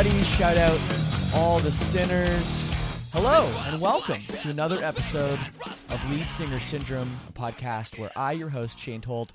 Everybody? 0.00 0.24
Shout 0.24 0.56
out 0.56 0.80
all 1.34 1.58
the 1.58 1.70
sinners. 1.70 2.74
Hello, 3.12 3.46
and 3.66 3.78
welcome 3.82 4.18
to 4.18 4.48
another 4.48 4.82
episode 4.82 5.38
of 5.90 6.10
Lead 6.10 6.30
Singer 6.30 6.58
Syndrome, 6.58 7.18
a 7.28 7.32
podcast 7.32 7.98
where 7.98 8.10
I, 8.16 8.32
your 8.32 8.48
host, 8.48 8.78
Shane 8.78 9.02
Told, 9.02 9.34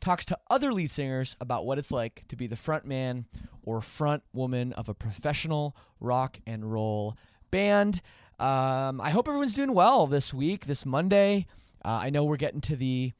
talks 0.00 0.26
to 0.26 0.38
other 0.50 0.70
lead 0.70 0.90
singers 0.90 1.34
about 1.40 1.64
what 1.64 1.78
it's 1.78 1.90
like 1.90 2.24
to 2.28 2.36
be 2.36 2.46
the 2.46 2.56
front 2.56 2.84
man 2.84 3.24
or 3.62 3.80
front 3.80 4.22
woman 4.34 4.74
of 4.74 4.90
a 4.90 4.94
professional 4.94 5.74
rock 5.98 6.38
and 6.46 6.70
roll 6.70 7.16
band. 7.50 8.02
Um, 8.38 9.00
I 9.00 9.08
hope 9.08 9.28
everyone's 9.28 9.54
doing 9.54 9.72
well 9.72 10.06
this 10.06 10.34
week, 10.34 10.66
this 10.66 10.84
Monday. 10.84 11.46
Uh, 11.82 12.00
I 12.02 12.10
know 12.10 12.24
we're 12.24 12.36
getting 12.36 12.60
to 12.62 12.76
the, 12.76 13.12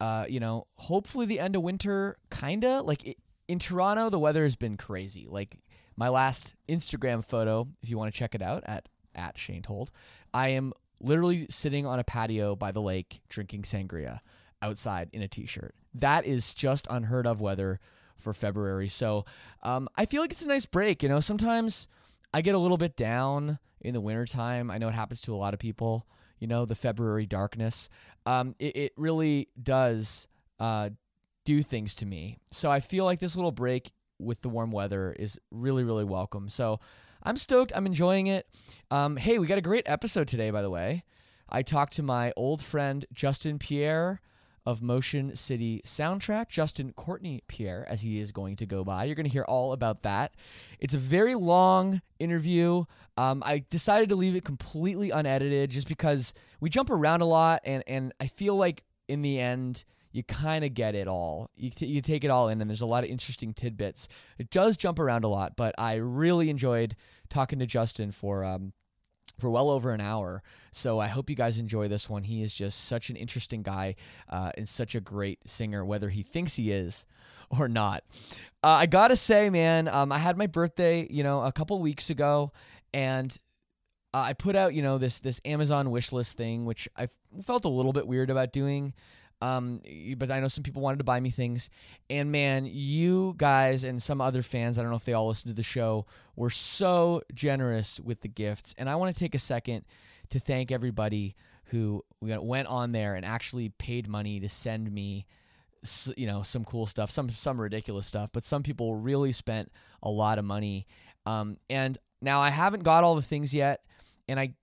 uh, 0.00 0.24
you 0.28 0.40
know, 0.40 0.66
hopefully 0.74 1.24
the 1.24 1.38
end 1.38 1.54
of 1.54 1.62
winter, 1.62 2.16
kinda 2.32 2.82
like 2.82 3.06
it, 3.06 3.18
in 3.46 3.60
Toronto. 3.60 4.10
The 4.10 4.18
weather 4.18 4.42
has 4.42 4.56
been 4.56 4.76
crazy. 4.76 5.28
Like 5.28 5.60
my 5.96 6.08
last 6.08 6.54
Instagram 6.68 7.24
photo, 7.24 7.68
if 7.82 7.90
you 7.90 7.98
want 7.98 8.12
to 8.12 8.18
check 8.18 8.34
it 8.34 8.42
out 8.42 8.62
at 8.66 8.88
at 9.14 9.36
Shane 9.36 9.62
Told, 9.62 9.90
I 10.32 10.48
am 10.48 10.72
literally 11.00 11.46
sitting 11.50 11.86
on 11.86 11.98
a 11.98 12.04
patio 12.04 12.56
by 12.56 12.72
the 12.72 12.80
lake 12.80 13.20
drinking 13.28 13.62
sangria 13.62 14.20
outside 14.62 15.10
in 15.12 15.22
a 15.22 15.28
t-shirt. 15.28 15.74
That 15.94 16.24
is 16.24 16.54
just 16.54 16.86
unheard 16.88 17.26
of 17.26 17.40
weather 17.40 17.80
for 18.16 18.32
February. 18.32 18.88
So 18.88 19.24
um, 19.62 19.88
I 19.96 20.06
feel 20.06 20.22
like 20.22 20.32
it's 20.32 20.44
a 20.44 20.48
nice 20.48 20.66
break. 20.66 21.02
You 21.02 21.08
know, 21.08 21.20
sometimes 21.20 21.88
I 22.32 22.40
get 22.40 22.54
a 22.54 22.58
little 22.58 22.78
bit 22.78 22.96
down 22.96 23.58
in 23.80 23.92
the 23.92 24.00
wintertime. 24.00 24.70
I 24.70 24.78
know 24.78 24.88
it 24.88 24.94
happens 24.94 25.20
to 25.22 25.34
a 25.34 25.36
lot 25.36 25.54
of 25.54 25.60
people. 25.60 26.06
You 26.38 26.46
know, 26.46 26.64
the 26.64 26.74
February 26.74 27.26
darkness. 27.26 27.88
Um, 28.24 28.54
it, 28.58 28.76
it 28.76 28.92
really 28.96 29.48
does 29.60 30.28
uh, 30.58 30.90
do 31.44 31.62
things 31.62 31.96
to 31.96 32.06
me. 32.06 32.38
So 32.50 32.70
I 32.70 32.80
feel 32.80 33.04
like 33.04 33.20
this 33.20 33.36
little 33.36 33.52
break 33.52 33.92
with 34.22 34.40
the 34.42 34.48
warm 34.48 34.70
weather 34.70 35.14
is 35.18 35.38
really, 35.50 35.84
really 35.84 36.04
welcome. 36.04 36.48
So 36.48 36.80
I'm 37.22 37.36
stoked. 37.36 37.72
I'm 37.74 37.86
enjoying 37.86 38.26
it. 38.28 38.46
Um, 38.90 39.16
hey, 39.16 39.38
we 39.38 39.46
got 39.46 39.58
a 39.58 39.62
great 39.62 39.84
episode 39.86 40.28
today, 40.28 40.50
by 40.50 40.62
the 40.62 40.70
way. 40.70 41.04
I 41.48 41.62
talked 41.62 41.94
to 41.94 42.02
my 42.02 42.32
old 42.36 42.62
friend 42.62 43.04
Justin 43.12 43.58
Pierre 43.58 44.20
of 44.64 44.80
Motion 44.80 45.34
City 45.34 45.82
Soundtrack, 45.84 46.48
Justin 46.48 46.92
Courtney 46.92 47.42
Pierre, 47.48 47.84
as 47.88 48.00
he 48.00 48.18
is 48.20 48.32
going 48.32 48.56
to 48.56 48.66
go 48.66 48.84
by. 48.84 49.04
You're 49.04 49.16
going 49.16 49.26
to 49.26 49.32
hear 49.32 49.44
all 49.44 49.72
about 49.72 50.02
that. 50.04 50.34
It's 50.78 50.94
a 50.94 50.98
very 50.98 51.34
long 51.34 52.00
interview. 52.20 52.84
Um, 53.16 53.42
I 53.44 53.64
decided 53.70 54.08
to 54.10 54.16
leave 54.16 54.36
it 54.36 54.44
completely 54.44 55.10
unedited 55.10 55.70
just 55.70 55.88
because 55.88 56.32
we 56.60 56.70
jump 56.70 56.90
around 56.90 57.22
a 57.22 57.26
lot, 57.26 57.60
and, 57.64 57.82
and 57.86 58.12
I 58.20 58.28
feel 58.28 58.56
like 58.56 58.84
in 59.08 59.22
the 59.22 59.40
end, 59.40 59.84
you 60.12 60.22
kind 60.22 60.64
of 60.64 60.74
get 60.74 60.94
it 60.94 61.08
all. 61.08 61.50
You, 61.56 61.70
t- 61.70 61.86
you 61.86 62.00
take 62.00 62.24
it 62.24 62.30
all 62.30 62.48
in, 62.48 62.60
and 62.60 62.70
there's 62.70 62.82
a 62.82 62.86
lot 62.86 63.04
of 63.04 63.10
interesting 63.10 63.52
tidbits. 63.54 64.08
It 64.38 64.50
does 64.50 64.76
jump 64.76 64.98
around 64.98 65.24
a 65.24 65.28
lot, 65.28 65.56
but 65.56 65.74
I 65.78 65.94
really 65.94 66.50
enjoyed 66.50 66.94
talking 67.28 67.58
to 67.58 67.66
Justin 67.66 68.10
for 68.10 68.44
um, 68.44 68.72
for 69.38 69.50
well 69.50 69.70
over 69.70 69.92
an 69.92 70.00
hour. 70.00 70.42
So 70.70 70.98
I 70.98 71.08
hope 71.08 71.30
you 71.30 71.36
guys 71.36 71.58
enjoy 71.58 71.88
this 71.88 72.08
one. 72.08 72.22
He 72.22 72.42
is 72.42 72.52
just 72.54 72.84
such 72.84 73.10
an 73.10 73.16
interesting 73.16 73.62
guy 73.62 73.96
uh, 74.28 74.52
and 74.56 74.68
such 74.68 74.94
a 74.94 75.00
great 75.00 75.40
singer, 75.46 75.84
whether 75.84 76.10
he 76.10 76.22
thinks 76.22 76.54
he 76.54 76.70
is 76.70 77.06
or 77.58 77.68
not. 77.68 78.04
Uh, 78.62 78.68
I 78.68 78.86
gotta 78.86 79.16
say, 79.16 79.50
man, 79.50 79.88
um, 79.88 80.12
I 80.12 80.18
had 80.18 80.36
my 80.36 80.46
birthday, 80.46 81.06
you 81.10 81.22
know, 81.22 81.42
a 81.42 81.52
couple 81.52 81.80
weeks 81.80 82.10
ago, 82.10 82.52
and 82.94 83.36
uh, 84.14 84.18
I 84.18 84.32
put 84.34 84.56
out, 84.56 84.74
you 84.74 84.82
know, 84.82 84.98
this 84.98 85.20
this 85.20 85.40
Amazon 85.44 85.90
wish 85.90 86.12
list 86.12 86.36
thing, 86.36 86.64
which 86.66 86.88
I 86.96 87.08
felt 87.42 87.64
a 87.64 87.70
little 87.70 87.92
bit 87.92 88.06
weird 88.06 88.30
about 88.30 88.52
doing. 88.52 88.92
Um, 89.42 89.80
but 90.16 90.30
I 90.30 90.38
know 90.38 90.46
some 90.46 90.62
people 90.62 90.82
wanted 90.82 90.98
to 90.98 91.04
buy 91.04 91.18
me 91.18 91.30
things, 91.30 91.68
and 92.08 92.30
man, 92.30 92.64
you 92.64 93.34
guys 93.36 93.82
and 93.82 94.00
some 94.00 94.20
other 94.20 94.40
fans, 94.40 94.78
I 94.78 94.82
don't 94.82 94.90
know 94.92 94.96
if 94.96 95.04
they 95.04 95.14
all 95.14 95.26
listened 95.26 95.50
to 95.50 95.56
the 95.56 95.64
show, 95.64 96.06
were 96.36 96.48
so 96.48 97.22
generous 97.34 97.98
with 97.98 98.20
the 98.20 98.28
gifts, 98.28 98.72
and 98.78 98.88
I 98.88 98.94
want 98.94 99.12
to 99.12 99.18
take 99.18 99.34
a 99.34 99.40
second 99.40 99.84
to 100.30 100.38
thank 100.38 100.70
everybody 100.70 101.34
who 101.64 102.04
went 102.20 102.68
on 102.68 102.92
there 102.92 103.16
and 103.16 103.26
actually 103.26 103.70
paid 103.70 104.06
money 104.06 104.38
to 104.38 104.48
send 104.48 104.92
me, 104.92 105.26
you 106.16 106.26
know, 106.26 106.42
some 106.42 106.64
cool 106.64 106.86
stuff, 106.86 107.10
some 107.10 107.28
some 107.30 107.60
ridiculous 107.60 108.06
stuff, 108.06 108.30
but 108.32 108.44
some 108.44 108.62
people 108.62 108.94
really 108.94 109.32
spent 109.32 109.72
a 110.04 110.10
lot 110.10 110.38
of 110.38 110.44
money. 110.44 110.86
Um, 111.26 111.56
and 111.68 111.98
now 112.20 112.40
I 112.40 112.50
haven't 112.50 112.84
got 112.84 113.02
all 113.02 113.16
the 113.16 113.22
things 113.22 113.52
yet, 113.52 113.80
and 114.28 114.38
I 114.38 114.54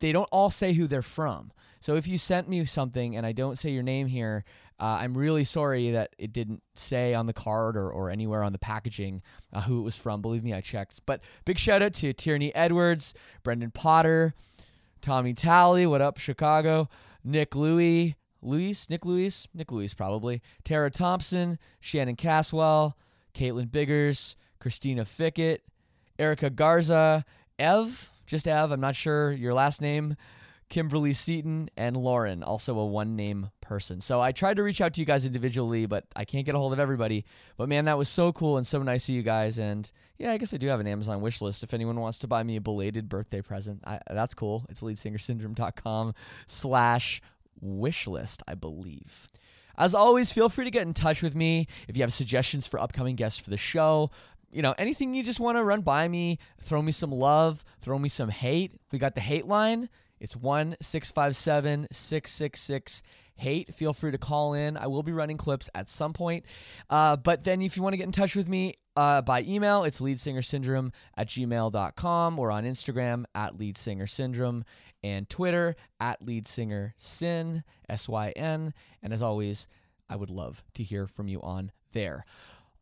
they 0.00 0.10
don't 0.10 0.28
all 0.32 0.50
say 0.50 0.72
who 0.72 0.88
they're 0.88 1.02
from. 1.02 1.52
So 1.80 1.96
if 1.96 2.08
you 2.08 2.18
sent 2.18 2.48
me 2.48 2.64
something 2.64 3.16
and 3.16 3.24
I 3.24 3.32
don't 3.32 3.56
say 3.56 3.70
your 3.70 3.82
name 3.82 4.06
here, 4.06 4.44
uh, 4.80 4.98
I'm 5.00 5.16
really 5.16 5.44
sorry 5.44 5.90
that 5.90 6.14
it 6.18 6.32
didn't 6.32 6.62
say 6.74 7.14
on 7.14 7.26
the 7.26 7.32
card 7.32 7.76
or, 7.76 7.90
or 7.90 8.10
anywhere 8.10 8.44
on 8.44 8.52
the 8.52 8.58
packaging 8.58 9.22
uh, 9.52 9.62
who 9.62 9.80
it 9.80 9.82
was 9.82 9.96
from. 9.96 10.22
Believe 10.22 10.44
me, 10.44 10.54
I 10.54 10.60
checked. 10.60 11.00
But 11.04 11.20
big 11.44 11.58
shout 11.58 11.82
out 11.82 11.94
to 11.94 12.12
Tierney 12.12 12.54
Edwards, 12.54 13.12
Brendan 13.42 13.72
Potter, 13.72 14.34
Tommy 15.00 15.34
Talley, 15.34 15.86
what 15.86 16.00
up, 16.00 16.18
Chicago, 16.18 16.88
Nick 17.24 17.56
Louie, 17.56 18.14
Luis, 18.40 18.88
Nick 18.88 19.04
Louis, 19.04 19.48
Nick 19.52 19.72
Louis 19.72 19.92
probably, 19.94 20.42
Tara 20.64 20.90
Thompson, 20.90 21.58
Shannon 21.80 22.16
Caswell, 22.16 22.96
Caitlin 23.34 23.70
Biggers, 23.70 24.36
Christina 24.60 25.04
Fickett, 25.04 25.60
Erica 26.18 26.50
Garza, 26.50 27.24
Ev, 27.58 28.10
just 28.26 28.46
Ev, 28.46 28.70
I'm 28.70 28.80
not 28.80 28.94
sure 28.94 29.32
your 29.32 29.54
last 29.54 29.80
name. 29.80 30.16
Kimberly 30.68 31.12
Seaton, 31.12 31.70
and 31.76 31.96
Lauren, 31.96 32.42
also 32.42 32.78
a 32.78 32.86
one 32.86 33.16
name 33.16 33.50
person. 33.60 34.00
So 34.00 34.20
I 34.20 34.32
tried 34.32 34.56
to 34.56 34.62
reach 34.62 34.80
out 34.80 34.94
to 34.94 35.00
you 35.00 35.06
guys 35.06 35.24
individually, 35.24 35.86
but 35.86 36.04
I 36.14 36.24
can't 36.24 36.44
get 36.44 36.54
a 36.54 36.58
hold 36.58 36.72
of 36.72 36.80
everybody. 36.80 37.24
But 37.56 37.68
man, 37.68 37.86
that 37.86 37.98
was 37.98 38.08
so 38.08 38.32
cool 38.32 38.56
and 38.56 38.66
so 38.66 38.82
nice 38.82 39.08
of 39.08 39.14
you 39.14 39.22
guys. 39.22 39.58
And 39.58 39.90
yeah, 40.18 40.32
I 40.32 40.38
guess 40.38 40.52
I 40.52 40.56
do 40.56 40.68
have 40.68 40.80
an 40.80 40.86
Amazon 40.86 41.20
wish 41.20 41.40
list. 41.40 41.62
If 41.62 41.74
anyone 41.74 42.00
wants 42.00 42.18
to 42.18 42.28
buy 42.28 42.42
me 42.42 42.56
a 42.56 42.60
belated 42.60 43.08
birthday 43.08 43.40
present, 43.40 43.82
I, 43.86 44.00
that's 44.10 44.34
cool. 44.34 44.66
It's 44.68 44.82
leadsingersyndrome.com 44.82 46.14
slash 46.46 47.22
wish 47.60 48.06
list, 48.06 48.42
I 48.46 48.54
believe. 48.54 49.28
As 49.76 49.94
always, 49.94 50.32
feel 50.32 50.48
free 50.48 50.64
to 50.64 50.70
get 50.70 50.86
in 50.86 50.94
touch 50.94 51.22
with 51.22 51.36
me 51.36 51.66
if 51.86 51.96
you 51.96 52.02
have 52.02 52.12
suggestions 52.12 52.66
for 52.66 52.80
upcoming 52.80 53.16
guests 53.16 53.38
for 53.38 53.50
the 53.50 53.56
show 53.56 54.10
you 54.50 54.62
know, 54.62 54.74
anything 54.78 55.14
you 55.14 55.22
just 55.22 55.40
want 55.40 55.56
to 55.56 55.64
run 55.64 55.82
by 55.82 56.08
me, 56.08 56.38
throw 56.60 56.80
me 56.80 56.92
some 56.92 57.12
love, 57.12 57.64
throw 57.80 57.98
me 57.98 58.08
some 58.08 58.30
hate. 58.30 58.72
We 58.92 58.98
got 58.98 59.14
the 59.14 59.20
hate 59.20 59.46
line. 59.46 59.88
It's 60.20 60.36
1 60.36 60.76
657 60.80 61.88
666 61.90 63.02
hate. 63.38 63.72
Feel 63.72 63.92
free 63.92 64.10
to 64.10 64.18
call 64.18 64.52
in. 64.54 64.76
I 64.76 64.88
will 64.88 65.02
be 65.02 65.12
running 65.12 65.36
clips 65.36 65.70
at 65.74 65.88
some 65.88 66.12
point. 66.12 66.44
Uh, 66.90 67.16
but 67.16 67.44
then 67.44 67.62
if 67.62 67.76
you 67.76 67.82
want 67.82 67.94
to 67.94 67.96
get 67.96 68.06
in 68.06 68.12
touch 68.12 68.36
with 68.36 68.48
me 68.48 68.74
uh, 68.96 69.22
by 69.22 69.42
email, 69.42 69.84
it's 69.84 70.00
leadsingersyndrome 70.00 70.92
at 71.16 71.28
gmail.com 71.28 72.38
or 72.38 72.50
on 72.50 72.64
Instagram 72.64 73.24
at 73.34 73.56
leadsingersyndrome 73.56 74.62
and 75.02 75.28
Twitter 75.30 75.76
at 76.00 76.20
leadsingersyn, 76.24 77.62
S-Y-N. 77.88 78.74
And 79.02 79.12
as 79.12 79.22
always, 79.22 79.68
I 80.10 80.16
would 80.16 80.30
love 80.30 80.64
to 80.74 80.82
hear 80.82 81.06
from 81.06 81.28
you 81.28 81.40
on 81.42 81.70
there. 81.92 82.24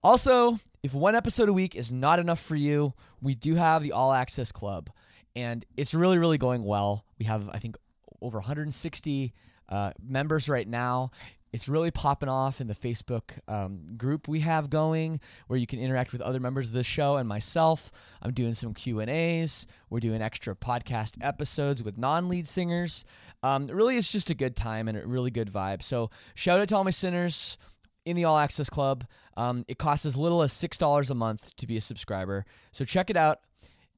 Also, 0.02 0.58
if 0.82 0.94
one 0.94 1.14
episode 1.14 1.48
a 1.48 1.52
week 1.52 1.74
is 1.74 1.92
not 1.92 2.18
enough 2.18 2.40
for 2.40 2.56
you, 2.56 2.94
we 3.20 3.34
do 3.34 3.56
have 3.56 3.82
the 3.82 3.92
All 3.92 4.12
Access 4.12 4.52
Club, 4.52 4.88
and 5.36 5.64
it's 5.76 5.94
really, 5.94 6.18
really 6.18 6.38
going 6.38 6.64
well. 6.64 7.04
We 7.18 7.26
have, 7.26 7.48
I 7.50 7.58
think, 7.58 7.76
over 8.22 8.38
160 8.38 9.34
uh, 9.68 9.92
members 10.02 10.48
right 10.48 10.66
now. 10.66 11.10
It's 11.52 11.68
really 11.68 11.90
popping 11.90 12.28
off 12.28 12.60
in 12.60 12.66
the 12.66 12.74
Facebook 12.74 13.38
um, 13.46 13.96
group 13.96 14.28
we 14.28 14.40
have 14.40 14.68
going, 14.68 15.20
where 15.46 15.58
you 15.58 15.66
can 15.66 15.78
interact 15.78 16.12
with 16.12 16.20
other 16.20 16.40
members 16.40 16.68
of 16.68 16.72
the 16.72 16.82
show 16.82 17.16
and 17.16 17.28
myself. 17.28 17.92
I'm 18.20 18.32
doing 18.32 18.52
some 18.52 18.74
Q 18.74 19.00
and 19.00 19.10
A's. 19.10 19.66
We're 19.88 20.00
doing 20.00 20.20
extra 20.20 20.54
podcast 20.56 21.16
episodes 21.20 21.82
with 21.82 21.96
non-lead 21.96 22.48
singers. 22.48 23.04
Um, 23.42 23.68
really, 23.68 23.96
it's 23.96 24.12
just 24.12 24.28
a 24.30 24.34
good 24.34 24.56
time 24.56 24.88
and 24.88 24.98
a 24.98 25.06
really 25.06 25.30
good 25.30 25.50
vibe. 25.50 25.82
So 25.82 26.10
shout 26.34 26.60
out 26.60 26.68
to 26.68 26.76
all 26.76 26.84
my 26.84 26.90
sinners 26.90 27.58
in 28.04 28.16
the 28.16 28.24
All 28.24 28.38
Access 28.38 28.68
Club. 28.68 29.06
Um, 29.36 29.64
it 29.68 29.78
costs 29.78 30.04
as 30.04 30.16
little 30.16 30.42
as 30.42 30.52
six 30.52 30.76
dollars 30.76 31.10
a 31.10 31.14
month 31.14 31.54
to 31.56 31.66
be 31.66 31.76
a 31.76 31.82
subscriber. 31.82 32.44
So 32.72 32.84
check 32.84 33.08
it 33.08 33.16
out, 33.16 33.40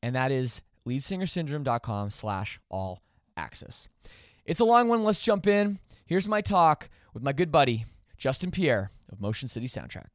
and 0.02 0.14
that 0.14 0.31
is 0.31 0.62
leadsingersyndrome.com 0.88 2.11
slash 2.11 2.58
all 2.70 3.02
access. 3.37 3.88
It's 4.44 4.61
a 4.61 4.64
long 4.64 4.88
one. 4.88 5.05
Let's 5.05 5.23
jump 5.23 5.46
in. 5.46 5.79
Here's 6.06 6.29
my 6.29 6.40
talk 6.40 6.88
with 7.12 7.23
my 7.23 7.32
good 7.32 7.52
buddy, 7.52 7.85
Justin 8.17 8.50
Pierre 8.50 8.90
of 9.12 9.20
Motion 9.20 9.46
City 9.46 9.67
Soundtrack. 9.67 10.06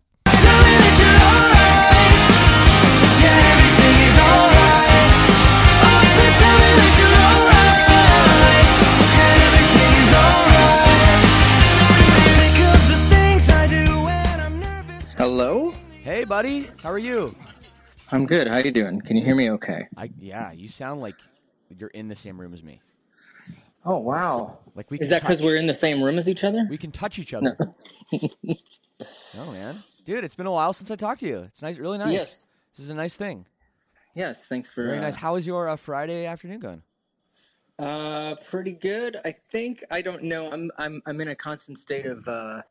Hello? 15.15 15.73
Hey, 16.03 16.25
buddy. 16.25 16.69
How 16.81 16.91
are 16.91 16.97
you? 16.97 17.33
I'm 18.11 18.25
good. 18.25 18.47
How 18.47 18.57
you 18.57 18.71
doing? 18.71 19.01
Can 19.01 19.17
you 19.17 19.23
hear 19.23 19.35
me 19.35 19.49
okay? 19.51 19.87
I 19.97 20.09
yeah, 20.19 20.51
you 20.51 20.67
sound 20.67 21.01
like 21.01 21.15
you're 21.69 21.89
in 21.89 22.07
the 22.07 22.15
same 22.15 22.39
room 22.39 22.53
as 22.53 22.63
me. 22.63 22.81
Oh, 23.85 23.97
wow. 23.99 24.59
Like 24.75 24.89
we 24.91 24.97
Is 24.99 25.09
that 25.09 25.21
because 25.21 25.41
we're 25.41 25.57
in 25.57 25.67
the 25.67 25.73
same 25.73 26.01
room 26.01 26.17
as 26.17 26.29
each 26.29 26.43
other? 26.43 26.65
we 26.69 26.77
can 26.77 26.91
touch 26.91 27.19
each 27.19 27.33
other. 27.33 27.57
No. 29.35 29.51
man, 29.51 29.83
dude, 30.05 30.23
it's 30.23 30.35
been 30.35 30.45
a 30.45 30.51
while 30.51 30.71
since 30.71 30.89
I 30.89 30.95
talked 30.95 31.19
to 31.21 31.27
you. 31.27 31.39
It's 31.39 31.61
nice, 31.61 31.77
really 31.77 31.97
nice. 31.97 32.13
Yes. 32.13 32.49
This 32.73 32.83
is 32.85 32.89
a 32.89 32.93
nice 32.93 33.15
thing. 33.15 33.45
Yes, 34.15 34.45
thanks 34.45 34.69
for 34.69 34.85
Very 34.85 34.99
uh, 34.99 35.01
nice. 35.01 35.15
How 35.15 35.35
is 35.35 35.45
your 35.45 35.67
uh, 35.67 35.75
Friday 35.75 36.25
afternoon 36.25 36.59
going? 36.59 36.83
Uh 37.79 38.35
pretty 38.49 38.71
good. 38.71 39.17
I 39.25 39.35
think 39.51 39.83
I 39.91 40.01
don't 40.01 40.23
know. 40.23 40.49
I'm 40.51 40.71
I'm 40.77 41.01
I'm 41.05 41.19
in 41.19 41.29
a 41.29 41.35
constant 41.35 41.79
state 41.79 42.05
of 42.05 42.25
uh 42.27 42.61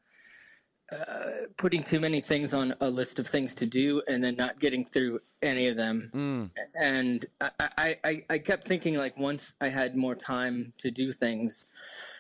uh, 0.93 1.47
putting 1.57 1.83
too 1.83 2.01
many 2.01 2.21
things 2.21 2.53
on 2.53 2.75
a 2.81 2.91
list 2.91 3.19
of 3.19 3.27
things 3.27 3.55
to 3.55 3.67
do 3.67 4.03
and 4.07 4.23
then 4.23 4.37
not 4.37 4.61
getting 4.61 4.85
through 4.85 5.21
any 5.41 5.69
of 5.69 5.77
them. 5.77 6.11
Mm. 6.15 6.51
And 6.81 7.27
I, 7.41 7.51
I, 7.61 7.99
I, 8.05 8.25
I 8.31 8.39
kept 8.39 8.69
thinking 8.69 8.97
like 8.97 9.17
once 9.17 9.55
I 9.61 9.69
had 9.69 9.97
more 9.97 10.15
time 10.15 10.73
to 10.79 10.91
do 10.91 11.13
things 11.13 11.67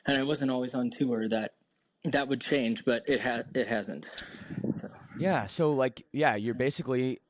and 0.07 0.19
I 0.19 0.23
wasn't 0.23 0.51
always 0.51 0.75
on 0.75 0.91
tour 0.91 1.29
that 1.29 1.53
that 2.05 2.29
would 2.29 2.41
change, 2.41 2.85
but 2.85 3.05
it 3.07 3.21
ha- 3.21 3.45
it 3.55 3.69
hasn't. 3.69 4.09
So 4.71 4.89
Yeah. 5.19 5.47
So 5.47 5.73
like, 5.73 6.07
yeah, 6.13 6.35
you're 6.37 6.55
basically. 6.55 7.21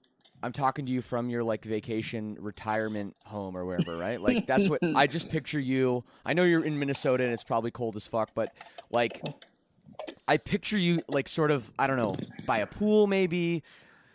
I'm 0.45 0.53
talking 0.53 0.87
to 0.87 0.91
you 0.91 1.03
from 1.03 1.31
your 1.31 1.45
like 1.45 1.65
vacation 1.65 2.37
retirement 2.41 3.15
home 3.25 3.57
or 3.57 3.65
wherever, 3.65 3.97
right? 3.97 4.21
Like 4.21 4.45
that's 4.45 4.69
what 4.69 4.81
I 4.83 5.07
just 5.07 5.31
picture 5.31 5.61
you. 5.61 6.03
I 6.27 6.33
know 6.33 6.43
you're 6.43 6.65
in 6.65 6.81
Minnesota 6.81 7.23
and 7.23 7.33
it's 7.33 7.45
probably 7.45 7.71
cold 7.71 7.95
as 7.95 8.09
fuck, 8.09 8.31
but 8.35 8.53
like 8.91 9.23
I 10.29 10.37
picture 10.37 10.79
you 10.79 11.03
like 11.09 11.29
sort 11.29 11.51
of 11.51 11.71
I 11.79 11.87
don't 11.87 11.97
know 11.97 12.17
by 12.47 12.59
a 12.59 12.67
pool 12.67 13.07
maybe, 13.07 13.63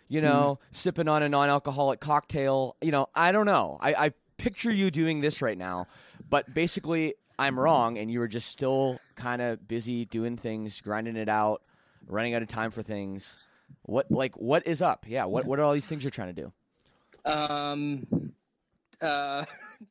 you 0.08 0.22
know, 0.22 0.60
sipping 0.72 1.08
on 1.08 1.24
a 1.24 1.30
non-alcoholic 1.30 2.00
cocktail. 2.00 2.76
You 2.82 2.92
know, 2.92 3.08
I 3.16 3.32
don't 3.32 3.46
know. 3.46 3.78
I, 3.82 3.94
I 3.94 4.12
picture 4.38 4.72
you 4.72 4.92
doing 4.92 5.22
this 5.22 5.42
right 5.42 5.58
now, 5.58 5.88
but 6.30 6.54
basically 6.54 7.16
I'm 7.40 7.60
wrong, 7.60 7.98
and 7.98 8.10
you 8.10 8.20
were 8.20 8.28
just 8.28 8.50
still 8.50 9.00
kind 9.16 9.42
of 9.42 9.68
busy 9.68 10.06
doing 10.06 10.38
things, 10.38 10.82
grinding 10.82 11.16
it 11.18 11.30
out, 11.30 11.62
running 12.08 12.34
out 12.34 12.42
of 12.42 12.48
time 12.48 12.72
for 12.72 12.82
things. 12.82 13.38
What 13.84 14.12
like 14.12 14.36
what 14.36 14.66
is 14.66 14.82
up? 14.82 15.06
Yeah, 15.08 15.26
what 15.26 15.46
what 15.46 15.60
are 15.60 15.64
all 15.64 15.74
these 15.74 15.88
things 15.88 16.04
you're 16.04 16.12
trying 16.12 16.34
to 16.34 16.42
do? 16.42 16.52
Um, 17.30 18.34
uh, 19.02 19.46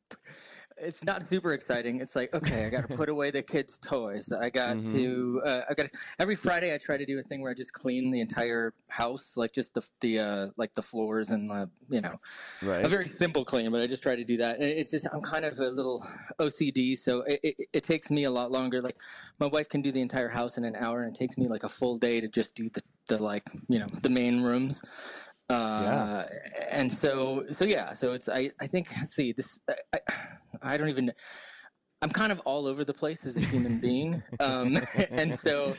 it's 0.79 1.03
not 1.03 1.23
super 1.23 1.53
exciting. 1.53 1.99
It's 2.01 2.15
like, 2.15 2.33
okay, 2.33 2.65
I 2.65 2.69
got 2.69 2.87
to 2.89 2.95
put 2.95 3.09
away 3.09 3.31
the 3.31 3.41
kids' 3.41 3.79
toys. 3.79 4.31
I 4.31 4.49
got 4.49 4.77
Mhm. 4.77 4.91
to, 4.93 5.41
uh, 5.45 5.61
I 5.69 5.73
got 5.73 5.87
every 6.19 6.35
Friday. 6.35 6.73
I 6.73 6.77
try 6.77 6.97
to 6.97 7.05
do 7.05 7.19
a 7.19 7.23
thing 7.23 7.41
where 7.41 7.51
I 7.51 7.55
just 7.55 7.73
clean 7.73 8.09
the 8.11 8.19
entire 8.19 8.73
house, 8.87 9.35
like 9.37 9.53
just 9.53 9.73
the 9.73 9.87
the 10.01 10.19
uh, 10.19 10.47
like 10.57 10.73
the 10.73 10.81
floors 10.81 11.29
and 11.29 11.49
the 11.49 11.69
you 11.89 12.01
know, 12.01 12.15
Right. 12.61 12.85
a 12.85 12.87
very 12.87 13.07
simple 13.07 13.43
clean. 13.45 13.71
But 13.71 13.81
I 13.81 13.87
just 13.87 14.03
try 14.03 14.15
to 14.15 14.23
do 14.23 14.37
that, 14.37 14.55
and 14.57 14.65
it's 14.65 14.91
just 14.91 15.07
I'm 15.11 15.21
kind 15.21 15.45
of 15.45 15.57
a 15.59 15.69
little 15.69 16.05
OCD, 16.39 16.95
so 16.97 17.21
it, 17.21 17.39
it, 17.43 17.55
it 17.73 17.83
takes 17.83 18.09
me 18.11 18.25
a 18.25 18.31
lot 18.31 18.51
longer. 18.51 18.81
Like 18.81 18.97
my 19.39 19.47
wife 19.47 19.69
can 19.69 19.81
do 19.81 19.91
the 19.91 20.01
entire 20.01 20.29
house 20.29 20.57
in 20.57 20.63
an 20.63 20.75
hour, 20.75 21.01
and 21.01 21.15
it 21.15 21.19
takes 21.19 21.37
me 21.37 21.47
like 21.47 21.63
a 21.63 21.69
full 21.69 21.97
day 21.97 22.21
to 22.21 22.27
just 22.27 22.55
do 22.55 22.69
the 22.69 22.81
the 23.07 23.17
like 23.17 23.43
you 23.69 23.79
know 23.79 23.87
the 24.01 24.09
main 24.09 24.41
rooms. 24.43 24.81
Uh, 25.49 26.25
and 26.69 26.91
so 26.91 27.45
so 27.51 27.63
yeah 27.63 27.93
so 27.93 28.11
it's 28.11 28.27
i 28.27 28.51
i 28.59 28.67
think 28.67 28.89
let's 28.99 29.15
see 29.15 29.31
this 29.31 29.59
I, 29.69 29.75
I, 29.93 30.73
I 30.73 30.77
don't 30.77 30.89
even 30.89 31.13
i'm 32.01 32.09
kind 32.09 32.33
of 32.33 32.39
all 32.41 32.67
over 32.67 32.83
the 32.83 32.93
place 32.93 33.25
as 33.25 33.37
a 33.37 33.39
human 33.39 33.79
being. 33.79 34.21
Um 34.41 34.77
and 35.09 35.33
so 35.33 35.77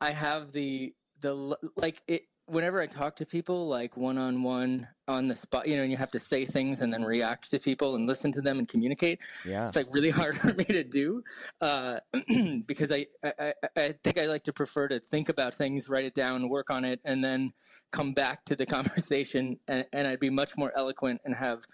i 0.00 0.10
have 0.10 0.50
the 0.50 0.94
the 1.20 1.56
like 1.76 2.02
it 2.08 2.22
whenever 2.46 2.80
i 2.80 2.86
talk 2.86 3.16
to 3.16 3.24
people 3.26 3.68
like 3.68 3.96
one 3.96 4.18
on 4.18 4.42
one 4.42 4.86
on 5.08 5.28
the 5.28 5.36
spot 5.36 5.66
you 5.66 5.76
know 5.76 5.82
and 5.82 5.90
you 5.90 5.96
have 5.96 6.10
to 6.10 6.18
say 6.18 6.44
things 6.44 6.80
and 6.82 6.92
then 6.92 7.02
react 7.02 7.50
to 7.50 7.58
people 7.58 7.94
and 7.94 8.06
listen 8.06 8.32
to 8.32 8.40
them 8.40 8.58
and 8.58 8.68
communicate 8.68 9.18
yeah. 9.46 9.66
it's 9.66 9.76
like 9.76 9.86
really 9.92 10.10
hard 10.20 10.36
for 10.36 10.52
me 10.54 10.64
to 10.64 10.84
do 10.84 11.22
uh, 11.60 11.98
because 12.66 12.92
I, 12.92 13.06
I 13.22 13.54
I- 13.76 13.94
think 14.02 14.18
I 14.18 14.26
like 14.26 14.44
to 14.44 14.52
prefer 14.52 14.88
to 14.88 15.00
think 15.00 15.28
about 15.28 15.54
things, 15.54 15.88
write 15.88 16.04
it 16.04 16.14
down, 16.14 16.48
work 16.48 16.70
on 16.70 16.84
it, 16.84 17.00
and 17.04 17.22
then 17.22 17.52
come 17.92 18.12
back 18.12 18.44
to 18.46 18.56
the 18.56 18.66
conversation, 18.76 19.58
and, 19.68 19.86
and 19.92 20.06
I'd 20.06 20.20
be 20.20 20.30
much 20.30 20.56
more 20.56 20.72
eloquent 20.76 21.20
and 21.24 21.34
have 21.34 21.64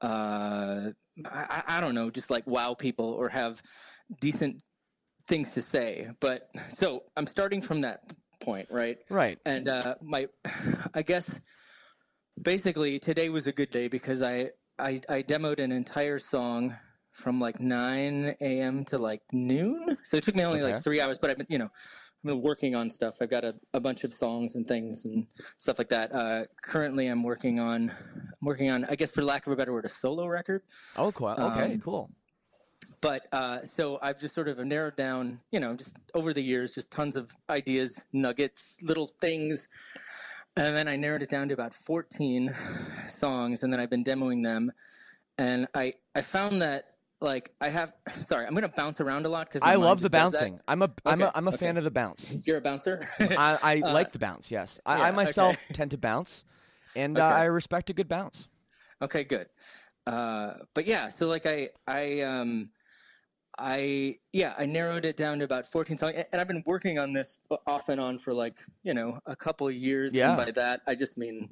uh, 0.00 0.90
I 1.24 1.62
I 1.66 1.80
don't 1.80 1.94
know, 1.94 2.10
just 2.10 2.30
like 2.30 2.46
wow 2.46 2.74
people 2.74 3.10
or 3.12 3.28
have 3.30 3.62
decent 4.20 4.62
things 5.26 5.52
to 5.52 5.62
say. 5.62 6.08
But 6.20 6.48
so 6.68 7.04
I'm 7.16 7.26
starting 7.26 7.62
from 7.62 7.82
that 7.82 8.00
point, 8.40 8.68
right? 8.70 8.98
Right. 9.10 9.38
and 9.44 9.68
uh, 9.68 9.94
my 10.02 10.28
i 10.94 11.02
guess 11.02 11.40
basically 12.40 12.98
today 12.98 13.28
was 13.28 13.46
a 13.46 13.52
good 13.52 13.70
day 13.70 13.88
because 13.88 14.22
i 14.22 14.50
i, 14.78 15.00
I 15.08 15.22
demoed 15.22 15.58
an 15.58 15.72
entire 15.72 16.18
song 16.18 16.76
from 17.12 17.40
like 17.40 17.60
9 17.60 18.36
a.m 18.40 18.84
to 18.86 18.98
like 18.98 19.22
noon 19.32 19.96
so 20.04 20.16
it 20.18 20.22
took 20.22 20.34
me 20.34 20.44
only 20.44 20.62
Okay. 20.62 20.72
like 20.74 20.82
three 20.84 21.00
hours 21.00 21.18
but 21.18 21.30
i've 21.30 21.38
been 21.38 21.46
you 21.48 21.58
know 21.58 21.64
i've 21.64 22.24
been 22.24 22.42
working 22.42 22.74
on 22.74 22.90
stuff 22.90 23.16
i've 23.22 23.30
got 23.30 23.42
a, 23.44 23.54
a 23.72 23.80
bunch 23.80 24.04
of 24.04 24.12
songs 24.12 24.54
and 24.54 24.66
things 24.68 25.04
and 25.06 25.26
stuff 25.56 25.78
like 25.78 25.88
that 25.88 26.12
uh, 26.12 26.44
currently 26.62 27.06
i'm 27.06 27.22
working 27.22 27.58
on 27.58 27.90
i'm 27.90 28.46
working 28.46 28.68
on 28.68 28.84
i 28.86 28.94
guess 28.94 29.12
for 29.12 29.22
lack 29.22 29.46
of 29.46 29.52
a 29.52 29.56
better 29.56 29.72
word 29.72 29.86
a 29.86 29.88
solo 29.88 30.26
record 30.26 30.62
Oh, 30.98 31.10
cool. 31.12 31.28
Okay, 31.28 31.72
Um, 31.74 31.78
cool. 31.78 32.10
But 33.00 33.26
uh, 33.32 33.64
so 33.64 33.98
I've 34.02 34.18
just 34.20 34.34
sort 34.34 34.48
of 34.48 34.58
narrowed 34.58 34.96
down, 34.96 35.40
you 35.50 35.60
know, 35.60 35.74
just 35.74 35.96
over 36.14 36.32
the 36.32 36.40
years, 36.42 36.74
just 36.74 36.90
tons 36.90 37.16
of 37.16 37.34
ideas, 37.50 38.04
nuggets, 38.12 38.76
little 38.82 39.06
things, 39.06 39.68
and 40.56 40.76
then 40.76 40.88
I 40.88 40.96
narrowed 40.96 41.22
it 41.22 41.28
down 41.28 41.48
to 41.48 41.54
about 41.54 41.74
14 41.74 42.54
songs, 43.08 43.62
and 43.62 43.72
then 43.72 43.80
I've 43.80 43.90
been 43.90 44.04
demoing 44.04 44.42
them, 44.42 44.72
and 45.38 45.68
I 45.74 45.94
I 46.14 46.22
found 46.22 46.62
that 46.62 46.94
like 47.20 47.52
I 47.60 47.68
have 47.68 47.92
sorry 48.20 48.46
I'm 48.46 48.54
gonna 48.54 48.68
bounce 48.68 49.00
around 49.00 49.26
a 49.26 49.28
lot 49.28 49.46
because 49.48 49.62
I 49.62 49.74
love 49.76 50.00
the 50.02 50.10
bouncing. 50.10 50.60
I'm 50.68 50.82
a 50.82 50.90
I'm 51.04 51.20
a 51.20 51.26
Okay, 51.26 51.32
I'm 51.34 51.46
a 51.46 51.50
okay. 51.50 51.56
fan 51.58 51.76
of 51.76 51.84
the 51.84 51.90
bounce. 51.90 52.32
You're 52.44 52.58
a 52.58 52.60
bouncer. 52.60 53.06
I, 53.20 53.58
I 53.62 53.80
Uh, 53.84 53.92
like 53.92 54.12
the 54.12 54.18
bounce. 54.18 54.50
Yes, 54.50 54.80
I, 54.86 55.08
I 55.08 55.10
myself 55.12 55.56
okay. 55.56 55.74
tend 55.74 55.90
to 55.92 55.98
bounce, 55.98 56.44
and 56.94 57.18
uh, 57.18 57.24
I 57.26 57.44
respect 57.44 57.90
a 57.90 57.92
good 57.92 58.08
bounce. 58.08 58.48
Okay, 59.02 59.24
good. 59.24 59.48
Uh, 60.06 60.54
but 60.74 60.86
yeah, 60.86 61.08
so 61.08 61.26
like 61.26 61.46
I, 61.46 61.70
I, 61.86 62.20
um, 62.20 62.70
I, 63.58 64.18
yeah, 64.32 64.54
I 64.58 64.66
narrowed 64.66 65.04
it 65.04 65.16
down 65.16 65.38
to 65.38 65.44
about 65.44 65.66
14 65.66 65.96
songs, 65.98 66.14
and 66.32 66.40
I've 66.40 66.48
been 66.48 66.62
working 66.66 66.98
on 66.98 67.12
this 67.12 67.38
off 67.66 67.88
and 67.88 68.00
on 68.00 68.18
for 68.18 68.34
like, 68.34 68.58
you 68.82 68.92
know, 68.94 69.18
a 69.26 69.34
couple 69.34 69.66
of 69.68 69.74
years. 69.74 70.14
Yeah. 70.14 70.28
And 70.28 70.36
by 70.36 70.50
that, 70.52 70.82
I 70.86 70.94
just 70.94 71.16
mean 71.16 71.48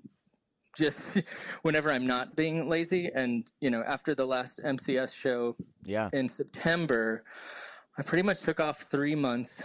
just 0.77 1.23
whenever 1.63 1.91
I'm 1.91 2.05
not 2.07 2.37
being 2.37 2.69
lazy. 2.69 3.11
And 3.15 3.51
you 3.61 3.71
know, 3.71 3.83
after 3.87 4.15
the 4.15 4.27
last 4.27 4.61
MCS 4.65 5.15
show 5.15 5.57
Yeah. 5.85 6.11
in 6.13 6.29
September, 6.29 7.25
I 7.97 8.03
pretty 8.03 8.23
much 8.23 8.41
took 8.43 8.61
off 8.61 8.81
three 8.83 9.15
months. 9.15 9.63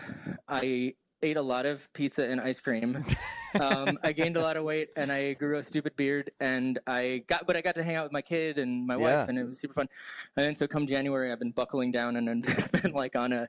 I 0.48 0.96
ate 1.22 1.38
a 1.38 1.42
lot 1.42 1.66
of 1.66 1.92
pizza 1.94 2.24
and 2.30 2.40
ice 2.40 2.60
cream. 2.60 3.04
um, 3.60 4.00
I 4.04 4.12
gained 4.14 4.38
a 4.38 4.42
lot 4.42 4.58
of 4.58 4.64
weight 4.64 4.90
and 4.96 5.12
I 5.12 5.34
grew 5.34 5.58
a 5.58 5.64
stupid 5.64 5.96
beard 5.96 6.32
and 6.40 6.80
I 6.88 7.24
got, 7.28 7.46
but 7.48 7.56
I 7.58 7.62
got 7.62 7.76
to 7.76 7.84
hang 7.84 7.96
out 7.96 8.04
with 8.06 8.12
my 8.12 8.22
kid 8.22 8.58
and 8.58 8.86
my 8.86 8.96
Yeah. 8.96 9.20
wife 9.20 9.30
and 9.30 9.38
it 9.38 9.44
was 9.46 9.60
super 9.60 9.74
fun. 9.74 9.90
And 10.38 10.46
then 10.46 10.56
so 10.56 10.68
come 10.68 10.88
January, 10.88 11.32
I've 11.32 11.40
been 11.40 11.52
buckling 11.52 11.92
down 11.92 12.16
and 12.16 12.30
I've 12.48 12.72
been 12.84 12.92
like 12.94 13.16
on 13.16 13.34
a 13.34 13.48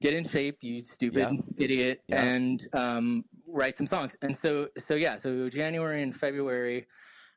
get 0.00 0.14
in 0.14 0.24
shape, 0.24 0.58
you 0.62 0.80
stupid 0.80 1.18
Yeah. 1.18 1.32
idiot, 1.58 2.02
Yeah. 2.08 2.22
and 2.24 2.66
um, 2.72 3.24
write 3.46 3.76
some 3.76 3.86
songs. 3.86 4.16
And 4.22 4.36
so, 4.36 4.68
so 4.78 4.94
yeah, 4.94 5.16
so 5.16 5.48
January 5.50 6.02
and 6.02 6.16
February, 6.16 6.86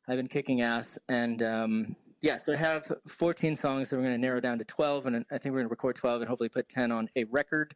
I've 0.07 0.17
been 0.17 0.27
kicking 0.27 0.61
ass 0.61 0.97
and, 1.09 1.41
um, 1.43 1.95
yeah, 2.21 2.37
so 2.37 2.53
I 2.53 2.55
have 2.55 2.89
14 3.05 3.53
songs 3.57 3.89
that 3.89 3.97
we're 3.97 4.03
going 4.03 4.15
to 4.15 4.17
narrow 4.21 4.39
down 4.39 4.57
to 4.57 4.63
12, 4.63 5.07
and 5.07 5.25
I 5.29 5.37
think 5.37 5.51
we're 5.51 5.59
going 5.59 5.65
to 5.65 5.71
record 5.71 5.97
12 5.97 6.21
and 6.21 6.29
hopefully 6.29 6.47
put 6.47 6.69
10 6.69 6.89
on 6.89 7.09
a 7.17 7.25
record. 7.25 7.73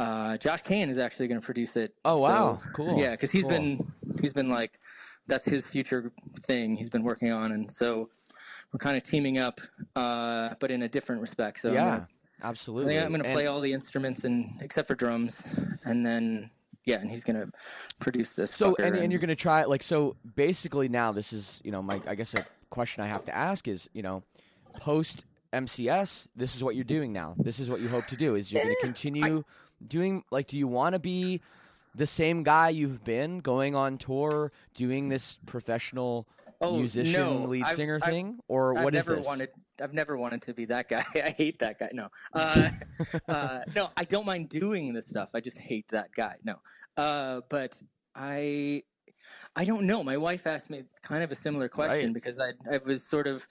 Uh, 0.00 0.36
Josh 0.38 0.62
Cain 0.62 0.88
is 0.88 0.98
actually 0.98 1.28
going 1.28 1.40
to 1.40 1.44
produce 1.44 1.76
it. 1.76 1.94
Oh, 2.04 2.16
So, 2.16 2.22
wow. 2.22 2.60
Cool. 2.72 2.98
Yeah, 2.98 3.10
because 3.10 3.30
he's 3.30 3.42
Cool. 3.42 3.50
been 3.52 3.92
he's 4.20 4.32
been 4.32 4.48
like 4.48 4.78
that's 5.26 5.44
his 5.44 5.66
future 5.68 6.10
thing 6.40 6.76
he's 6.76 6.88
been 6.90 7.02
working 7.04 7.30
on, 7.30 7.52
and 7.52 7.70
so 7.70 8.08
we're 8.72 8.78
kind 8.78 8.96
of 8.96 9.02
teaming 9.02 9.38
up, 9.38 9.60
uh, 9.96 10.54
but 10.58 10.70
in 10.70 10.82
a 10.82 10.88
different 10.88 11.20
respect. 11.20 11.60
So 11.60 11.72
yeah. 11.72 12.06
Absolutely. 12.42 12.98
I'm 12.98 13.08
going 13.10 13.20
to 13.20 13.26
And- 13.28 13.34
play 13.34 13.46
all 13.46 13.60
the 13.60 13.72
instruments 13.74 14.24
and 14.24 14.50
except 14.62 14.88
for 14.88 14.94
drums, 14.94 15.46
and 15.84 16.04
then 16.06 16.50
yeah, 16.86 16.98
and 17.00 17.10
he's 17.10 17.22
going 17.22 17.36
to 17.38 17.52
produce 17.98 18.32
this. 18.32 18.50
So 18.54 18.72
fucker 18.74 18.86
and, 18.86 18.96
and 18.96 19.12
you're 19.12 19.20
gonna 19.20 19.36
try 19.36 19.60
it 19.60 19.68
like 19.68 19.82
so 19.82 20.16
basically 20.34 20.88
now 20.88 21.12
this 21.12 21.34
is 21.34 21.60
you 21.62 21.70
know 21.72 21.82
my 21.82 22.00
I 22.08 22.14
guess 22.14 22.32
a 22.32 22.42
question 22.70 23.04
I 23.04 23.08
have 23.08 23.26
to 23.26 23.36
ask 23.36 23.68
is 23.68 23.86
you 23.92 24.00
know 24.00 24.22
post 24.80 25.26
MCS 25.52 26.28
this 26.34 26.56
is 26.56 26.64
what 26.64 26.74
you're 26.76 26.84
doing 26.84 27.12
now 27.12 27.34
this 27.36 27.60
is 27.60 27.68
what 27.68 27.80
you 27.80 27.88
hope 27.88 28.06
to 28.06 28.16
do 28.16 28.34
is 28.36 28.50
you're 28.50 28.62
gonna 28.62 28.74
continue 28.80 29.44
doing 29.86 30.22
like 30.30 30.46
do 30.46 30.56
you 30.58 30.68
want 30.68 30.94
to 30.94 30.98
be 30.98 31.40
the 31.94 32.06
same 32.06 32.42
guy 32.42 32.68
you've 32.68 33.02
been 33.04 33.38
going 33.40 33.74
on 33.74 33.98
tour 33.98 34.52
doing 34.74 35.08
this 35.08 35.38
professional 35.46 36.26
Oh, 36.62 36.76
musician 36.76 37.12
no. 37.42 37.44
lead 37.46 37.64
I've- 37.64 37.74
singer 37.74 37.98
I've- 38.02 38.10
thing 38.12 38.38
or 38.46 38.76
I've 38.76 38.84
what 38.84 38.94
is 38.94 39.06
never 39.06 39.16
this 39.16 39.26
wanted. 39.26 39.48
I've 39.80 39.94
never 39.94 40.18
wanted 40.18 40.42
to 40.42 40.52
be 40.52 40.66
that 40.66 40.90
guy. 40.90 41.02
I 41.14 41.30
hate 41.30 41.58
that 41.60 41.78
guy. 41.78 41.88
No, 41.94 42.08
uh, 42.34 42.68
uh, 43.28 43.60
no, 43.74 43.88
I 43.96 44.04
don't 44.04 44.26
mind 44.26 44.50
doing 44.50 44.92
this 44.92 45.06
stuff. 45.06 45.30
I 45.34 45.40
just 45.40 45.56
hate 45.58 45.88
that 45.88 46.12
guy. 46.14 46.36
No, 46.44 46.56
uh, 46.98 47.40
but 47.48 47.80
I, 48.14 48.82
I 49.56 49.64
don't 49.64 49.84
know. 49.86 50.04
My 50.04 50.18
wife 50.18 50.46
asked 50.46 50.68
me 50.68 50.84
kind 51.02 51.22
of 51.22 51.32
a 51.32 51.34
similar 51.34 51.70
question 51.70 52.08
Right. 52.08 52.12
because 52.14 52.38
I, 52.38 52.50
I 52.70 52.78
was 52.84 53.04
sort 53.04 53.26
of 53.26 53.46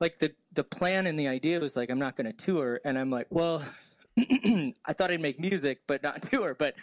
like 0.00 0.18
the 0.18 0.34
the 0.52 0.64
plan 0.64 1.06
and 1.06 1.18
the 1.18 1.28
idea 1.28 1.58
was 1.60 1.76
like 1.76 1.88
I'm 1.88 1.98
not 1.98 2.14
going 2.14 2.26
to 2.26 2.32
tour, 2.34 2.78
and 2.84 2.98
I'm 2.98 3.08
like, 3.08 3.28
well, 3.30 3.64
I 4.86 4.92
thought 4.92 5.10
I'd 5.10 5.20
make 5.20 5.38
music 5.40 5.80
but 5.86 6.02
not 6.02 6.22
tour, 6.30 6.54
but. 6.54 6.74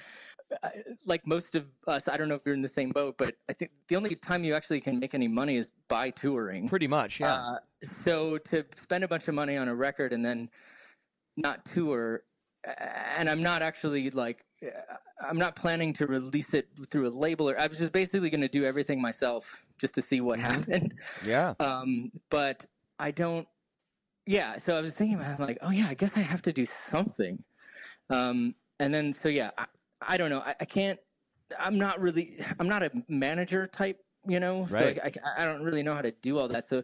uh, 0.63 0.69
Like 1.05 1.25
most 1.25 1.55
of 1.55 1.65
us, 1.87 2.09
I 2.09 2.17
don't 2.17 2.27
know 2.27 2.35
if 2.35 2.45
you're 2.45 2.53
in 2.55 2.61
the 2.61 2.67
same 2.67 2.89
boat, 2.89 3.15
but 3.17 3.35
I 3.49 3.53
think 3.53 3.71
the 3.87 3.95
only 3.95 4.15
time 4.15 4.43
you 4.43 4.53
actually 4.53 4.81
can 4.81 4.99
make 4.99 5.13
any 5.13 5.29
money 5.29 5.55
is 5.55 5.71
by 5.87 6.09
touring. 6.09 6.67
pretty 6.67 6.87
much 6.87 7.21
yeah 7.21 7.33
Uh, 7.35 7.57
so 7.83 8.37
to 8.37 8.65
spend 8.75 9.03
a 9.05 9.07
bunch 9.07 9.27
of 9.29 9.33
money 9.33 9.55
on 9.55 9.67
a 9.69 9.75
record 9.75 10.11
and 10.11 10.25
then 10.25 10.49
not 11.37 11.63
tour, 11.63 12.23
and 13.17 13.29
I'm 13.29 13.41
not 13.41 13.61
actually 13.61 14.09
like, 14.09 14.43
uh, 14.61 14.97
I'm 15.25 15.37
not 15.37 15.55
planning 15.55 15.93
to 15.93 16.05
release 16.05 16.53
it 16.53 16.67
through 16.89 17.07
a 17.07 17.13
label 17.25 17.49
or 17.49 17.57
I 17.57 17.67
was 17.67 17.77
just 17.77 17.93
basically 17.93 18.29
going 18.29 18.41
to 18.41 18.49
do 18.49 18.65
everything 18.65 19.01
myself 19.01 19.65
just 19.79 19.95
to 19.95 20.01
see 20.01 20.19
what 20.19 20.37
happened. 20.39 20.93
yeah 21.25 21.53
Um, 21.61 22.11
but 22.29 22.65
I 22.99 23.11
don't, 23.11 23.47
yeah. 24.25 24.57
So 24.57 24.77
I 24.77 24.81
was 24.81 24.95
thinking 24.95 25.15
about, 25.15 25.31
it, 25.31 25.39
I'm 25.39 25.47
like, 25.47 25.57
oh 25.61 25.71
yeah, 25.71 25.87
I 25.87 25.93
guess 25.93 26.17
I 26.17 26.21
have 26.21 26.41
to 26.43 26.53
do 26.53 26.65
something. 26.65 27.43
Um, 28.09 28.55
and 28.79 28.93
then, 28.93 29.13
so 29.13 29.29
yeah, 29.29 29.51
I, 29.57 29.65
I 30.01 30.17
don't 30.17 30.29
know. 30.29 30.39
I, 30.39 30.55
I 30.59 30.65
can't, 30.65 30.99
I'm 31.59 31.77
not 31.77 31.99
really, 31.99 32.37
I'm 32.59 32.67
not 32.67 32.83
a 32.83 32.91
manager 33.07 33.67
type, 33.67 33.99
you 34.27 34.39
know, 34.39 34.65
Right. 34.69 34.95
so 34.95 35.01
I, 35.03 35.11
I, 35.37 35.43
I 35.43 35.47
don't 35.47 35.63
really 35.63 35.83
know 35.83 35.93
how 35.93 36.01
to 36.01 36.11
do 36.11 36.37
all 36.37 36.47
that. 36.47 36.67
So 36.67 36.83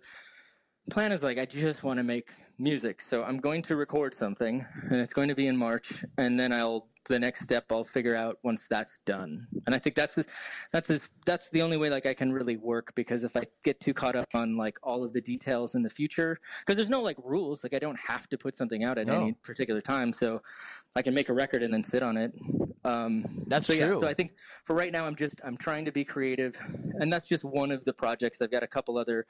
plan 0.90 1.12
is 1.12 1.24
like, 1.24 1.38
I 1.38 1.46
just 1.46 1.84
want 1.84 1.98
to 1.98 2.04
make 2.04 2.32
music. 2.58 3.02
So 3.02 3.24
I'm 3.24 3.40
going 3.40 3.62
to 3.64 3.76
record 3.76 4.16
something 4.16 4.66
and 4.90 5.00
it's 5.00 5.14
going 5.14 5.30
to 5.30 5.36
be 5.36 5.48
in 5.48 5.58
March 5.58 6.04
and 6.18 6.40
then 6.40 6.52
I'll, 6.52 6.88
the 7.08 7.20
next 7.20 7.42
step 7.42 7.66
I'll 7.72 7.84
figure 7.84 8.16
out 8.16 8.38
once 8.44 8.68
that's 8.68 9.00
done. 9.06 9.48
And 9.66 9.74
I 9.74 9.80
think 9.80 9.96
that's, 9.96 10.16
just, 10.16 10.30
that's, 10.72 10.88
just, 10.88 11.12
that's 11.26 11.50
the 11.50 11.62
only 11.62 11.78
way 11.78 11.90
like 11.90 12.06
I 12.06 12.14
can 12.14 12.32
really 12.32 12.58
work 12.58 12.94
because 12.96 13.24
if 13.24 13.36
I 13.36 13.44
get 13.64 13.80
too 13.80 13.94
caught 13.94 14.16
up 14.16 14.30
on 14.34 14.56
like 14.56 14.78
all 14.84 15.04
of 15.04 15.14
the 15.14 15.22
details 15.22 15.76
in 15.76 15.82
the 15.82 15.90
future, 15.90 16.40
because 16.60 16.78
there's 16.78 16.90
no 16.90 17.02
like 17.02 17.18
rules, 17.24 17.64
like 17.64 17.74
I 17.74 17.80
don't 17.80 18.00
have 18.00 18.28
to 18.30 18.38
put 18.38 18.56
something 18.56 18.84
out 18.84 18.98
at 18.98 19.08
No. 19.08 19.22
any 19.22 19.34
particular 19.44 19.82
time. 19.82 20.14
So 20.14 20.42
I 20.96 21.02
can 21.02 21.14
make 21.14 21.30
a 21.30 21.34
record 21.34 21.64
and 21.64 21.74
then 21.74 21.84
sit 21.84 22.04
on 22.04 22.18
it. 22.18 22.34
Um, 22.84 23.26
That's 23.48 23.68
so, 23.68 23.74
Yeah, 23.74 23.94
so 23.94 24.08
I 24.08 24.14
think 24.14 24.32
for 24.66 24.76
right 24.76 24.92
now, 24.92 25.06
I'm 25.06 25.16
just 25.16 25.36
I'm 25.44 25.58
trying 25.58 25.86
to 25.86 25.92
be 25.92 26.06
creative, 26.06 26.58
and 27.00 27.12
that's 27.12 27.28
just 27.28 27.44
one 27.44 27.72
of 27.72 27.84
the 27.84 27.94
projects. 27.94 28.42
I've 28.42 28.52
got 28.52 28.64
a 28.64 28.68
couple 28.68 28.98
other 28.98 29.26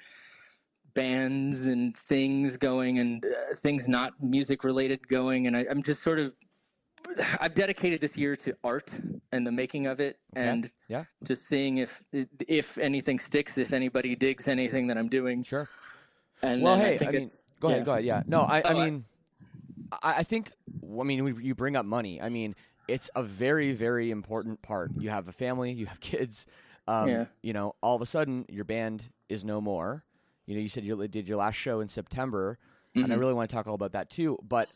bands 0.93 1.65
and 1.65 1.95
things 1.97 2.55
going, 2.57 2.99
and 2.99 3.25
uh, 3.25 3.55
things 3.55 3.87
not 3.87 4.13
music 4.21 4.63
related 4.63 5.07
going, 5.07 5.47
and 5.47 5.57
I, 5.57 5.65
I'm 5.69 5.81
just 5.81 6.03
sort 6.03 6.19
of 6.19 6.35
I've 7.41 7.53
dedicated 7.53 8.01
this 8.01 8.17
year 8.17 8.35
to 8.37 8.55
art 8.63 8.99
and 9.31 9.45
the 9.45 9.51
making 9.51 9.87
of 9.87 9.99
it, 10.01 10.19
Okay. 10.35 10.47
and 10.47 10.71
yeah 10.87 11.05
just 11.23 11.47
seeing 11.47 11.77
if 11.79 12.03
if 12.47 12.77
anything 12.77 13.19
sticks, 13.19 13.57
if 13.57 13.73
anybody 13.73 14.15
digs 14.15 14.47
anything 14.47 14.87
that 14.87 14.97
I'm 14.97 15.09
doing. 15.09 15.43
sure 15.43 15.67
And 16.41 16.61
well, 16.61 16.77
hey, 16.77 16.99
I, 17.01 17.07
I 17.07 17.11
mean, 17.11 17.29
go 17.59 17.69
ahead, 17.69 17.85
go 17.85 17.93
ahead. 17.93 18.05
Yeah, 18.05 18.21
no, 18.27 18.43
I, 18.43 18.61
Oh, 18.61 18.69
I- 18.69 18.73
mean, 18.85 19.05
I, 19.91 20.15
I 20.19 20.23
think, 20.23 20.51
I 20.83 21.03
mean, 21.03 21.23
when 21.23 21.41
you 21.43 21.55
bring 21.55 21.75
up 21.75 21.85
money. 21.85 22.21
I 22.21 22.29
mean, 22.29 22.55
it's 22.87 23.09
a 23.15 23.23
very, 23.23 23.73
very 23.73 24.11
important 24.11 24.61
part. 24.61 24.91
You 24.97 25.09
have 25.09 25.27
a 25.27 25.31
family, 25.31 25.71
you 25.71 25.85
have 25.87 25.99
kids. 26.11 26.45
Um, 26.87 27.09
Yeah. 27.09 27.25
You 27.41 27.53
know, 27.53 27.75
all 27.81 27.95
of 27.95 28.01
a 28.01 28.05
sudden, 28.05 28.45
your 28.49 28.63
band 28.65 29.09
is 29.29 29.43
no 29.43 29.59
more. 29.61 30.03
You 30.45 30.55
know, 30.55 30.61
you 30.61 30.69
said 30.69 30.83
you 30.85 30.95
did 31.07 31.27
your 31.27 31.37
last 31.37 31.55
show 31.55 31.79
in 31.81 31.87
September, 31.89 32.59
and 32.95 33.05
I 33.05 33.07
Mm-hmm. 33.09 33.19
really 33.19 33.33
want 33.33 33.49
to 33.49 33.55
talk 33.55 33.67
all 33.67 33.75
about 33.75 33.91
that 33.93 34.09
too. 34.09 34.37
But 34.47 34.69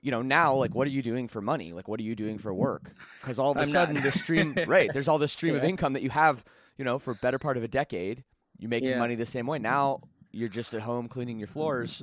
you 0.00 0.10
know, 0.10 0.22
now, 0.22 0.54
like, 0.54 0.74
what 0.74 0.86
are 0.86 0.90
you 0.90 1.02
doing 1.02 1.28
for 1.28 1.40
money? 1.40 1.72
Like, 1.72 1.88
what 1.88 1.98
are 2.00 2.04
you 2.04 2.14
doing 2.14 2.38
for 2.38 2.52
work? 2.54 2.90
Because 3.20 3.38
all 3.38 3.50
of 3.50 3.56
a 3.56 3.60
I'm 3.62 3.72
not. 3.72 3.88
sudden, 3.88 4.02
the 4.02 4.12
stream, 4.12 4.54
right? 4.66 4.92
There's 4.92 5.08
all 5.08 5.18
this 5.18 5.32
stream 5.32 5.54
of 5.56 5.64
income 5.64 5.92
that 5.94 6.02
you 6.02 6.10
have. 6.10 6.44
You 6.76 6.84
know, 6.84 6.98
for 7.00 7.14
better 7.14 7.38
part 7.40 7.56
of 7.56 7.64
a 7.64 7.68
decade, 7.68 8.22
you're 8.58 8.68
making 8.68 8.90
Yeah. 8.90 8.98
money 9.00 9.16
the 9.16 9.26
same 9.26 9.46
way. 9.48 9.58
Now 9.58 10.00
you're 10.30 10.48
just 10.48 10.72
at 10.74 10.82
home 10.82 11.08
cleaning 11.08 11.38
your 11.40 11.48
floors. 11.48 12.02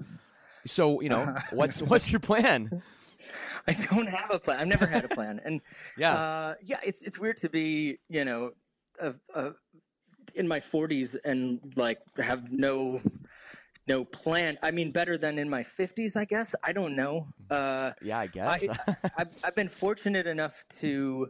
So 0.65 0.99
you 0.99 1.07
know, 1.07 1.33
what's 1.51 1.81
what's 1.81 2.11
your 2.11 2.19
plan? 2.19 2.81
I 3.67 3.71
don't 3.73 4.07
have 4.09 4.31
a 4.31 4.39
plan. 4.39 4.59
I've 4.59 4.67
never 4.67 4.85
had 4.85 5.05
a 5.05 5.07
plan, 5.07 5.39
and 5.45 5.61
Yeah. 5.97 6.13
uh, 6.13 6.53
yeah, 6.63 6.79
it's 6.83 7.01
it's 7.03 7.17
weird 7.17 7.37
to 7.37 7.49
be 7.49 7.99
you 8.09 8.25
know, 8.25 8.51
a, 8.99 9.13
a, 9.33 9.53
in 10.33 10.47
my 10.47 10.59
40s 10.59 11.15
and 11.23 11.59
like 11.77 11.99
have 12.17 12.51
no 12.51 13.01
no 13.87 14.03
plan. 14.05 14.57
I 14.63 14.71
mean, 14.71 14.91
better 14.91 15.17
than 15.17 15.37
in 15.37 15.49
my 15.49 15.63
50s, 15.63 16.15
I 16.15 16.25
guess. 16.25 16.55
I 16.63 16.73
don't 16.73 16.95
know. 16.95 17.27
Uh, 17.49 17.91
Yeah, 18.01 18.19
I 18.19 18.27
guess. 18.27 18.47
I, 18.47 18.97
I've, 19.17 19.39
I've 19.43 19.55
been 19.55 19.69
fortunate 19.69 20.27
enough 20.27 20.63
to 20.79 21.29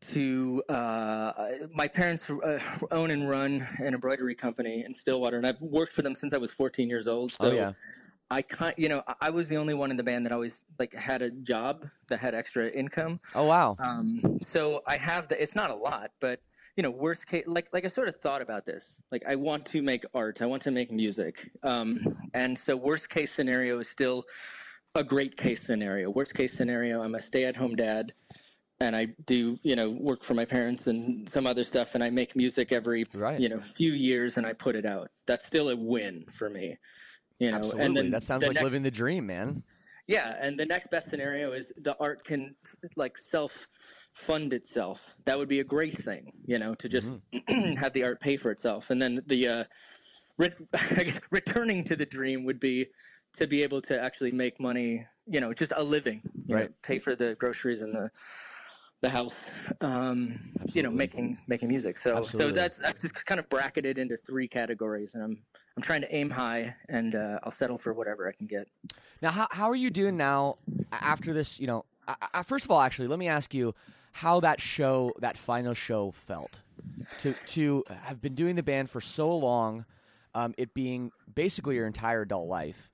to 0.00 0.62
uh, 0.68 1.32
my 1.74 1.88
parents 1.88 2.30
uh, 2.30 2.60
own 2.92 3.10
and 3.10 3.28
run 3.28 3.66
an 3.78 3.94
embroidery 3.94 4.34
company 4.36 4.84
in 4.86 4.94
Stillwater, 4.94 5.36
and 5.36 5.44
I've 5.46 5.60
worked 5.60 5.92
for 5.92 6.02
them 6.02 6.14
since 6.14 6.32
I 6.32 6.38
was 6.38 6.52
14 6.52 6.88
years 6.88 7.08
old. 7.08 7.32
So 7.32 7.48
oh 7.50 7.52
yeah. 7.52 7.72
I 8.30 8.42
kind, 8.42 8.74
you 8.78 8.88
know, 8.88 9.02
I- 9.08 9.14
I 9.22 9.30
was 9.30 9.48
the 9.48 9.56
only 9.56 9.74
one 9.74 9.90
in 9.90 9.96
the 9.96 10.04
band 10.04 10.24
that 10.26 10.32
always 10.32 10.64
like 10.78 10.94
had 10.94 11.22
a 11.22 11.30
job 11.32 11.84
that 12.08 12.20
had 12.20 12.32
extra 12.34 12.68
income. 12.68 13.18
Oh 13.34 13.46
wow. 13.46 13.74
Um, 13.80 14.38
so 14.40 14.82
I 14.86 14.96
have 14.98 15.26
the. 15.26 15.42
It's 15.42 15.56
not 15.56 15.70
a 15.72 15.74
lot, 15.74 16.12
but 16.20 16.40
you 16.78 16.82
know, 16.84 16.90
worst 16.92 17.26
case, 17.26 17.42
like 17.48 17.68
like 17.72 17.84
I 17.84 17.88
sort 17.88 18.06
of 18.06 18.14
thought 18.16 18.40
about 18.40 18.64
this. 18.64 19.00
Like 19.10 19.24
I 19.28 19.34
want 19.34 19.66
to 19.66 19.82
make 19.82 20.04
art. 20.14 20.40
I 20.40 20.46
want 20.46 20.62
to 20.62 20.70
make 20.70 20.92
music. 20.92 21.50
Um, 21.64 22.16
and 22.34 22.56
so 22.56 22.76
worst 22.76 23.10
case 23.10 23.32
scenario 23.32 23.80
is 23.80 23.88
still 23.88 24.22
a 24.94 25.02
great 25.02 25.36
case 25.36 25.60
scenario. 25.60 26.08
Worst 26.08 26.34
case 26.34 26.54
scenario, 26.54 27.02
I'm 27.02 27.16
a 27.16 27.20
stay 27.20 27.46
at 27.46 27.56
home 27.56 27.74
dad. 27.74 28.12
And 28.80 28.94
I 28.94 29.06
do, 29.26 29.58
you 29.64 29.74
know, 29.74 29.90
work 29.90 30.22
for 30.22 30.34
my 30.34 30.44
parents 30.44 30.86
and 30.86 31.28
some 31.28 31.48
other 31.48 31.64
stuff, 31.64 31.96
and 31.96 32.04
I 32.04 32.10
make 32.10 32.36
music 32.36 32.70
every, 32.70 33.06
Right. 33.12 33.40
you 33.40 33.48
know, 33.48 33.60
few 33.60 33.90
years, 33.92 34.36
and 34.36 34.46
I 34.46 34.52
put 34.52 34.76
it 34.76 34.86
out. 34.86 35.10
That's 35.26 35.44
still 35.44 35.70
a 35.70 35.74
win 35.76 36.26
for 36.32 36.48
me, 36.48 36.78
you 37.40 37.50
know. 37.50 37.56
Absolutely. 37.56 37.84
And 37.86 37.96
then 37.96 38.10
that 38.12 38.22
sounds 38.22 38.42
the 38.42 38.46
like 38.50 38.54
next- 38.54 38.62
living 38.62 38.84
the 38.84 38.90
dream, 38.92 39.26
man. 39.26 39.64
yeah, 40.06 40.36
and 40.40 40.56
the 40.56 40.64
next 40.64 40.92
best 40.92 41.10
scenario 41.10 41.50
is 41.54 41.72
the 41.78 41.96
art 41.98 42.22
can 42.22 42.54
like 42.94 43.18
self 43.18 43.66
fund 44.14 44.52
itself. 44.52 45.14
That 45.24 45.38
would 45.38 45.48
be 45.48 45.60
a 45.60 45.64
great 45.64 45.96
thing, 45.96 46.32
you 46.46 46.58
know, 46.58 46.74
to 46.76 46.88
just 46.88 47.12
Mm-hmm. 47.32 47.74
have 47.76 47.92
the 47.92 48.04
art 48.04 48.20
pay 48.20 48.36
for 48.36 48.50
itself. 48.50 48.90
And 48.90 49.00
then 49.00 49.22
the 49.26 49.48
uh, 49.48 49.64
re- 50.38 50.52
I 50.74 51.04
guess 51.04 51.20
returning 51.30 51.84
to 51.84 51.96
the 51.96 52.06
dream 52.06 52.44
would 52.44 52.60
be 52.60 52.86
to 53.36 53.46
be 53.46 53.62
able 53.62 53.80
to 53.82 54.00
actually 54.00 54.32
make 54.32 54.58
money, 54.60 55.06
you 55.26 55.40
know, 55.40 55.52
just 55.52 55.72
a 55.76 55.82
living, 55.82 56.22
you 56.46 56.56
know, 56.56 56.62
Right. 56.62 56.82
pay 56.82 56.98
for 56.98 57.14
the 57.14 57.36
groceries 57.36 57.82
and 57.82 57.94
the 57.94 58.10
the 59.00 59.08
house, 59.08 59.52
um, 59.80 60.40
you 60.74 60.82
know, 60.82 60.90
making 60.90 61.38
making 61.46 61.68
music. 61.68 61.96
So 61.96 62.16
Absolutely. 62.16 62.52
so 62.52 62.60
that's 62.60 62.82
I've 62.82 62.98
just 62.98 63.24
kind 63.26 63.38
of 63.38 63.48
bracketed 63.48 63.98
into 63.98 64.16
three 64.16 64.48
categories, 64.48 65.14
and 65.14 65.22
I'm 65.22 65.38
I'm 65.76 65.82
trying 65.82 66.00
to 66.00 66.12
aim 66.14 66.30
high, 66.30 66.74
and 66.88 67.14
uh, 67.14 67.38
I'll 67.44 67.52
settle 67.52 67.78
for 67.78 67.92
whatever 67.92 68.28
I 68.28 68.32
can 68.32 68.48
get. 68.48 68.66
Now, 69.22 69.30
how 69.30 69.46
how 69.50 69.70
are 69.70 69.76
you 69.76 69.90
doing 69.90 70.16
now 70.16 70.56
after 70.90 71.32
this? 71.32 71.60
You 71.60 71.68
know, 71.68 71.84
I, 72.08 72.14
I, 72.34 72.42
first 72.42 72.64
of 72.64 72.70
all, 72.72 72.80
actually, 72.80 73.08
let 73.08 73.18
me 73.20 73.28
ask 73.28 73.54
you 73.54 73.74
how 74.18 74.40
that 74.40 74.60
show, 74.60 75.12
that 75.20 75.38
final 75.38 75.74
show, 75.74 76.10
felt 76.10 76.62
to 77.18 77.34
to 77.46 77.84
have 78.02 78.20
been 78.20 78.34
doing 78.34 78.56
the 78.56 78.64
band 78.64 78.90
for 78.90 79.00
so 79.00 79.36
long, 79.36 79.84
um, 80.34 80.54
it 80.58 80.74
being 80.74 81.12
basically 81.32 81.76
your 81.76 81.86
entire 81.86 82.22
adult 82.22 82.48
life. 82.48 82.90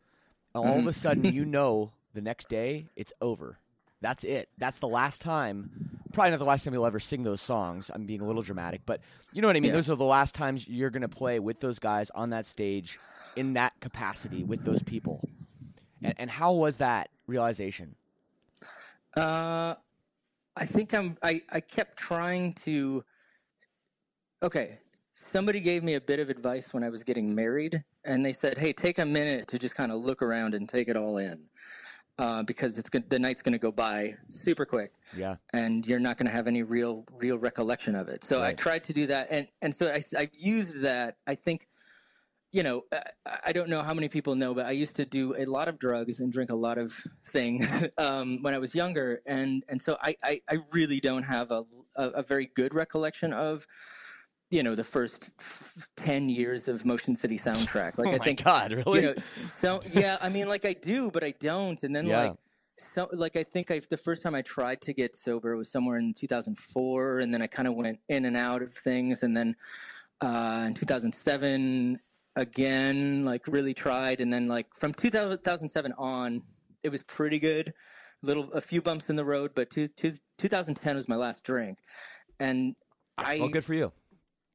All 0.54 0.78
of 0.78 0.86
a 0.86 0.92
sudden, 0.92 1.24
you 1.24 1.44
know, 1.56 1.92
the 2.12 2.20
next 2.20 2.48
day 2.50 2.88
it's 2.94 3.12
over. 3.22 3.58
That's 4.02 4.22
it. 4.22 4.50
That's 4.58 4.80
the 4.80 4.88
last 4.88 5.22
time. 5.22 5.98
Probably 6.12 6.30
not 6.30 6.40
the 6.40 6.44
last 6.44 6.62
time 6.62 6.74
you'll 6.74 6.84
ever 6.84 7.00
sing 7.00 7.22
those 7.22 7.40
songs. 7.40 7.90
I'm 7.92 8.04
being 8.04 8.20
a 8.20 8.26
little 8.26 8.42
dramatic, 8.42 8.82
but 8.84 9.00
you 9.32 9.40
know 9.40 9.48
what 9.48 9.56
I 9.56 9.60
mean. 9.60 9.70
Yeah. 9.70 9.76
Those 9.76 9.88
are 9.88 9.96
the 9.96 10.04
last 10.04 10.34
times 10.34 10.68
you're 10.68 10.90
going 10.90 11.02
to 11.02 11.08
play 11.08 11.38
with 11.38 11.58
those 11.60 11.78
guys 11.78 12.10
on 12.10 12.30
that 12.30 12.44
stage 12.44 13.00
in 13.34 13.54
that 13.54 13.72
capacity 13.80 14.44
with 14.44 14.64
those 14.64 14.82
people. 14.82 15.26
And, 16.02 16.14
and 16.18 16.30
how 16.30 16.52
was 16.52 16.76
that 16.76 17.08
realization? 17.26 17.96
Uh, 19.16 19.76
I 20.56 20.66
think 20.66 20.94
I'm. 20.94 21.16
I 21.22 21.42
I 21.50 21.60
kept 21.60 21.96
trying 21.96 22.54
to. 22.64 23.04
Okay, 24.42 24.78
somebody 25.14 25.60
gave 25.60 25.82
me 25.82 25.94
a 25.94 26.00
bit 26.00 26.20
of 26.20 26.30
advice 26.30 26.72
when 26.72 26.84
I 26.84 26.90
was 26.90 27.02
getting 27.02 27.34
married, 27.34 27.82
and 28.04 28.24
they 28.24 28.32
said, 28.32 28.58
"Hey, 28.58 28.72
take 28.72 28.98
a 28.98 29.06
minute 29.06 29.48
to 29.48 29.58
just 29.58 29.74
kind 29.74 29.90
of 29.90 30.02
look 30.02 30.22
around 30.22 30.54
and 30.54 30.68
take 30.68 30.88
it 30.88 30.96
all 30.96 31.18
in, 31.18 31.44
uh, 32.18 32.42
because 32.44 32.78
it's 32.78 32.88
gonna, 32.88 33.04
the 33.08 33.18
night's 33.18 33.42
going 33.42 33.52
to 33.52 33.58
go 33.58 33.72
by 33.72 34.14
super 34.30 34.64
quick." 34.64 34.92
Yeah. 35.16 35.36
and 35.52 35.86
you're 35.86 36.00
not 36.00 36.18
going 36.18 36.26
to 36.26 36.32
have 36.32 36.46
any 36.46 36.62
real 36.62 37.04
real 37.12 37.38
recollection 37.38 37.94
of 37.94 38.08
it. 38.08 38.24
So 38.24 38.42
I 38.42 38.52
tried 38.52 38.84
to 38.84 38.92
do 38.92 39.06
that, 39.06 39.28
and 39.30 39.48
and 39.62 39.74
so 39.74 39.92
I 39.92 40.02
I 40.16 40.28
used 40.34 40.82
that. 40.82 41.16
I 41.26 41.34
think, 41.34 41.66
you 42.54 42.62
know, 42.62 42.84
I, 42.92 43.02
I 43.46 43.52
don't 43.52 43.68
know 43.68 43.82
how 43.82 43.92
many 43.92 44.08
people 44.08 44.36
know, 44.36 44.54
but 44.54 44.64
I 44.64 44.70
used 44.70 44.94
to 44.96 45.04
do 45.04 45.34
a 45.36 45.44
lot 45.44 45.66
of 45.66 45.76
drugs 45.76 46.20
and 46.20 46.32
drink 46.32 46.50
a 46.50 46.54
lot 46.54 46.78
of 46.78 46.94
things 47.26 47.88
um, 47.98 48.38
when 48.42 48.54
I 48.54 48.58
was 48.58 48.76
younger, 48.76 49.20
and 49.26 49.64
and 49.68 49.82
so 49.82 49.98
I 50.00 50.14
I, 50.22 50.40
I 50.48 50.58
really 50.70 51.00
don't 51.00 51.24
have 51.24 51.50
a, 51.50 51.64
a 51.96 52.08
a 52.10 52.22
very 52.22 52.46
good 52.54 52.72
recollection 52.72 53.32
of. 53.34 53.66
You 54.50 54.62
know 54.62 54.76
the 54.76 54.84
first 54.84 55.30
f- 55.40 55.88
ten 55.96 56.28
years 56.28 56.68
of 56.68 56.84
Motion 56.84 57.16
City 57.16 57.38
soundtrack. 57.38 57.98
Like 57.98 58.06
oh 58.12 58.12
I 58.12 58.18
think 58.18 58.44
God, 58.44 58.70
really? 58.70 59.00
you 59.00 59.02
know, 59.02 59.14
so 59.16 59.80
yeah, 59.90 60.16
I 60.20 60.28
mean, 60.28 60.46
like 60.48 60.64
I 60.64 60.74
do, 60.74 61.10
but 61.10 61.24
I 61.24 61.32
don't. 61.40 61.82
And 61.82 61.96
then 61.96 62.06
Yeah. 62.06 62.20
like, 62.20 62.34
so 62.78 63.08
like 63.10 63.34
I 63.34 63.42
think 63.42 63.72
I 63.72 63.80
the 63.90 63.96
first 63.96 64.22
time 64.22 64.34
I 64.36 64.42
tried 64.42 64.80
to 64.82 64.92
get 64.92 65.16
sober 65.16 65.56
was 65.56 65.72
somewhere 65.72 65.98
in 65.98 66.14
2004, 66.14 67.18
and 67.18 67.34
then 67.34 67.42
I 67.42 67.48
kind 67.48 67.66
of 67.66 67.74
went 67.74 67.98
in 68.08 68.26
and 68.26 68.36
out 68.36 68.62
of 68.62 68.72
things, 68.72 69.24
and 69.24 69.36
then 69.36 69.56
uh, 70.20 70.64
in 70.68 70.74
2007 70.74 71.98
again, 72.36 73.24
like 73.24 73.46
really 73.46 73.74
tried, 73.74 74.20
and 74.20 74.32
then 74.32 74.48
like 74.48 74.66
from 74.74 74.92
2007 74.92 75.92
on, 75.98 76.42
it 76.82 76.90
was 76.90 77.02
pretty 77.02 77.38
good. 77.38 77.72
Little 78.22 78.50
a 78.52 78.60
few 78.60 78.80
bumps 78.80 79.10
in 79.10 79.16
the 79.16 79.24
road, 79.24 79.52
but 79.54 79.70
two, 79.70 79.88
two, 79.88 80.12
2010 80.38 80.96
was 80.96 81.08
my 81.08 81.16
last 81.16 81.44
drink, 81.44 81.78
and 82.40 82.74
I 83.18 83.38
oh, 83.38 83.48
good 83.48 83.64
for 83.64 83.74
you. 83.74 83.92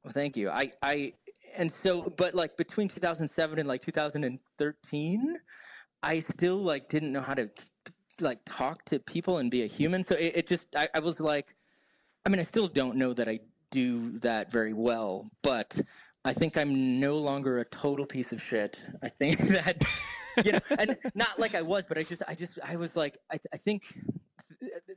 well, 0.03 0.13
thank 0.13 0.35
you. 0.35 0.49
I, 0.49 0.71
I, 0.81 1.13
and 1.55 1.71
so, 1.71 2.13
but 2.17 2.33
like 2.33 2.57
between 2.57 2.87
2007 2.87 3.59
and 3.59 3.67
like 3.67 3.81
2013, 3.81 5.37
I 6.01 6.19
still 6.19 6.57
like 6.57 6.89
didn't 6.89 7.11
know 7.11 7.21
how 7.21 7.33
to 7.33 7.49
like 8.19 8.39
talk 8.45 8.83
to 8.85 8.99
people 8.99 9.37
and 9.37 9.49
be 9.49 9.63
a 9.63 9.67
human. 9.67 10.03
So 10.03 10.15
it, 10.15 10.33
it 10.35 10.47
just, 10.47 10.67
I, 10.75 10.89
I 10.95 10.99
was 10.99 11.21
like, 11.21 11.55
I 12.25 12.29
mean, 12.29 12.39
I 12.39 12.43
still 12.43 12.67
don't 12.67 12.97
know 12.97 13.13
that 13.13 13.27
I 13.27 13.39
do 13.71 14.17
that 14.19 14.51
very 14.51 14.73
well, 14.73 15.29
but 15.41 15.79
I 16.25 16.33
think 16.33 16.57
I'm 16.57 16.99
no 16.99 17.15
longer 17.17 17.59
a 17.59 17.65
total 17.65 18.05
piece 18.05 18.31
of 18.31 18.41
shit. 18.41 18.83
I 19.01 19.09
think 19.09 19.37
that, 19.57 19.83
you 20.43 20.51
know, 20.53 20.59
and 20.77 20.97
not 21.15 21.39
like 21.39 21.55
I 21.55 21.61
was, 21.61 21.85
but 21.85 21.97
I 21.97 22.03
just, 22.03 22.21
I 22.27 22.35
just, 22.35 22.59
I 22.63 22.75
was 22.75 22.95
like, 22.95 23.17
I, 23.31 23.39
I 23.53 23.57
think 23.57 23.83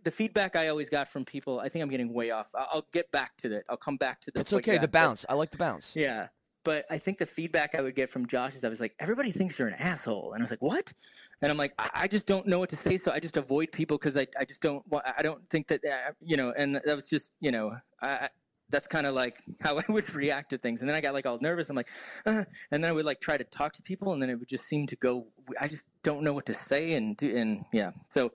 the 0.02 0.10
feedback 0.10 0.56
I 0.56 0.68
always 0.68 0.90
got 0.90 1.08
from 1.08 1.24
people, 1.24 1.60
I 1.60 1.68
think 1.68 1.82
I'm 1.82 1.88
getting 1.88 2.12
way 2.12 2.30
off. 2.30 2.50
I'll, 2.54 2.68
I'll 2.72 2.86
get 2.92 3.10
back 3.12 3.36
to 3.38 3.48
that. 3.50 3.64
I'll 3.68 3.76
come 3.76 3.96
back 3.96 4.20
to 4.22 4.30
the. 4.32 4.40
It's 4.40 4.52
okay. 4.52 4.72
The 4.72 4.82
asked, 4.82 4.92
but- 4.92 4.98
bounce. 4.98 5.26
I 5.28 5.34
like 5.34 5.50
the 5.50 5.58
bounce. 5.58 5.94
yeah. 5.94 6.28
But 6.64 6.86
I 6.88 6.98
think 6.98 7.18
the 7.18 7.26
feedback 7.26 7.74
I 7.74 7.80
would 7.80 7.96
get 7.96 8.08
from 8.08 8.28
Josh 8.28 8.54
is 8.54 8.62
I 8.62 8.68
was 8.68 8.78
like, 8.78 8.94
everybody 9.00 9.32
thinks 9.32 9.58
you're 9.58 9.66
an 9.66 9.74
asshole. 9.74 10.32
And 10.32 10.40
I 10.40 10.44
was 10.44 10.50
like, 10.52 10.62
what? 10.62 10.92
And 11.40 11.50
I'm 11.50 11.58
like, 11.58 11.72
I, 11.76 11.90
I 11.92 12.06
just 12.06 12.24
don't 12.28 12.46
know 12.46 12.60
what 12.60 12.68
to 12.68 12.76
say. 12.76 12.96
So 12.96 13.10
I 13.10 13.18
just 13.18 13.36
avoid 13.36 13.72
people 13.72 13.98
because 13.98 14.16
I, 14.16 14.28
I 14.38 14.44
just 14.44 14.62
don't 14.62 14.86
want, 14.88 15.04
I 15.18 15.22
don't 15.22 15.42
think 15.50 15.66
that, 15.66 15.80
uh, 15.84 16.12
you 16.20 16.36
know, 16.36 16.52
and 16.56 16.76
that 16.76 16.86
was 16.86 17.08
just, 17.08 17.32
you 17.40 17.50
know, 17.50 17.72
I- 18.00 18.28
that's 18.72 18.88
kind 18.88 19.06
of 19.06 19.14
like 19.14 19.40
how 19.60 19.78
I 19.78 19.84
would 19.88 20.12
react 20.14 20.50
to 20.50 20.58
things. 20.58 20.80
And 20.80 20.88
then 20.88 20.96
I 20.96 21.00
got 21.00 21.14
like 21.14 21.26
all 21.26 21.38
nervous. 21.40 21.70
I'm 21.70 21.76
like, 21.76 21.88
uh, 22.26 22.44
and 22.72 22.82
then 22.82 22.90
I 22.90 22.92
would 22.92 23.04
like 23.04 23.20
try 23.20 23.36
to 23.36 23.44
talk 23.44 23.72
to 23.74 23.82
people 23.82 24.12
and 24.12 24.20
then 24.20 24.30
it 24.30 24.34
would 24.40 24.48
just 24.48 24.64
seem 24.64 24.86
to 24.88 24.96
go, 24.96 25.26
I 25.60 25.68
just 25.68 25.86
don't 26.02 26.22
know 26.22 26.32
what 26.32 26.46
to 26.46 26.54
say. 26.54 26.94
And, 26.94 27.16
do, 27.16 27.36
and 27.36 27.64
yeah. 27.72 27.92
So, 28.08 28.32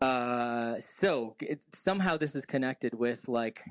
uh, 0.00 0.78
so 0.78 1.34
it, 1.40 1.60
somehow 1.72 2.16
this 2.16 2.36
is 2.36 2.44
connected 2.44 2.94
with 2.94 3.28
like, 3.28 3.64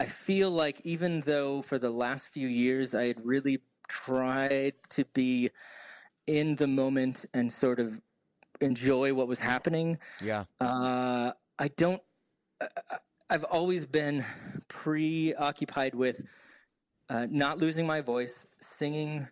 I 0.00 0.06
feel 0.06 0.50
like 0.50 0.80
even 0.84 1.20
though 1.20 1.62
for 1.62 1.78
the 1.78 1.90
last 1.90 2.28
few 2.28 2.48
years 2.48 2.94
I 2.94 3.06
had 3.06 3.24
really 3.24 3.60
tried 3.88 4.74
to 4.90 5.04
be 5.14 5.50
in 6.26 6.56
the 6.56 6.66
moment 6.66 7.26
and 7.32 7.52
sort 7.52 7.78
of 7.78 8.00
enjoy 8.60 9.14
what 9.14 9.28
was 9.28 9.40
happening, 9.40 9.98
Yeah. 10.22 10.44
uh, 10.60 11.32
I 11.58 11.68
don't. 11.76 12.02
I- 12.60 12.68
I- 12.90 12.98
I've 13.30 13.44
always 13.44 13.86
been 13.86 14.24
preoccupied 14.68 15.94
with 15.94 16.22
uh, 17.08 17.26
not 17.30 17.58
losing 17.58 17.86
my 17.86 18.00
voice, 18.00 18.46
singing. 18.60 19.28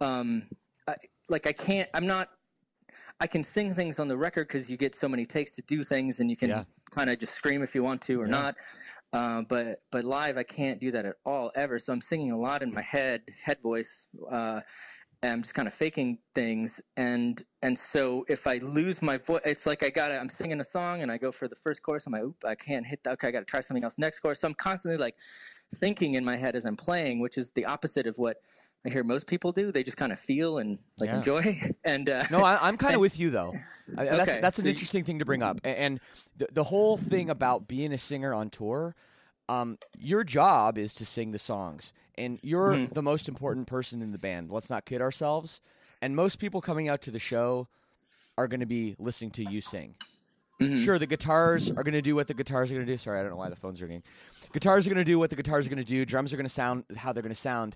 Um, 0.00 0.48
I, 0.86 0.96
like 1.28 1.46
I 1.46 1.52
can't. 1.52 1.88
I'm 1.94 2.06
not. 2.06 2.30
I 3.20 3.26
can 3.26 3.44
sing 3.44 3.74
things 3.74 3.98
on 3.98 4.08
the 4.08 4.16
record 4.16 4.48
because 4.48 4.70
you 4.70 4.76
get 4.76 4.94
so 4.94 5.08
many 5.08 5.24
takes 5.24 5.50
to 5.52 5.62
do 5.62 5.82
things, 5.82 6.20
and 6.20 6.30
you 6.30 6.36
can 6.36 6.50
Yeah. 6.50 6.64
kind 6.90 7.10
of 7.10 7.18
just 7.18 7.34
scream 7.34 7.62
if 7.62 7.74
you 7.74 7.82
want 7.82 8.02
to 8.02 8.20
or 8.20 8.26
Yeah. 8.26 8.30
not. 8.30 8.56
Uh, 9.12 9.42
but 9.42 9.82
but 9.90 10.04
live, 10.04 10.36
I 10.36 10.42
can't 10.42 10.80
do 10.80 10.90
that 10.90 11.04
at 11.04 11.16
all 11.24 11.52
ever. 11.54 11.78
So 11.78 11.92
I'm 11.92 12.00
singing 12.00 12.32
a 12.32 12.38
lot 12.38 12.62
in 12.62 12.72
my 12.72 12.82
head, 12.82 13.22
head 13.42 13.62
voice. 13.62 14.08
Uh, 14.28 14.60
and 15.24 15.32
I'm 15.32 15.42
just 15.42 15.54
kind 15.54 15.66
of 15.66 15.72
faking 15.72 16.18
things, 16.34 16.80
and 16.98 17.42
and 17.62 17.78
so 17.78 18.24
if 18.28 18.46
I 18.46 18.58
lose 18.58 19.00
my 19.00 19.16
voice, 19.16 19.40
it's 19.46 19.66
like 19.66 19.82
I 19.82 19.88
got 19.88 20.08
to 20.08 20.20
I'm 20.20 20.28
singing 20.28 20.60
a 20.60 20.64
song 20.64 21.00
and 21.00 21.10
I 21.10 21.16
go 21.16 21.32
for 21.32 21.48
the 21.48 21.56
first 21.56 21.82
chorus. 21.82 22.06
I'm 22.06 22.12
like, 22.12 22.22
oop, 22.22 22.44
I 22.44 22.54
can't 22.54 22.86
hit 22.86 23.02
that. 23.04 23.14
Okay, 23.14 23.28
I 23.28 23.30
got 23.30 23.38
to 23.40 23.44
try 23.46 23.60
something 23.60 23.82
else 23.82 23.96
next 23.96 24.20
chorus. 24.20 24.40
So 24.40 24.48
I'm 24.48 24.54
constantly 24.54 24.98
like 24.98 25.16
thinking 25.76 26.14
in 26.14 26.24
my 26.24 26.36
head 26.36 26.54
as 26.54 26.66
I'm 26.66 26.76
playing, 26.76 27.20
which 27.20 27.38
is 27.38 27.50
the 27.52 27.64
opposite 27.64 28.06
of 28.06 28.18
what 28.18 28.36
I 28.86 28.90
hear 28.90 29.02
most 29.02 29.26
people 29.26 29.50
do. 29.50 29.72
They 29.72 29.82
just 29.82 29.96
kind 29.96 30.12
of 30.12 30.18
feel 30.20 30.58
and 30.58 30.78
like 30.98 31.08
Yeah. 31.08 31.16
enjoy. 31.18 31.58
And 31.84 32.08
uh, 32.10 32.24
No, 32.30 32.40
I, 32.44 32.58
I'm 32.68 32.76
kind 32.76 32.94
of 32.94 33.00
with 33.00 33.18
you 33.18 33.30
though. 33.30 33.54
I, 33.96 34.04
that's 34.04 34.30
Okay, 34.30 34.40
that's 34.42 34.58
an 34.58 34.62
so 34.64 34.66
you- 34.68 34.70
interesting 34.72 35.04
thing 35.04 35.18
to 35.20 35.24
bring 35.24 35.42
up, 35.42 35.58
A- 35.64 35.68
and 35.80 36.00
the 36.36 36.48
the 36.52 36.64
whole 36.64 36.96
thing 36.98 37.30
about 37.30 37.66
being 37.66 37.92
a 37.94 37.98
singer 37.98 38.34
on 38.34 38.50
tour. 38.50 38.94
Um, 39.48 39.78
your 39.98 40.24
job 40.24 40.78
is 40.78 40.94
to 40.96 41.04
sing 41.04 41.32
the 41.32 41.38
songs, 41.38 41.92
and 42.16 42.38
you're 42.42 42.72
Mm-hmm. 42.72 42.94
the 42.94 43.02
most 43.02 43.28
important 43.28 43.66
person 43.66 44.00
in 44.02 44.12
the 44.12 44.18
band. 44.18 44.50
Let's 44.50 44.70
not 44.70 44.84
kid 44.86 45.02
ourselves. 45.02 45.60
And 46.00 46.16
most 46.16 46.38
people 46.38 46.60
coming 46.60 46.88
out 46.88 47.02
to 47.02 47.10
the 47.10 47.18
show 47.18 47.68
are 48.38 48.48
going 48.48 48.60
to 48.60 48.66
be 48.66 48.96
listening 48.98 49.30
to 49.32 49.44
you 49.44 49.60
sing. 49.60 49.94
Mm-hmm. 50.60 50.76
Sure, 50.76 50.98
the 50.98 51.06
guitars 51.06 51.68
are 51.70 51.82
going 51.82 51.94
to 51.94 52.02
do 52.02 52.14
what 52.14 52.26
the 52.28 52.34
guitars 52.34 52.70
are 52.70 52.74
going 52.74 52.86
to 52.86 52.92
do. 52.92 52.96
Sorry, 52.96 53.18
I 53.18 53.22
don't 53.22 53.32
know 53.32 53.36
why 53.36 53.48
the 53.50 53.56
phone's 53.56 53.82
ringing. 53.82 54.02
Guitars 54.52 54.86
are 54.86 54.90
going 54.90 55.04
to 55.04 55.04
do 55.04 55.18
what 55.18 55.30
the 55.30 55.36
guitars 55.36 55.66
are 55.66 55.68
going 55.70 55.78
to 55.78 55.84
do. 55.84 56.04
Drums 56.04 56.32
are 56.32 56.36
going 56.36 56.46
to 56.46 56.52
sound 56.52 56.84
how 56.96 57.12
they're 57.12 57.22
going 57.24 57.34
to 57.34 57.40
sound, 57.40 57.74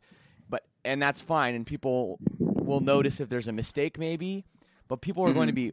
but 0.48 0.62
and 0.84 1.02
that's 1.02 1.20
fine. 1.20 1.54
And 1.56 1.66
people 1.66 2.18
will 2.38 2.80
notice 2.80 3.18
if 3.20 3.28
there's 3.28 3.48
a 3.48 3.52
mistake, 3.52 3.98
maybe. 3.98 4.44
But 4.86 5.00
people 5.00 5.26
are 5.26 5.32
going 5.34 5.48
to 5.48 5.52
be 5.52 5.72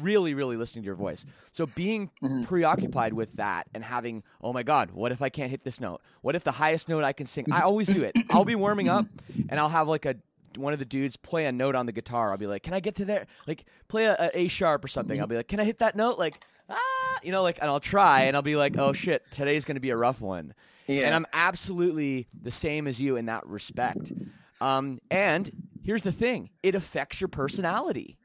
really, 0.00 0.34
really 0.34 0.56
listening 0.56 0.82
to 0.82 0.86
your 0.86 0.94
voice. 0.94 1.24
So 1.52 1.66
being 1.66 2.10
preoccupied 2.44 3.12
with 3.12 3.32
that 3.36 3.66
and 3.74 3.84
having, 3.84 4.22
oh 4.40 4.52
my 4.52 4.62
God, 4.62 4.90
what 4.90 5.12
if 5.12 5.22
I 5.22 5.28
can't 5.28 5.50
hit 5.50 5.64
this 5.64 5.80
note? 5.80 6.00
What 6.22 6.34
if 6.34 6.44
the 6.44 6.52
highest 6.52 6.88
note 6.88 7.04
I 7.04 7.12
can 7.12 7.26
sing? 7.26 7.46
I 7.52 7.60
always 7.60 7.88
do 7.88 8.02
it. 8.02 8.16
I'll 8.30 8.44
be 8.44 8.54
warming 8.54 8.88
up 8.88 9.06
and 9.48 9.58
I'll 9.58 9.68
have 9.68 9.88
like 9.88 10.04
a 10.06 10.16
one 10.56 10.72
of 10.72 10.78
the 10.78 10.84
dudes 10.84 11.16
play 11.16 11.46
a 11.46 11.52
note 11.52 11.74
on 11.74 11.86
the 11.86 11.92
guitar. 11.92 12.30
I'll 12.30 12.38
be 12.38 12.46
like, 12.46 12.62
can 12.62 12.74
I 12.74 12.80
get 12.80 12.94
to 12.96 13.04
there? 13.04 13.26
Like 13.46 13.64
play 13.88 14.04
a, 14.04 14.16
a 14.18 14.38
A 14.40 14.48
sharp 14.48 14.84
or 14.84 14.88
something. 14.88 15.20
I'll 15.20 15.26
be 15.26 15.36
like, 15.36 15.48
can 15.48 15.58
I 15.58 15.64
hit 15.64 15.78
that 15.80 15.96
note? 15.96 16.18
Like 16.18 16.40
ah, 16.68 17.18
you 17.22 17.32
know, 17.32 17.42
like, 17.42 17.58
and 17.60 17.70
I'll 17.70 17.80
try 17.80 18.22
and 18.22 18.36
I'll 18.36 18.42
be 18.42 18.56
like, 18.56 18.78
oh 18.78 18.92
shit, 18.92 19.22
today's 19.30 19.64
going 19.64 19.76
to 19.76 19.80
be 19.80 19.90
a 19.90 19.96
rough 19.96 20.20
one. 20.20 20.54
Yeah. 20.86 21.06
And 21.06 21.14
I'm 21.14 21.26
absolutely 21.32 22.28
the 22.40 22.50
same 22.50 22.86
as 22.86 23.00
you 23.00 23.16
in 23.16 23.26
that 23.26 23.46
respect. 23.46 24.12
Um, 24.60 25.00
and 25.10 25.50
here's 25.82 26.02
the 26.02 26.12
thing: 26.12 26.50
it 26.62 26.74
affects 26.74 27.20
your 27.20 27.28
personality. 27.28 28.18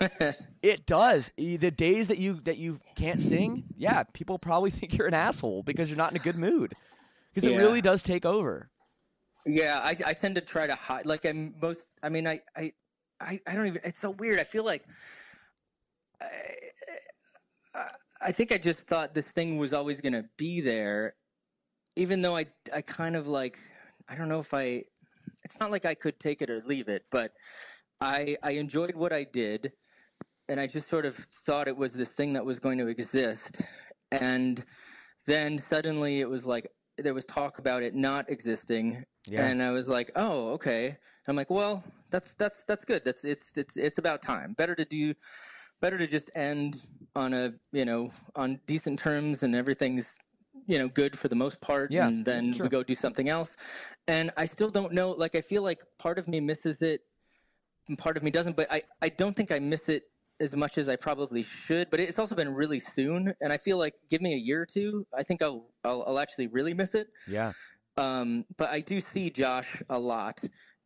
It 0.62 0.84
does. 0.84 1.30
The 1.36 1.70
days 1.70 2.08
that 2.08 2.18
you 2.18 2.34
that 2.44 2.58
you 2.58 2.80
can't 2.94 3.20
sing, 3.20 3.64
yeah, 3.76 4.02
people 4.02 4.38
probably 4.38 4.70
think 4.70 4.96
you're 4.96 5.06
an 5.06 5.14
asshole 5.14 5.62
because 5.62 5.88
you're 5.88 5.96
not 5.96 6.10
in 6.10 6.16
a 6.16 6.20
good 6.20 6.36
mood. 6.36 6.74
Because 7.32 7.50
it 7.50 7.56
really 7.56 7.80
does 7.80 8.02
take 8.02 8.26
over. 8.26 8.68
Yeah, 9.46 9.80
I, 9.82 9.96
I 10.04 10.12
tend 10.12 10.34
to 10.34 10.40
try 10.40 10.66
to 10.66 10.74
hide. 10.74 11.06
Like 11.06 11.24
I'm 11.24 11.54
most. 11.62 11.86
I 12.02 12.08
mean, 12.08 12.26
I, 12.26 12.40
I, 12.56 12.72
I, 13.20 13.40
I 13.46 13.54
don't 13.54 13.68
even. 13.68 13.80
It's 13.84 14.00
so 14.00 14.10
weird. 14.10 14.38
I 14.38 14.44
feel 14.44 14.64
like. 14.64 14.84
I, 17.74 17.86
I 18.20 18.32
think 18.32 18.52
I 18.52 18.58
just 18.58 18.86
thought 18.86 19.14
this 19.14 19.32
thing 19.32 19.56
was 19.56 19.72
always 19.72 20.02
going 20.02 20.12
to 20.12 20.26
be 20.36 20.60
there, 20.60 21.14
even 21.96 22.20
though 22.20 22.36
I 22.36 22.46
I 22.74 22.82
kind 22.82 23.16
of 23.16 23.28
like 23.28 23.58
I 24.08 24.14
don't 24.14 24.28
know 24.28 24.40
if 24.40 24.52
I. 24.52 24.84
It's 25.42 25.58
not 25.58 25.70
like 25.70 25.86
I 25.86 25.94
could 25.94 26.20
take 26.20 26.42
it 26.42 26.50
or 26.50 26.62
leave 26.66 26.88
it, 26.88 27.04
but 27.10 27.32
I 28.00 28.36
I 28.42 28.52
enjoyed 28.52 28.94
what 28.94 29.12
I 29.12 29.24
did, 29.24 29.72
and 30.48 30.58
I 30.60 30.66
just 30.66 30.88
sort 30.88 31.04
of 31.06 31.14
thought 31.14 31.68
it 31.68 31.76
was 31.76 31.94
this 31.94 32.12
thing 32.14 32.32
that 32.34 32.44
was 32.44 32.58
going 32.58 32.78
to 32.78 32.86
exist, 32.88 33.62
and 34.10 34.64
then 35.26 35.58
suddenly 35.58 36.20
it 36.20 36.28
was 36.28 36.46
like 36.46 36.68
there 36.98 37.14
was 37.14 37.26
talk 37.26 37.58
about 37.58 37.82
it 37.82 37.94
not 37.94 38.30
existing, 38.30 39.04
Yeah. 39.26 39.46
and 39.46 39.62
I 39.62 39.70
was 39.70 39.88
like, 39.88 40.10
oh 40.16 40.50
okay. 40.52 40.96
I'm 41.28 41.36
like, 41.36 41.50
well, 41.50 41.84
that's 42.10 42.34
that's 42.34 42.64
that's 42.64 42.84
good. 42.84 43.04
That's 43.04 43.24
it's 43.24 43.56
it's 43.56 43.76
it's 43.76 43.98
about 43.98 44.22
time. 44.22 44.54
Better 44.54 44.74
to 44.74 44.84
do 44.84 45.14
better 45.80 45.96
to 45.98 46.06
just 46.06 46.30
end 46.34 46.86
on 47.14 47.32
a 47.34 47.52
you 47.72 47.84
know 47.84 48.10
on 48.36 48.60
decent 48.66 48.98
terms 48.98 49.42
and 49.42 49.54
everything's 49.54 50.18
you 50.66 50.78
know 50.78 50.88
good 50.88 51.18
for 51.18 51.28
the 51.28 51.34
most 51.36 51.60
part 51.60 51.90
Yeah, 51.90 52.08
and 52.08 52.24
then 52.24 52.52
sure. 52.52 52.64
we 52.64 52.68
go 52.70 52.82
do 52.82 52.94
something 52.94 53.28
else 53.30 53.56
and 54.06 54.30
i 54.36 54.44
still 54.44 54.68
don't 54.68 54.92
know 54.92 55.10
like 55.12 55.34
i 55.34 55.40
feel 55.40 55.62
like 55.62 55.80
part 55.98 56.18
of 56.18 56.28
me 56.28 56.38
misses 56.38 56.82
it 56.82 57.00
part 57.96 58.16
of 58.16 58.22
me 58.22 58.30
doesn't 58.30 58.56
but 58.56 58.70
i 58.70 58.82
i 59.02 59.08
don't 59.08 59.34
think 59.36 59.50
i 59.52 59.58
miss 59.58 59.88
it 59.88 60.04
as 60.40 60.56
much 60.56 60.78
as 60.78 60.88
i 60.88 60.96
probably 60.96 61.42
should 61.42 61.88
but 61.90 62.00
it's 62.00 62.18
also 62.18 62.34
been 62.34 62.52
really 62.54 62.80
soon 62.80 63.34
and 63.40 63.52
i 63.52 63.56
feel 63.56 63.76
like 63.78 63.94
give 64.08 64.20
me 64.22 64.34
a 64.34 64.38
year 64.38 64.62
or 64.62 64.66
two 64.66 65.06
i 65.16 65.22
think 65.22 65.42
i'll 65.42 65.66
i'll, 65.84 66.02
I'll 66.06 66.18
actually 66.18 66.46
really 66.48 66.74
miss 66.74 66.94
it 66.94 67.08
Yeah. 67.28 67.52
um, 67.96 68.44
but 68.56 68.70
I 68.70 68.80
do 68.80 69.00
see 69.00 69.28
Josh 69.30 69.82
a 69.90 69.98
lot, 69.98 70.42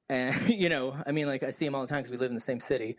and 0.08 0.34
you 0.48 0.68
know, 0.68 0.96
I 1.06 1.12
mean, 1.12 1.26
like 1.28 1.42
I 1.44 1.50
see 1.50 1.64
him 1.66 1.74
all 1.74 1.82
the 1.82 1.86
time 1.86 1.98
because 1.98 2.10
we 2.10 2.16
live 2.18 2.30
in 2.30 2.34
the 2.34 2.40
same 2.40 2.58
city. 2.60 2.96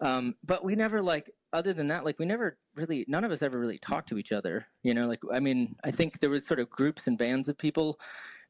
Um, 0.00 0.36
but 0.44 0.64
we 0.64 0.74
never 0.74 1.02
like, 1.02 1.30
other 1.52 1.72
than 1.74 1.88
that, 1.88 2.04
like 2.04 2.18
we 2.18 2.24
never 2.24 2.56
really, 2.74 3.04
none 3.08 3.24
of 3.24 3.30
us 3.30 3.42
ever 3.42 3.58
really 3.58 3.78
talked 3.78 4.08
to 4.10 4.16
each 4.18 4.32
other. 4.32 4.66
You 4.82 4.94
know, 4.94 5.06
like 5.06 5.20
I 5.32 5.40
mean, 5.40 5.74
I 5.84 5.90
think 5.90 6.20
there 6.20 6.30
was 6.30 6.46
sort 6.46 6.60
of 6.60 6.70
groups 6.70 7.06
and 7.08 7.18
bands 7.18 7.48
of 7.48 7.58
people, 7.58 7.98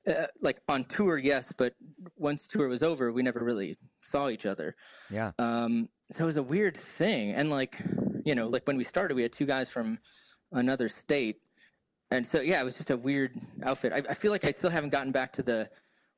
uh, 0.08 0.26
like 0.40 0.60
on 0.68 0.84
tour, 0.84 1.18
yes, 1.18 1.52
but 1.52 1.74
once 2.16 2.48
tour 2.48 2.68
was 2.68 2.82
over, 2.82 3.12
we 3.12 3.22
never 3.22 3.40
really 3.40 3.76
saw 4.00 4.28
each 4.28 4.46
other. 4.46 4.74
Yeah. 5.10 5.32
Um, 5.38 5.88
so 6.10 6.24
it 6.24 6.26
was 6.26 6.36
a 6.36 6.42
weird 6.42 6.76
thing. 6.76 7.32
And 7.32 7.50
like, 7.50 7.76
you 8.24 8.34
know, 8.34 8.48
like 8.48 8.66
when 8.66 8.76
we 8.76 8.84
started, 8.84 9.14
we 9.14 9.22
had 9.22 9.32
two 9.32 9.46
guys 9.46 9.70
from 9.70 9.98
another 10.52 10.88
state. 10.88 11.36
And 12.10 12.26
so, 12.26 12.40
yeah, 12.40 12.60
it 12.60 12.64
was 12.64 12.78
just 12.78 12.90
a 12.90 12.96
weird 12.96 13.38
outfit. 13.62 13.92
I, 13.92 14.02
I 14.10 14.14
feel 14.14 14.32
like 14.32 14.44
I 14.44 14.50
still 14.50 14.70
haven't 14.70 14.90
gotten 14.90 15.12
back 15.12 15.32
to 15.34 15.42
the 15.42 15.68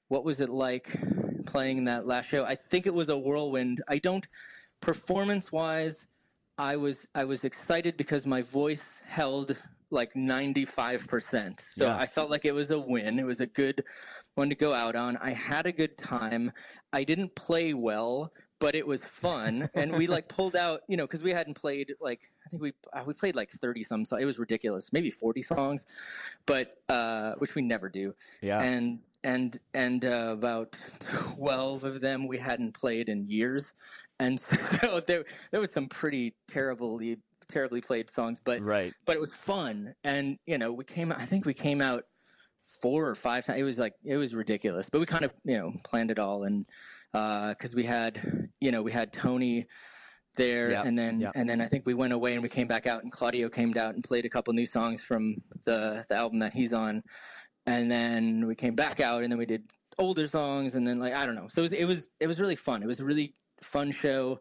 what 0.08 0.24
was 0.24 0.40
it 0.40 0.48
like 0.48 0.96
playing 1.46 1.84
that 1.84 2.06
last 2.06 2.28
show. 2.28 2.44
I 2.44 2.54
think 2.54 2.86
it 2.86 2.94
was 2.94 3.08
a 3.08 3.18
whirlwind. 3.18 3.82
I 3.88 3.98
don't, 3.98 4.26
performance 4.80 5.50
wise, 5.50 6.06
I 6.58 6.76
was 6.76 7.06
I 7.14 7.24
was 7.24 7.44
excited 7.44 7.96
because 7.96 8.26
my 8.26 8.42
voice 8.42 9.02
held 9.06 9.60
like 9.90 10.14
95%. 10.14 11.60
So 11.60 11.86
Yeah. 11.86 11.96
I 11.96 12.06
felt 12.06 12.30
like 12.30 12.44
it 12.44 12.52
was 12.54 12.70
a 12.70 12.78
win. 12.78 13.18
It 13.18 13.24
was 13.26 13.40
a 13.40 13.46
good 13.46 13.84
one 14.34 14.48
to 14.48 14.54
go 14.54 14.72
out 14.72 14.96
on. 14.96 15.16
I 15.18 15.30
had 15.30 15.66
a 15.66 15.72
good 15.72 15.96
time. 15.98 16.52
I 16.92 17.04
didn't 17.04 17.34
play 17.34 17.74
well, 17.74 18.32
but 18.60 18.74
it 18.74 18.86
was 18.86 19.04
fun. 19.04 19.68
and 19.74 19.92
we 19.96 20.06
like 20.06 20.28
pulled 20.36 20.56
out, 20.56 20.82
you 20.88 20.96
know, 20.96 21.06
cuz 21.06 21.22
we 21.22 21.32
hadn't 21.32 21.54
played 21.54 21.94
like 22.00 22.30
I 22.46 22.48
think 22.50 22.62
we 22.62 22.72
uh, 22.92 23.04
we 23.06 23.14
played 23.14 23.34
like 23.36 23.50
30 23.50 23.82
some 23.82 24.04
songs. 24.04 24.22
It 24.22 24.26
was 24.26 24.38
ridiculous. 24.38 24.92
Maybe 24.92 25.10
40 25.10 25.42
songs. 25.42 25.86
But 26.46 26.76
uh 26.88 27.34
which 27.38 27.54
we 27.54 27.62
never 27.62 27.88
do 27.88 28.14
Yeah. 28.42 28.60
and 28.62 29.00
and 29.24 29.58
and 29.74 30.04
uh, 30.04 30.30
about 30.32 30.82
12 31.00 31.84
of 31.84 32.00
them 32.00 32.26
we 32.26 32.38
hadn't 32.38 32.72
played 32.72 33.08
in 33.10 33.28
years 33.28 33.74
and 34.18 34.40
so 34.40 35.00
there 35.00 35.24
there 35.50 35.60
was 35.60 35.72
some 35.72 35.88
pretty 35.88 36.34
terribly 36.48 37.18
terribly 37.50 37.80
played 37.80 38.10
songs 38.10 38.40
but 38.44 38.60
right. 38.62 38.92
but 39.06 39.16
it 39.16 39.20
was 39.20 39.34
fun. 39.34 39.94
And 40.04 40.38
you 40.46 40.58
know 40.58 40.72
we 40.72 40.84
came 40.84 41.12
i 41.12 41.26
think 41.26 41.44
we 41.44 41.54
came 41.54 41.80
out 41.82 42.04
four 42.80 43.08
or 43.08 43.14
five 43.14 43.44
times 43.44 43.58
it 43.58 43.64
was 43.64 43.78
like 43.78 43.94
it 44.04 44.16
was 44.16 44.34
ridiculous 44.34 44.90
but 44.90 45.00
we 45.00 45.06
kind 45.06 45.24
of 45.24 45.32
you 45.44 45.56
know 45.56 45.72
planned 45.84 46.10
it 46.10 46.18
all. 46.18 46.44
And 46.44 46.66
uh, 47.12 47.50
because 47.50 47.74
we 47.74 47.84
had 47.84 48.48
you 48.60 48.70
know 48.70 48.82
we 48.82 48.92
had 48.92 49.12
tony 49.12 49.66
there 50.36 50.70
Yeah, 50.70 50.82
and 50.84 50.96
then 50.96 51.20
yeah. 51.20 51.32
and 51.34 51.48
then 51.48 51.60
i 51.60 51.66
think 51.66 51.84
we 51.84 51.94
went 51.94 52.12
away 52.12 52.34
and 52.34 52.42
we 52.42 52.48
came 52.48 52.68
back 52.68 52.86
out 52.86 53.02
and 53.02 53.10
claudio 53.10 53.48
came 53.48 53.76
out 53.76 53.94
and 53.94 54.04
played 54.04 54.24
a 54.24 54.28
couple 54.28 54.54
new 54.54 54.64
songs 54.66 55.02
from 55.02 55.36
the 55.64 56.04
the 56.08 56.14
album 56.14 56.38
that 56.38 56.52
he's 56.52 56.72
on. 56.72 57.02
And 57.66 57.90
then 57.90 58.46
we 58.46 58.54
came 58.54 58.74
back 58.74 59.00
out 59.00 59.22
and 59.22 59.30
then 59.30 59.38
we 59.38 59.46
did 59.46 59.64
older 59.98 60.26
songs 60.26 60.74
and 60.76 60.86
then 60.86 60.98
like 60.98 61.14
i 61.14 61.26
don't 61.26 61.34
know. 61.34 61.48
So 61.48 61.60
it 61.60 61.62
was 61.62 61.72
it 61.72 61.84
was, 61.84 62.08
it 62.20 62.26
was 62.26 62.40
really 62.40 62.56
fun. 62.56 62.82
It 62.82 62.86
was 62.86 63.00
a 63.00 63.04
really 63.04 63.34
fun 63.60 63.90
show 63.90 64.40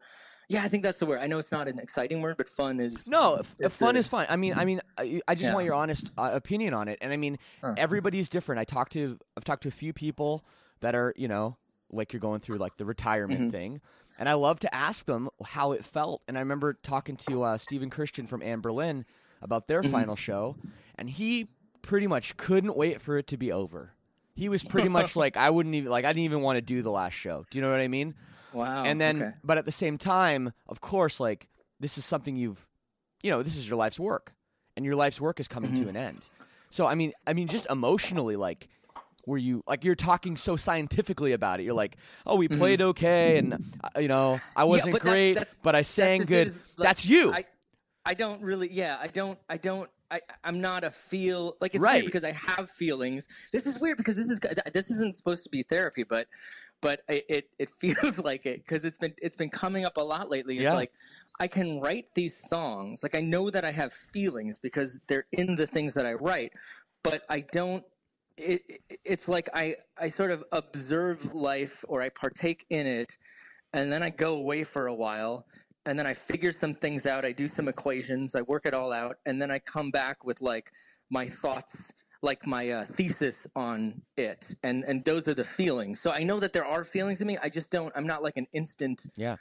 yeah 0.49 0.63
i 0.63 0.67
think 0.67 0.83
that's 0.83 0.99
the 0.99 1.05
word 1.05 1.19
i 1.21 1.27
know 1.27 1.37
it's 1.39 1.51
not 1.51 1.67
an 1.67 1.79
exciting 1.79 2.21
word 2.21 2.35
but 2.37 2.49
fun 2.49 2.79
is 2.79 3.07
No, 3.07 3.37
f- 3.37 3.55
It's 3.59 3.75
fun 3.75 3.93
the- 3.95 3.99
is 3.99 4.07
fine. 4.09 4.27
I 4.29 4.35
mean, 4.35 4.53
I 4.55 4.65
mean, 4.65 4.81
I, 4.97 5.21
I 5.27 5.35
just 5.35 5.47
Yeah. 5.49 5.53
want 5.53 5.65
your 5.65 5.75
honest 5.75 6.11
uh, 6.17 6.31
opinion 6.33 6.73
on 6.73 6.87
it. 6.89 6.97
And 7.01 7.13
I 7.13 7.17
mean, 7.17 7.37
Huh. 7.61 7.75
everybody's 7.77 8.27
different. 8.29 8.59
I 8.59 8.65
talked 8.65 8.91
to, 8.93 9.17
I've 9.37 9.43
talked 9.45 9.63
to 9.63 9.69
a 9.69 9.71
few 9.71 9.93
people 9.93 10.43
that 10.81 10.95
are, 10.95 11.13
you 11.15 11.27
know, 11.27 11.55
like 11.91 12.11
you're 12.13 12.19
going 12.19 12.39
through 12.41 12.57
like 12.57 12.77
the 12.77 12.85
retirement 12.85 13.39
Mm-hmm. 13.41 13.49
thing, 13.51 13.81
and 14.17 14.27
I 14.29 14.33
love 14.33 14.59
to 14.61 14.75
ask 14.75 15.05
them 15.05 15.29
how 15.43 15.71
it 15.71 15.83
felt. 15.85 16.21
And 16.27 16.37
I 16.37 16.41
remember 16.41 16.73
talking 16.73 17.15
to 17.27 17.43
uh, 17.43 17.57
Stephen 17.57 17.89
Christian 17.89 18.25
from 18.27 18.41
Anberlin 18.41 19.05
about 19.41 19.67
their 19.67 19.81
Mm-hmm. 19.81 19.91
final 19.91 20.15
show, 20.15 20.55
and 20.95 21.09
he 21.09 21.47
pretty 21.81 22.07
much 22.07 22.37
couldn't 22.37 22.75
wait 22.75 23.01
for 23.01 23.17
it 23.17 23.27
to 23.27 23.37
be 23.37 23.51
over. 23.51 23.93
He 24.35 24.49
was 24.49 24.63
pretty 24.63 24.89
much 24.89 25.15
like, 25.23 25.35
I 25.37 25.49
wouldn't 25.49 25.75
even 25.75 25.89
like, 25.91 26.05
I 26.05 26.09
didn't 26.09 26.25
even 26.25 26.41
want 26.41 26.57
to 26.57 26.61
do 26.61 26.81
the 26.81 26.91
last 26.91 27.13
show. 27.13 27.45
Do 27.49 27.57
you 27.57 27.61
know 27.63 27.71
what 27.71 27.79
I 27.81 27.87
mean? 27.87 28.13
Wow 28.53 28.83
and 28.83 28.99
then 28.99 29.21
okay. 29.21 29.31
but 29.43 29.57
at 29.57 29.65
the 29.65 29.71
same 29.71 29.97
time 29.97 30.51
of 30.67 30.81
course 30.81 31.19
like 31.19 31.47
this 31.79 31.97
is 31.97 32.05
something 32.05 32.35
you've 32.35 32.65
you 33.23 33.29
know 33.31 33.43
this 33.43 33.55
is 33.55 33.67
your 33.67 33.77
life's 33.77 33.99
work 33.99 34.33
and 34.75 34.85
your 34.85 34.95
life's 34.95 35.19
work 35.21 35.39
is 35.39 35.47
coming 35.47 35.71
Mm-hmm. 35.71 35.83
to 35.83 35.89
an 35.89 35.97
end 35.97 36.29
so 36.69 36.85
i 36.87 36.95
mean 36.95 37.13
i 37.27 37.33
mean 37.33 37.47
just 37.47 37.65
emotionally 37.69 38.35
like 38.35 38.67
were 39.25 39.37
you 39.37 39.63
like 39.67 39.83
you're 39.83 39.95
talking 39.95 40.37
so 40.37 40.55
scientifically 40.55 41.33
about 41.33 41.59
it 41.59 41.63
you're 41.63 41.73
like 41.73 41.97
oh 42.25 42.35
we 42.35 42.47
played 42.47 42.81
okay 42.81 43.37
and 43.37 43.53
uh, 43.83 43.99
you 43.99 44.07
know 44.07 44.39
i 44.55 44.63
wasn't 44.63 44.87
Mm-hmm. 44.87 44.93
that's- 45.05 45.11
great 45.11 45.33
that's- 45.35 45.59
but 45.61 45.75
i 45.75 45.81
sang 45.81 46.21
good 46.21 46.47
is, 46.47 46.61
like, 46.77 46.87
that's 46.87 47.05
you 47.05 47.31
I, 47.33 47.43
I 48.05 48.13
don't 48.15 48.41
really 48.41 48.69
yeah 48.71 48.97
i 48.99 49.07
don't 49.07 49.37
i 49.49 49.57
don't 49.57 49.89
I, 50.11 50.21
I'm 50.43 50.59
not 50.61 50.83
a 50.83 50.91
feel 50.91 51.57
like 51.61 51.75
it's 51.75 51.83
Right. 51.83 51.93
weird 51.93 52.05
because 52.05 52.23
I 52.23 52.31
have 52.31 52.69
feelings. 52.69 53.27
This 53.51 53.65
is 53.67 53.79
weird 53.79 53.97
because 53.97 54.15
this 54.15 54.29
is 54.29 54.39
this 54.73 54.89
isn't 54.91 55.15
supposed 55.15 55.43
to 55.43 55.49
be 55.49 55.63
therapy, 55.63 56.03
but 56.03 56.27
but 56.81 57.01
it 57.07 57.25
it, 57.29 57.49
it 57.59 57.69
feels 57.79 58.23
like 58.23 58.45
it 58.45 58.59
because 58.63 58.85
it's 58.85 58.97
been 58.97 59.13
it's 59.21 59.35
been 59.35 59.49
coming 59.49 59.85
up 59.85 59.97
a 59.97 60.01
lot 60.01 60.29
lately. 60.29 60.59
It's 60.59 60.63
Yeah. 60.63 60.73
like 60.73 60.93
I 61.39 61.47
can 61.47 61.79
write 61.79 62.15
these 62.15 62.37
songs, 62.37 63.03
like 63.03 63.15
I 63.15 63.21
know 63.21 63.49
that 63.49 63.63
I 63.65 63.71
have 63.71 63.93
feelings 63.93 64.59
because 64.59 64.99
they're 65.07 65.27
in 65.31 65.55
the 65.55 65.67
things 65.67 65.93
that 65.93 66.05
I 66.05 66.13
write, 66.13 66.53
but 67.03 67.23
I 67.29 67.41
don't. 67.41 67.85
It, 68.37 68.63
it, 68.69 68.99
it's 69.05 69.27
like 69.27 69.49
I 69.53 69.75
I 69.97 70.09
sort 70.09 70.31
of 70.31 70.43
observe 70.51 71.33
life 71.33 71.83
or 71.87 72.01
I 72.01 72.09
partake 72.09 72.65
in 72.69 72.87
it, 72.87 73.17
and 73.73 73.91
then 73.91 74.01
I 74.03 74.09
go 74.09 74.35
away 74.35 74.63
for 74.63 74.87
a 74.87 74.93
while, 74.93 75.45
and 75.85 75.97
then 75.97 76.05
I 76.05 76.13
figure 76.13 76.51
some 76.51 76.73
things 76.75 77.05
out. 77.05 77.25
I 77.25 77.31
do 77.31 77.47
some 77.47 77.67
equations, 77.67 78.35
I 78.35 78.41
work 78.41 78.65
it 78.65 78.73
all 78.73 78.91
out, 78.91 79.17
and 79.25 79.41
then 79.41 79.51
I 79.51 79.59
come 79.59 79.91
back 79.91 80.23
with 80.23 80.41
like 80.41 80.71
my 81.09 81.27
thoughts, 81.27 81.93
like 82.21 82.45
my 82.45 82.69
uh, 82.69 82.85
thesis 82.85 83.47
on 83.55 84.01
it, 84.17 84.53
and 84.63 84.83
and 84.85 85.03
those 85.05 85.27
are 85.27 85.33
the 85.33 85.43
feelings. 85.43 85.99
So 85.99 86.11
I 86.11 86.23
know 86.23 86.39
that 86.39 86.53
there 86.53 86.65
are 86.65 86.83
feelings 86.83 87.21
in 87.21 87.27
me. 87.27 87.37
I 87.41 87.49
just 87.49 87.71
don't. 87.71 87.91
I'm 87.95 88.07
not 88.07 88.23
like 88.23 88.37
an 88.37 88.47
instant 88.53 89.05
yeah 89.15 89.37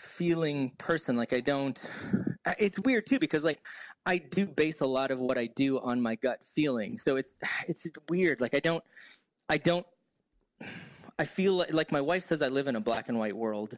feeling 0.00 0.72
person. 0.78 1.16
Like 1.16 1.32
I 1.32 1.40
don't. 1.40 1.90
It's 2.58 2.78
weird 2.80 3.06
too 3.06 3.18
because 3.18 3.44
like 3.44 3.60
I 4.06 4.18
do 4.18 4.46
base 4.46 4.80
a 4.80 4.86
lot 4.86 5.10
of 5.10 5.20
what 5.20 5.36
I 5.36 5.46
do 5.54 5.78
on 5.80 6.00
my 6.00 6.14
gut 6.16 6.42
feeling. 6.42 6.96
So 6.96 7.16
it's 7.16 7.36
it's 7.68 7.86
weird. 8.08 8.40
Like 8.40 8.54
I 8.54 8.60
don't 8.60 8.82
I 9.48 9.58
don't 9.58 9.86
I 11.18 11.24
feel 11.26 11.52
like, 11.52 11.72
like 11.72 11.92
my 11.92 12.00
wife 12.00 12.22
says 12.22 12.40
I 12.40 12.48
live 12.48 12.66
in 12.66 12.76
a 12.76 12.80
black 12.80 13.10
and 13.10 13.18
white 13.18 13.36
world, 13.36 13.76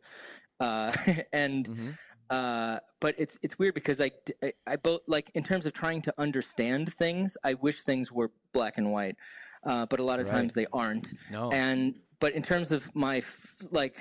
uh, 0.62 0.92
and 1.32 1.68
Mhm. 1.68 1.98
uh, 2.30 2.78
but 3.00 3.14
it's 3.18 3.36
it's 3.42 3.58
weird 3.58 3.74
because 3.74 4.00
I 4.00 4.10
I 4.66 4.76
both 4.76 5.02
like 5.06 5.30
in 5.34 5.42
terms 5.50 5.66
of 5.66 5.72
trying 5.72 6.00
to 6.02 6.12
understand 6.26 6.84
things. 7.02 7.36
I 7.44 7.52
wish 7.54 7.82
things 7.82 8.10
were 8.18 8.30
black 8.52 8.74
and 8.78 8.90
white, 8.96 9.16
uh, 9.70 9.84
but 9.90 9.98
a 10.00 10.02
lot 10.10 10.18
of 10.20 10.26
Right. 10.26 10.36
times 10.36 10.54
they 10.54 10.66
aren't. 10.72 11.12
no 11.30 11.50
And 11.52 11.94
but 12.20 12.32
in 12.38 12.42
terms 12.42 12.70
of 12.76 12.80
my 12.94 13.16
f- 13.18 13.56
like 13.70 13.96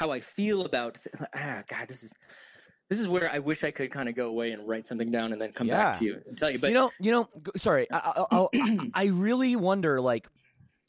how 0.00 0.08
I 0.12 0.20
feel 0.20 0.58
about 0.70 0.92
th- 1.02 1.30
ah 1.34 1.62
God, 1.72 1.88
this 1.88 2.02
is 2.06 2.12
this 2.90 3.00
is 3.00 3.08
where 3.08 3.28
I 3.36 3.38
wish 3.38 3.64
I 3.64 3.70
could 3.70 3.90
kind 3.90 4.08
of 4.08 4.14
go 4.14 4.26
away 4.34 4.48
and 4.54 4.60
write 4.68 4.86
something 4.86 5.10
down 5.10 5.32
and 5.32 5.40
then 5.40 5.52
come 5.52 5.68
back 5.68 5.98
to 5.98 6.04
you 6.04 6.14
and 6.26 6.36
tell 6.36 6.50
you. 6.50 6.58
But 6.58 6.68
you 6.70 6.74
know, 6.80 6.90
you 7.00 7.10
know. 7.12 7.28
Sorry, 7.56 7.86
I, 7.90 7.98
I, 8.30 8.46
I, 8.54 8.90
I 8.94 9.04
really 9.06 9.54
wonder, 9.56 10.00
like, 10.00 10.26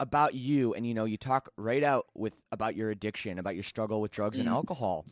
about 0.00 0.34
you, 0.34 0.74
and 0.74 0.86
you 0.86 0.94
know, 0.94 1.04
you 1.04 1.16
talk 1.16 1.50
right 1.56 1.82
out 1.84 2.06
with 2.14 2.34
about 2.50 2.74
your 2.76 2.90
addiction, 2.90 3.38
about 3.38 3.54
your 3.54 3.62
struggle 3.62 4.00
with 4.00 4.10
drugs 4.10 4.38
and 4.38 4.48
Mhm. 4.48 4.52
alcohol, 4.52 5.06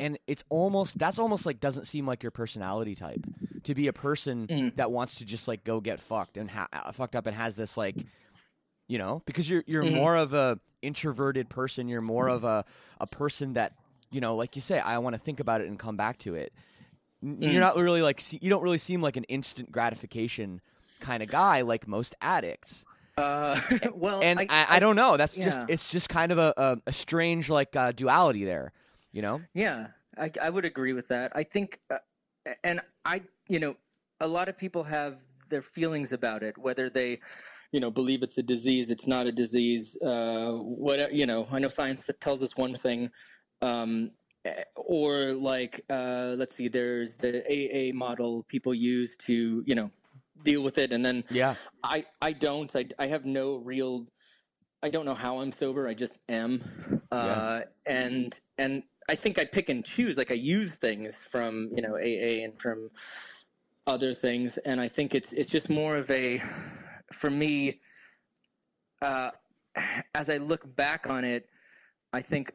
and 0.00 0.18
it's 0.26 0.42
almost 0.48 0.98
that's 0.98 1.18
almost 1.18 1.46
like 1.46 1.60
doesn't 1.60 1.84
seem 1.86 2.06
like 2.06 2.22
your 2.22 2.30
personality 2.32 2.94
type 2.94 3.26
to 3.64 3.74
be 3.74 3.86
a 3.86 3.92
person 3.92 4.48
Mhm. 4.48 4.74
that 4.76 4.90
wants 4.90 5.14
to 5.16 5.24
just 5.24 5.46
like 5.46 5.62
go 5.64 5.80
get 5.80 6.00
fucked 6.00 6.36
and 6.36 6.50
ha- 6.50 6.68
uh, 6.72 6.90
fucked 6.92 7.14
up 7.14 7.26
and 7.26 7.36
has 7.36 7.54
this 7.56 7.76
like, 7.76 8.04
you 8.88 8.98
know, 8.98 9.22
because 9.26 9.48
you're 9.48 9.64
you're 9.66 9.84
Mhm. 9.84 9.92
more 9.94 10.16
of 10.16 10.32
a 10.34 10.58
introverted 10.82 11.48
person, 11.48 11.88
you're 11.88 12.00
more 12.00 12.28
of 12.28 12.42
a 12.44 12.64
a 13.00 13.06
person 13.06 13.52
that 13.54 13.74
you 14.10 14.20
know, 14.20 14.36
like 14.36 14.56
you 14.56 14.60
say, 14.62 14.78
I 14.80 14.98
want 14.98 15.14
to 15.14 15.20
think 15.20 15.40
about 15.40 15.60
it 15.62 15.68
and 15.68 15.78
come 15.78 15.96
back 15.96 16.18
to 16.18 16.34
it 16.34 16.52
Mm. 17.24 17.52
You're 17.52 17.60
not 17.60 17.76
really 17.76 18.02
like 18.02 18.20
you 18.42 18.50
don't 18.50 18.64
really 18.64 18.78
seem 18.78 19.00
like 19.00 19.16
an 19.16 19.22
instant 19.24 19.70
gratification 19.70 20.60
kind 20.98 21.22
of 21.22 21.28
guy 21.30 21.60
like 21.62 21.86
most 21.86 22.16
addicts. 22.20 22.84
Uh, 23.22 23.56
well, 23.94 24.20
And 24.22 24.40
I, 24.40 24.66
I, 24.68 24.78
don't 24.80 24.96
know. 24.96 25.16
That's 25.16 25.36
just 25.36 25.60
it's 25.68 25.90
just 25.90 26.08
kind 26.08 26.32
of 26.32 26.38
a 26.38 26.52
a, 26.56 26.76
a 26.88 26.92
strange 26.92 27.48
like 27.48 27.76
uh, 27.76 27.92
duality 27.92 28.44
there. 28.44 28.72
You 29.12 29.22
know? 29.22 29.42
Yeah, 29.54 29.88
I, 30.16 30.30
I 30.40 30.50
would 30.50 30.64
agree 30.64 30.94
with 30.94 31.08
that. 31.08 31.32
I 31.34 31.42
think, 31.42 31.80
uh, 31.90 31.98
and 32.64 32.80
I, 33.04 33.22
you 33.46 33.60
know, 33.60 33.76
a 34.20 34.26
lot 34.26 34.48
of 34.48 34.56
people 34.56 34.84
have 34.84 35.18
their 35.48 35.62
feelings 35.62 36.12
about 36.12 36.42
it, 36.42 36.56
whether 36.56 36.88
they, 36.88 37.20
you 37.72 37.80
know, 37.80 37.90
believe 37.90 38.22
it's 38.22 38.38
a 38.38 38.42
disease, 38.42 38.90
it's 38.90 39.06
not 39.06 39.26
a 39.26 39.32
disease. 39.32 39.96
Uh, 40.02 40.52
what 40.52 41.12
you 41.12 41.26
know, 41.26 41.46
I 41.50 41.58
know 41.58 41.68
science 41.68 42.10
tells 42.20 42.42
us 42.42 42.56
one 42.56 42.74
thing, 42.74 43.10
um, 43.60 44.10
eh, 44.44 44.64
or 44.76 45.32
like, 45.32 45.84
uh, 45.90 46.34
let's 46.38 46.56
see, 46.56 46.68
there's 46.68 47.14
the 47.16 47.42
AA 47.46 47.94
model 47.94 48.44
people 48.44 48.74
use 48.74 49.16
to, 49.18 49.62
you 49.66 49.74
know, 49.74 49.90
deal 50.42 50.62
with 50.62 50.78
it, 50.78 50.92
and 50.92 51.04
then 51.04 51.24
Yeah. 51.30 51.54
I 51.82 52.04
I 52.20 52.32
don't. 52.32 52.74
I 52.74 52.86
I 52.98 53.06
have 53.06 53.24
no 53.24 53.56
real. 53.56 54.06
I 54.82 54.90
don't 54.90 55.04
know 55.04 55.14
how 55.14 55.38
I'm 55.38 55.52
sober. 55.52 55.86
I 55.88 55.94
just 55.94 56.18
am. 56.28 57.02
Uh, 57.10 57.62
and 57.86 58.38
and 58.58 58.82
I 59.08 59.14
think 59.14 59.38
I 59.38 59.44
pick 59.44 59.68
and 59.68 59.84
choose. 59.84 60.16
Like 60.16 60.30
I 60.30 60.34
use 60.34 60.74
things 60.74 61.24
from 61.24 61.70
you 61.74 61.82
know 61.82 61.96
AA 61.96 62.44
and 62.44 62.58
from 62.60 62.90
other 63.86 64.14
things, 64.14 64.58
and 64.58 64.80
I 64.80 64.88
think 64.88 65.14
it's 65.14 65.32
it's 65.32 65.50
just 65.50 65.70
more 65.70 65.96
of 65.96 66.10
a 66.10 66.42
for 67.12 67.30
me. 67.30 67.80
Uh, 69.00 69.30
as 70.14 70.30
I 70.30 70.36
look 70.36 70.76
back 70.76 71.08
on 71.08 71.24
it, 71.24 71.48
I 72.12 72.22
think 72.22 72.52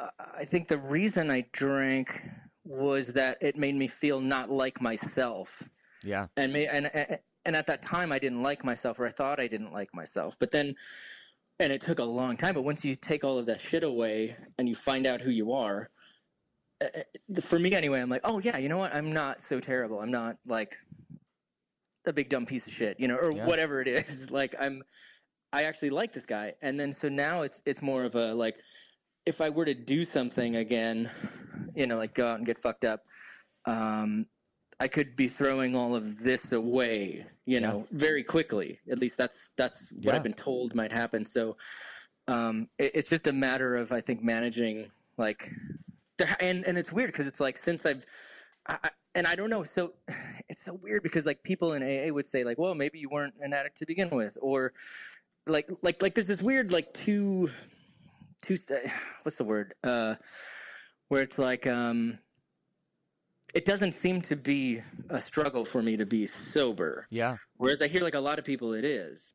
I 0.00 0.44
think 0.44 0.68
the 0.68 0.78
reason 0.78 1.30
I 1.30 1.46
drank 1.52 2.22
was 2.64 3.14
that 3.14 3.38
it 3.40 3.56
made 3.56 3.74
me 3.74 3.88
feel 3.88 4.20
not 4.20 4.50
like 4.50 4.80
myself 4.80 5.68
Yeah. 6.08 6.26
and 6.36 6.52
may, 6.52 6.66
and 6.66 6.86
and- 6.94 7.56
at 7.56 7.66
that 7.66 7.80
time 7.80 8.12
I 8.12 8.18
didn't 8.18 8.42
like 8.42 8.62
myself 8.64 8.98
or 8.98 9.06
I 9.06 9.10
thought 9.10 9.40
I 9.40 9.46
didn't 9.46 9.72
like 9.72 9.94
myself. 9.94 10.36
But 10.38 10.50
then 10.52 10.74
and 11.60 11.72
it 11.72 11.80
took 11.80 11.98
a 11.98 12.04
long 12.04 12.36
time 12.36 12.54
but 12.54 12.62
once 12.62 12.84
you 12.84 12.94
take 12.94 13.24
all 13.24 13.38
of 13.38 13.46
that 13.46 13.60
shit 13.60 13.82
away 13.82 14.36
and 14.58 14.68
you 14.68 14.74
find 14.74 15.06
out 15.06 15.20
who 15.20 15.30
you 15.30 15.52
are 15.52 15.88
uh, 16.80 16.86
uh, 17.36 17.40
for 17.40 17.58
me 17.58 17.74
anyway 17.74 18.00
I'm 18.00 18.08
like 18.10 18.20
oh 18.24 18.38
yeah 18.38 18.58
you 18.58 18.68
know 18.68 18.76
what? 18.76 18.94
I'm 18.94 19.10
not 19.12 19.40
so 19.42 19.60
terrible. 19.60 20.00
I'm 20.00 20.10
not 20.10 20.36
like 20.46 20.76
a 22.06 22.12
big 22.12 22.28
dumb 22.28 22.46
piece 22.46 22.66
of 22.66 22.72
shit 22.72 22.98
you 23.00 23.08
know 23.08 23.16
or 23.16 23.32
Yeah. 23.32 23.46
whatever 23.46 23.80
it 23.80 23.88
is. 24.08 24.30
Like 24.30 24.54
I'm 24.60 24.82
I 25.52 25.62
actually 25.64 25.90
like 25.90 26.12
this 26.12 26.26
guy. 26.26 26.52
And 26.60 26.78
then 26.78 26.92
so 26.92 27.08
now 27.08 27.42
it's 27.42 27.62
it's 27.64 27.80
more 27.82 28.04
of 28.04 28.14
a 28.14 28.34
like 28.34 28.56
if 29.24 29.40
I 29.40 29.48
were 29.48 29.64
to 29.64 29.74
do 29.74 30.04
something 30.04 30.56
again 30.56 31.10
you 31.74 31.86
know 31.86 31.96
like 31.96 32.14
go 32.14 32.28
out 32.28 32.36
and 32.38 32.46
get 32.46 32.58
fucked 32.58 32.84
up 32.84 33.00
um 33.64 34.26
I 34.80 34.88
could 34.88 35.16
be 35.16 35.26
throwing 35.26 35.74
all 35.74 35.94
of 35.96 36.22
this 36.22 36.52
away, 36.52 37.26
you 37.46 37.60
know, 37.60 37.86
very 37.90 38.22
quickly. 38.22 38.78
At 38.90 38.98
least 39.00 39.16
that's 39.18 39.50
that's 39.56 39.90
what 39.92 40.04
Yeah. 40.04 40.14
I've 40.16 40.22
been 40.22 40.34
told 40.34 40.74
might 40.74 40.92
happen. 40.92 41.26
So 41.26 41.56
um, 42.28 42.68
it, 42.78 42.92
it's 42.94 43.10
just 43.10 43.26
a 43.26 43.32
matter 43.32 43.74
of 43.76 43.90
I 43.90 44.00
think 44.00 44.22
managing 44.22 44.90
like, 45.16 45.50
and 46.40 46.64
and 46.64 46.78
it's 46.78 46.92
weird 46.92 47.10
because 47.10 47.26
it's 47.26 47.40
like 47.40 47.58
since 47.58 47.84
I've, 47.86 48.04
I, 48.66 48.78
I- 48.84 48.90
and 49.14 49.26
I 49.26 49.34
don't 49.34 49.50
know. 49.50 49.64
So 49.64 49.94
it's 50.48 50.62
so 50.64 50.74
weird 50.74 51.02
because 51.02 51.26
like 51.26 51.42
people 51.42 51.72
in 51.72 51.82
AA 51.82 52.12
would 52.12 52.26
say 52.26 52.44
like, 52.44 52.58
well, 52.58 52.74
maybe 52.74 53.00
you 53.00 53.08
weren't 53.08 53.34
an 53.40 53.52
addict 53.52 53.78
to 53.78 53.86
begin 53.86 54.10
with, 54.10 54.38
or 54.40 54.74
like 55.46 55.68
like 55.82 56.00
like 56.02 56.14
there's 56.14 56.28
this 56.28 56.42
weird 56.42 56.70
like 56.72 56.92
two 56.94 57.50
two 58.42 58.56
what's 59.22 59.38
the 59.38 59.44
word 59.44 59.74
uh 59.82 60.14
where 61.08 61.22
it's 61.22 61.38
like 61.38 61.66
um 61.66 62.18
it 63.58 63.64
doesn't 63.64 63.92
seem 63.92 64.20
to 64.30 64.36
be 64.36 64.80
a 65.10 65.20
struggle 65.20 65.64
for 65.64 65.80
me 65.82 65.96
to 65.96 66.06
be 66.06 66.22
sober 66.26 66.92
Yeah. 67.10 67.36
whereas 67.56 67.80
i 67.82 67.88
hear 67.88 68.02
like 68.08 68.14
a 68.22 68.24
lot 68.28 68.38
of 68.38 68.44
people 68.44 68.68
it 68.72 68.84
is 68.84 69.34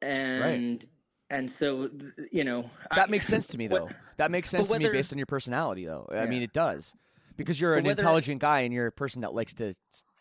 and 0.00 0.84
and 1.30 1.50
so 1.50 1.90
you 2.30 2.44
know 2.44 2.68
That 2.94 3.08
I- 3.08 3.10
makes 3.10 3.26
sense 3.26 3.46
to 3.48 3.58
me 3.58 3.68
what- 3.68 3.88
though. 3.88 3.90
That 4.18 4.30
makes 4.30 4.50
sense 4.50 4.68
to 4.68 4.78
me 4.78 4.88
based 4.88 5.12
on 5.12 5.18
your 5.18 5.26
personality 5.26 5.84
though. 5.86 6.06
I 6.12 6.26
mean 6.26 6.42
it 6.42 6.52
does. 6.52 6.92
Because 7.36 7.60
you're 7.60 7.72
But 7.74 7.78
an 7.78 7.84
whether- 7.86 8.02
intelligent 8.02 8.40
guy 8.40 8.60
and 8.60 8.72
you're 8.74 8.86
a 8.88 8.92
person 8.92 9.22
that 9.22 9.32
likes 9.34 9.54
to, 9.54 9.74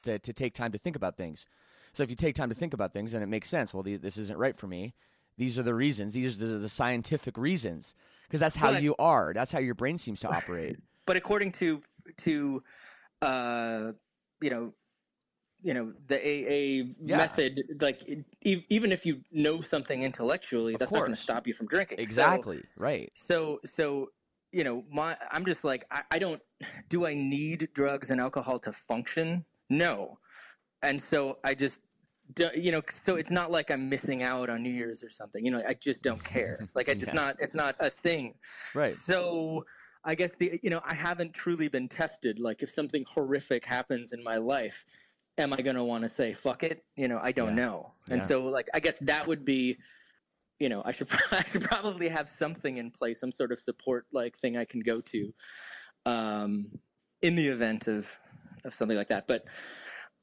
to 0.04 0.18
to 0.20 0.34
take 0.34 0.54
time 0.54 0.72
to 0.72 0.78
think 0.78 0.96
about 0.96 1.18
things. 1.18 1.46
So 1.94 2.04
if 2.04 2.10
you 2.10 2.16
take 2.16 2.36
time 2.36 2.50
to 2.50 2.56
think 2.56 2.74
about 2.74 2.94
things 2.94 3.12
then 3.12 3.22
it 3.22 3.28
makes 3.28 3.50
sense. 3.50 3.74
Well, 3.74 3.84
the, 3.84 3.98
this 3.98 4.18
isn't 4.18 4.38
right 4.40 4.56
for 4.58 4.68
me. 4.68 4.94
These 5.38 5.58
are 5.60 5.64
the 5.64 5.74
reasons. 5.74 6.14
These 6.14 6.42
are 6.42 6.46
the, 6.48 6.60
the 6.60 6.70
scientific 6.70 7.38
reasons. 7.38 7.96
Because 8.26 8.40
that's 8.40 8.56
how 8.56 8.72
But- 8.72 8.82
you 8.84 8.96
are. 8.98 9.34
That's 9.34 9.52
how 9.52 9.60
your 9.60 9.76
brain 9.76 9.98
seems 9.98 10.20
to 10.22 10.30
operate. 10.30 10.78
but 11.06 11.18
according 11.18 11.52
to 11.54 11.82
to 12.26 12.64
uh 13.22 13.92
you 14.42 14.50
know 14.50 14.74
you 15.62 15.74
know 15.74 15.94
the 16.08 16.18
AA 16.18 16.94
Yeah. 17.06 17.18
method 17.18 17.62
like 17.80 18.02
e- 18.44 18.66
even 18.70 18.92
if 18.92 19.06
you 19.06 19.22
know 19.32 19.62
something 19.62 20.02
intellectually 20.04 20.74
Of 20.74 20.80
that's 20.80 20.92
not 20.92 21.00
going 21.00 21.12
to 21.12 21.16
stop 21.16 21.46
you 21.48 21.54
from 21.54 21.68
drinking 21.68 21.98
So- 22.00 22.02
exactly. 22.04 22.62
right. 22.78 23.12
so 23.14 23.60
so 23.64 24.08
you 24.52 24.64
know 24.64 24.84
my 24.92 25.16
i'm 25.32 25.46
just 25.46 25.64
like 25.64 25.86
I, 25.92 26.02
I 26.12 26.20
don't 26.20 26.42
do 26.90 27.06
i 27.06 27.14
need 27.14 27.70
drugs 27.74 28.10
and 28.12 28.20
alcohol 28.20 28.58
to 28.60 28.74
function 28.74 29.46
no 29.70 30.18
and 30.82 31.00
so 31.02 31.38
i 31.44 31.54
just 31.54 31.80
you 32.56 32.72
know 32.72 32.82
so 32.90 33.16
it's 33.18 33.30
not 33.32 33.52
like 33.52 33.70
i'm 33.72 33.88
missing 33.88 34.24
out 34.24 34.50
on 34.50 34.64
new 34.64 34.70
year's 34.74 35.04
or 35.04 35.10
something 35.10 35.46
you 35.46 35.52
know 35.52 35.62
i 35.68 35.74
just 35.74 36.02
don't 36.02 36.24
care 36.24 36.68
like 36.76 36.88
it's 36.90 37.08
Yeah. 37.14 37.14
not 37.14 37.36
it's 37.40 37.56
not 37.56 37.76
a 37.80 37.90
thing 37.90 38.34
Right. 38.74 38.90
so 38.90 39.64
i 40.04 40.16
guess 40.16 40.36
the 40.36 40.60
you 40.64 40.70
know 40.70 40.82
i 40.86 40.94
haven't 40.94 41.34
truly 41.34 41.68
been 41.68 41.88
tested 41.88 42.40
like 42.40 42.64
if 42.64 42.70
something 42.70 43.04
horrific 43.08 43.64
happens 43.66 44.14
in 44.14 44.24
my 44.24 44.38
life 44.38 44.86
am 45.38 45.54
i 45.54 45.62
going 45.62 45.76
to 45.76 45.84
want 45.84 46.04
to 46.04 46.10
say 46.10 46.34
fuck 46.34 46.64
it 46.64 46.84
you 46.96 47.08
know 47.08 47.20
i 47.22 47.32
don't 47.32 47.56
Yeah. 47.56 47.64
know 47.64 47.94
and 48.10 48.22
Yeah. 48.22 48.28
so 48.28 48.44
like 48.48 48.68
i 48.74 48.80
guess 48.80 48.98
that 49.00 49.28
would 49.28 49.46
be 49.46 49.78
you 50.60 50.70
know 50.70 50.82
i 50.86 50.92
should 50.92 51.08
i 51.32 51.44
should 51.44 51.64
probably 51.64 52.10
have 52.10 52.28
something 52.28 52.78
in 52.78 52.92
place 52.92 53.20
some 53.20 53.32
sort 53.32 53.52
of 53.52 53.60
support 53.60 54.06
like 54.12 54.38
thing 54.38 54.58
i 54.58 54.66
can 54.66 54.80
go 54.82 55.02
to 55.02 55.34
um 56.06 56.68
in 57.22 57.36
the 57.36 57.48
event 57.48 57.88
of 57.88 58.18
of 58.66 58.74
something 58.74 58.98
like 58.98 59.08
that 59.08 59.28
but 59.28 59.46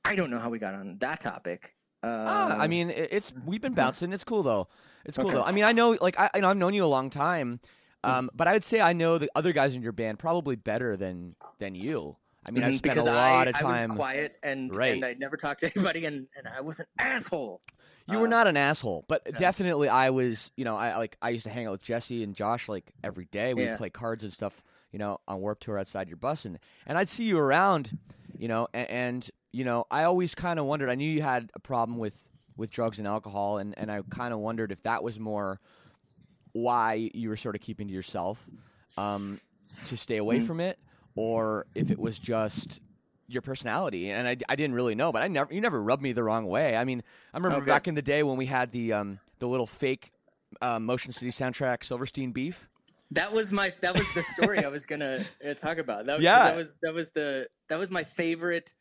i 0.04 0.14
don't 0.14 0.30
know 0.30 0.38
how 0.38 0.50
we 0.50 0.58
got 0.58 0.74
on 0.74 0.96
that 0.98 1.20
topic 1.20 1.74
uh, 2.04 2.06
Ah, 2.28 2.56
I 2.60 2.68
mean, 2.68 2.90
it's 2.90 3.32
we've 3.44 3.60
been 3.60 3.74
bouncing. 3.74 4.12
It's 4.12 4.22
cool 4.22 4.44
though. 4.44 4.68
It's 5.04 5.16
cool 5.18 5.30
Okay. 5.30 5.38
though. 5.38 5.42
I 5.42 5.50
mean, 5.50 5.64
I 5.64 5.72
know, 5.72 5.98
like, 6.00 6.16
I, 6.16 6.30
I 6.32 6.38
know 6.38 6.48
I've 6.48 6.56
known 6.56 6.72
you 6.72 6.84
a 6.84 6.86
long 6.86 7.10
time, 7.10 7.58
um, 8.04 8.30
but 8.34 8.48
I 8.48 8.52
would 8.52 8.64
say 8.64 8.80
I 8.80 8.92
know 8.92 9.18
the 9.18 9.30
other 9.34 9.52
guys 9.52 9.74
in 9.74 9.82
your 9.82 9.92
band 9.92 10.18
probably 10.18 10.56
better 10.56 10.96
than 10.96 11.34
than 11.58 11.74
you. 11.74 12.16
I 12.46 12.50
mean, 12.50 12.64
I've 12.64 12.72
mhm, 12.72 12.78
spent 12.78 12.94
because 12.98 13.06
a 13.06 13.12
lot 13.12 13.46
I, 13.46 13.50
of 13.50 13.56
I 13.56 13.62
time. 13.62 13.88
was 13.90 13.96
quiet 13.96 14.36
and 14.42 14.74
Right. 14.74 14.94
and 14.94 15.04
I 15.04 15.14
never 15.14 15.36
talked 15.36 15.60
to 15.60 15.70
anybody 15.74 16.06
and, 16.06 16.26
and 16.36 16.48
I 16.48 16.60
was 16.62 16.80
an 16.80 16.86
asshole. 16.98 17.60
You 18.06 18.18
were 18.20 18.26
Uh, 18.26 18.30
not 18.30 18.46
an 18.46 18.56
asshole, 18.56 19.04
but 19.06 19.22
definitely 19.36 19.88
I 19.90 20.08
was. 20.10 20.50
You 20.56 20.64
know, 20.64 20.74
I 20.76 20.96
like 20.96 21.18
I 21.20 21.28
used 21.30 21.44
to 21.44 21.50
hang 21.50 21.66
out 21.66 21.72
with 21.72 21.82
Jesse 21.82 22.22
and 22.22 22.34
Josh 22.34 22.68
like 22.68 22.90
every 23.04 23.26
day. 23.26 23.52
We'd 23.52 23.66
Yeah. 23.66 23.76
play 23.76 23.90
cards 23.90 24.24
and 24.24 24.32
stuff. 24.32 24.62
You 24.92 24.98
know, 24.98 25.20
on 25.28 25.40
Warped 25.40 25.62
Tour 25.64 25.78
outside 25.78 26.08
your 26.08 26.16
bus, 26.16 26.46
and 26.46 26.58
and 26.86 26.96
I'd 26.96 27.10
see 27.10 27.24
you 27.24 27.38
around. 27.38 27.92
You 28.38 28.48
know, 28.48 28.68
and, 28.72 28.88
and 28.90 29.30
you 29.52 29.64
know, 29.64 29.84
I 29.90 30.04
always 30.04 30.34
kind 30.34 30.58
of 30.58 30.64
wondered. 30.64 30.88
I 30.88 30.94
knew 30.94 31.10
you 31.10 31.20
had 31.20 31.50
a 31.54 31.60
problem 31.60 31.98
with 31.98 32.16
with 32.56 32.70
drugs 32.70 32.98
and 32.98 33.06
alcohol, 33.06 33.58
and 33.58 33.76
and 33.76 33.90
I 33.92 34.00
kind 34.08 34.32
of 34.32 34.38
wondered 34.40 34.72
if 34.72 34.82
that 34.84 35.02
was 35.02 35.20
more 35.20 35.60
why 36.62 37.10
you 37.14 37.28
were 37.28 37.36
sort 37.36 37.54
of 37.54 37.60
keeping 37.60 37.88
to 37.88 37.92
yourself 37.94 38.44
um, 38.96 39.40
to 39.86 39.96
stay 39.96 40.16
away 40.16 40.40
Mm. 40.40 40.46
from 40.46 40.60
it, 40.60 40.78
or 41.14 41.66
if 41.74 41.90
it 41.90 41.98
was 41.98 42.18
just 42.18 42.80
your 43.28 43.42
personality. 43.42 44.10
And 44.10 44.26
I, 44.26 44.36
I 44.48 44.56
didn't 44.56 44.74
really 44.74 44.94
know, 44.94 45.12
but 45.12 45.22
I 45.22 45.28
never 45.28 45.52
you 45.52 45.60
never 45.60 45.80
rubbed 45.82 46.02
me 46.02 46.12
the 46.12 46.22
wrong 46.24 46.46
way. 46.46 46.76
I 46.76 46.84
mean, 46.84 47.02
I 47.32 47.36
remember 47.36 47.58
Okay. 47.58 47.66
back 47.66 47.86
in 47.88 47.94
the 47.94 48.02
day 48.02 48.22
when 48.22 48.36
we 48.36 48.46
had 48.46 48.72
the 48.72 48.92
um, 48.94 49.18
the 49.38 49.46
little 49.48 49.66
fake 49.66 50.12
uh, 50.62 50.78
Motion 50.78 51.12
City 51.12 51.30
soundtrack 51.30 51.84
Silverstein 51.84 52.32
beef. 52.32 52.68
That 53.12 53.32
was 53.32 53.52
my 53.52 53.72
that 53.80 53.96
was 53.96 54.06
the 54.14 54.22
story 54.34 54.64
I 54.64 54.68
was 54.68 54.84
gonna 54.86 55.24
uh, 55.46 55.54
talk 55.54 55.78
about. 55.78 56.06
That, 56.06 56.16
was- 56.16 56.24
Yeah. 56.24 56.44
that 56.44 56.56
was 56.56 56.74
that 56.82 56.94
was 56.94 57.10
the 57.12 57.48
that 57.68 57.78
was 57.78 57.90
my 57.90 58.04
favorite 58.04 58.72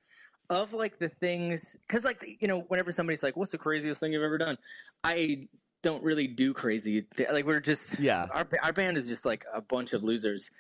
of 0.49 0.71
like 0.73 0.97
the 0.97 1.09
things 1.09 1.75
because 1.87 2.05
like 2.05 2.23
you 2.41 2.47
know 2.47 2.61
whenever 2.69 2.91
somebody's 2.91 3.21
like, 3.23 3.35
"What's 3.37 3.51
the 3.51 3.57
craziest 3.57 3.99
thing 3.99 4.13
you've 4.13 4.23
ever 4.23 4.37
done?" 4.37 4.57
I 5.03 5.47
don't 5.88 6.04
really 6.04 6.28
do 6.28 6.54
crazy. 6.54 7.06
Like 7.32 7.45
we're 7.45 7.62
just 7.62 7.97
Yeah. 7.97 8.28
Our 8.34 8.45
our 8.62 8.73
band 8.73 8.97
is 8.97 9.08
just 9.08 9.26
like 9.26 9.45
a 9.54 9.62
bunch 9.62 9.93
of 9.93 10.04
losers, 10.04 10.52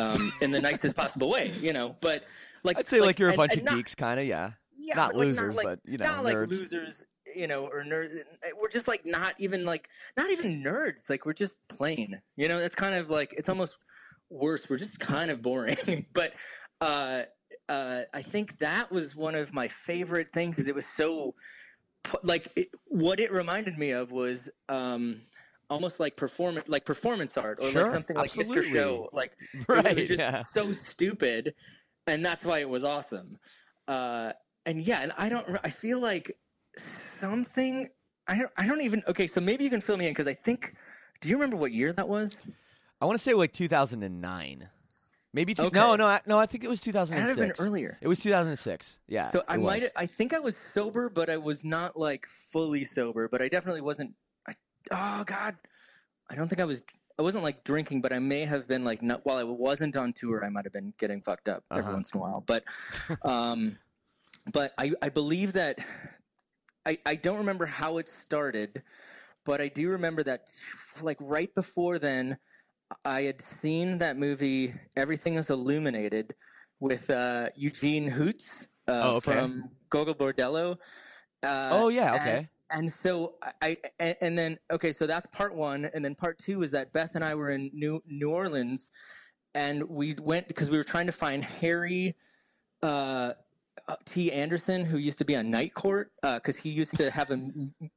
um, 0.00 0.32
in 0.40 0.50
the 0.50 0.60
nicest 0.60 0.96
possible 0.96 1.30
way, 1.30 1.52
you 1.60 1.72
know. 1.72 1.94
But 2.00 2.24
like 2.64 2.76
I'd 2.76 2.88
say 2.88 3.00
like, 3.00 3.20
you're 3.20 3.28
a 3.28 3.32
and- 3.32 3.36
bunch 3.36 3.52
and 3.52 3.60
of 3.60 3.64
not- 3.66 3.74
geeks, 3.76 3.94
kind 3.94 4.18
of. 4.18 4.26
Yeah. 4.26 4.50
yeah, 4.76 4.96
Not 4.96 5.14
like, 5.14 5.26
losers, 5.26 5.54
like- 5.54 5.64
but, 5.64 5.78
you 5.84 5.96
know, 5.98 6.04
not 6.06 6.24
like 6.24 6.34
nerds. 6.36 6.50
losers, 6.50 7.04
you 7.36 7.46
know, 7.46 7.66
or 7.66 7.84
nerds. 7.84 8.18
We're 8.60 8.68
just 8.68 8.88
like 8.88 9.06
not 9.06 9.34
even 9.38 9.64
like 9.64 9.88
not 10.16 10.30
even 10.30 10.60
nerds. 10.64 11.08
Like 11.08 11.24
we're 11.24 11.32
just 11.34 11.56
plain. 11.68 12.20
You 12.36 12.48
know, 12.48 12.58
it's 12.58 12.74
kind 12.74 12.96
of 12.96 13.10
like 13.10 13.32
it's 13.38 13.48
almost 13.48 13.78
worse. 14.28 14.68
We're 14.68 14.78
just 14.78 14.98
kind 14.98 15.30
of 15.30 15.40
boring. 15.40 16.06
but 16.12 16.32
uh, 16.80 17.22
uh, 17.68 18.02
I 18.12 18.22
think 18.22 18.58
that 18.58 18.90
was 18.90 19.14
one 19.14 19.36
of 19.36 19.54
my 19.54 19.68
favorite 19.68 20.30
things 20.32 20.56
because 20.56 20.66
it 20.66 20.74
was 20.74 20.86
so 20.86 21.34
like 22.22 22.48
it, 22.56 22.68
what 22.86 23.20
it 23.20 23.32
reminded 23.32 23.78
me 23.78 23.90
of 23.90 24.12
was. 24.12 24.50
Um, 24.68 25.22
Almost 25.70 25.98
like 25.98 26.14
performance, 26.14 26.68
like 26.68 26.84
performance 26.84 27.38
art, 27.38 27.58
or 27.60 27.70
Sure, 27.70 27.84
like 27.84 27.92
something 27.92 28.16
like 28.16 28.30
Mr. 28.32 28.62
Show. 28.62 29.08
Like 29.14 29.32
it 29.54 29.96
was 29.96 30.04
just 30.04 30.18
yeah. 30.18 30.42
so 30.42 30.72
stupid, 30.72 31.54
and 32.06 32.24
that's 32.24 32.44
why 32.44 32.58
it 32.58 32.68
was 32.68 32.84
awesome. 32.84 33.38
uh, 33.88 34.34
and 34.66 34.82
yeah, 34.82 35.00
and 35.00 35.12
I 35.16 35.30
don't. 35.30 35.58
I 35.64 35.70
feel 35.70 36.00
like 36.00 36.36
something. 36.76 37.88
I 38.28 38.38
don't. 38.38 38.50
I 38.58 38.66
don't 38.66 38.82
even. 38.82 39.02
Okay, 39.08 39.26
so 39.26 39.40
maybe 39.40 39.64
you 39.64 39.70
can 39.70 39.80
fill 39.80 39.96
me 39.96 40.06
in 40.06 40.12
because 40.12 40.28
I 40.28 40.34
think. 40.34 40.74
Do 41.22 41.30
you 41.30 41.36
remember 41.36 41.56
what 41.56 41.72
year 41.72 41.94
that 41.94 42.08
was? 42.08 42.42
I 43.00 43.06
want 43.06 43.18
to 43.18 43.22
say 43.22 43.32
like 43.32 43.52
2009. 43.52 44.68
Maybe 45.34 45.52
two, 45.52 45.64
Okay. 45.64 45.78
no, 45.78 45.96
no, 45.96 46.06
I- 46.06 46.20
no. 46.26 46.38
I 46.38 46.46
think 46.46 46.62
it 46.62 46.68
was 46.68 46.78
It 46.78 46.94
had 46.94 47.06
2006. 47.08 47.34
to 47.36 47.42
have 47.46 47.56
been 47.58 47.66
earlier. 47.66 47.98
It 48.00 48.06
was 48.06 48.20
2006. 48.20 49.00
Yeah. 49.08 49.24
So 49.30 49.42
I 49.48 49.56
might. 49.56 49.84
I 49.96 50.06
think 50.06 50.32
I 50.32 50.38
was 50.38 50.56
sober, 50.56 51.08
but 51.08 51.28
I 51.28 51.36
was 51.38 51.64
not 51.64 51.98
like 51.98 52.26
fully 52.26 52.84
sober. 52.84 53.28
But 53.28 53.42
I 53.42 53.48
definitely 53.48 53.80
wasn't. 53.80 54.14
I, 54.48 54.54
oh 54.92 55.24
God, 55.24 55.56
I 56.30 56.36
don't 56.36 56.46
think 56.48 56.60
I 56.60 56.64
was. 56.64 56.84
I 57.18 57.22
wasn't 57.22 57.42
like 57.42 57.64
drinking, 57.64 58.00
but 58.00 58.12
I 58.12 58.20
may 58.20 58.44
have 58.44 58.68
been 58.68 58.84
like. 58.84 59.02
Not, 59.02 59.26
while 59.26 59.36
I 59.36 59.42
wasn't 59.42 59.96
on 59.96 60.12
tour, 60.12 60.44
I 60.44 60.50
might 60.50 60.64
have 60.66 60.72
been 60.72 60.94
getting 60.98 61.20
fucked 61.20 61.48
up 61.48 61.64
every 61.70 61.82
Uh-huh. 61.82 61.92
once 61.94 62.12
in 62.12 62.18
a 62.18 62.20
while. 62.22 62.40
But, 62.46 62.62
um, 63.22 63.76
but 64.52 64.72
I 64.78 64.92
I 65.02 65.08
believe 65.08 65.54
that. 65.54 65.80
I 66.86 66.98
I 67.04 67.16
don't 67.16 67.38
remember 67.38 67.66
how 67.66 67.98
it 67.98 68.08
started, 68.08 68.84
but 69.44 69.60
I 69.60 69.66
do 69.66 69.88
remember 69.88 70.22
that 70.22 70.48
like 71.02 71.16
right 71.20 71.52
before 71.54 71.98
then. 71.98 72.38
I 73.04 73.22
had 73.22 73.40
seen 73.40 73.98
that 73.98 74.16
movie 74.16 74.74
Everything 74.96 75.34
is 75.34 75.50
Illuminated 75.50 76.34
with 76.80 77.08
uh, 77.10 77.48
Eugene 77.56 78.10
Hütz 78.10 78.68
uh, 78.88 78.92
Oh, 79.02 79.08
okay. 79.16 79.32
from 79.32 79.70
Gogol 79.90 80.14
Bordello. 80.14 80.78
Uh, 81.42 81.68
Oh 81.72 81.88
yeah. 81.88 82.14
Okay. 82.14 82.48
And, 82.70 82.90
so 82.90 83.34
I, 83.62 83.76
and, 83.98 84.16
and 84.20 84.38
then 84.38 84.58
okay, 84.70 84.92
so 84.92 85.06
that's 85.06 85.26
part 85.28 85.54
one, 85.54 85.88
and 85.94 86.04
then 86.04 86.14
part 86.14 86.38
two 86.38 86.62
is 86.62 86.70
that 86.72 86.92
Beth 86.92 87.14
and 87.14 87.22
I 87.24 87.34
were 87.34 87.50
in 87.50 87.70
New 87.72 88.02
New 88.06 88.30
Orleans, 88.30 88.90
and 89.54 89.82
we 89.88 90.16
went 90.20 90.48
because 90.48 90.70
we 90.70 90.76
were 90.76 90.84
trying 90.84 91.06
to 91.06 91.12
find 91.12 91.44
Harry. 91.44 92.16
Uh, 92.82 93.34
uh, 93.86 93.96
T. 94.06 94.32
Anderson, 94.32 94.84
who 94.84 94.96
used 94.96 95.18
to 95.18 95.24
be 95.24 95.36
on 95.36 95.50
Night 95.50 95.74
Court, 95.74 96.10
because 96.22 96.56
he 96.56 96.70
used 96.70 96.96
to 96.96 97.10
have 97.10 97.30
a, 97.30 97.50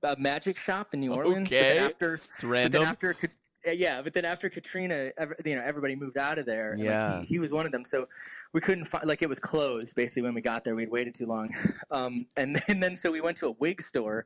a 0.03 0.17
magic 0.17 0.57
shop 0.57 0.93
in 0.93 0.99
New 0.99 1.13
Orleans. 1.13 1.49
But 1.49 1.59
then 1.59 1.77
Okay. 1.77 1.85
after 1.85 2.13
It's 2.15 2.27
but 2.41 2.71
then 2.71 2.81
after, 2.81 3.11
uh, 3.11 3.27
yeah, 3.71 4.01
but 4.01 4.13
then 4.13 4.25
after 4.25 4.49
Katrina, 4.49 5.11
ev- 5.17 5.33
you 5.45 5.55
know, 5.55 5.61
everybody 5.63 5.95
moved 5.95 6.17
out 6.17 6.37
of 6.39 6.45
there. 6.45 6.71
and, 6.73 6.79
like, 6.81 6.89
Yeah. 6.89 7.19
he, 7.21 7.25
he 7.27 7.39
was 7.39 7.51
one 7.51 7.65
of 7.65 7.71
them. 7.71 7.83
So 7.85 8.07
we 8.53 8.61
couldn't 8.61 8.85
find, 8.85 9.05
like, 9.05 9.21
it 9.21 9.29
was 9.29 9.39
closed 9.39 9.95
basically 9.95 10.23
when 10.23 10.33
we 10.33 10.41
got 10.41 10.63
there. 10.63 10.75
We'd 10.75 10.89
waited 10.91 11.13
too 11.15 11.25
long, 11.25 11.49
um, 11.91 12.25
and 12.37 12.55
then, 12.67 12.79
then 12.79 12.95
so 12.95 13.11
we 13.11 13.21
went 13.21 13.37
to 13.37 13.47
a 13.47 13.51
wig 13.51 13.81
store 13.81 14.25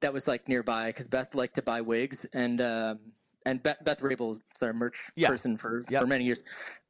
that 0.00 0.12
was 0.12 0.28
like 0.28 0.46
nearby 0.48 0.86
because 0.88 1.08
Beth 1.08 1.34
liked 1.34 1.54
to 1.56 1.62
buy 1.62 1.80
wigs, 1.80 2.24
and 2.32 2.60
um, 2.60 2.98
and 3.46 3.62
Beth, 3.62 3.78
Beth 3.84 4.02
Rabel 4.02 4.32
is 4.32 4.62
our 4.62 4.72
merch 4.72 5.10
Yeah. 5.16 5.28
person 5.28 5.56
for 5.56 5.82
Yep. 5.90 6.02
for 6.02 6.06
many 6.06 6.24
years. 6.24 6.42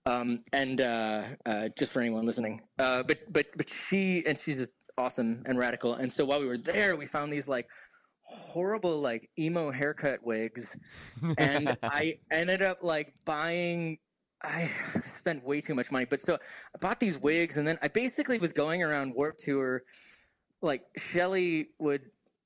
Um, 0.06 0.40
and 0.52 0.80
uh, 0.80 1.22
uh, 1.46 1.68
just 1.78 1.92
for 1.92 2.00
anyone 2.00 2.24
listening, 2.26 2.62
uh, 2.78 3.02
but 3.02 3.32
but 3.32 3.46
but 3.56 3.68
she 3.70 4.24
and 4.26 4.36
she's 4.36 4.58
just 4.58 4.72
awesome 4.98 5.42
and 5.46 5.58
radical. 5.58 5.94
And 5.94 6.12
so 6.12 6.24
while 6.24 6.40
we 6.40 6.46
were 6.46 6.58
there, 6.58 6.96
we 6.96 7.06
found 7.06 7.32
these 7.32 7.48
like 7.48 7.68
horrible 8.30 9.00
like 9.00 9.28
emo 9.38 9.70
haircut 9.70 10.24
wigs 10.24 10.76
and 11.36 11.76
i 11.82 12.16
ended 12.30 12.62
up 12.62 12.78
like 12.82 13.12
buying 13.24 13.98
i 14.42 14.70
spent 15.04 15.44
way 15.44 15.60
too 15.60 15.74
much 15.74 15.90
money 15.90 16.04
but 16.08 16.20
so 16.20 16.34
i 16.34 16.78
bought 16.78 17.00
these 17.00 17.18
wigs 17.18 17.56
and 17.56 17.66
then 17.66 17.78
i 17.82 17.88
basically 17.88 18.38
was 18.38 18.52
going 18.52 18.82
around 18.82 19.12
Warped 19.14 19.40
Tour 19.40 19.82
like 20.62 20.82
shelly 20.96 21.70
would 21.78 22.02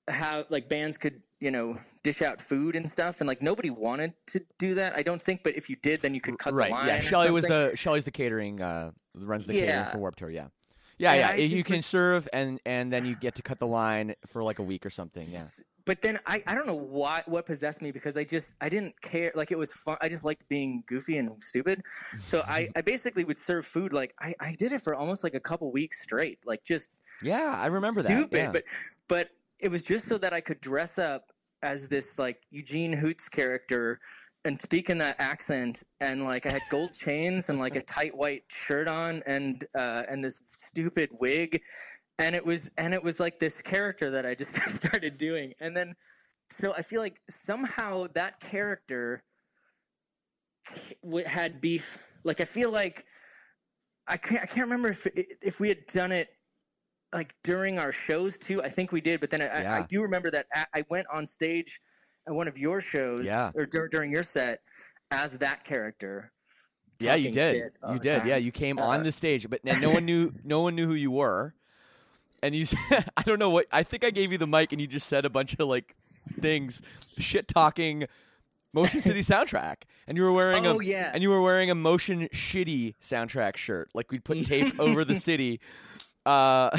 have 0.09 0.47
like 0.49 0.69
bands 0.69 0.97
could 0.99 1.21
you 1.41 1.51
know 1.51 1.79
dish 2.03 2.23
out 2.23 2.41
food 2.41 2.77
and 2.77 2.91
stuff 2.91 3.21
and 3.21 3.29
like 3.29 3.43
nobody 3.43 3.71
wanted 3.71 4.13
to 4.27 4.41
do 4.59 4.75
that 4.75 4.95
i 4.97 5.03
don't 5.03 5.21
think 5.21 5.43
but 5.43 5.55
if 5.57 5.69
you 5.69 5.77
did 5.83 6.01
then 6.03 6.15
you 6.15 6.21
could 6.21 6.39
cut 6.39 6.55
right. 6.55 6.69
the 6.69 6.75
line 6.75 6.87
Yeah. 6.89 7.01
Shelly 7.01 7.31
was 7.31 7.45
the 7.45 7.73
Shelly's 7.75 8.05
the 8.05 8.11
catering. 8.11 8.61
Uh, 8.61 8.93
runs 9.15 9.47
the 9.47 9.53
catering 9.53 9.91
for 9.93 9.99
Warped 9.99 10.19
Tour. 10.19 10.31
Yeah. 10.31 10.49
Yeah. 10.99 11.13
And 11.13 11.21
Yeah. 11.21 11.45
I 11.45 11.47
you 11.47 11.65
can 11.65 11.77
was- 11.77 11.87
serve 11.87 12.29
and 12.33 12.61
and 12.65 12.93
then 12.93 13.05
you 13.07 13.17
get 13.17 13.35
to 13.37 13.43
cut 13.43 13.59
the 13.59 13.67
line 13.67 14.15
for 14.27 14.43
like 14.43 14.59
a 14.59 14.63
week 14.63 14.85
or 14.87 14.91
something. 14.91 15.27
Yeah. 15.29 15.45
But 15.87 16.01
then 16.01 16.19
I, 16.27 16.43
I 16.47 16.55
don't 16.55 16.67
know 16.67 16.75
why 16.75 17.23
what 17.27 17.47
possessed 17.47 17.83
me 17.83 17.91
because 17.91 18.17
I 18.17 18.25
just 18.25 18.55
I 18.61 18.69
didn't 18.69 19.01
care 19.03 19.33
like 19.35 19.51
it 19.51 19.59
was 19.59 19.73
fun 19.73 19.97
I 20.01 20.09
just 20.09 20.25
liked 20.25 20.49
being 20.49 20.83
goofy 20.87 21.19
and 21.19 21.31
stupid 21.43 21.83
so 22.23 22.43
I, 22.47 22.69
I 22.77 22.81
basically 22.81 23.25
would 23.25 23.39
serve 23.39 23.67
food 23.67 23.93
like 23.93 24.15
I, 24.21 24.35
I 24.41 24.55
did 24.55 24.73
it 24.73 24.81
for 24.81 24.95
almost 24.95 25.23
like 25.23 25.35
a 25.35 25.41
couple 25.41 25.71
weeks 25.73 26.01
straight 26.03 26.39
like 26.47 26.65
just 26.65 26.89
Yeah. 27.23 27.59
I 27.61 27.67
remember 27.67 28.03
stupid 28.03 28.31
that. 28.31 28.37
Yeah. 28.39 28.51
but 28.53 28.65
but 29.09 29.29
it 29.61 29.71
was 29.71 29.83
just 29.83 30.07
so 30.07 30.19
that 30.19 30.33
I 30.33 30.41
could 30.41 30.61
dress 30.61 30.99
up 30.99 31.33
as 31.63 31.89
this 31.89 32.19
like 32.19 32.41
Eugene 32.51 32.95
Hütz 32.95 33.31
character 33.31 34.01
and 34.47 34.61
speak 34.61 34.91
in 34.91 34.99
that 34.99 35.17
accent 35.19 35.83
and 36.01 36.25
like 36.25 36.45
I 36.47 36.51
had 36.51 36.63
gold 36.71 36.93
chains 36.93 37.49
and 37.49 37.59
like 37.59 37.77
a 37.77 37.83
tight 37.97 38.15
white 38.15 38.45
shirt 38.49 38.89
on 38.89 39.23
and 39.27 39.67
uh 39.75 40.05
and 40.09 40.23
this 40.25 40.41
stupid 40.57 41.11
wig 41.19 41.61
and 42.19 42.35
it 42.35 42.45
was 42.45 42.71
and 42.79 42.95
it 42.95 43.03
was 43.03 43.19
like 43.21 43.39
this 43.39 43.61
character 43.63 44.11
that 44.11 44.25
I 44.27 44.35
just 44.35 44.55
started 44.71 45.19
doing 45.19 45.53
and 45.61 45.77
then 45.77 45.95
so 46.51 46.73
I 46.75 46.83
feel 46.83 47.01
like 47.01 47.21
somehow 47.31 48.07
that 48.15 48.41
character 48.41 49.23
had 51.27 51.61
beef 51.61 51.99
like 52.25 52.41
I 52.41 52.45
feel 52.45 52.71
like 52.71 53.05
I 54.07 54.17
can't 54.17 54.43
I 54.43 54.47
can't 54.47 54.67
remember 54.67 54.91
if 54.91 55.07
if 55.43 55.61
we 55.61 55.69
had 55.69 55.87
done 55.87 56.13
it 56.13 56.29
like 57.13 57.35
during 57.45 57.79
our 57.79 57.93
shows 57.93 58.37
too. 58.39 58.61
I 58.63 58.69
think 58.69 58.91
we 58.91 59.01
did, 59.01 59.21
but 59.21 59.31
then 59.31 59.41
I, 59.41 59.47
I, 59.47 59.79
I 59.79 59.87
do 59.89 60.03
remember 60.03 60.33
that 60.33 60.47
I 60.75 60.85
went 60.91 61.07
on 61.13 61.29
stage 61.29 61.79
at 62.27 62.35
one 62.35 62.49
of 62.49 62.59
your 62.59 62.81
shows, 62.81 63.25
Yeah. 63.25 63.53
or 63.55 63.67
dur- 63.67 63.87
during 63.87 64.11
your 64.11 64.25
set 64.25 64.59
as 65.13 65.39
that 65.39 65.63
character. 65.65 66.33
Yeah, 66.99 67.15
you 67.15 67.31
did. 67.31 67.71
You 67.89 67.99
did. 68.01 68.25
Yeah, 68.25 68.37
you 68.37 68.51
came 68.51 68.79
Uh, 68.81 68.87
on 68.87 69.05
the 69.05 69.13
stage, 69.13 69.49
but 69.49 69.61
no 69.65 69.91
one 69.91 70.05
knew. 70.05 70.33
No 70.43 70.63
one 70.63 70.75
knew 70.75 70.87
who 70.89 70.95
you 70.95 71.13
were. 71.13 71.55
And 72.45 72.55
you, 72.55 72.67
said- 72.67 73.09
I 73.17 73.23
don't 73.23 73.39
know 73.39 73.51
what. 73.51 73.67
I 73.73 73.83
think 73.83 74.05
I 74.05 74.11
gave 74.11 74.31
you 74.33 74.39
the 74.39 74.47
mic, 74.47 74.73
and 74.73 74.81
you 74.81 74.87
just 74.87 75.07
said 75.09 75.25
a 75.25 75.31
bunch 75.31 75.55
of 75.55 75.61
like 75.69 75.95
things, 76.41 76.83
shit 77.19 77.49
talking, 77.49 78.07
Motion 78.73 79.01
City 79.01 79.21
soundtrack, 79.33 79.77
and 80.07 80.17
you 80.17 80.25
were 80.25 80.33
wearing 80.33 80.67
Oh, 80.67 80.81
a 80.81 80.85
yeah. 80.85 81.11
and 81.15 81.23
you 81.23 81.31
were 81.31 81.41
wearing 81.41 81.71
a 81.71 81.75
Motion 81.75 82.29
Shitty 82.33 82.95
soundtrack 83.03 83.57
shirt, 83.57 83.89
like 83.95 84.11
we'd 84.11 84.25
put 84.25 84.45
tape 84.47 84.79
over 84.79 85.05
the 85.05 85.15
city. 85.17 85.61
Uh, 86.27 86.71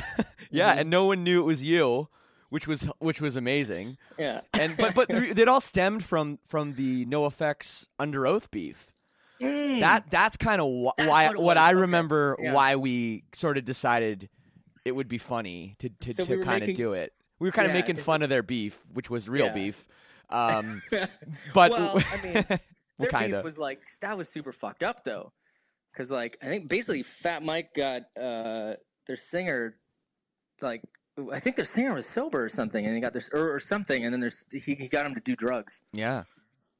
yeah, 0.51 0.71
Mm-hmm. 0.71 0.79
and 0.81 0.89
no 0.89 1.05
one 1.05 1.23
knew 1.23 1.41
it 1.41 1.45
was 1.45 1.63
you, 1.63 2.09
which 2.49 2.67
was 2.67 2.89
which 2.99 3.21
was 3.21 3.35
amazing. 3.35 3.97
Yeah, 4.19 4.41
And 4.53 4.75
but 4.77 4.93
but 4.95 5.09
it 5.09 5.47
all 5.47 5.61
stemmed 5.61 6.03
from 6.03 6.39
from 6.45 6.73
the 6.73 7.05
NOFX 7.05 7.87
Under 7.99 8.25
Oath 8.27 8.49
beef. 8.51 8.91
Mm. 9.41 9.81
That 9.81 10.09
that's 10.09 10.37
kind 10.37 10.61
of 10.61 10.67
wh- 10.67 11.07
why 11.07 11.27
what 11.27 11.37
what 11.37 11.57
I 11.57 11.69
okay. 11.69 11.75
remember 11.81 12.37
Yeah. 12.39 12.53
why 12.53 12.75
we 12.75 13.23
sort 13.33 13.57
of 13.57 13.65
decided 13.65 14.29
it 14.85 14.95
would 14.95 15.09
be 15.09 15.17
funny 15.17 15.75
to 15.79 15.89
to, 15.89 16.13
So 16.13 16.23
to 16.25 16.37
we 16.37 16.43
kind 16.43 16.63
of 16.63 16.73
do 16.75 16.93
it. 16.93 17.11
We 17.39 17.47
were 17.47 17.51
kind 17.51 17.65
of 17.67 17.73
Yeah, 17.73 17.81
making 17.81 17.97
fun 17.97 18.21
of 18.21 18.29
their 18.29 18.43
beef, 18.43 18.79
which 18.93 19.09
was 19.09 19.27
real 19.27 19.47
Yeah. 19.47 19.53
beef. 19.53 19.87
Um, 20.27 20.81
but 21.53 21.69
well, 21.69 21.97
I 22.11 22.23
mean, 22.23 22.33
their 22.97 23.11
beef 23.11 23.43
was 23.43 23.59
like 23.59 23.81
that 24.01 24.17
was 24.17 24.27
super 24.27 24.51
fucked 24.51 24.81
up 24.81 25.03
though, 25.03 25.31
because 25.93 26.09
like 26.09 26.35
I 26.41 26.47
think 26.47 26.67
basically 26.67 27.03
Fat 27.03 27.43
Mike 27.43 27.75
got 27.75 28.03
uh 28.19 28.73
their 29.05 29.17
singer, 29.17 29.75
like 30.61 30.81
I 31.31 31.39
think 31.39 31.57
their 31.57 31.65
singer 31.65 31.93
was 31.93 32.07
sober 32.07 32.43
or 32.43 32.49
something, 32.49 32.83
and 32.83 32.95
he 32.95 33.01
got 33.01 33.13
this 33.13 33.29
or, 33.31 33.53
or 33.53 33.59
something, 33.59 34.03
and 34.03 34.11
then 34.11 34.19
there's 34.19 34.47
he, 34.51 34.73
he 34.73 34.87
got 34.87 35.05
him 35.05 35.13
to 35.13 35.21
do 35.21 35.35
drugs. 35.35 35.83
Yeah. 35.93 36.23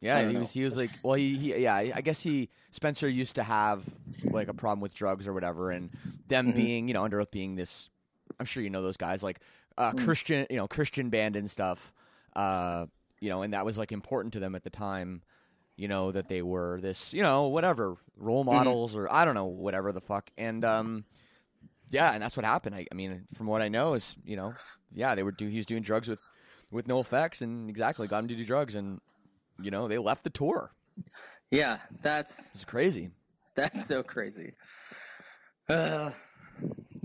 Yeah, 0.02 0.28
he 0.28 0.34
know. 0.34 0.40
was. 0.40 0.52
He 0.52 0.64
was 0.64 0.76
like, 0.76 0.90
well, 1.04 1.14
he, 1.14 1.36
he, 1.36 1.58
yeah. 1.64 1.76
I 1.76 2.02
guess 2.02 2.20
he 2.22 2.50
Spencer 2.72 3.08
used 3.08 3.36
to 3.36 3.44
have 3.44 3.84
like 4.32 4.48
a 4.48 4.54
problem 4.56 4.82
with 4.82 4.96
drugs 4.96 5.28
or 5.28 5.34
whatever, 5.34 5.70
and 5.70 5.92
them 6.28 6.52
Mhm. 6.52 6.56
being, 6.56 6.88
you 6.88 6.96
know, 6.96 7.04
Under 7.04 7.22
Oath 7.22 7.30
being 7.32 7.56
this. 7.56 7.92
I'm 8.40 8.46
sure 8.46 8.64
you 8.64 8.70
know 8.70 8.82
those 8.82 8.98
guys, 8.98 9.24
like 9.24 9.40
uh, 9.78 9.94
Mm. 9.94 10.04
Christian, 10.04 10.48
you 10.50 10.58
know, 10.58 10.68
Christian 10.68 11.10
band 11.10 11.36
and 11.36 11.50
stuff. 11.50 11.94
Uh, 12.36 12.86
you 13.22 13.30
know, 13.30 13.42
and 13.44 13.54
that 13.54 13.66
was 13.66 13.78
like 13.78 13.92
important 13.92 14.34
to 14.34 14.40
them 14.40 14.56
at 14.56 14.64
the 14.64 14.70
time. 14.70 15.22
You 15.78 15.88
know 15.90 16.12
that 16.12 16.30
they 16.30 16.42
were 16.42 16.80
this, 16.82 17.14
you 17.14 17.22
know, 17.22 17.48
whatever 17.48 17.98
role 18.16 18.44
Mm-hmm. 18.44 18.54
models 18.54 18.96
or 18.96 19.12
I 19.12 19.26
don't 19.26 19.36
know, 19.36 19.46
whatever 19.46 19.92
the 19.92 20.00
fuck, 20.02 20.30
and 20.38 20.64
um, 20.64 21.04
yeah, 21.90 22.14
and 22.14 22.24
that's 22.24 22.38
what 22.38 22.46
happened. 22.46 22.76
I, 22.76 22.86
I 22.92 22.96
mean, 22.96 23.26
from 23.34 23.48
what 23.48 23.62
I 23.62 23.68
know 23.68 23.94
is, 23.94 24.16
you 24.24 24.38
know, 24.38 24.54
yeah, 24.94 25.16
they 25.16 25.24
were 25.24 25.32
do 25.34 25.48
he 25.48 25.58
was 25.58 25.66
doing 25.66 25.82
drugs 25.84 26.08
with 26.08 26.22
with 26.72 26.88
NOFX, 26.88 27.42
and 27.42 27.70
exactly 27.70 28.08
got 28.08 28.24
him 28.24 28.30
to 28.30 28.36
do 28.36 28.46
drugs, 28.46 28.76
and 28.76 29.02
you 29.62 29.70
know, 29.72 29.88
they 29.90 29.98
left 29.98 30.24
the 30.24 30.30
tour. 30.30 30.72
Yeah, 31.52 31.80
that's 32.02 32.42
It's 32.54 32.66
crazy. 32.66 33.10
that's 33.56 33.86
so 33.86 34.02
crazy. 34.04 34.54
Uh, 35.68 36.12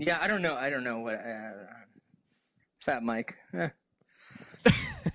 yeah, 0.01 0.17
I 0.21 0.27
don't 0.27 0.41
know. 0.41 0.55
I 0.55 0.69
don't 0.69 0.83
know 0.83 0.99
what. 0.99 1.15
Uh, 1.15 1.51
Fat 2.79 3.03
Mike. 3.03 3.37
eh. 3.53 3.69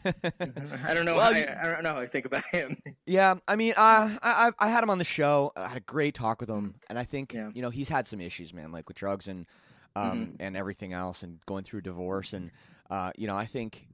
I 0.04 0.94
don't 0.94 1.04
know. 1.04 1.16
Well, 1.16 1.32
I, 1.34 1.46
I 1.62 1.66
don't 1.72 1.82
know 1.82 1.94
how 1.94 2.00
I 2.00 2.06
think 2.06 2.24
about 2.26 2.44
him. 2.46 2.76
Yeah, 3.08 3.36
I 3.46 3.54
mean, 3.54 3.72
uh, 3.76 4.16
I 4.20 4.50
I 4.58 4.66
I 4.66 4.68
had 4.68 4.82
him 4.82 4.90
on 4.90 4.98
the 4.98 5.04
show. 5.04 5.52
I 5.56 5.68
had 5.68 5.76
a 5.76 5.80
great 5.80 6.14
talk 6.14 6.40
with 6.40 6.50
him, 6.50 6.74
and 6.88 6.98
I 6.98 7.04
think 7.04 7.32
Yeah. 7.34 7.50
you 7.54 7.62
know 7.62 7.70
he's 7.70 7.88
had 7.88 8.08
some 8.08 8.20
issues, 8.20 8.52
man, 8.52 8.72
like 8.72 8.88
with 8.88 8.96
drugs 8.96 9.28
and 9.28 9.46
um 9.94 10.34
and 10.40 10.56
everything 10.56 10.92
else, 10.92 11.22
and 11.22 11.38
going 11.46 11.62
through 11.62 11.82
divorce, 11.82 12.32
and 12.32 12.50
uh, 12.90 13.12
you 13.16 13.28
know, 13.28 13.36
I 13.36 13.46
think 13.46 13.86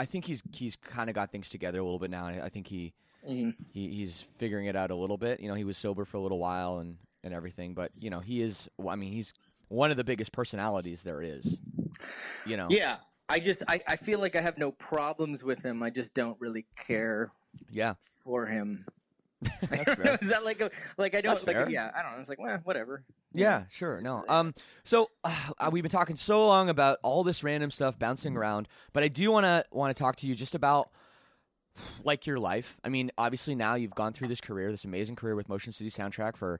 I 0.00 0.04
think 0.04 0.24
he's 0.24 0.42
he's 0.52 0.74
kind 0.74 1.08
of 1.08 1.14
got 1.14 1.30
things 1.30 1.48
together 1.48 1.78
a 1.78 1.84
little 1.84 2.00
bit 2.00 2.10
now. 2.10 2.26
I 2.26 2.48
think 2.48 2.66
he 2.66 2.92
Mhm. 3.28 3.54
he 3.72 3.88
he's 3.88 4.20
figuring 4.20 4.66
it 4.66 4.74
out 4.74 4.90
a 4.90 4.96
little 4.96 5.16
bit. 5.18 5.38
You 5.40 5.48
know, 5.48 5.54
he 5.54 5.64
was 5.64 5.78
sober 5.78 6.04
for 6.04 6.16
a 6.16 6.20
little 6.20 6.38
while 6.40 6.78
and 6.78 6.98
and 7.22 7.32
everything, 7.32 7.74
but 7.74 7.92
you 8.00 8.10
know, 8.10 8.18
he 8.20 8.42
is. 8.42 8.68
I 8.88 8.96
mean, 8.96 9.12
he's 9.12 9.32
one 9.68 9.90
of 9.90 9.96
the 9.96 10.04
biggest 10.04 10.32
personalities 10.32 11.02
there 11.02 11.22
is. 11.22 11.58
You 12.44 12.56
know. 12.56 12.68
Yeah, 12.70 12.96
I 13.28 13.40
just 13.40 13.62
I, 13.68 13.80
I 13.86 13.96
feel 13.96 14.20
like 14.20 14.36
I 14.36 14.40
have 14.40 14.58
no 14.58 14.70
problems 14.72 15.42
with 15.42 15.62
him. 15.64 15.82
I 15.82 15.90
just 15.90 16.14
don't 16.14 16.36
really 16.40 16.66
care 16.76 17.32
Yeah. 17.70 17.94
for 18.22 18.46
him. 18.46 18.84
Is 19.42 20.28
that 20.30 20.44
like 20.44 20.60
a 20.60 20.70
like 20.96 21.14
I 21.14 21.20
don't 21.20 21.46
like 21.46 21.68
yeah 21.68 21.90
I 21.94 22.02
don't 22.02 22.12
know. 22.12 22.20
It's 22.20 22.28
like 22.28 22.38
well 22.40 22.58
whatever. 22.64 23.04
Yeah, 23.34 23.64
sure. 23.70 24.00
No. 24.00 24.24
Um. 24.28 24.54
So 24.84 25.10
uh, 25.24 25.68
we've 25.70 25.82
been 25.82 25.90
talking 25.90 26.16
so 26.16 26.46
long 26.46 26.70
about 26.70 26.98
all 27.02 27.22
this 27.22 27.44
random 27.44 27.70
stuff 27.70 27.98
bouncing 27.98 28.34
around, 28.34 28.66
but 28.94 29.02
I 29.02 29.08
do 29.08 29.30
want 29.30 29.44
to 29.44 29.64
want 29.70 29.94
to 29.94 30.02
talk 30.02 30.16
to 30.16 30.26
you 30.26 30.34
just 30.34 30.54
about 30.54 30.88
like 32.02 32.26
your 32.26 32.38
life. 32.38 32.78
I 32.82 32.88
mean, 32.88 33.10
obviously 33.18 33.54
now 33.54 33.74
you've 33.74 33.94
gone 33.94 34.14
through 34.14 34.28
this 34.28 34.40
career, 34.40 34.70
this 34.70 34.84
amazing 34.84 35.16
career 35.16 35.34
with 35.36 35.50
Motion 35.50 35.70
City 35.72 35.90
Soundtrack 35.90 36.34
for 36.36 36.58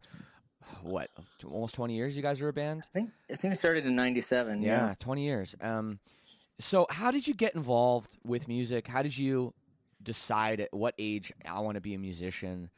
what 0.83 1.11
almost 1.45 1.75
twenty 1.75 1.95
years. 1.95 2.17
You 2.17 2.23
guys 2.23 2.41
are 2.41 2.49
a 2.49 2.53
band. 2.53 2.83
I 2.85 2.99
think 2.99 3.11
I 3.31 3.37
think 3.37 3.53
we 3.53 3.57
started 3.57 3.87
in 3.87 3.97
'97. 3.97 4.63
Yeah, 4.63 4.95
twenty 4.99 5.25
years. 5.25 5.55
Um. 5.61 5.99
So 6.59 6.87
how 6.91 7.11
did 7.11 7.27
you 7.29 7.35
get 7.35 7.55
involved 7.55 8.17
with 8.25 8.49
music? 8.49 8.87
How 8.89 9.03
did 9.03 9.17
you 9.17 9.53
decide 10.03 10.61
at 10.61 10.73
what 10.73 10.95
age 10.99 11.33
I 11.45 11.61
want 11.61 11.75
to 11.75 11.81
be 11.81 11.95
a 11.95 11.99
musician? 11.99 12.71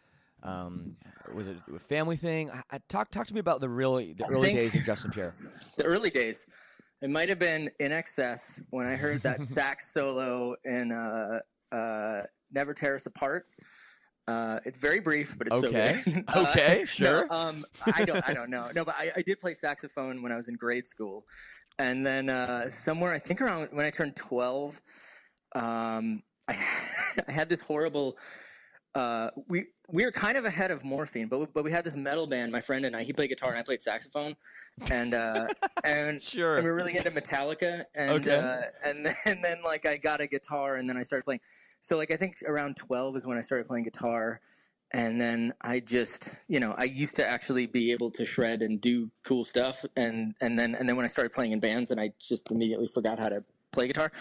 Um, 0.43 0.97
was 1.35 1.49
it 1.49 1.57
a 1.75 1.79
family 1.79 2.17
thing? 2.17 2.51
I, 2.51 2.63
I- 2.71 2.81
talk 2.89 3.11
talk 3.11 3.27
to 3.27 3.35
me 3.35 3.41
about 3.41 3.61
the 3.61 3.69
really 3.69 4.13
the 4.15 4.25
early 4.31 4.53
days 4.53 4.75
of 4.75 4.85
Justin 4.85 5.11
Pierre. 5.11 5.35
the 5.77 5.85
early 5.85 6.11
days. 6.11 6.47
It 7.01 7.11
might 7.11 7.29
have 7.29 7.39
been 7.39 7.71
INXS 7.81 8.65
when 8.71 8.87
I 8.87 8.97
heard 8.97 9.23
that 9.23 9.45
sax 9.57 9.93
solo 9.93 10.57
in 10.65 10.91
uh, 10.91 11.41
uh, 11.73 12.23
"Never 12.53 12.75
Tear 12.75 12.97
Us 12.97 13.07
Apart." 13.07 13.47
Uh, 14.29 14.61
it's 14.67 14.77
very 14.77 15.01
brief, 15.01 15.37
but 15.39 15.47
it's 15.47 15.57
Okay. 15.65 16.03
so 16.05 16.11
good. 16.13 16.25
Uh, 16.29 16.47
Okay, 16.51 16.81
no, 16.81 16.85
sure. 16.85 17.27
um, 17.31 17.65
I 17.87 18.05
don't. 18.05 18.23
I 18.29 18.35
don't 18.35 18.51
know. 18.51 18.69
No, 18.75 18.85
but 18.85 18.95
I, 18.99 19.11
I 19.17 19.23
did 19.23 19.39
play 19.39 19.55
saxophone 19.55 20.23
when 20.23 20.31
I 20.33 20.37
was 20.37 20.49
in 20.49 20.55
grade 20.57 20.87
school, 20.87 21.25
and 21.79 22.05
then 22.05 22.29
uh, 22.29 22.69
somewhere 22.69 23.13
I 23.15 23.19
think 23.19 23.41
around 23.41 23.69
when 23.73 23.87
I 23.87 23.91
turned 23.91 24.17
twelve, 24.17 24.83
um, 25.55 26.23
I, 26.47 26.53
I 27.29 27.33
had 27.33 27.49
this 27.49 27.61
horrible. 27.63 28.19
Uh, 28.95 29.31
we 29.49 29.67
we 29.89 30.05
were 30.05 30.13
kind 30.13 30.37
of 30.37 30.45
ahead 30.45 30.71
of 30.71 30.85
morphine, 30.85 31.29
but 31.29 31.39
we, 31.39 31.47
but 31.55 31.65
we 31.65 31.71
had 31.73 31.85
this 31.85 31.97
metal 31.97 32.27
band. 32.27 32.53
My 32.53 32.61
friend 32.61 32.85
and 32.85 32.95
I. 32.95 33.05
He 33.05 33.15
played 33.15 33.29
guitar 33.29 33.51
and 33.51 33.59
I 33.59 33.63
played 33.63 33.83
saxophone, 33.83 34.37
and 34.91 35.15
uh, 35.15 35.49
and 35.85 36.21
Sure. 36.21 36.57
and 36.57 36.65
we 36.65 36.71
were 36.71 36.77
really 36.77 36.97
into 36.99 37.11
Metallica, 37.11 37.85
and 37.95 38.27
Okay. 38.27 38.37
uh, 38.37 38.61
and 38.85 39.07
then, 39.07 39.15
and 39.25 39.43
then 39.43 39.59
like 39.65 39.87
I 39.87 39.97
got 39.97 40.21
a 40.21 40.27
guitar, 40.27 40.77
and 40.77 40.87
then 40.87 40.99
I 40.99 41.03
started 41.03 41.25
playing. 41.25 41.41
So 41.81 41.97
like 41.97 42.11
I 42.11 42.17
think 42.17 42.37
around 42.47 42.77
twelve 42.77 43.17
is 43.17 43.27
when 43.27 43.39
I 43.39 43.41
started 43.41 43.67
playing 43.67 43.85
guitar, 43.85 44.41
and 44.93 45.21
then 45.21 45.53
I 45.63 45.81
just 45.81 46.35
you 46.49 46.61
know 46.61 46.75
I 46.77 46.85
used 46.85 47.17
to 47.17 47.27
actually 47.27 47.67
be 47.67 47.93
able 47.93 48.11
to 48.13 48.25
shred 48.25 48.63
and 48.63 48.81
do 48.81 49.11
cool 49.25 49.45
stuff, 49.45 49.85
and 49.97 50.35
and 50.41 50.59
then 50.59 50.75
and 50.75 50.89
then 50.89 50.97
when 50.97 51.05
I 51.05 51.09
started 51.09 51.33
playing 51.33 51.53
in 51.53 51.61
bands, 51.61 51.91
and 51.91 52.01
I 52.01 52.13
just 52.21 52.51
immediately 52.51 52.89
forgot 52.89 53.19
how 53.19 53.29
to 53.29 53.45
play 53.73 53.87
guitar. 53.87 54.13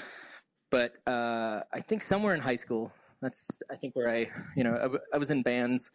But 0.70 0.96
uh, 1.08 1.62
I 1.74 1.80
think 1.80 2.02
somewhere 2.02 2.34
in 2.34 2.42
high 2.42 2.56
school, 2.56 2.92
that's 3.22 3.62
I 3.72 3.76
think 3.76 3.96
where 3.96 4.10
I 4.10 4.28
you 4.56 4.64
know 4.64 5.00
I 5.14 5.18
was 5.18 5.30
in 5.30 5.42
bands 5.44 5.92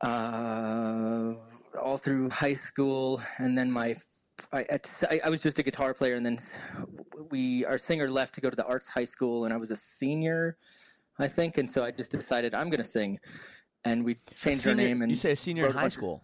uh, 0.00 1.34
all 1.80 1.96
through 1.96 2.30
high 2.30 2.54
school, 2.54 3.20
and 3.38 3.56
then 3.56 3.70
my 3.70 3.96
I, 4.52 4.62
at, 4.64 5.02
I 5.10 5.20
I 5.24 5.28
was 5.28 5.42
just 5.42 5.58
a 5.58 5.62
guitar 5.62 5.94
player, 5.94 6.14
and 6.14 6.24
then 6.24 6.38
we 7.30 7.64
our 7.64 7.78
singer 7.78 8.10
left 8.10 8.34
to 8.34 8.40
go 8.40 8.50
to 8.50 8.56
the 8.56 8.64
arts 8.66 8.88
high 8.88 9.04
school, 9.04 9.44
and 9.44 9.54
I 9.54 9.56
was 9.56 9.70
a 9.70 9.76
senior, 9.76 10.56
I 11.18 11.28
think, 11.28 11.58
and 11.58 11.70
so 11.70 11.84
I 11.84 11.90
just 11.90 12.12
decided 12.12 12.54
I'm 12.54 12.70
going 12.70 12.78
to 12.78 12.84
sing, 12.84 13.18
and 13.84 14.04
we 14.04 14.16
changed 14.34 14.66
our 14.66 14.74
name. 14.74 15.02
And 15.02 15.10
you 15.10 15.16
say 15.16 15.32
a 15.32 15.36
senior 15.36 15.66
in 15.66 15.72
high 15.72 15.88
school. 15.88 16.22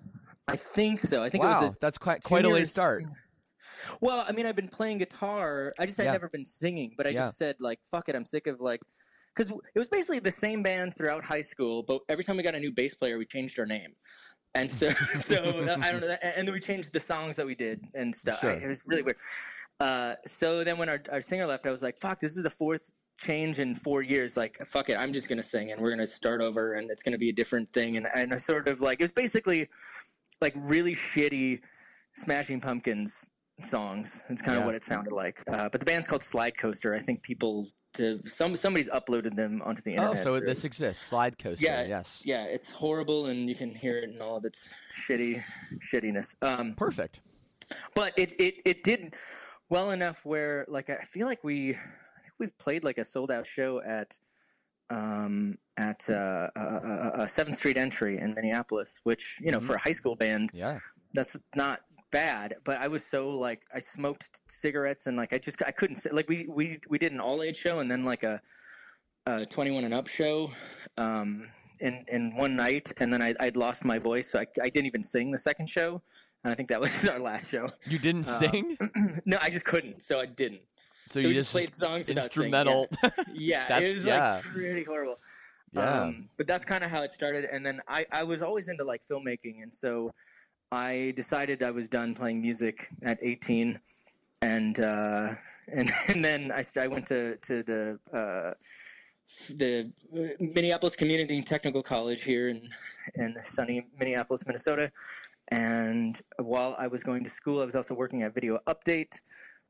I 0.49 0.57
think 0.57 1.01
so. 1.01 1.23
I 1.23 1.29
think 1.31 1.45
Wow, 1.45 1.51
it 1.59 1.63
was 1.63 1.71
a 1.71 1.77
that's 1.81 1.99
quite 1.99 2.23
quite 2.23 2.45
a 2.45 2.49
late 2.49 2.69
start. 2.69 2.99
senior- 3.01 3.17
Well, 4.01 4.25
I 4.29 4.33
mean, 4.33 4.47
I've 4.47 4.57
been 4.57 4.69
playing 4.69 4.99
guitar. 4.99 5.75
I 5.79 5.87
just 5.87 5.97
had 5.97 6.05
Yeah. 6.07 6.13
never 6.13 6.29
been 6.29 6.45
singing, 6.45 6.95
but 6.97 7.07
I 7.07 7.11
Yeah. 7.11 7.27
just 7.27 7.39
said 7.39 7.57
like, 7.61 7.79
"Fuck 7.91 8.09
it," 8.09 8.15
I'm 8.15 8.25
sick 8.27 8.47
of 8.47 8.61
like, 8.61 8.81
because 9.35 9.51
it 9.51 9.79
was 9.79 9.89
basically 9.89 10.19
the 10.19 10.31
same 10.31 10.63
band 10.63 10.95
throughout 10.97 11.25
high 11.25 11.43
school, 11.43 11.83
but 11.83 12.03
every 12.09 12.25
time 12.25 12.37
we 12.37 12.43
got 12.43 12.55
a 12.55 12.61
new 12.61 12.73
bass 12.73 12.95
player, 12.95 13.17
we 13.17 13.25
changed 13.27 13.59
our 13.59 13.67
name, 13.67 13.95
and 14.55 14.71
so 14.71 14.91
so 15.17 15.37
I 15.83 15.93
don't 15.93 16.01
know, 16.01 16.17
and 16.23 16.47
then 16.47 16.53
we 16.53 16.61
changed 16.61 16.93
the 16.93 17.01
songs 17.01 17.37
that 17.37 17.47
we 17.47 17.55
did 17.55 17.85
and 17.95 18.15
stuff. 18.15 18.41
Sure. 18.41 18.51
It 18.51 18.67
was 18.67 18.83
really 18.87 19.03
weird. 19.03 19.17
Uh, 19.79 20.15
so 20.27 20.63
then 20.65 20.77
when 20.77 20.89
our, 20.89 21.01
our 21.11 21.21
singer 21.21 21.47
left, 21.47 21.67
I 21.67 21.71
was 21.71 21.83
like, 21.83 21.99
"Fuck, 21.99 22.21
this 22.21 22.37
is 22.37 22.43
the 22.43 22.51
fourth 22.51 22.91
change 23.19 23.59
in 23.59 23.75
four 23.75 24.03
years. 24.03 24.37
Like, 24.37 24.59
fuck 24.67 24.89
it, 24.91 24.97
I'm 24.99 25.13
just 25.13 25.29
gonna 25.29 25.43
sing, 25.43 25.73
and 25.73 25.81
we're 25.81 25.91
gonna 25.91 26.07
start 26.07 26.41
over, 26.43 26.75
and 26.75 26.91
it's 26.91 27.03
gonna 27.03 27.19
be 27.19 27.31
a 27.31 27.33
different 27.33 27.73
thing." 27.73 27.97
And 27.97 28.07
and 28.15 28.33
I 28.35 28.37
sort 28.37 28.69
of 28.69 28.81
like 28.81 29.01
it 29.01 29.05
was 29.05 29.13
basically 29.13 29.69
like 30.41 30.55
really 30.57 30.95
shitty 30.95 31.61
Smashing 32.15 32.61
Pumpkins 32.61 33.29
songs. 33.63 34.25
It's 34.31 34.43
kind 34.43 34.57
Yeah. 34.57 34.61
of 34.61 34.67
what 34.67 34.75
it 34.75 34.85
sounded 34.85 35.13
like. 35.13 35.43
Uh, 35.51 35.69
but 35.69 35.81
the 35.81 35.87
band's 35.87 36.07
called 36.09 36.23
Slide 36.23 36.57
Coaster. 36.57 36.95
I 36.95 36.99
think 36.99 37.23
people, 37.23 37.69
the, 38.01 38.29
some 38.29 38.57
somebody's 38.57 38.89
uploaded 38.89 39.37
them 39.37 39.61
onto 39.65 39.83
the 39.83 39.91
internet. 39.93 40.11
Oh, 40.17 40.19
internet. 40.19 40.41
so 40.43 40.47
this 40.47 40.65
exists. 40.65 41.05
Slide 41.07 41.39
coaster. 41.39 41.65
Yeah. 41.67 41.83
Yes. 41.85 42.23
yeah, 42.25 42.45
it's 42.45 42.71
horrible, 42.71 43.27
and 43.27 43.49
you 43.49 43.55
can 43.55 43.75
hear 43.75 43.99
it 43.99 44.05
in 44.11 44.21
all 44.21 44.37
of 44.37 44.45
its 44.45 44.69
shitty 44.97 45.43
shittiness. 45.81 46.35
Um, 46.43 46.75
Perfect. 46.75 47.21
but 47.95 48.13
it 48.17 48.33
it 48.41 48.55
it 48.65 48.83
did 48.83 49.15
well 49.69 49.91
enough 49.91 50.25
where 50.25 50.65
like 50.69 50.89
I 50.91 51.03
feel 51.05 51.27
like 51.27 51.45
we 51.45 51.71
I 51.71 52.21
think 52.23 52.35
we've 52.39 52.59
played 52.59 52.83
like 52.85 52.99
a 52.99 53.05
sold 53.05 53.31
out 53.31 53.47
show 53.47 53.81
at 53.83 54.19
um 54.89 55.57
at 55.77 56.05
uh, 56.11 56.49
uh, 56.57 56.59
uh, 56.59 57.11
uh, 57.23 57.27
Seventh 57.27 57.57
Street 57.57 57.77
Entry 57.77 58.19
in 58.19 58.35
Minneapolis, 58.35 59.01
which 59.05 59.39
you 59.41 59.51
know 59.53 59.59
Mhm. 59.59 59.65
for 59.65 59.75
a 59.75 59.79
high 59.79 59.93
school 59.93 60.17
band 60.17 60.51
Yeah. 60.53 60.79
that's 61.15 61.37
not 61.55 61.81
bad 62.11 62.57
but 62.65 62.79
i 62.79 62.89
was 62.89 63.05
so 63.05 63.29
like 63.31 63.63
i 63.75 63.79
smoked 63.79 64.41
cigarettes 64.49 65.07
and 65.07 65.17
like 65.17 65.33
i 65.33 65.39
just 65.39 65.63
i 65.67 65.71
couldn't 65.71 65.97
sit 65.97 66.13
like 66.15 66.29
we 66.29 66.47
we 66.49 66.79
we 66.89 66.99
did 66.99 67.13
an 67.13 67.21
all 67.21 67.43
age 67.43 67.57
show 67.59 67.79
and 67.79 67.91
then 67.91 68.05
like 68.05 68.23
a, 68.23 68.41
a 69.27 69.47
21 69.47 69.85
and 69.85 69.95
up 69.95 70.09
show 70.09 70.51
um 70.99 71.47
in 71.81 72.05
in 72.09 72.35
one 72.37 72.57
night 72.57 72.93
and 72.99 73.13
then 73.13 73.23
I, 73.23 73.35
i'd 73.41 73.57
lost 73.57 73.85
my 73.85 73.99
voice 73.99 74.31
so 74.31 74.39
I, 74.41 74.47
I 74.63 74.69
didn't 74.69 74.87
even 74.87 75.03
sing 75.05 75.31
the 75.31 75.39
second 75.39 75.69
show 75.69 76.03
and 76.45 76.53
i 76.53 76.55
think 76.55 76.69
that 76.69 76.81
was 76.87 77.09
our 77.09 77.19
last 77.19 77.51
show 77.51 77.71
You 77.87 77.99
didn't 77.99 78.27
Uh, 78.27 78.41
sing, 78.41 78.77
no 79.27 79.39
i 79.41 79.49
just 79.51 79.65
couldn't 79.65 80.03
so 80.03 80.21
i 80.21 80.27
didn't 80.27 80.63
so 81.09 81.21
so 81.21 81.27
you 81.29 81.35
just, 81.35 81.53
just 81.53 81.53
played 81.53 81.75
songs 81.75 82.09
instrumental. 82.09 82.89
yeah 83.33 83.67
That's- 83.69 83.91
it 83.91 83.95
was 83.97 84.05
yeah. 84.05 84.35
like 84.35 84.45
pretty 84.45 84.85
horrible 84.85 85.19
yeah. 85.73 86.03
um, 86.03 86.29
but 86.37 86.49
that's 86.49 86.65
kind 86.65 86.83
of 86.83 86.91
how 86.91 87.03
it 87.03 87.13
started. 87.13 87.45
And 87.45 87.65
then 87.65 87.81
I, 87.87 88.05
I 88.11 88.25
was 88.25 88.43
always 88.43 88.69
into 88.69 88.83
like 88.83 89.07
filmmaking, 89.07 89.63
and 89.63 89.73
so 89.73 90.11
I 90.73 91.13
decided 91.17 91.63
I 91.63 91.71
was 91.71 91.89
done 91.89 92.15
playing 92.15 92.41
music 92.41 92.89
at 93.03 93.19
18, 93.23 93.79
and 94.43 94.81
uh, 94.81 95.35
and 95.73 95.91
and 96.09 96.25
then 96.25 96.53
I, 96.53 96.65
I 96.79 96.87
went 96.87 97.07
to 97.07 97.37
to 97.37 97.63
the 97.63 97.99
uh, 98.13 98.55
the 99.57 99.91
Minneapolis 100.39 100.97
Community 100.97 101.43
Technical 101.43 101.83
College 101.83 102.23
here 102.23 102.49
in 102.49 102.69
in 103.15 103.37
sunny 103.43 103.87
Minneapolis, 103.99 104.47
Minnesota. 104.47 104.93
And 105.49 106.21
while 106.39 106.77
I 106.79 106.87
was 106.87 107.03
going 107.03 107.25
to 107.25 107.31
school, 107.31 107.61
I 107.61 107.65
was 107.65 107.75
also 107.75 107.95
working 107.95 108.23
at 108.23 108.33
Video 108.35 108.61
Update, 108.69 109.21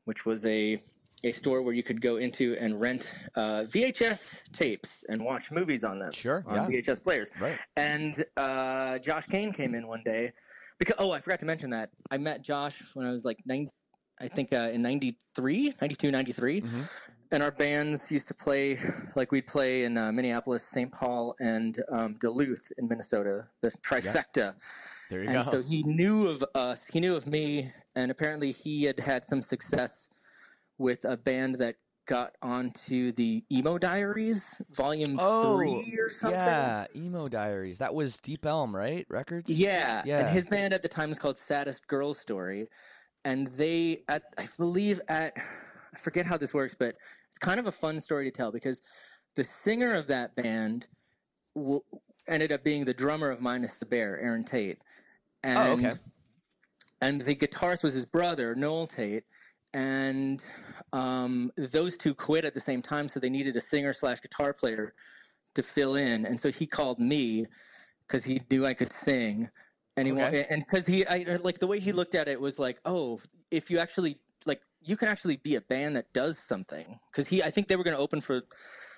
which 0.05 0.25
was 0.25 0.45
a 0.45 0.81
a 1.23 1.31
store 1.31 1.61
where 1.61 1.73
you 1.73 1.83
could 1.83 2.01
go 2.01 2.17
into 2.17 2.55
and 2.59 2.79
rent 2.79 3.13
uh, 3.35 3.63
VHS 3.67 4.41
tapes 4.53 5.03
and 5.07 5.23
watch 5.23 5.51
movies 5.51 5.83
on 5.83 5.99
them. 5.99 6.11
Sure, 6.11 6.43
on 6.47 6.71
yeah. 6.71 6.79
VHS 6.79 7.03
players. 7.03 7.29
Right. 7.39 7.57
And 7.75 8.23
uh, 8.37 8.99
Josh 8.99 9.27
Cain 9.27 9.51
came 9.51 9.75
in 9.75 9.87
one 9.87 10.01
day 10.03 10.33
because 10.81 10.95
oh, 10.97 11.11
I 11.11 11.19
forgot 11.19 11.39
to 11.41 11.45
mention 11.45 11.69
that 11.69 11.91
I 12.09 12.17
met 12.17 12.41
Josh 12.41 12.81
when 12.95 13.05
I 13.05 13.11
was 13.11 13.23
like 13.23 13.37
nine, 13.45 13.69
I 14.19 14.27
think 14.27 14.51
uh, 14.51 14.71
in 14.73 14.81
93, 14.81 15.75
92, 15.79 16.09
93. 16.09 16.61
Mhm. 16.61 16.89
And 17.33 17.43
our 17.43 17.51
bands 17.51 18.11
used 18.11 18.27
to 18.29 18.33
play, 18.33 18.79
like 19.15 19.31
we'd 19.31 19.45
play 19.45 19.83
in 19.83 19.95
uh, 19.95 20.11
Minneapolis, 20.11 20.63
St. 20.67 20.91
Paul, 20.91 21.35
and 21.39 21.77
um, 21.89 22.17
Duluth 22.19 22.71
in 22.79 22.87
Minnesota, 22.89 23.47
the 23.61 23.71
trifecta. 23.87 24.55
There 25.11 25.21
you 25.23 25.29
And 25.29 25.43
go. 25.45 25.51
so 25.51 25.61
he 25.61 25.83
knew 25.83 26.27
of 26.27 26.43
us, 26.55 26.87
he 26.87 26.99
knew 26.99 27.15
of 27.15 27.27
me, 27.27 27.71
and 27.95 28.09
apparently 28.09 28.51
he 28.51 28.83
had 28.83 28.99
had 28.99 29.23
some 29.23 29.41
success 29.43 30.09
with 30.79 31.05
a 31.05 31.15
band 31.15 31.55
that 31.59 31.75
got 32.07 32.35
onto 32.41 33.11
the 33.11 33.43
Emo 33.51 33.77
Diaries, 33.77 34.61
Volume 34.71 35.17
oh, 35.19 35.57
Three 35.57 35.97
or 35.99 36.09
something. 36.09 36.39
yeah. 36.39 36.85
Emo 36.95 37.27
Diaries. 37.27 37.77
That 37.77 37.93
was 37.93 38.19
Deep 38.19 38.45
Elm, 38.45 38.75
right? 38.75 39.05
Records. 39.09 39.49
Yeah, 39.49 40.01
Yeah. 40.05 40.19
and 40.19 40.29
his 40.29 40.45
band 40.45 40.73
at 40.73 40.81
the 40.81 40.87
time 40.87 41.09
was 41.09 41.19
called 41.19 41.37
Saddest 41.37 41.87
Girl 41.87 42.13
Story, 42.13 42.67
and 43.23 43.47
they, 43.55 44.03
at 44.07 44.23
I 44.37 44.47
believe 44.57 44.99
at, 45.07 45.33
I 45.37 45.97
forget 45.97 46.25
how 46.25 46.37
this 46.37 46.53
works, 46.53 46.75
but 46.77 46.95
it's 47.29 47.37
kind 47.39 47.59
of 47.59 47.67
a 47.67 47.71
fun 47.71 47.99
story 48.01 48.25
to 48.25 48.31
tell 48.31 48.51
because 48.51 48.81
the 49.35 49.43
singer 49.43 49.93
of 49.93 50.07
that 50.07 50.35
band 50.35 50.87
w- 51.55 51.81
ended 52.27 52.51
up 52.51 52.63
being 52.63 52.83
the 52.83 52.93
drummer 52.93 53.29
of 53.29 53.41
Minus 53.41 53.77
the 53.77 53.85
Bear, 53.85 54.19
Erin 54.19 54.43
Tate, 54.43 54.79
oh, 54.81 54.85
and 55.49 55.57
Oh, 55.83 55.87
okay. 55.87 55.97
and 57.01 57.21
the 57.21 57.35
guitarist 57.35 57.83
was 57.83 57.93
his 57.93 58.05
brother, 58.05 58.55
Noel 58.55 58.87
Tate. 58.87 59.23
And 59.73 60.45
um, 60.93 61.51
those 61.57 61.97
two 61.97 62.13
quit 62.13 62.43
at 62.45 62.53
the 62.53 62.59
same 62.59 62.81
time, 62.81 63.07
so 63.07 63.19
they 63.19 63.29
needed 63.29 63.55
a 63.55 63.61
singer 63.61 63.93
slash 63.93 64.21
guitar 64.21 64.53
player 64.53 64.93
to 65.55 65.63
fill 65.63 65.95
in. 65.95 66.25
And 66.25 66.39
so 66.39 66.51
he 66.51 66.65
called 66.65 66.99
me 66.99 67.45
because 68.07 68.23
he 68.23 68.41
knew 68.49 68.65
I 68.65 68.73
could 68.73 68.91
sing. 68.91 69.49
and 69.97 70.07
he 70.07 70.13
Okay. 70.13 70.45
and 70.49 70.61
because 70.61 70.85
he 70.85 71.05
I, 71.05 71.37
like 71.43 71.59
the 71.59 71.67
way 71.67 71.79
he 71.79 71.91
looked 71.91 72.15
at 72.15 72.27
it 72.27 72.39
was 72.39 72.59
like, 72.59 72.79
oh, 72.85 73.19
if 73.49 73.69
you 73.71 73.79
actually 73.79 74.17
like, 74.45 74.61
you 74.81 74.97
can 74.97 75.07
actually 75.07 75.37
be 75.37 75.55
a 75.55 75.61
band 75.61 75.95
that 75.95 76.11
does 76.13 76.37
something. 76.39 76.99
Because 77.11 77.27
he, 77.27 77.41
I 77.43 77.49
think 77.51 77.67
they 77.67 77.75
were 77.75 77.83
going 77.83 77.95
to 77.95 78.01
open 78.01 78.19
for 78.21 78.41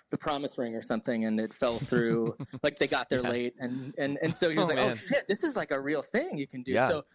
the 0.09 0.17
Promise 0.17 0.57
Ring 0.57 0.75
or 0.75 0.81
something, 0.81 1.25
and 1.25 1.39
it 1.39 1.53
fell 1.53 1.77
through. 1.79 2.35
like 2.63 2.77
they 2.79 2.87
got 2.87 3.09
there 3.09 3.21
late, 3.21 3.53
and 3.59 3.93
and 3.97 4.17
and 4.21 4.33
so 4.33 4.49
he 4.49 4.57
was 4.57 4.65
Oh, 4.65 4.69
like, 4.69 4.77
man. 4.77 4.91
oh 4.91 4.95
shit, 4.95 5.27
this 5.27 5.43
is 5.43 5.55
like 5.55 5.71
a 5.71 5.79
real 5.79 6.01
thing 6.01 6.37
you 6.37 6.47
can 6.47 6.63
do. 6.63 6.71
Yeah. 6.71 6.87
So. 6.87 7.05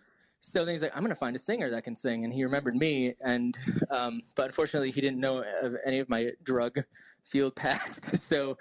So 0.40 0.64
then 0.64 0.74
he's 0.74 0.82
like, 0.82 0.92
I'm 0.94 1.02
gonna 1.02 1.14
find 1.14 1.34
a 1.34 1.38
singer 1.38 1.68
that 1.70 1.82
can 1.84 1.96
sing, 1.96 2.24
and 2.24 2.32
he 2.32 2.44
remembered 2.44 2.76
me, 2.76 3.14
and 3.20 3.56
um, 3.90 4.22
but 4.36 4.46
unfortunately 4.46 4.90
he 4.90 5.00
didn't 5.00 5.20
know 5.20 5.42
of 5.62 5.76
any 5.84 5.98
of 5.98 6.08
my 6.08 6.30
drug 6.44 6.78
field 7.24 7.56
past. 7.56 8.16
so, 8.18 8.56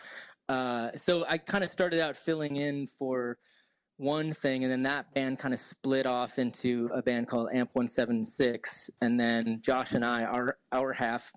uh, 0.49 0.89
so 0.95 1.25
I 1.27 1.37
kind 1.37 1.63
of 1.63 1.69
started 1.69 1.99
out 1.99 2.15
filling 2.15 2.55
in 2.55 2.87
for 2.87 3.37
one 3.97 4.33
thing, 4.33 4.63
and 4.63 4.71
then 4.71 4.83
that 4.83 5.13
band 5.13 5.39
kind 5.39 5.53
of 5.53 5.59
split 5.59 6.05
off 6.05 6.39
into 6.39 6.89
a 6.93 7.01
band 7.01 7.27
called 7.27 7.49
Amp 7.53 7.69
One 7.73 7.87
Seven 7.87 8.25
Six, 8.25 8.89
and 9.01 9.19
then 9.19 9.59
Josh 9.61 9.93
and 9.93 10.03
I, 10.03 10.23
our 10.23 10.57
our 10.71 10.93
half, 10.93 11.31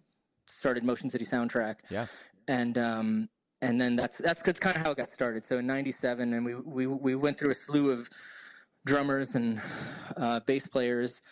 started 0.46 0.84
Motion 0.84 1.10
City 1.10 1.24
Soundtrack, 1.24 1.76
Yeah. 1.90 2.06
and 2.48 2.78
um, 2.78 3.28
and 3.60 3.78
then 3.78 3.94
that's 3.94 4.18
that's 4.18 4.42
that's 4.42 4.58
kind 4.60 4.74
of 4.76 4.82
how 4.82 4.90
it 4.92 4.96
got 4.96 5.10
started. 5.10 5.44
So 5.44 5.58
in 5.58 5.66
'97, 5.66 6.32
and 6.32 6.44
we 6.44 6.54
we 6.54 6.86
we 6.86 7.14
went 7.14 7.38
through 7.38 7.50
a 7.50 7.54
slew 7.54 7.90
of 7.90 8.08
drummers 8.86 9.34
and 9.34 9.60
uh, 10.16 10.40
bass 10.40 10.66
players. 10.66 11.22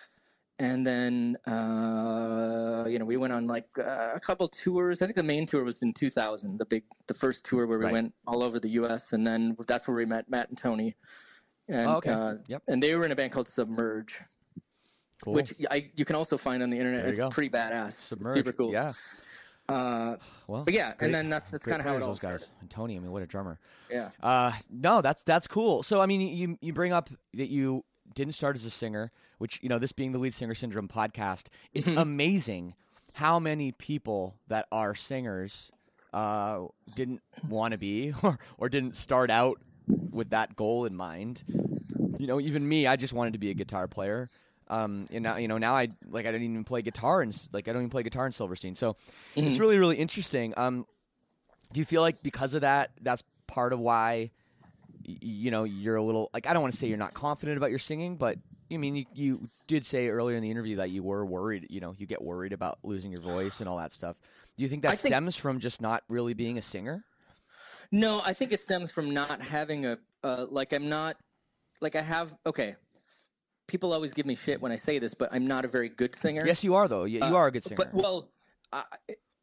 And 0.60 0.84
then, 0.84 1.36
uh, 1.46 2.84
you 2.88 2.98
know, 2.98 3.04
we 3.04 3.16
went 3.16 3.32
on 3.32 3.46
like 3.46 3.68
uh, 3.78 4.10
a 4.14 4.20
couple 4.20 4.48
tours. 4.48 5.02
I 5.02 5.06
think 5.06 5.14
the 5.14 5.22
main 5.22 5.46
tour 5.46 5.62
was 5.62 5.82
in 5.82 5.92
2000, 5.92 6.58
the 6.58 6.64
big, 6.66 6.82
the 7.06 7.14
first 7.14 7.44
tour 7.44 7.66
where 7.66 7.78
we 7.78 7.84
Right. 7.84 7.92
went 7.92 8.12
all 8.26 8.42
over 8.42 8.58
the 8.58 8.70
U.S. 8.70 9.12
And 9.12 9.24
then 9.24 9.56
that's 9.68 9.86
where 9.86 9.96
we 9.96 10.04
met 10.04 10.28
Matt 10.28 10.48
and 10.48 10.58
Tony. 10.58 10.96
And, 11.68 11.88
Oh, 11.88 11.96
okay. 11.98 12.10
uh, 12.10 12.34
Yep. 12.48 12.62
And 12.66 12.82
they 12.82 12.96
were 12.96 13.04
in 13.04 13.12
a 13.12 13.16
band 13.16 13.30
called 13.30 13.46
Submerged, 13.46 14.16
Cool. 15.22 15.34
which 15.34 15.54
I, 15.70 15.90
you 15.94 16.04
can 16.04 16.16
also 16.16 16.36
find 16.36 16.60
on 16.60 16.70
the 16.70 16.76
internet. 16.78 17.04
It's 17.06 17.18
go. 17.18 17.28
pretty 17.28 17.50
badass. 17.50 17.92
Submerged. 17.92 18.38
Super 18.38 18.52
cool. 18.52 18.72
Yeah. 18.72 18.94
Uh, 19.68 20.16
Well. 20.46 20.64
but 20.64 20.72
yeah, 20.74 20.94
great- 20.94 21.06
and 21.06 21.14
then 21.14 21.28
that's 21.28 21.50
that's 21.50 21.66
kind 21.66 21.80
of 21.80 21.86
how 21.86 21.96
it 21.96 22.02
all 22.02 22.08
those 22.08 22.20
guys. 22.20 22.46
And 22.60 22.70
Tony, 22.70 22.96
I 22.96 23.00
mean, 23.00 23.10
what 23.12 23.22
a 23.22 23.26
drummer. 23.26 23.58
Yeah. 23.90 24.10
Uh, 24.22 24.52
no, 24.70 25.02
that's 25.02 25.22
that's 25.22 25.46
cool. 25.46 25.82
So 25.82 26.00
I 26.00 26.06
mean, 26.06 26.20
you 26.20 26.56
you 26.60 26.72
bring 26.72 26.92
up 26.92 27.10
that 27.34 27.50
you 27.50 27.84
didn't 28.14 28.34
start 28.34 28.56
as 28.56 28.64
a 28.64 28.70
singer, 28.70 29.12
which 29.38 29.60
you 29.62 29.68
know, 29.68 29.78
this 29.78 29.92
being 29.92 30.12
the 30.12 30.18
lead 30.18 30.32
singer 30.34 30.54
syndrome 30.54 30.88
podcast, 30.88 31.48
it's 31.74 31.88
Mm-hmm. 31.88 31.98
amazing 31.98 32.74
how 33.14 33.38
many 33.38 33.72
people 33.72 34.36
that 34.48 34.66
are 34.72 34.94
singers 34.94 35.70
uh, 36.14 36.60
didn't 36.94 37.20
want 37.48 37.72
to 37.72 37.78
be 37.78 38.14
or 38.22 38.38
or 38.56 38.68
didn't 38.70 38.96
start 38.96 39.30
out 39.30 39.58
with 40.10 40.30
that 40.30 40.56
goal 40.56 40.86
in 40.86 40.96
mind. 40.96 41.42
You 42.18 42.26
know, 42.26 42.40
even 42.40 42.66
me, 42.68 42.86
I 42.86 42.96
just 42.96 43.12
wanted 43.12 43.34
to 43.34 43.38
be 43.38 43.50
a 43.50 43.54
guitar 43.54 43.86
player. 43.86 44.28
Um, 44.70 45.06
and 45.12 45.22
now 45.22 45.36
you 45.36 45.48
know 45.48 45.58
now 45.58 45.74
I 45.74 45.88
like 46.10 46.26
I 46.26 46.32
didn't 46.32 46.50
even 46.50 46.64
play 46.64 46.82
guitar 46.82 47.22
and 47.22 47.36
like 47.52 47.68
I 47.68 47.72
don't 47.72 47.82
even 47.82 47.90
play 47.90 48.02
guitar 48.02 48.26
in 48.26 48.32
Silverstein. 48.32 48.74
So 48.76 48.96
it's 49.36 49.58
really 49.58 49.78
really 49.78 49.96
interesting. 49.96 50.52
Um, 50.56 50.86
do 51.72 51.80
you 51.80 51.84
feel 51.84 52.02
like 52.02 52.22
because 52.22 52.54
of 52.54 52.60
that, 52.62 52.90
that's 53.02 53.22
part 53.46 53.72
of 53.72 53.80
why 53.80 54.30
y- 55.06 55.16
you 55.20 55.50
know 55.50 55.64
you're 55.64 55.96
a 55.96 56.02
little 56.02 56.30
like 56.34 56.46
I 56.46 56.52
don't 56.52 56.62
want 56.62 56.74
to 56.74 56.78
say 56.78 56.86
you're 56.88 56.98
not 56.98 57.14
confident 57.14 57.56
about 57.56 57.70
your 57.70 57.78
singing, 57.78 58.16
but 58.16 58.36
I 58.70 58.76
mean 58.76 58.96
you, 58.96 59.04
you 59.14 59.48
did 59.66 59.84
say 59.86 60.08
earlier 60.08 60.36
in 60.36 60.42
the 60.42 60.50
interview 60.50 60.76
that 60.76 60.90
you 60.90 61.02
were 61.02 61.24
worried. 61.24 61.66
You 61.70 61.80
know, 61.80 61.94
you 61.98 62.06
get 62.06 62.22
worried 62.22 62.52
about 62.52 62.78
losing 62.82 63.10
your 63.10 63.20
voice 63.22 63.60
and 63.60 63.68
all 63.68 63.78
that 63.78 63.92
stuff. 63.92 64.16
Do 64.56 64.62
you 64.62 64.68
think 64.68 64.82
that 64.82 64.92
I 64.92 64.96
think- 64.96 65.12
stems 65.12 65.36
from 65.36 65.60
just 65.60 65.80
not 65.80 66.02
really 66.08 66.34
being 66.34 66.58
a 66.58 66.62
singer? 66.62 67.04
No, 67.90 68.20
I 68.24 68.34
think 68.34 68.52
it 68.52 68.60
stems 68.60 68.90
from 68.90 69.14
not 69.14 69.40
having 69.40 69.86
a 69.86 69.98
uh, 70.22 70.44
like 70.50 70.72
I'm 70.74 70.88
not 70.90 71.16
like 71.80 71.96
I 71.96 72.02
have 72.02 72.34
okay. 72.44 72.76
People 73.68 73.92
always 73.92 74.12
give 74.12 74.26
me 74.26 74.34
shit 74.34 74.60
when 74.60 74.72
I 74.72 74.76
say 74.76 74.98
this, 74.98 75.14
but 75.14 75.28
I'm 75.30 75.46
not 75.46 75.64
a 75.64 75.68
very 75.68 75.90
good 75.90 76.16
singer. 76.16 76.42
Yes, 76.44 76.64
you 76.64 76.74
are 76.74 76.88
though. 76.88 77.04
You, 77.04 77.24
you 77.24 77.36
are 77.36 77.46
a 77.46 77.52
good 77.52 77.62
singer. 77.64 77.76
But 77.76 77.94
well, 77.94 78.30
I, 78.72 78.82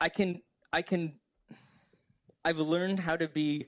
I 0.01 0.09
can 0.09 0.41
I 0.73 0.81
can 0.81 1.13
I've 2.43 2.59
learned 2.59 2.99
how 2.99 3.15
to 3.15 3.27
be 3.27 3.67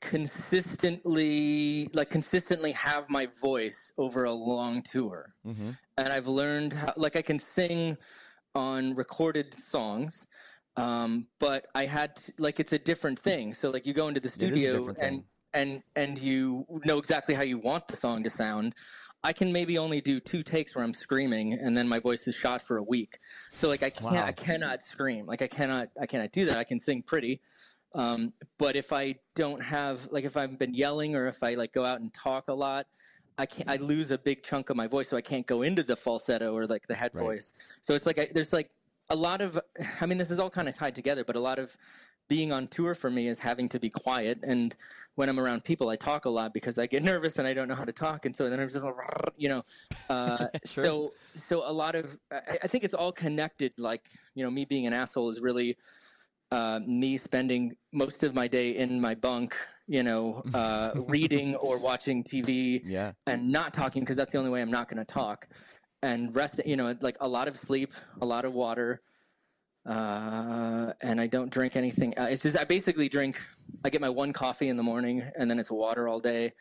consistently 0.00 1.88
like 1.92 2.10
consistently 2.10 2.72
have 2.72 3.08
my 3.08 3.28
voice 3.40 3.92
over 3.98 4.24
a 4.24 4.32
long 4.32 4.82
tour. 4.82 5.34
hmm 5.44 5.70
And 5.98 6.12
I've 6.12 6.28
learned 6.28 6.72
how 6.72 6.92
like 6.96 7.16
I 7.16 7.22
can 7.22 7.38
sing 7.38 7.96
on 8.54 8.94
recorded 8.94 9.52
songs. 9.54 10.26
Um, 10.76 11.28
but 11.38 11.66
I 11.74 11.86
had 11.86 12.16
to, 12.16 12.32
like 12.38 12.58
it's 12.58 12.72
a 12.72 12.78
different 12.78 13.18
thing. 13.18 13.54
So 13.54 13.70
like 13.70 13.86
you 13.86 13.92
go 13.92 14.08
into 14.08 14.20
the 14.20 14.28
studio 14.28 14.92
and 15.00 15.22
and 15.52 15.82
and 15.94 16.18
you 16.18 16.66
know 16.84 16.98
exactly 16.98 17.34
how 17.34 17.42
you 17.42 17.58
want 17.58 17.86
the 17.88 17.96
song 17.96 18.24
to 18.24 18.30
sound. 18.30 18.74
I 19.24 19.32
can 19.32 19.50
maybe 19.50 19.78
only 19.78 20.02
do 20.02 20.20
two 20.20 20.42
takes 20.42 20.74
where 20.76 20.84
I'm 20.84 20.92
screaming, 20.92 21.54
and 21.54 21.74
then 21.74 21.88
my 21.88 21.98
voice 21.98 22.28
is 22.28 22.34
shot 22.34 22.60
for 22.60 22.76
a 22.76 22.82
week. 22.82 23.18
So 23.52 23.68
like 23.68 23.82
I 23.82 23.88
can't, 23.90 24.12
Wow. 24.12 24.26
I 24.26 24.32
cannot 24.32 24.84
scream. 24.84 25.24
Like 25.24 25.40
I 25.40 25.46
cannot, 25.48 25.88
I 26.00 26.04
cannot 26.06 26.30
do 26.30 26.44
that. 26.44 26.58
I 26.58 26.64
can 26.64 26.78
sing 26.78 27.02
pretty, 27.02 27.40
um, 27.94 28.34
but 28.58 28.76
if 28.76 28.92
I 28.92 29.16
don't 29.34 29.62
have, 29.62 30.06
like, 30.10 30.24
if 30.24 30.36
I've 30.36 30.58
been 30.58 30.74
yelling 30.74 31.16
or 31.16 31.26
if 31.26 31.42
I 31.42 31.54
like 31.54 31.72
go 31.72 31.84
out 31.84 32.00
and 32.00 32.12
talk 32.12 32.48
a 32.48 32.54
lot, 32.54 32.86
I 33.38 33.46
can't. 33.46 33.68
I 33.68 33.76
lose 33.76 34.10
a 34.10 34.18
big 34.18 34.42
chunk 34.42 34.70
of 34.70 34.76
my 34.76 34.86
voice, 34.86 35.08
so 35.08 35.16
I 35.16 35.20
can't 35.22 35.46
go 35.46 35.62
into 35.62 35.82
the 35.82 35.96
falsetto 35.96 36.54
or 36.54 36.66
like 36.66 36.86
the 36.86 36.94
head 36.94 37.10
Right. 37.14 37.24
voice. 37.24 37.52
So 37.82 37.94
it's 37.94 38.06
like 38.06 38.18
I, 38.18 38.28
there's 38.32 38.52
like 38.52 38.70
a 39.10 39.16
lot 39.16 39.40
of. 39.40 39.58
I 40.00 40.06
mean, 40.06 40.18
this 40.18 40.30
is 40.30 40.38
all 40.38 40.50
kind 40.50 40.68
of 40.68 40.74
tied 40.74 40.94
together, 40.94 41.24
but 41.24 41.34
a 41.34 41.40
lot 41.40 41.58
of 41.58 41.76
being 42.28 42.52
on 42.52 42.66
tour 42.68 42.94
for 42.94 43.10
me 43.10 43.28
is 43.28 43.38
having 43.38 43.68
to 43.68 43.78
be 43.78 43.90
quiet 43.90 44.38
and 44.42 44.74
when 45.14 45.28
i'm 45.28 45.38
around 45.38 45.62
people 45.64 45.88
i 45.88 45.96
talk 45.96 46.24
a 46.24 46.30
lot 46.30 46.52
because 46.54 46.78
i 46.78 46.86
get 46.86 47.02
nervous 47.12 47.38
and 47.38 47.46
i 47.46 47.54
don't 47.54 47.68
know 47.68 47.74
how 47.74 47.84
to 47.84 47.92
talk 47.92 48.26
and 48.26 48.34
so 48.34 48.48
then 48.48 48.60
i'm 48.60 48.68
just 48.68 48.84
you 49.36 49.48
know 49.48 49.62
uh, 50.10 50.46
Sure. 50.66 50.84
so 50.84 51.12
so 51.36 51.68
a 51.68 51.72
lot 51.72 51.94
of 51.94 52.16
I, 52.32 52.58
I 52.64 52.66
think 52.68 52.84
it's 52.84 52.94
all 52.94 53.12
connected 53.12 53.72
like 53.78 54.08
you 54.34 54.44
know 54.44 54.50
me 54.50 54.64
being 54.64 54.86
an 54.86 54.92
asshole 54.92 55.28
is 55.30 55.40
really 55.40 55.76
uh, 56.52 56.80
me 56.86 57.16
spending 57.16 57.74
most 57.92 58.22
of 58.22 58.34
my 58.34 58.46
day 58.46 58.76
in 58.76 59.00
my 59.00 59.14
bunk 59.14 59.56
you 59.86 60.02
know 60.02 60.42
uh, 60.54 60.92
reading 61.08 61.56
or 61.56 61.78
watching 61.78 62.22
tv 62.24 62.82
Yeah. 62.84 63.12
and 63.26 63.50
not 63.50 63.74
talking 63.74 64.02
because 64.02 64.16
that's 64.16 64.32
the 64.32 64.38
only 64.38 64.50
way 64.50 64.62
i'm 64.62 64.70
not 64.70 64.88
going 64.88 64.98
to 64.98 65.04
talk 65.04 65.48
and 66.02 66.34
rest 66.34 66.60
you 66.66 66.76
know 66.76 66.94
like 67.00 67.16
a 67.20 67.28
lot 67.28 67.48
of 67.48 67.56
sleep 67.56 67.92
a 68.20 68.26
lot 68.26 68.44
of 68.44 68.52
water 68.52 69.02
uh, 69.86 70.92
and 71.02 71.20
I 71.20 71.26
don't 71.26 71.50
drink 71.50 71.76
anything. 71.76 72.14
Uh, 72.18 72.28
it's 72.30 72.42
just 72.42 72.56
I 72.58 72.64
basically 72.64 73.08
drink. 73.08 73.40
I 73.84 73.90
get 73.90 74.00
my 74.00 74.08
one 74.08 74.32
coffee 74.32 74.68
in 74.68 74.76
the 74.76 74.82
morning, 74.82 75.22
and 75.36 75.50
then 75.50 75.58
it's 75.58 75.70
water 75.70 76.08
all 76.08 76.20
day. 76.20 76.52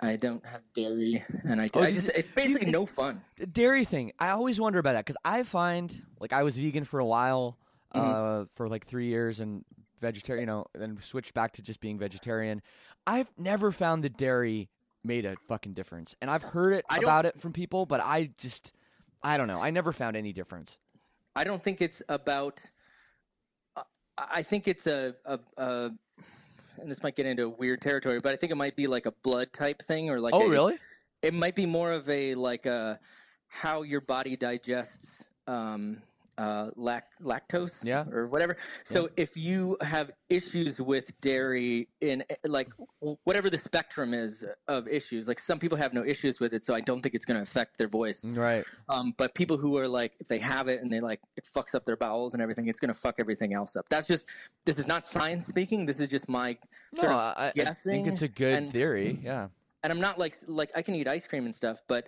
I 0.00 0.16
don't 0.16 0.44
have 0.46 0.62
dairy, 0.74 1.24
and 1.44 1.60
I, 1.60 1.68
Oh, 1.74 1.80
I 1.82 1.92
just 1.92 2.10
it's 2.14 2.30
basically 2.32 2.66
you- 2.66 2.72
no 2.72 2.86
fun. 2.86 3.20
The 3.36 3.46
dairy 3.46 3.84
thing, 3.84 4.12
I 4.18 4.30
always 4.30 4.60
wonder 4.60 4.78
about 4.78 4.92
that 4.92 5.04
because 5.04 5.16
I 5.24 5.42
find 5.42 6.02
like 6.20 6.32
I 6.32 6.42
was 6.44 6.56
vegan 6.56 6.84
for 6.84 7.00
a 7.00 7.04
while, 7.04 7.58
uh, 7.92 8.44
for 8.52 8.68
like 8.68 8.86
three 8.86 9.06
years, 9.06 9.40
and 9.40 9.64
vegetarian, 10.00 10.42
you 10.42 10.46
know, 10.46 10.66
then 10.74 10.98
switched 11.00 11.34
back 11.34 11.52
to 11.52 11.62
just 11.62 11.80
being 11.80 11.98
vegetarian. 11.98 12.62
I've 13.06 13.28
never 13.36 13.72
found 13.72 14.02
the 14.04 14.08
dairy 14.08 14.68
made 15.04 15.24
a 15.24 15.34
fucking 15.48 15.74
difference, 15.74 16.14
and 16.22 16.30
I've 16.30 16.42
heard 16.44 16.72
it 16.74 16.84
about 16.88 17.26
it 17.26 17.40
from 17.40 17.52
people, 17.52 17.84
but 17.86 18.00
I 18.00 18.30
just, 18.38 18.72
I 19.22 19.36
don't 19.36 19.48
know, 19.48 19.60
I 19.60 19.70
never 19.70 19.92
found 19.92 20.16
any 20.16 20.32
difference. 20.32 20.78
I 21.34 21.44
don't 21.44 21.62
think 21.62 21.80
it's 21.80 22.02
about. 22.08 22.68
Uh, 23.76 23.82
I 24.18 24.42
think 24.42 24.68
it's 24.68 24.86
a, 24.86 25.14
a, 25.24 25.38
a, 25.56 25.90
and 26.78 26.90
this 26.90 27.02
might 27.02 27.16
get 27.16 27.26
into 27.26 27.48
weird 27.48 27.80
territory, 27.80 28.20
but 28.20 28.32
I 28.32 28.36
think 28.36 28.52
it 28.52 28.56
might 28.56 28.76
be 28.76 28.86
like 28.86 29.06
a 29.06 29.12
blood 29.22 29.52
type 29.52 29.82
thing, 29.82 30.10
or 30.10 30.20
like 30.20 30.34
oh, 30.34 30.46
a- 30.46 30.50
really? 30.50 30.78
it 31.22 31.34
might 31.34 31.54
be 31.54 31.66
more 31.66 31.92
of 31.92 32.08
a 32.08 32.34
like 32.34 32.66
a 32.66 32.98
how 33.48 33.82
your 33.82 34.00
body 34.00 34.36
digests 34.36 35.26
um, 35.46 36.02
uh, 36.38 36.70
lac- 36.76 37.10
lactose 37.22 37.84
Yeah. 37.84 38.04
or 38.10 38.26
whatever. 38.26 38.56
So 38.84 39.08
if 39.16 39.36
you 39.36 39.76
have 39.82 40.10
issues 40.28 40.80
with 40.80 41.12
dairy 41.20 41.88
in 42.00 42.24
like 42.44 42.70
whatever 43.24 43.50
the 43.50 43.58
spectrum 43.58 44.14
is 44.14 44.44
of 44.68 44.88
issues, 44.88 45.28
like 45.28 45.38
some 45.38 45.58
people 45.58 45.76
have 45.78 45.92
no 45.92 46.04
issues 46.04 46.40
with 46.40 46.54
it, 46.54 46.64
so 46.64 46.74
I 46.74 46.80
don't 46.80 47.02
think 47.02 47.14
it's 47.14 47.24
going 47.24 47.36
to 47.36 47.42
affect 47.42 47.76
their 47.78 47.88
voice. 47.88 48.24
Right. 48.24 48.64
Um, 48.88 49.14
but 49.18 49.34
people 49.34 49.56
who 49.56 49.76
are 49.78 49.88
like, 49.88 50.12
if 50.20 50.28
they 50.28 50.38
have 50.38 50.68
it 50.68 50.82
and 50.82 50.90
they 50.90 51.00
like, 51.00 51.20
it 51.36 51.46
fucks 51.54 51.74
up 51.74 51.84
their 51.84 51.96
bowels 51.96 52.34
and 52.34 52.42
everything, 52.42 52.66
it's 52.68 52.80
going 52.80 52.92
to 52.92 52.98
fuck 52.98 53.16
everything 53.18 53.54
else 53.54 53.76
up. 53.76 53.88
That's 53.88 54.06
just, 54.08 54.26
this 54.64 54.78
is 54.78 54.86
not 54.86 55.06
science 55.06 55.46
speaking. 55.46 55.86
This 55.86 56.00
is 56.00 56.08
just 56.08 56.28
my 56.28 56.56
No, 56.94 57.08
I, 57.10 57.52
I 57.56 57.72
think 57.72 58.06
it's 58.06 58.22
a 58.22 58.28
good 58.28 58.54
and- 58.54 58.72
theory. 58.72 59.18
Yeah. 59.22 59.48
and 59.84 59.92
I'm 59.92 60.00
not 60.00 60.16
like 60.18 60.36
like 60.46 60.70
I 60.76 60.82
can 60.82 60.94
eat 60.94 61.08
ice 61.08 61.26
cream 61.26 61.44
and 61.44 61.54
stuff, 61.54 61.82
but 61.88 62.06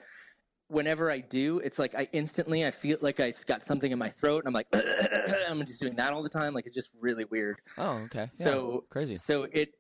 whenever 0.75 1.11
I 1.11 1.21
do, 1.21 1.61
it's 1.61 1.79
like 1.79 1.95
I 1.95 2.09
instantly 2.13 2.67
I 2.67 2.71
feel 2.71 2.99
like 3.01 3.21
I 3.21 3.33
got 3.47 3.63
something 3.63 3.91
in 3.91 3.99
my 3.99 4.11
throat, 4.11 4.45
and 4.45 4.49
I'm 4.49 4.53
like 4.53 4.67
I'm 5.49 5.65
just 5.65 5.81
doing 5.81 5.95
that 5.97 6.13
all 6.13 6.23
the 6.23 6.29
time. 6.29 6.53
Like 6.53 6.67
it's 6.67 6.75
just 6.75 6.91
really 7.01 7.25
weird. 7.25 7.57
Oh, 7.79 8.03
okay. 8.07 8.29
Yeah. 8.39 8.47
So 8.47 8.85
crazy. 8.91 9.17
So 9.17 9.47
it 9.53 9.71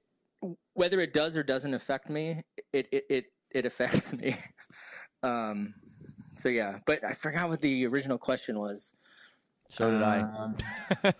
whether 0.75 1.01
it 1.01 1.13
does 1.13 1.37
or 1.37 1.43
doesn't 1.43 1.75
affect 1.75 2.09
me, 2.09 2.43
it 2.73 2.89
it 2.93 3.05
it, 3.11 3.25
it 3.51 3.67
affects 3.67 4.15
me. 4.17 4.37
um. 5.23 5.75
So 6.37 6.49
yeah, 6.49 6.79
but 6.87 7.05
I 7.05 7.13
forgot 7.13 7.49
what 7.49 7.61
the 7.61 7.87
original 7.87 8.19
question 8.19 8.59
was. 8.59 8.95
So 9.71 9.91
did 9.91 10.03
I. 10.03 10.21
Um, 10.21 10.57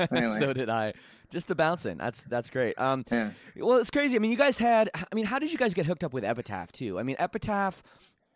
anyway. 0.11 0.39
so 0.39 0.53
did 0.53 0.69
I. 0.69 0.93
Just 1.31 1.49
the 1.49 1.55
bouncing. 1.55 1.97
That's 1.99 2.25
that's 2.25 2.51
great. 2.51 2.79
Um, 2.79 3.05
Yeah. 3.11 3.31
well, 3.57 3.79
it's 3.79 3.91
crazy. 3.91 4.17
I 4.17 4.19
mean, 4.19 4.31
you 4.31 4.37
guys 4.37 4.59
had. 4.59 4.91
I 4.95 5.15
mean, 5.15 5.25
how 5.25 5.39
did 5.39 5.51
you 5.51 5.59
guys 5.59 5.75
get 5.75 5.87
hooked 5.87 6.05
up 6.05 6.13
with 6.13 6.25
Epitaph 6.25 6.73
too? 6.73 6.99
I 6.99 7.03
mean, 7.03 7.17
Epitaph 7.19 7.83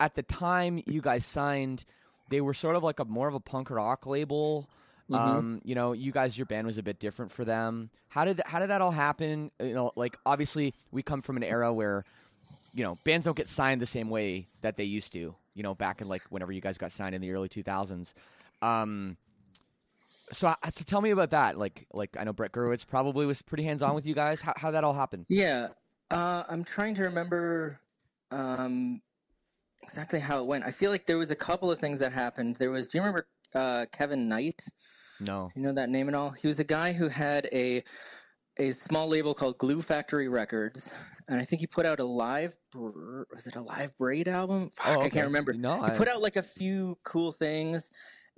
at 0.01 0.15
the 0.15 0.23
time 0.23 0.83
you 0.87 1.01
guys 1.01 1.25
signed, 1.25 1.85
they 2.31 2.41
were 2.41 2.55
sort 2.55 2.77
of 2.77 2.83
like 2.83 3.01
a 3.01 3.05
more 3.05 3.29
of 3.29 3.35
a 3.35 3.41
punk 3.41 3.71
rock 3.71 4.07
label. 4.07 4.69
Mm-hmm. 5.11 5.15
Um, 5.15 5.61
you 5.65 5.75
know, 5.75 5.93
you 5.93 6.13
guys, 6.13 6.37
your 6.37 6.47
band 6.47 6.67
was 6.67 6.77
a 6.79 6.83
bit 6.83 6.99
different 6.99 7.33
for 7.33 7.45
them. 7.45 7.91
How 8.09 8.25
did 8.25 8.41
how 8.45 8.59
did 8.59 8.69
that 8.71 8.83
all 8.83 8.91
happen? 8.91 9.51
You 9.61 9.75
know, 9.75 9.93
like 9.97 10.17
obviously 10.27 10.75
we 10.91 11.03
come 11.03 11.23
from 11.23 11.37
an 11.37 11.43
era 11.43 11.73
where, 11.73 12.05
you 12.75 12.85
know, 12.85 12.99
bands 13.05 13.25
don't 13.25 13.37
get 13.37 13.49
signed 13.49 13.81
the 13.81 13.87
same 13.87 14.11
way 14.11 14.47
that 14.61 14.77
they 14.77 14.85
used 14.85 15.13
to. 15.15 15.35
You 15.55 15.63
know, 15.63 15.75
back 15.75 16.01
in 16.01 16.09
like 16.09 16.23
whenever 16.29 16.53
you 16.53 16.61
guys 16.61 16.79
got 16.79 16.93
signed 16.93 17.15
in 17.15 17.23
the 17.23 17.31
early 17.33 17.49
two 17.49 17.63
thousands. 17.63 18.15
Um, 18.61 19.17
so, 20.31 20.53
so 20.71 20.85
tell 20.85 21.01
me 21.01 21.11
about 21.11 21.31
that. 21.31 21.59
Like, 21.59 21.87
like 21.93 22.17
I 22.19 22.25
know 22.25 22.35
Brett 22.35 22.53
Gurewitz 22.53 22.87
probably 22.87 23.25
was 23.25 23.41
pretty 23.41 23.65
hands 23.65 23.83
on 23.83 23.95
with 23.95 24.07
you 24.07 24.15
guys. 24.15 24.43
How 24.43 24.53
how 24.57 24.71
that 24.73 24.85
all 24.85 24.95
happened? 24.95 25.27
Yeah, 25.29 25.69
uh, 26.11 26.45
I'm 26.49 26.65
trying 26.65 26.95
to 26.97 27.05
remember 27.05 27.81
um, 28.31 29.01
exactly 29.83 30.21
how 30.21 30.41
it 30.41 30.47
went. 30.47 30.65
I 30.65 30.71
feel 30.71 30.91
like 30.91 31.07
there 31.07 31.19
was 31.19 31.31
a 31.31 31.37
couple 31.37 31.71
of 31.71 31.79
things 31.79 32.01
that 32.01 32.13
happened. 32.13 32.57
There 32.57 32.71
was, 32.71 32.89
do 32.89 32.99
you 32.99 33.03
remember 33.03 33.27
uh, 33.55 33.87
Kevin 33.93 34.29
Knight? 34.29 34.63
No. 35.21 35.51
You 35.55 35.63
know 35.63 35.73
that 35.73 35.89
name 35.91 36.09
at 36.09 36.15
all? 36.15 36.31
He 36.31 36.47
was 36.47 36.61
a 36.61 36.65
guy 36.65 36.93
who 36.93 37.09
had 37.09 37.49
a 37.53 37.83
a 38.61 38.73
small 38.73 39.07
label 39.07 39.35
called 39.35 39.57
Glue 39.59 39.81
Factory 39.81 40.27
Records, 40.29 40.93
and 41.29 41.41
I 41.41 41.45
think 41.45 41.61
he 41.61 41.67
put 41.69 41.87
out 41.87 42.01
a 42.01 42.05
live. 42.05 42.57
Br- 42.73 43.23
was 43.33 43.47
it 43.47 43.55
a 43.55 43.61
live 43.61 43.97
braid 43.99 44.27
album? 44.27 44.73
Fuck, 44.75 44.99
Oh, 44.99 45.01
I 45.03 45.09
can't 45.09 45.27
remember. 45.27 45.53
No, 45.53 45.77
he 45.85 45.93
I- 45.93 45.97
put 45.97 46.09
out 46.09 46.21
like 46.21 46.35
a 46.35 46.43
few 46.43 46.99
cool 47.05 47.31
things, 47.31 47.93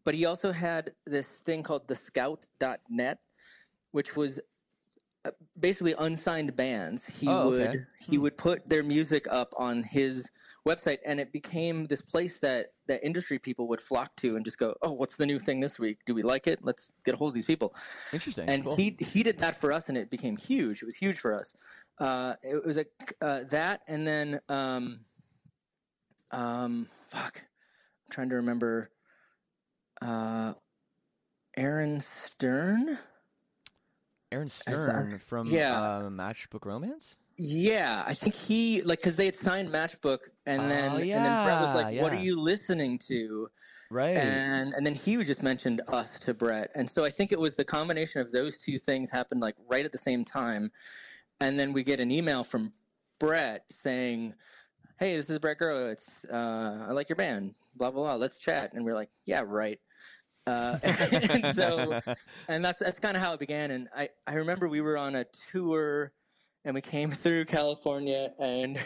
but 0.05 0.15
he 0.15 0.27
also 0.27 0.53
had 0.53 0.93
this 1.07 1.39
thing 1.39 1.63
called 1.63 1.89
the 1.89 1.95
Scout.net, 1.97 3.19
which 3.93 4.15
was 4.15 4.41
uh, 5.25 5.31
basically 5.59 5.95
unsigned 5.99 6.55
bands. 6.55 7.07
He 7.07 7.27
Oh, 7.27 7.49
would 7.51 7.69
okay. 7.71 7.85
he 7.99 8.19
would 8.19 8.37
put 8.37 8.69
their 8.69 8.83
music 8.83 9.27
up 9.31 9.55
on 9.57 9.83
his 9.83 10.29
website, 10.69 10.99
and 11.05 11.19
it 11.21 11.33
became 11.33 11.87
this 11.87 12.03
place 12.03 12.39
that 12.41 12.73
that 12.87 13.05
industry 13.05 13.39
people 13.39 13.69
would 13.69 13.81
flock 13.81 14.15
to 14.17 14.37
and 14.37 14.45
just 14.45 14.59
go, 14.59 14.75
"Oh, 14.83 14.93
what's 14.93 15.17
the 15.17 15.27
new 15.27 15.39
thing 15.39 15.61
this 15.61 15.79
week? 15.79 15.99
Do 16.07 16.15
we 16.15 16.23
like 16.23 16.47
it? 16.47 16.61
Let's 16.63 16.91
get 17.05 17.15
a 17.15 17.17
hold 17.17 17.31
of 17.31 17.35
these 17.35 17.47
people." 17.47 17.75
Interesting. 18.13 18.49
and 18.49 18.65
Cool. 18.65 18.77
he 18.77 18.97
he 19.01 19.23
did 19.23 19.39
that 19.39 19.57
for 19.57 19.73
us, 19.73 19.89
and 19.89 19.97
it 19.97 20.11
became 20.11 20.37
huge. 20.37 20.83
It 20.83 20.87
was 20.87 20.97
huge 20.97 21.19
for 21.19 21.35
us. 21.35 21.55
Uh, 21.99 22.35
it 22.43 22.65
was 22.65 22.79
a 22.79 22.87
uh, 23.21 23.45
that, 23.51 23.83
and 23.89 24.07
then 24.07 24.41
um, 24.49 25.01
um, 26.31 26.89
fuck, 27.09 27.39
I'm 27.41 28.11
trying 28.11 28.29
to 28.31 28.37
remember. 28.37 28.91
Uh, 30.01 30.55
Aaron 31.57 32.01
Stern. 32.01 32.99
Aaron 34.33 34.49
Stern 34.49 35.19
from 35.19 35.49
yeah. 35.49 35.81
uh, 35.81 36.03
Matchbook 36.09 36.65
Romance. 36.65 37.17
Yeah, 37.43 38.05
I 38.07 38.13
think 38.13 38.35
he 38.35 38.83
like 38.83 38.99
because 38.99 39.17
they 39.17 39.25
had 39.25 39.35
signed 39.35 39.71
Matchbook, 39.71 40.19
and 40.45 40.71
then 40.71 40.91
Oh, 40.93 40.97
and 40.97 41.11
then 41.11 41.45
Brett 41.47 41.61
was 41.61 41.71
yeah, 41.71 41.75
like, 41.75 42.01
"What 42.03 42.13
are 42.13 42.21
you 42.21 42.39
listening 42.39 42.99
to?" 43.09 43.49
Right. 43.91 44.17
and 44.17 44.75
and 44.75 44.85
then 44.85 44.95
he 44.95 45.17
just 45.25 45.43
mentioned 45.43 45.81
us 45.89 46.19
to 46.21 46.35
Brett, 46.35 46.71
and 46.75 46.89
so 46.89 47.03
I 47.03 47.09
think 47.09 47.33
it 47.33 47.41
was 47.41 47.57
the 47.57 47.65
combination 47.65 48.21
of 48.21 48.31
those 48.31 48.59
two 48.59 48.79
things 48.79 49.11
happened 49.11 49.41
like 49.41 49.57
right 49.71 49.87
at 49.87 49.91
the 49.91 49.97
same 49.99 50.23
time, 50.23 50.71
and 51.41 51.59
then 51.59 51.73
we 51.73 51.83
get 51.83 51.99
an 51.99 52.11
email 52.11 52.45
from 52.45 52.75
Brett 53.19 53.65
saying, 53.71 54.35
"Hey, 54.99 55.17
this 55.17 55.31
is 55.31 55.39
Brett 55.39 55.59
Gurewitz. 55.59 56.27
Uh, 56.31 56.89
I 56.91 56.93
like 56.93 57.09
your 57.09 57.17
band. 57.17 57.55
Blah 57.75 57.91
blah 57.91 58.03
blah. 58.03 58.15
Let's 58.17 58.39
chat." 58.39 58.75
And 58.75 58.85
we're 58.85 58.95
like, 58.95 59.11
"Yeah, 59.25 59.45
right." 59.47 59.81
Uh, 60.47 60.79
and 60.83 61.57
so, 61.57 62.01
and 62.49 62.63
that's 62.63 62.81
that's 62.81 62.99
kind 62.99 63.17
of 63.17 63.23
how 63.23 63.33
it 63.33 63.41
began. 63.41 63.71
And 63.71 63.89
I 63.97 64.11
I 64.27 64.35
remember 64.35 64.69
we 64.69 64.83
were 64.83 64.99
on 64.99 65.15
a 65.15 65.25
tour, 65.51 66.13
and 66.65 66.75
we 66.75 66.81
came 66.81 67.11
through 67.23 67.45
California, 67.47 68.33
and 68.39 68.79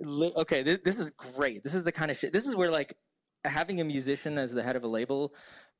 okay, 0.04 0.62
this, 0.62 0.78
this 0.84 0.98
is 0.98 1.10
great. 1.10 1.62
This 1.62 1.74
is 1.74 1.84
the 1.84 1.92
kind 1.92 2.10
of 2.10 2.16
shit. 2.16 2.32
This 2.32 2.46
is 2.46 2.54
where 2.56 2.70
like 2.70 2.96
having 3.44 3.80
a 3.80 3.84
musician 3.84 4.38
as 4.38 4.52
the 4.52 4.62
head 4.62 4.76
of 4.76 4.84
a 4.84 4.88
label 4.88 5.34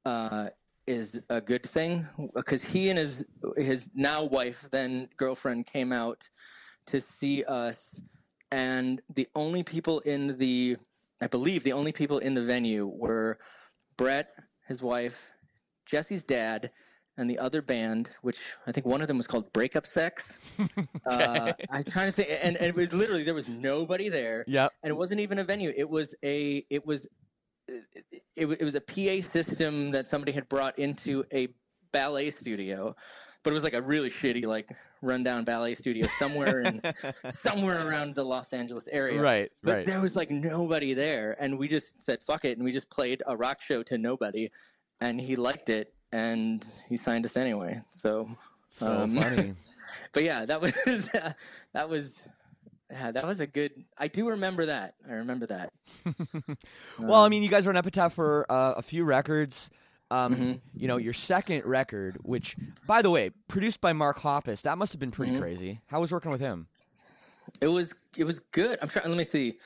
uh, 0.05 0.49
is 0.87 1.21
a 1.31 1.41
good 1.41 1.65
thing 1.65 2.07
because 2.35 2.63
he 2.63 2.89
and 2.91 2.99
his 2.99 3.27
his 3.57 3.91
now 3.95 4.23
wife 4.23 4.69
then 4.71 5.09
girlfriend 5.17 5.67
came 5.67 5.93
out 5.93 6.29
to 6.87 7.01
see 7.01 7.43
us 7.45 8.01
and 8.53 9.03
the 9.15 9.27
only 9.35 9.63
people 9.65 9.99
in 10.01 10.39
the 10.39 10.77
i 11.21 11.27
believe 11.27 11.65
the 11.65 11.73
only 11.73 11.91
people 11.91 12.19
in 12.19 12.35
the 12.35 12.43
venue 12.43 12.87
were 12.87 13.39
brett 13.97 14.31
his 14.69 14.81
wife 14.81 15.29
jesse's 15.87 16.23
dad 16.23 16.71
and 17.19 17.31
the 17.31 17.39
other 17.39 17.63
band 17.63 18.11
which 18.23 18.53
i 18.67 18.73
think 18.73 18.85
one 18.87 19.01
of 19.01 19.09
them 19.09 19.17
was 19.17 19.27
called 19.27 19.53
breakup 19.53 19.87
sex 19.87 20.39
uh, 21.07 21.53
i'm 21.71 21.85
trying 21.85 22.07
to 22.07 22.13
think 22.13 22.29
and, 22.43 22.57
and 22.57 22.67
it 22.69 22.75
was 22.75 22.93
literally 22.93 23.23
there 23.23 23.35
was 23.35 23.49
nobody 23.49 24.09
there 24.09 24.45
Yep. 24.47 24.73
and 24.83 24.91
it 24.91 24.95
wasn't 24.97 25.21
even 25.21 25.39
a 25.39 25.45
venue. 25.45 25.73
It 25.77 25.89
was 25.89 26.15
a 26.23 26.65
it 26.71 26.85
was 26.87 27.07
it, 27.69 27.85
it, 28.37 28.47
it 28.47 28.63
was 28.63 28.75
a 28.77 28.81
PA 28.81 29.27
system 29.27 29.91
that 29.91 30.07
somebody 30.07 30.31
had 30.33 30.49
brought 30.49 30.79
into 30.79 31.25
a 31.33 31.49
ballet 31.93 32.31
studio, 32.31 32.95
but 33.43 33.51
it 33.51 33.55
was 33.55 33.65
like 33.65 33.75
a 33.75 33.83
really 33.83 34.09
shitty 34.11 34.45
like 34.47 34.71
rundown 35.03 35.45
ballet 35.45 35.75
studio 35.75 36.07
somewhere 36.19 36.61
in 36.61 36.81
somewhere 37.29 37.89
around 37.89 38.15
the 38.15 38.25
Los 38.25 38.53
Angeles 38.53 38.89
area. 38.89 39.21
Right. 39.21 39.51
But 39.65 39.77
Right. 39.79 39.87
there 39.87 40.01
was 40.01 40.15
like 40.15 40.31
nobody 40.31 40.95
there, 40.95 41.37
and 41.41 41.59
we 41.59 41.67
just 41.67 42.01
said 42.01 42.23
fuck 42.23 42.45
it, 42.45 42.57
and 42.57 42.65
we 42.65 42.71
just 42.73 42.91
played 42.91 43.23
a 43.27 43.37
rock 43.37 43.61
show 43.61 43.83
to 43.85 43.99
nobody, 43.99 44.51
and 45.01 45.21
he 45.21 45.35
liked 45.35 45.69
it, 45.69 45.93
and 46.13 46.65
he 46.89 46.97
signed 46.97 47.25
us 47.25 47.37
anyway. 47.37 47.83
So, 47.91 48.29
So 48.69 48.93
um, 49.03 49.21
funny. 49.21 49.55
but 50.13 50.23
yeah, 50.23 50.45
that 50.47 50.61
was 50.61 50.73
that 51.73 51.89
was 51.89 52.23
yeah, 52.91 53.11
that 53.11 53.25
was 53.27 53.41
a 53.41 53.47
good. 53.47 53.73
I 53.99 54.09
do 54.09 54.29
remember 54.31 54.67
that. 54.67 54.95
I 55.09 55.15
remember 55.15 55.47
that. 55.47 55.73
well, 57.01 57.23
I 57.23 57.25
Um, 57.27 57.31
mean, 57.31 57.43
you 57.43 57.49
guys 57.49 57.67
were 57.67 57.73
on 57.73 57.77
Epitaph 57.77 58.13
for 58.15 58.47
uh, 58.51 58.75
a 58.77 58.83
few 58.83 59.05
records. 59.05 59.71
Um, 60.11 60.35
Mm-hmm. 60.35 60.53
You 60.75 60.87
know, 60.87 60.99
your 60.99 61.13
second 61.13 61.65
record, 61.65 62.19
which, 62.23 62.55
by 62.87 63.03
the 63.03 63.11
way, 63.11 63.31
produced 63.49 63.81
by 63.81 63.93
Mark 63.93 64.21
Hoppus, 64.21 64.63
that 64.63 64.79
must 64.79 64.93
have 64.93 65.01
been 65.01 65.11
Mm-hmm. 65.11 65.17
pretty 65.17 65.39
crazy. 65.39 65.81
How 65.89 66.01
was 66.01 66.13
working 66.13 66.31
with 66.31 66.41
him? 66.41 66.69
It 67.61 67.67
was 67.69 67.95
it 68.17 68.23
was 68.25 68.39
good. 68.39 68.79
I'm 68.81 68.89
trying. 68.89 69.09
Let 69.09 69.19
me 69.19 69.25
see. 69.25 69.59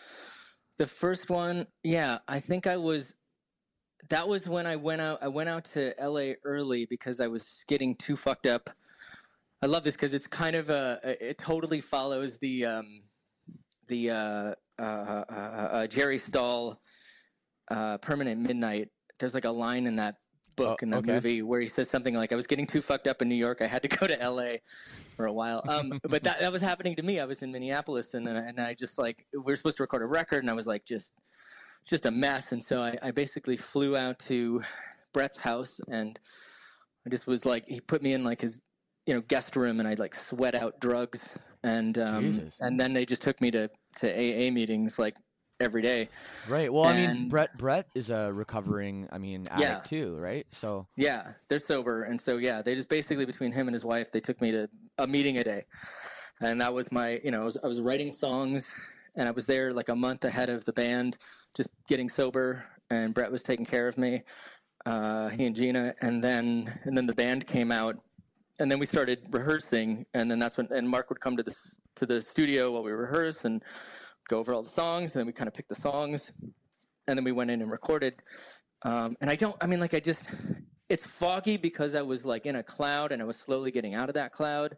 The 0.78 0.86
first 0.86 1.28
one, 1.28 1.66
yeah, 1.82 2.18
I 2.26 2.40
think 2.40 2.66
I 2.66 2.78
was. 2.78 3.14
That 4.10 4.28
was 4.28 4.48
when 4.48 4.66
I 4.66 4.76
went 4.76 5.00
out. 5.00 5.18
I 5.22 5.28
went 5.28 5.48
out 5.48 5.64
to 5.66 5.98
L.A. 6.00 6.36
early 6.44 6.84
because 6.84 7.20
I 7.20 7.28
was 7.28 7.64
getting 7.68 7.94
too 7.94 8.16
fucked 8.16 8.46
up. 8.46 8.68
I 9.62 9.66
love 9.66 9.84
this 9.84 9.94
because 9.94 10.14
it's 10.14 10.26
kind 10.26 10.56
of 10.56 10.68
a. 10.68 11.00
It 11.04 11.38
totally 11.38 11.80
follows 11.80 12.36
the 12.38 12.66
um, 12.66 13.02
the 13.86 14.10
uh, 14.10 14.54
uh, 14.78 14.82
uh, 14.82 15.32
uh, 15.32 15.86
Jerry 15.86 16.18
Stahl 16.18 16.80
uh, 17.70 17.98
Permanent 17.98 18.40
Midnight. 18.40 18.88
There's 19.18 19.34
like 19.34 19.44
a 19.44 19.50
line 19.50 19.86
in 19.86 19.96
that 19.96 20.16
book 20.56 20.80
Oh, 20.80 20.84
in 20.84 20.90
that 20.90 20.98
okay. 20.98 21.12
movie 21.12 21.42
where 21.42 21.60
he 21.60 21.68
says 21.68 21.88
something 21.88 22.14
like, 22.14 22.32
"I 22.32 22.36
was 22.36 22.46
getting 22.46 22.66
too 22.66 22.80
fucked 22.80 23.06
up 23.06 23.22
in 23.22 23.28
New 23.28 23.34
York. 23.36 23.62
I 23.62 23.66
had 23.66 23.82
to 23.82 23.88
go 23.88 24.06
to 24.06 24.20
L.A." 24.20 24.60
for 25.16 25.26
a 25.26 25.32
while. 25.32 25.62
Um, 25.68 26.00
but 26.08 26.22
that 26.24 26.40
that 26.40 26.50
was 26.50 26.62
happening 26.62 26.96
to 26.96 27.02
me. 27.02 27.20
I 27.20 27.26
was 27.26 27.42
in 27.42 27.52
Minneapolis, 27.52 28.14
and 28.14 28.26
then 28.26 28.36
and 28.36 28.58
I 28.58 28.74
just 28.74 28.98
like 28.98 29.26
we 29.32 29.40
were 29.40 29.56
supposed 29.56 29.76
to 29.76 29.82
record 29.82 30.02
a 30.02 30.06
record, 30.06 30.42
and 30.42 30.50
I 30.50 30.54
was 30.54 30.66
like 30.66 30.84
just 30.84 31.12
just 31.86 32.06
a 32.06 32.10
mess. 32.10 32.52
And 32.52 32.62
so 32.62 32.82
I, 32.82 32.96
I 33.02 33.10
basically 33.10 33.56
flew 33.56 33.96
out 33.96 34.18
to 34.20 34.62
Brett's 35.12 35.38
house, 35.38 35.80
and 35.88 36.18
I 37.06 37.10
just 37.10 37.26
was 37.26 37.44
like 37.44 37.66
he 37.66 37.80
put 37.80 38.02
me 38.02 38.12
in 38.12 38.24
like 38.24 38.40
his 38.40 38.60
you 39.06 39.14
know 39.14 39.20
guest 39.22 39.56
room, 39.56 39.80
and 39.80 39.88
I 39.88 39.94
like 39.94 40.14
sweat 40.14 40.54
out 40.54 40.80
drugs, 40.80 41.36
and 41.62 41.98
um, 41.98 42.24
Jesus. 42.24 42.56
and 42.60 42.78
then 42.78 42.92
they 42.92 43.04
just 43.04 43.22
took 43.22 43.40
me 43.40 43.50
to 43.52 43.70
to 43.96 44.08
AA 44.08 44.50
meetings 44.52 44.98
like 44.98 45.16
every 45.60 45.82
day. 45.82 46.08
Right. 46.48 46.72
Well, 46.72 46.84
I 46.84 46.96
mean, 46.96 47.28
Brett 47.28 47.56
Brett 47.58 47.86
is 47.94 48.10
a 48.10 48.32
recovering, 48.32 49.08
I 49.12 49.18
mean, 49.18 49.46
addict 49.50 49.62
Yeah. 49.62 49.80
too, 49.80 50.16
right? 50.16 50.46
So 50.52 50.86
Yeah, 50.96 51.32
they're 51.48 51.58
sober, 51.58 52.04
and 52.04 52.20
so 52.20 52.38
yeah, 52.38 52.62
they 52.62 52.74
just 52.74 52.88
basically 52.88 53.26
between 53.26 53.52
him 53.52 53.68
and 53.68 53.74
his 53.74 53.84
wife, 53.84 54.10
they 54.10 54.20
took 54.20 54.40
me 54.40 54.52
to 54.52 54.68
a 54.98 55.06
meeting 55.06 55.38
a 55.38 55.44
day, 55.44 55.64
and 56.40 56.60
that 56.60 56.72
was 56.72 56.90
my, 56.92 57.20
you 57.24 57.30
know, 57.30 57.42
I 57.42 57.44
was, 57.44 57.56
I 57.62 57.66
was 57.66 57.80
writing 57.80 58.12
songs, 58.12 58.74
and 59.16 59.28
I 59.28 59.30
was 59.30 59.46
there 59.46 59.72
like 59.72 59.88
a 59.88 59.96
month 59.96 60.24
ahead 60.24 60.48
of 60.48 60.64
the 60.64 60.72
band, 60.72 61.18
just 61.54 61.70
getting 61.88 62.08
sober, 62.08 62.64
and 62.90 63.14
Brett 63.14 63.30
was 63.30 63.42
taking 63.42 63.66
care 63.66 63.88
of 63.88 63.98
me, 63.98 64.22
uh, 64.86 65.28
he 65.28 65.46
and 65.46 65.54
Gina, 65.54 65.94
and 66.00 66.22
then 66.22 66.78
and 66.84 66.96
then 66.96 67.06
the 67.06 67.14
band 67.14 67.46
came 67.46 67.70
out, 67.70 67.96
and 68.58 68.70
then 68.70 68.78
we 68.78 68.86
started 68.86 69.20
rehearsing, 69.30 70.06
and 70.14 70.30
then 70.30 70.38
that's 70.38 70.56
when 70.56 70.68
and 70.70 70.88
Mark 70.88 71.10
would 71.10 71.20
come 71.20 71.36
to 71.36 71.42
this 71.42 71.78
to 71.96 72.06
the 72.06 72.20
studio 72.20 72.72
while 72.72 72.82
we 72.82 72.92
rehearse 72.92 73.44
and 73.44 73.62
go 74.28 74.38
over 74.38 74.54
all 74.54 74.62
the 74.62 74.68
songs, 74.68 75.14
and 75.14 75.20
then 75.20 75.26
we 75.26 75.32
kind 75.32 75.48
of 75.48 75.54
picked 75.54 75.68
the 75.68 75.74
songs, 75.74 76.32
and 77.06 77.18
then 77.18 77.24
we 77.24 77.32
went 77.32 77.50
in 77.50 77.60
and 77.62 77.70
recorded. 77.70 78.22
Um, 78.82 79.16
and 79.20 79.28
I 79.28 79.34
don't, 79.34 79.56
I 79.60 79.66
mean, 79.66 79.80
like, 79.80 79.94
I 79.94 80.00
just, 80.00 80.30
it's 80.88 81.06
foggy 81.06 81.56
because 81.56 81.94
I 81.94 82.02
was 82.02 82.24
like 82.24 82.46
in 82.46 82.56
a 82.56 82.62
cloud 82.62 83.12
and 83.12 83.20
I 83.20 83.24
was 83.24 83.36
slowly 83.36 83.70
getting 83.70 83.94
out 83.94 84.08
of 84.08 84.14
that 84.14 84.32
cloud. 84.32 84.76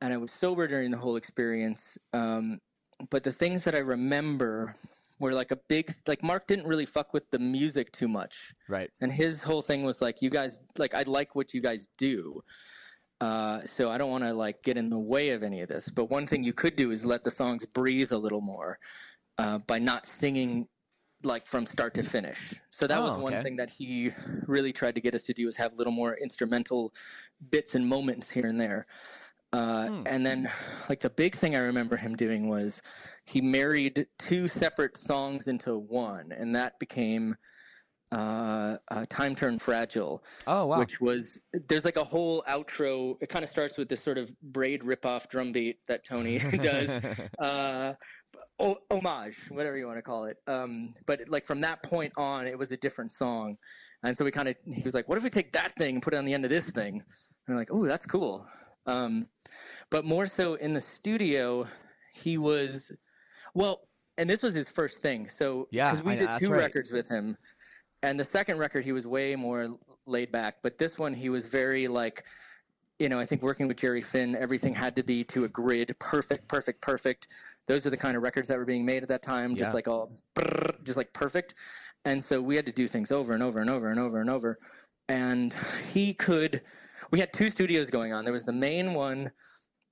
And 0.00 0.12
I 0.12 0.16
was 0.16 0.32
sober 0.32 0.66
during 0.66 0.90
the 0.90 0.96
whole 0.96 1.16
experience. 1.16 1.98
Um, 2.12 2.60
but 3.08 3.22
the 3.22 3.32
things 3.32 3.64
that 3.64 3.74
I 3.74 3.78
remember 3.78 4.76
were 5.18 5.32
like 5.32 5.50
a 5.50 5.56
big, 5.68 5.94
like, 6.06 6.22
Mark 6.22 6.46
didn't 6.46 6.66
really 6.66 6.86
fuck 6.86 7.12
with 7.12 7.30
the 7.30 7.38
music 7.38 7.92
too 7.92 8.08
much. 8.08 8.54
right. 8.68 8.90
And 9.00 9.12
his 9.12 9.42
whole 9.42 9.62
thing 9.62 9.82
was 9.84 10.00
like, 10.02 10.22
you 10.22 10.30
guys, 10.30 10.60
like, 10.78 10.94
I 10.94 11.02
like 11.02 11.34
what 11.34 11.54
you 11.54 11.60
guys 11.60 11.88
do. 11.98 12.42
Uh, 13.20 13.60
so 13.64 13.90
I 13.90 13.98
don't 13.98 14.10
want 14.10 14.24
to 14.24 14.32
like 14.32 14.62
get 14.62 14.78
in 14.78 14.88
the 14.88 14.98
way 14.98 15.30
of 15.30 15.42
any 15.42 15.60
of 15.60 15.68
this. 15.68 15.90
But 15.90 16.06
one 16.06 16.26
thing 16.26 16.42
you 16.42 16.54
could 16.54 16.74
do 16.74 16.90
is 16.90 17.04
let 17.04 17.22
the 17.22 17.30
songs 17.30 17.66
breathe 17.66 18.12
a 18.12 18.18
little 18.18 18.40
more 18.40 18.78
uh, 19.36 19.58
by 19.58 19.78
not 19.78 20.06
singing 20.06 20.66
like 21.22 21.46
from 21.46 21.66
start 21.66 21.92
to 21.94 22.02
finish. 22.02 22.54
So 22.70 22.86
that 22.86 23.02
was 23.02 23.14
one 23.14 23.34
okay. 23.34 23.42
thing 23.42 23.56
that 23.56 23.68
he 23.68 24.10
really 24.46 24.72
tried 24.72 24.94
to 24.94 25.02
get 25.02 25.14
us 25.14 25.22
to 25.24 25.34
do 25.34 25.48
is 25.48 25.56
have 25.56 25.74
a 25.74 25.76
little 25.76 25.92
more 25.92 26.16
instrumental 26.16 26.94
bits 27.50 27.74
and 27.74 27.86
moments 27.86 28.30
here 28.30 28.46
and 28.46 28.58
there. 28.58 28.86
Uh, 29.52 29.88
Hmm. 29.88 30.02
And 30.06 30.24
then, 30.24 30.50
like 30.88 31.00
the 31.00 31.10
big 31.10 31.34
thing 31.34 31.56
I 31.56 31.60
remember 31.60 31.96
him 31.96 32.14
doing 32.16 32.48
was 32.48 32.82
he 33.26 33.40
married 33.40 34.06
two 34.18 34.46
separate 34.48 34.96
songs 34.96 35.48
into 35.48 35.76
one, 35.78 36.32
and 36.32 36.54
that 36.54 36.78
became 36.78 37.36
uh, 38.12 38.76
uh, 38.90 39.06
"Time 39.08 39.34
Turned 39.36 39.62
Fragile." 39.62 40.22
Oh 40.46 40.66
wow. 40.66 40.78
which 40.78 41.00
was 41.00 41.40
there's 41.68 41.84
like 41.84 41.96
a 41.96 42.04
whole 42.04 42.42
outro. 42.48 43.16
It 43.20 43.28
kind 43.28 43.44
of 43.44 43.50
starts 43.50 43.76
with 43.78 43.88
this 43.88 44.02
sort 44.02 44.18
of 44.18 44.32
braid 44.40 44.82
ripoff 44.82 45.28
drum 45.28 45.52
beat 45.52 45.78
that 45.88 46.04
Tony 46.04 46.38
does, 46.62 46.90
uh, 47.38 47.94
homage, 48.90 49.36
whatever 49.50 49.76
you 49.76 49.86
want 49.86 49.98
to 49.98 50.02
call 50.02 50.24
it. 50.24 50.36
Um, 50.46 50.94
but 51.06 51.20
like 51.28 51.44
from 51.44 51.60
that 51.62 51.82
point 51.82 52.12
on, 52.16 52.46
it 52.46 52.58
was 52.58 52.72
a 52.72 52.76
different 52.76 53.12
song, 53.12 53.56
and 54.04 54.16
so 54.16 54.24
we 54.24 54.30
kind 54.30 54.48
of 54.48 54.56
he 54.72 54.82
was 54.82 54.94
like, 54.94 55.08
"What 55.08 55.18
if 55.18 55.24
we 55.24 55.30
take 55.30 55.52
that 55.52 55.72
thing 55.76 55.96
and 55.96 56.02
put 56.02 56.14
it 56.14 56.18
on 56.18 56.24
the 56.24 56.34
end 56.34 56.44
of 56.44 56.50
this 56.50 56.70
thing?" 56.70 56.94
And 56.94 57.02
we're 57.48 57.56
like, 57.56 57.70
"Oh, 57.72 57.84
that's 57.86 58.06
cool." 58.06 58.46
Um, 58.86 59.26
but 59.90 60.04
more 60.04 60.26
so 60.26 60.54
in 60.54 60.72
the 60.72 60.80
studio, 60.80 61.66
he 62.12 62.38
was 62.38 62.92
well, 63.54 63.82
and 64.18 64.28
this 64.28 64.42
was 64.42 64.54
his 64.54 64.68
first 64.68 65.02
thing. 65.02 65.28
So 65.28 65.68
Yeah, 65.70 65.90
because 65.90 66.04
we 66.04 66.12
I- 66.12 66.16
did 66.16 66.28
two 66.38 66.50
right. 66.50 66.58
records 66.58 66.90
with 66.90 67.08
him, 67.08 67.36
and 68.02 68.18
the 68.18 68.24
second 68.24 68.58
record 68.58 68.84
he 68.84 68.92
was 68.92 69.06
way 69.06 69.34
more 69.36 69.76
laid 70.06 70.32
back, 70.32 70.56
but 70.62 70.78
this 70.78 70.98
one 70.98 71.14
he 71.14 71.28
was 71.28 71.46
very 71.46 71.88
like, 71.88 72.24
you 72.98 73.08
know, 73.08 73.18
I 73.18 73.26
think 73.26 73.42
working 73.42 73.66
with 73.68 73.76
Jerry 73.76 74.02
Finn, 74.02 74.34
everything 74.36 74.74
had 74.74 74.94
to 74.96 75.02
be 75.02 75.24
to 75.24 75.44
a 75.44 75.48
grid, 75.48 75.94
perfect, 75.98 76.48
perfect, 76.48 76.80
perfect. 76.80 77.28
Those 77.66 77.86
are 77.86 77.90
the 77.90 77.96
kind 77.96 78.16
of 78.16 78.22
records 78.22 78.48
that 78.48 78.58
were 78.58 78.64
being 78.64 78.84
made 78.84 79.02
at 79.02 79.08
that 79.08 79.22
time, 79.22 79.54
just 79.56 79.70
Yeah. 79.70 79.74
like 79.74 79.88
all, 79.88 80.12
brrr, 80.34 80.82
just 80.84 80.96
like 80.96 81.12
perfect. 81.12 81.54
And 82.04 82.22
so 82.22 82.40
we 82.40 82.56
had 82.56 82.66
to 82.66 82.72
do 82.72 82.88
things 82.88 83.12
over 83.12 83.32
and 83.34 83.42
over 83.42 83.60
and 83.60 83.68
over 83.70 83.90
and 83.90 84.00
over 84.00 84.20
and 84.20 84.30
over. 84.30 84.58
And 85.08 85.54
he 85.92 86.14
could. 86.14 86.62
We 87.10 87.18
had 87.18 87.32
two 87.32 87.50
studios 87.50 87.90
going 87.90 88.12
on. 88.12 88.24
There 88.24 88.32
was 88.32 88.44
the 88.44 88.52
main 88.52 88.94
one. 88.94 89.30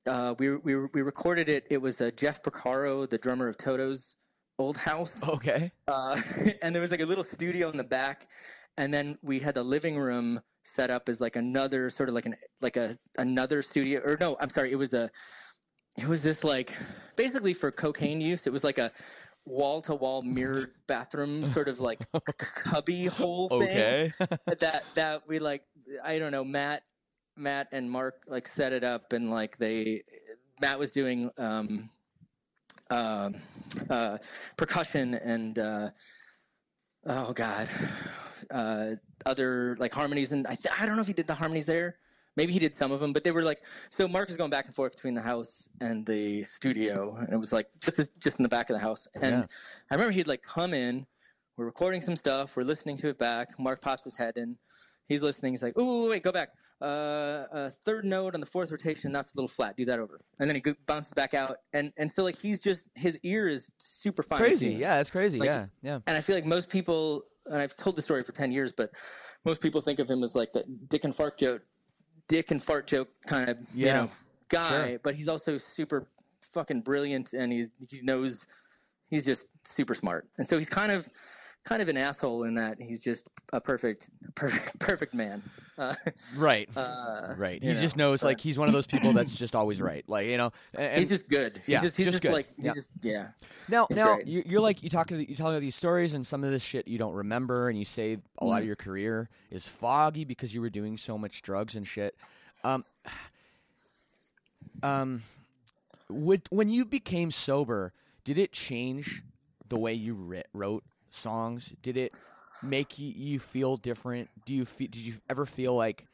Uh, 0.06 0.34
we, 0.38 0.56
we 0.56 0.76
we 0.76 1.02
recorded 1.02 1.48
it. 1.48 1.66
It 1.70 1.78
was 1.78 2.00
uh, 2.00 2.10
Jeff 2.16 2.42
Porcaro, 2.42 3.08
the 3.08 3.18
drummer 3.18 3.48
of 3.48 3.58
Toto's 3.58 4.16
old 4.58 4.76
house 4.76 5.26
okay. 5.28 5.70
uh, 5.86 6.20
and 6.62 6.74
there 6.74 6.80
was 6.82 6.90
like 6.90 7.00
a 7.00 7.06
little 7.06 7.24
studio 7.24 7.70
in 7.70 7.76
the 7.76 7.84
back 7.84 8.28
and 8.76 8.92
then 8.92 9.16
we 9.22 9.38
had 9.38 9.54
the 9.54 9.62
living 9.62 9.96
room 9.96 10.40
set 10.64 10.90
up 10.90 11.08
as 11.08 11.20
like 11.20 11.36
another 11.36 11.88
sort 11.88 12.08
of 12.08 12.14
like 12.14 12.26
an 12.26 12.34
like 12.60 12.76
a 12.76 12.98
another 13.18 13.62
studio 13.62 14.00
or 14.04 14.16
no 14.20 14.36
i'm 14.40 14.50
sorry 14.50 14.72
it 14.72 14.76
was 14.76 14.94
a 14.94 15.08
it 15.96 16.06
was 16.06 16.22
this 16.22 16.42
like 16.44 16.74
basically 17.16 17.54
for 17.54 17.70
cocaine 17.70 18.20
use 18.20 18.46
it 18.46 18.52
was 18.52 18.64
like 18.64 18.78
a 18.78 18.90
wall 19.46 19.80
to 19.80 19.94
wall 19.94 20.22
mirrored 20.22 20.72
bathroom 20.88 21.46
sort 21.54 21.68
of 21.68 21.78
like 21.80 22.00
cubby 22.36 23.06
hole 23.06 23.48
thing 23.48 23.60
Okay. 23.62 24.12
that 24.58 24.82
that 24.94 25.22
we 25.28 25.38
like 25.38 25.62
I 26.04 26.18
don't 26.18 26.32
know 26.32 26.44
Matt 26.44 26.82
Matt 27.38 27.68
and 27.72 27.90
Mark 27.90 28.22
like 28.26 28.48
set 28.48 28.72
it 28.72 28.84
up 28.84 29.12
and 29.12 29.30
like 29.30 29.56
they 29.58 30.02
Matt 30.60 30.78
was 30.78 30.90
doing 30.90 31.30
um 31.38 31.88
uh, 32.90 33.30
uh 33.90 34.18
percussion 34.56 35.14
and 35.14 35.58
uh 35.58 35.90
oh 37.06 37.32
god 37.32 37.68
uh 38.50 38.90
other 39.26 39.76
like 39.78 39.92
harmonies 39.92 40.32
and 40.32 40.46
I 40.46 40.54
th- 40.54 40.74
I 40.78 40.86
don't 40.86 40.96
know 40.96 41.02
if 41.02 41.08
he 41.08 41.12
did 41.12 41.26
the 41.26 41.34
harmonies 41.34 41.66
there 41.66 41.96
maybe 42.36 42.52
he 42.52 42.58
did 42.58 42.76
some 42.78 42.92
of 42.92 43.00
them 43.00 43.12
but 43.12 43.24
they 43.24 43.30
were 43.30 43.42
like 43.42 43.62
so 43.90 44.08
Mark 44.08 44.28
was 44.28 44.36
going 44.36 44.50
back 44.50 44.66
and 44.66 44.74
forth 44.74 44.92
between 44.92 45.14
the 45.14 45.20
house 45.22 45.68
and 45.80 46.06
the 46.06 46.42
studio 46.44 47.16
and 47.16 47.32
it 47.32 47.36
was 47.36 47.52
like 47.52 47.66
just 47.80 48.10
just 48.18 48.38
in 48.38 48.42
the 48.42 48.48
back 48.48 48.70
of 48.70 48.74
the 48.74 48.80
house 48.80 49.06
and 49.20 49.32
Yeah. 49.32 49.44
I 49.90 49.94
remember 49.94 50.12
he'd 50.12 50.28
like 50.28 50.42
come 50.42 50.72
in 50.72 51.06
we're 51.58 51.64
recording 51.66 52.00
some 52.00 52.14
stuff. 52.14 52.56
We're 52.56 52.62
listening 52.62 52.96
to 52.98 53.08
it 53.08 53.18
back. 53.18 53.58
Mark 53.58 53.82
pops 53.82 54.04
his 54.04 54.14
head 54.14 54.36
in. 54.36 54.56
He's 55.08 55.22
listening. 55.22 55.52
He's 55.52 55.62
like, 55.62 55.76
"Ooh, 55.78 56.10
wait, 56.10 56.22
go 56.22 56.30
back. 56.32 56.50
Uh, 56.80 56.84
uh, 56.84 57.70
third 57.84 58.04
note 58.04 58.34
on 58.34 58.40
the 58.40 58.46
fourth 58.46 58.70
rotation. 58.70 59.10
That's 59.10 59.32
a 59.32 59.36
little 59.36 59.48
flat. 59.48 59.76
Do 59.76 59.84
that 59.86 59.98
over." 59.98 60.20
And 60.38 60.48
then 60.48 60.56
he 60.56 60.72
bounces 60.86 61.14
back 61.14 61.34
out. 61.34 61.56
And 61.72 61.92
and 61.96 62.10
so 62.12 62.22
like 62.22 62.36
he's 62.36 62.60
just 62.60 62.84
his 62.94 63.18
ear 63.22 63.48
is 63.48 63.72
super 63.78 64.22
fine. 64.22 64.38
crazy. 64.38 64.70
Yeah, 64.70 65.00
it's 65.00 65.10
crazy. 65.10 65.38
Like- 65.38 65.46
yeah. 65.46 65.66
Yeah. 65.82 66.00
And 66.06 66.16
I 66.16 66.20
feel 66.20 66.36
like 66.36 66.44
most 66.44 66.68
people, 66.68 67.24
and 67.46 67.60
I've 67.60 67.74
told 67.74 67.96
the 67.96 68.02
story 68.02 68.22
for 68.22 68.32
ten 68.32 68.52
years, 68.52 68.72
but 68.72 68.90
most 69.44 69.62
people 69.62 69.80
think 69.80 69.98
of 69.98 70.08
him 70.08 70.22
as 70.22 70.34
like 70.34 70.52
the 70.52 70.64
dick 70.88 71.04
and 71.04 71.14
fart 71.14 71.38
joke, 71.38 71.62
dick 72.28 72.50
and 72.50 72.62
fart 72.62 72.86
joke 72.86 73.08
kind 73.26 73.48
of 73.48 73.56
you 73.74 73.86
know 73.86 74.10
guy. 74.48 74.90
Sure. 74.90 74.98
But 75.02 75.14
he's 75.14 75.28
also 75.28 75.56
super 75.58 76.06
fucking 76.52 76.82
brilliant, 76.82 77.32
and 77.32 77.50
he 77.50 77.66
he 77.88 78.00
knows 78.02 78.46
he's 79.08 79.24
just 79.24 79.46
super 79.64 79.94
smart. 79.94 80.28
And 80.36 80.46
so 80.46 80.58
he's 80.58 80.68
kind 80.70 80.92
of 80.92 81.08
kind 81.68 81.82
of 81.82 81.88
an 81.88 81.96
asshole 81.98 82.44
in 82.44 82.54
that 82.54 82.80
he's 82.80 83.00
just 83.00 83.28
a 83.52 83.60
perfect 83.60 84.08
perfect 84.34 84.78
perfect 84.78 85.12
man. 85.14 85.42
Uh, 85.76 85.94
Right. 86.36 86.68
uh, 86.76 87.34
right. 87.36 87.62
He 87.62 87.72
just 87.74 87.96
knows 87.96 88.22
but 88.22 88.28
like 88.28 88.40
he's 88.40 88.58
one 88.58 88.66
of 88.68 88.74
those 88.74 88.86
people 88.86 89.12
that's 89.12 89.36
just 89.38 89.54
always 89.54 89.80
right. 89.80 90.04
Like, 90.08 90.26
you 90.26 90.36
know, 90.36 90.50
and, 90.76 90.98
he's 90.98 91.08
just 91.10 91.28
good. 91.28 91.58
He's 91.66 91.74
yeah, 91.74 91.82
just 91.82 91.96
he's 91.96 92.06
just 92.06 92.14
just, 92.16 92.22
good. 92.24 92.32
like 92.32 92.48
he's 92.56 92.64
Yeah. 92.64 92.72
just 92.74 92.88
yeah. 93.02 93.28
Now, 93.68 93.86
It's 93.90 93.96
now 93.98 94.14
great. 94.16 94.26
you, 94.26 94.42
you're 94.46 94.60
like 94.60 94.82
you 94.82 94.88
talking, 94.90 95.20
you 95.20 95.36
telling 95.36 95.60
these 95.60 95.76
stories, 95.76 96.14
and 96.14 96.26
some 96.26 96.42
of 96.42 96.50
this 96.50 96.62
shit 96.62 96.88
you 96.88 96.98
don't 96.98 97.14
remember, 97.14 97.68
and 97.68 97.78
you 97.78 97.84
say 97.84 98.18
a 98.38 98.44
lot 98.44 98.58
of 98.58 98.64
Mm. 98.64 98.68
your 98.68 98.76
career 98.76 99.28
is 99.50 99.68
foggy 99.68 100.24
because 100.24 100.52
you 100.54 100.60
were 100.60 100.70
doing 100.70 100.96
so 100.96 101.16
much 101.18 101.42
drugs 101.42 101.76
and 101.76 101.86
shit. 101.86 102.16
Um, 102.64 102.84
um, 104.82 105.22
would, 106.08 106.42
when 106.50 106.68
you 106.68 106.84
became 106.84 107.30
sober, 107.30 107.92
did 108.24 108.38
it 108.38 108.52
change 108.52 109.22
the 109.68 109.78
way 109.78 109.92
you 109.92 110.14
writ, 110.14 110.48
wrote 110.52 110.82
songs? 111.18 111.74
Did 111.82 111.96
it 111.96 112.12
make 112.62 112.98
you, 112.98 113.12
you 113.14 113.38
feel 113.38 113.76
different? 113.76 114.28
Do 114.46 114.54
you 114.54 114.64
fe- 114.64 114.86
did 114.86 115.00
you 115.02 115.14
ever 115.28 115.46
feel 115.46 115.74
like 115.74 116.06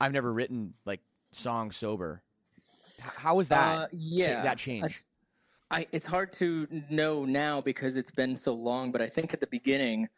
I've 0.00 0.12
never 0.12 0.32
written 0.32 0.74
like 0.84 1.00
songs 1.32 1.76
sober? 1.76 2.22
H- 2.98 3.04
How 3.16 3.36
was 3.36 3.48
that? 3.48 3.78
Uh, 3.78 3.86
yeah, 3.92 4.42
that 4.42 4.58
change. 4.58 5.02
I, 5.70 5.86
it's 5.92 6.06
hard 6.06 6.32
to 6.34 6.66
know 6.90 7.24
now 7.24 7.60
because 7.60 7.96
it's 7.96 8.10
been 8.10 8.34
so 8.34 8.52
long, 8.52 8.90
but 8.90 9.00
I 9.00 9.08
think 9.08 9.32
at 9.32 9.40
the 9.40 9.46
beginning, 9.46 10.08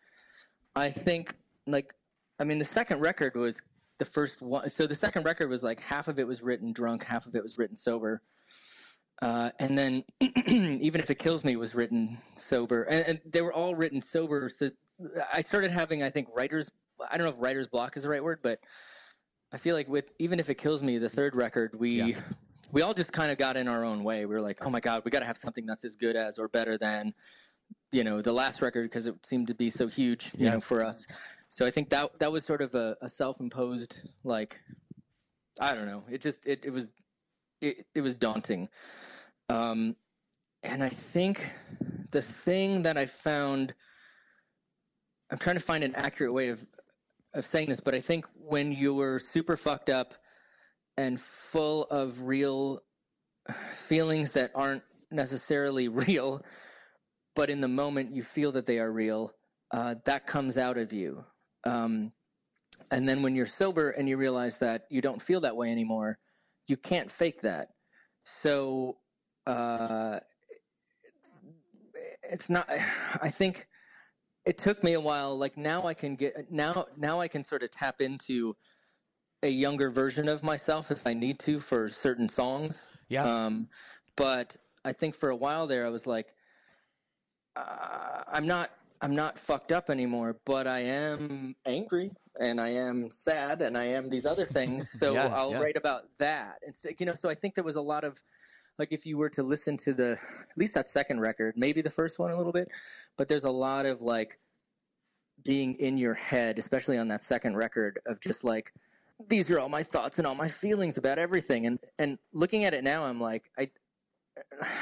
I 0.74 0.88
think 0.90 1.34
like, 1.66 1.94
I 2.40 2.44
mean, 2.44 2.58
the 2.58 2.64
second 2.64 3.00
record 3.00 3.36
was 3.36 3.60
the 3.98 4.04
first 4.06 4.40
one. 4.40 4.68
So 4.70 4.86
the 4.86 4.94
second 4.94 5.24
record 5.24 5.50
was 5.50 5.62
like 5.62 5.78
half 5.78 6.08
of 6.08 6.18
it 6.18 6.26
was 6.26 6.42
written 6.42 6.72
drunk, 6.72 7.04
half 7.04 7.26
of 7.26 7.36
it 7.36 7.42
was 7.42 7.58
written 7.58 7.76
sober. 7.76 8.22
Uh, 9.22 9.50
and 9.60 9.78
then 9.78 10.04
even 10.46 11.00
if 11.00 11.08
it 11.08 11.14
kills 11.18 11.44
me 11.44 11.54
was 11.54 11.74
written 11.76 12.18
sober 12.34 12.82
and, 12.82 13.06
and 13.06 13.20
they 13.24 13.40
were 13.40 13.52
all 13.52 13.72
written 13.74 14.02
sober. 14.02 14.48
So 14.48 14.68
I 15.32 15.40
started 15.40 15.70
having, 15.70 16.02
I 16.02 16.10
think 16.10 16.26
writers, 16.34 16.70
I 17.08 17.16
don't 17.16 17.24
know 17.26 17.32
if 17.32 17.36
writer's 17.38 17.68
block 17.68 17.96
is 17.96 18.02
the 18.02 18.08
right 18.08 18.22
word, 18.22 18.40
but 18.42 18.58
I 19.52 19.58
feel 19.58 19.76
like 19.76 19.88
with, 19.88 20.10
even 20.18 20.40
if 20.40 20.50
it 20.50 20.56
kills 20.56 20.82
me, 20.82 20.98
the 20.98 21.08
third 21.08 21.36
record, 21.36 21.78
we, 21.78 21.90
Yeah. 22.02 22.20
we 22.72 22.82
all 22.82 22.94
just 22.94 23.12
kind 23.12 23.30
of 23.30 23.38
got 23.38 23.56
in 23.56 23.68
our 23.68 23.84
own 23.84 24.02
way. 24.02 24.26
We 24.26 24.34
were 24.34 24.40
like, 24.40 24.58
oh 24.66 24.70
my 24.70 24.80
God, 24.80 25.02
we 25.04 25.12
got 25.12 25.20
to 25.20 25.24
have 25.26 25.38
something 25.38 25.66
that's 25.66 25.84
as 25.84 25.94
good 25.94 26.16
as 26.16 26.36
or 26.38 26.48
better 26.48 26.76
than, 26.76 27.14
you 27.92 28.02
know, 28.02 28.22
the 28.22 28.32
last 28.32 28.60
record 28.60 28.90
because 28.90 29.06
it 29.06 29.14
seemed 29.24 29.46
to 29.46 29.54
be 29.54 29.70
so 29.70 29.86
huge, 29.86 30.32
you 30.36 30.46
Yeah. 30.46 30.54
know, 30.54 30.60
for 30.60 30.84
us. 30.84 31.06
So 31.48 31.64
I 31.64 31.70
think 31.70 31.90
that 31.90 32.18
that 32.18 32.32
was 32.32 32.44
sort 32.44 32.60
of 32.60 32.74
a, 32.74 32.96
a 33.02 33.08
self-imposed, 33.08 34.00
like, 34.24 34.58
I 35.60 35.74
don't 35.76 35.86
know. 35.86 36.02
It 36.10 36.22
just 36.22 36.44
it, 36.46 36.64
it 36.64 36.70
was 36.70 36.92
it, 37.60 37.86
it 37.94 38.00
was 38.00 38.14
daunting. 38.14 38.68
Um, 39.48 39.96
and 40.62 40.82
I 40.82 40.88
think 40.88 41.50
the 42.10 42.22
thing 42.22 42.82
that 42.82 42.96
I 42.96 43.06
found, 43.06 43.74
I'm 45.30 45.38
trying 45.38 45.56
to 45.56 45.62
find 45.62 45.82
an 45.82 45.94
accurate 45.94 46.32
way 46.32 46.48
of 46.48 46.64
of 47.34 47.46
saying 47.46 47.68
this, 47.68 47.80
but 47.80 47.94
I 47.94 48.00
think 48.00 48.26
when 48.34 48.72
you're 48.72 49.18
super 49.18 49.56
fucked 49.56 49.88
up 49.88 50.14
and 50.96 51.18
full 51.20 51.84
of 51.84 52.20
real 52.20 52.82
feelings 53.74 54.32
that 54.34 54.50
aren't 54.54 54.82
necessarily 55.10 55.88
real, 55.88 56.44
but 57.34 57.48
in 57.48 57.60
the 57.60 57.68
moment 57.68 58.14
you 58.14 58.22
feel 58.22 58.52
that 58.52 58.66
they 58.66 58.78
are 58.78 58.92
real, 58.92 59.32
uh, 59.72 59.94
that 60.04 60.26
comes 60.26 60.58
out 60.58 60.76
of 60.76 60.92
you. 60.92 61.24
Um, 61.64 62.12
and 62.90 63.08
then 63.08 63.22
when 63.22 63.34
you're 63.34 63.46
sober 63.46 63.90
and 63.90 64.08
you 64.08 64.16
realize 64.18 64.58
that 64.58 64.84
you 64.90 65.00
don't 65.00 65.22
feel 65.22 65.40
that 65.40 65.56
way 65.56 65.70
anymore, 65.70 66.18
you 66.66 66.76
can't 66.76 67.10
fake 67.10 67.40
that. 67.40 67.68
So 68.24 68.98
uh, 69.46 70.20
it's 72.22 72.48
not. 72.48 72.68
I 73.20 73.30
think 73.30 73.66
it 74.44 74.58
took 74.58 74.82
me 74.82 74.94
a 74.94 75.00
while. 75.00 75.36
Like 75.36 75.56
now, 75.56 75.86
I 75.86 75.94
can 75.94 76.16
get 76.16 76.50
now. 76.50 76.86
Now 76.96 77.20
I 77.20 77.28
can 77.28 77.44
sort 77.44 77.62
of 77.62 77.70
tap 77.70 78.00
into 78.00 78.56
a 79.42 79.48
younger 79.48 79.90
version 79.90 80.28
of 80.28 80.42
myself 80.42 80.90
if 80.90 81.06
I 81.06 81.14
need 81.14 81.38
to 81.40 81.58
for 81.58 81.88
certain 81.88 82.28
songs. 82.28 82.88
Yeah. 83.08 83.24
Um, 83.24 83.68
but 84.16 84.56
I 84.84 84.92
think 84.92 85.14
for 85.14 85.30
a 85.30 85.36
while 85.36 85.66
there, 85.66 85.84
I 85.86 85.90
was 85.90 86.06
like, 86.06 86.34
uh, 87.56 88.22
I'm 88.28 88.46
not. 88.46 88.70
I'm 89.04 89.16
not 89.16 89.36
fucked 89.36 89.72
up 89.72 89.90
anymore, 89.90 90.36
but 90.46 90.68
I 90.68 90.78
am 90.78 91.56
angry 91.66 92.12
and 92.38 92.60
I 92.60 92.68
am 92.68 93.10
sad 93.10 93.60
and 93.60 93.76
I 93.76 93.82
am 93.86 94.08
these 94.08 94.24
other 94.24 94.44
things. 94.44 94.92
So 94.96 95.14
Yeah, 95.14 95.26
I'll 95.34 95.50
yeah. 95.50 95.58
write 95.58 95.76
about 95.76 96.04
that. 96.18 96.60
And 96.64 96.72
so, 96.72 96.88
you 96.96 97.06
know, 97.06 97.14
so 97.14 97.28
I 97.28 97.34
think 97.34 97.56
there 97.56 97.64
was 97.64 97.74
a 97.74 97.80
lot 97.82 98.04
of 98.04 98.22
like 98.78 98.92
if 98.92 99.06
you 99.06 99.18
were 99.18 99.30
to 99.30 99.42
listen 99.42 99.76
to 99.78 99.92
the 99.92 100.12
at 100.12 100.58
least 100.58 100.74
that 100.74 100.88
second 100.88 101.20
record, 101.20 101.54
maybe 101.56 101.80
the 101.80 101.90
first 101.90 102.18
one 102.18 102.30
a 102.30 102.36
little 102.36 102.52
bit, 102.52 102.68
but 103.16 103.28
there's 103.28 103.44
a 103.44 103.50
lot 103.50 103.86
of 103.86 104.02
like 104.02 104.38
being 105.44 105.74
in 105.74 105.98
your 105.98 106.14
head, 106.14 106.58
especially 106.58 106.98
on 106.98 107.08
that 107.08 107.22
second 107.24 107.56
record 107.56 108.00
of 108.06 108.20
just 108.20 108.44
like 108.44 108.72
these 109.28 109.50
are 109.50 109.58
all 109.58 109.68
my 109.68 109.82
thoughts 109.82 110.18
and 110.18 110.26
all 110.26 110.34
my 110.34 110.48
feelings 110.48 110.98
about 110.98 111.18
everything 111.18 111.66
and 111.66 111.78
and 111.98 112.18
looking 112.32 112.64
at 112.64 112.74
it 112.74 112.82
now 112.82 113.04
I'm 113.04 113.20
like 113.20 113.50
I 113.56 113.70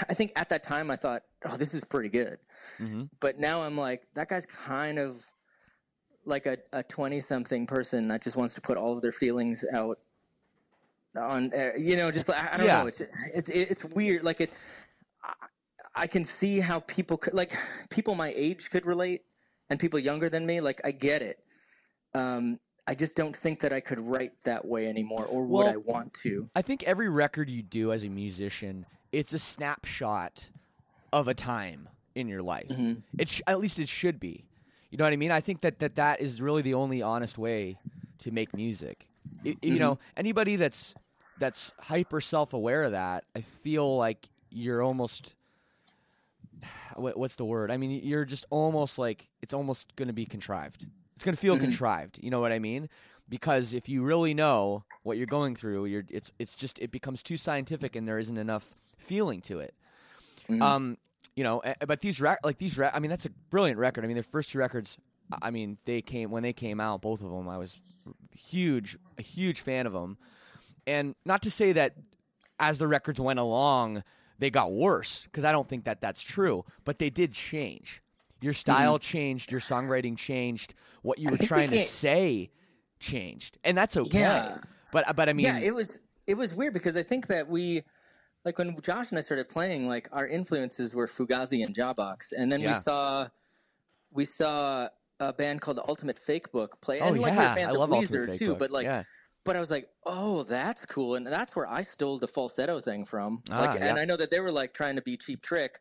I 0.09 0.15
think 0.15 0.33
at 0.37 0.49
that 0.51 0.63
time 0.63 0.91
I 0.91 0.97
thought, 0.97 1.23
"Oh, 1.45 1.57
this 1.57 1.75
is 1.75 1.85
pretty 1.85 2.09
good." 2.09 2.39
Mm-hmm. 2.79 3.05
But 3.21 3.39
now 3.39 3.63
I'm 3.63 3.77
like, 3.77 4.07
that 4.15 4.29
guy's 4.29 4.47
kind 4.47 4.99
of 4.99 5.25
like 6.25 6.47
a 6.47 6.59
a 6.73 6.83
20 6.83 7.21
something 7.21 7.67
person 7.67 8.09
that 8.09 8.23
just 8.23 8.37
wants 8.37 8.55
to 8.55 8.61
put 8.61 8.77
all 8.77 8.93
of 8.95 9.03
their 9.03 9.13
feelings 9.13 9.65
out 9.73 9.99
on 11.17 11.53
uh, 11.55 11.71
you 11.77 11.97
know 11.97 12.11
just 12.11 12.31
I, 12.31 12.51
I 12.53 12.57
don't 12.57 12.67
Yeah. 12.67 12.81
know 12.83 12.87
it's 12.87 13.01
it's 13.35 13.51
it's 13.51 13.85
weird 13.85 14.23
like 14.23 14.41
it 14.41 14.53
I, 15.25 15.33
I 15.97 16.07
can 16.07 16.25
see 16.25 16.61
how 16.61 16.81
people 16.81 17.17
could 17.17 17.35
like 17.35 17.53
people 17.89 18.15
my 18.15 18.33
age 18.37 18.71
could 18.71 18.87
relate 18.87 19.23
and 19.69 19.79
people 19.81 19.99
younger 19.99 20.29
than 20.29 20.47
me 20.47 20.61
like 20.61 20.81
I 20.85 20.93
get 20.93 21.23
it 21.23 21.39
um 22.15 22.59
I 22.87 22.95
just 22.95 23.15
don't 23.15 23.37
think 23.37 23.61
that 23.61 23.73
I 23.73 23.81
could 23.81 24.01
write 24.01 24.33
that 24.45 24.65
way 24.65 24.87
anymore 24.89 25.25
or 25.27 25.45
would 25.45 25.67
I 25.67 25.77
want 25.77 26.15
to 26.23 26.49
I 26.57 26.63
think 26.63 26.83
every 26.85 27.09
record 27.09 27.49
you 27.51 27.63
do 27.63 27.93
as 27.93 28.05
a 28.05 28.09
musician, 28.09 28.87
it's 29.13 29.33
a 29.33 29.39
snapshot 29.39 30.49
of 31.13 31.29
a 31.29 31.35
time 31.35 31.89
in 32.15 32.27
your 32.29 32.43
life. 32.43 32.69
Mm-hmm. 32.69 33.01
It 33.19 33.29
sh- 33.29 33.43
at 33.47 33.61
least 33.61 33.79
it 33.79 33.89
should 33.89 34.19
be. 34.19 34.45
You 34.91 34.99
know 34.99 35.05
what 35.05 35.13
I 35.13 35.17
mean? 35.17 35.31
I 35.31 35.41
think 35.41 35.61
that 35.61 35.79
that, 35.81 35.95
that 35.97 36.21
is 36.21 36.41
really 36.43 36.63
the 36.63 36.75
only 36.75 37.01
honest 37.03 37.39
way 37.39 37.79
to 38.19 38.33
make 38.33 38.55
music. 38.57 39.07
I- 39.45 39.57
You 39.63 39.79
know, 39.79 39.95
Mm-hmm. 39.95 40.19
anybody 40.19 40.57
that's 40.57 40.95
that's 41.39 41.73
hyper 41.81 42.21
self 42.21 42.53
aware 42.53 42.83
of 42.83 42.93
that, 42.93 43.25
I 43.35 43.41
feel 43.41 43.97
like 43.97 44.29
you're 44.51 44.83
almost 44.83 45.35
what's 46.97 47.37
the 47.37 47.45
word? 47.45 47.71
I 47.71 47.77
mean, 47.77 48.01
you're 48.05 48.25
just 48.25 48.45
almost 48.51 48.99
like 48.99 49.29
it's 49.43 49.55
almost 49.55 49.95
going 49.97 50.09
to 50.09 50.15
be 50.15 50.27
contrived. 50.27 50.87
It's 51.15 51.25
going 51.25 51.35
to 51.35 51.41
feel 51.41 51.59
contrived. 51.59 52.19
You 52.23 52.31
know 52.31 52.41
what 52.41 52.53
I 52.53 52.59
mean? 52.59 52.89
Because 53.29 53.75
if 53.75 53.89
you 53.89 54.03
really 54.03 54.35
know 54.35 54.85
what 55.03 55.17
you're 55.17 55.27
going 55.27 55.55
through, 55.55 55.85
you're 55.87 56.05
it's 56.09 56.33
it's 56.39 56.55
just 56.55 56.79
it 56.79 56.91
becomes 56.91 57.23
too 57.23 57.37
scientific 57.37 57.95
and 57.97 58.07
there 58.09 58.19
isn't 58.19 58.37
enough 58.39 58.75
feeling 58.99 59.41
to 59.43 59.61
it. 59.61 59.75
Um, 60.61 60.99
you 61.37 61.45
know, 61.45 61.61
eh, 61.61 61.75
but 61.87 62.01
these 62.01 62.21
rec- 62.21 62.45
like 62.45 62.59
these 62.59 62.77
rec- 62.77 62.93
I 62.95 62.99
mean, 62.99 63.09
that's 63.11 63.25
a 63.27 63.31
brilliant 63.51 63.79
record. 63.79 64.03
I 64.05 64.09
mean, 64.09 64.17
their 64.17 64.25
first 64.25 64.51
two 64.51 64.59
records. 64.59 64.97
I 65.41 65.53
mean, 65.53 65.79
they 65.85 66.03
came 66.03 66.33
when 66.33 66.43
they 66.43 66.53
came 66.53 66.81
out, 66.81 67.03
both 67.03 67.23
of 67.23 67.31
them. 67.31 67.49
I 67.49 67.57
was 67.57 67.79
huge, 68.49 68.99
a 69.19 69.23
huge 69.23 69.61
fan 69.61 69.87
of 69.87 69.93
them, 69.93 70.19
and 70.87 71.15
not 71.25 71.43
to 71.43 71.51
say 71.51 71.73
that 71.73 71.95
as 72.59 72.79
the 72.79 72.89
records 72.89 73.21
went 73.21 73.39
along, 73.39 74.03
they 74.39 74.51
got 74.51 74.73
worse 74.73 75.25
because 75.25 75.45
I 75.45 75.53
don't 75.53 75.69
think 75.69 75.85
that 75.85 76.01
that's 76.01 76.23
true. 76.23 76.65
But 76.85 76.99
they 76.99 77.11
did 77.11 77.33
change. 77.33 78.03
Your 78.41 78.53
mm-hmm. 78.53 78.59
style 78.59 78.99
changed. 78.99 79.51
Your 79.51 79.61
songwriting 79.61 80.17
changed. 80.17 80.75
What 81.03 81.19
you 81.19 81.31
were 81.31 81.39
trying 81.39 81.71
to 81.71 81.85
say 81.85 82.51
changed, 82.99 83.59
and 83.65 83.77
that's 83.77 83.97
okay. 83.97 84.21
Yeah. 84.21 84.59
But 84.93 85.17
but 85.17 85.29
I 85.29 85.33
mean, 85.33 85.47
yeah, 85.47 85.59
it 85.59 85.75
was 85.75 86.01
it 86.27 86.35
was 86.35 86.55
weird 86.55 86.73
because 86.73 86.97
I 86.97 87.03
think 87.03 87.27
that 87.29 87.49
we 87.49 87.83
like 88.45 88.59
when 88.59 88.79
Josh 88.81 89.11
and 89.11 89.19
I 89.19 89.21
started 89.23 89.49
playing, 89.49 89.89
like 89.89 90.09
our 90.13 90.27
influences 90.27 90.95
were 90.95 91.07
Fugazi 91.07 91.65
and 91.65 91.75
Jawbox, 91.75 92.33
and 92.37 92.51
then 92.51 92.61
Yeah. 92.61 92.75
we 92.75 92.81
saw 92.81 93.29
we 94.11 94.25
saw 94.25 94.89
a 95.21 95.33
band 95.33 95.61
called 95.61 95.77
the 95.77 95.87
Ultimate 95.89 96.19
Fake 96.19 96.51
Book 96.51 96.81
play, 96.81 97.01
Oh, 97.01 97.09
and 97.09 97.21
like 97.21 97.35
yeah. 97.35 97.55
fans 97.55 97.69
I 97.69 97.71
of 97.73 97.77
love 97.79 97.93
Ultimate 97.93 98.09
Weezer 98.11 98.27
Fake 98.31 98.39
too, 98.39 98.49
Book. 98.51 98.59
but 98.59 98.71
like. 98.71 98.85
Yeah. 98.85 99.05
But 99.43 99.57
I 99.57 99.61
was 99.61 99.71
like, 99.71 99.89
"Oh, 100.05 100.43
that's 100.43 100.85
cool," 100.85 101.15
and 101.15 101.27
that's 101.27 101.57
where 101.57 101.67
I 101.67 101.81
stole 101.81 102.19
the 102.19 102.29
falsetto 102.29 102.79
thing 102.79 103.07
from. 103.07 103.43
Ah, 103.51 103.61
Like, 103.61 103.81
and. 103.81 103.99
I 103.99 104.05
know 104.05 104.17
that 104.17 104.29
they 104.31 104.39
were 104.41 104.51
like 104.53 104.75
trying 104.75 104.97
to 104.97 105.03
be 105.03 105.17
cheap 105.17 105.41
trick, 105.43 105.79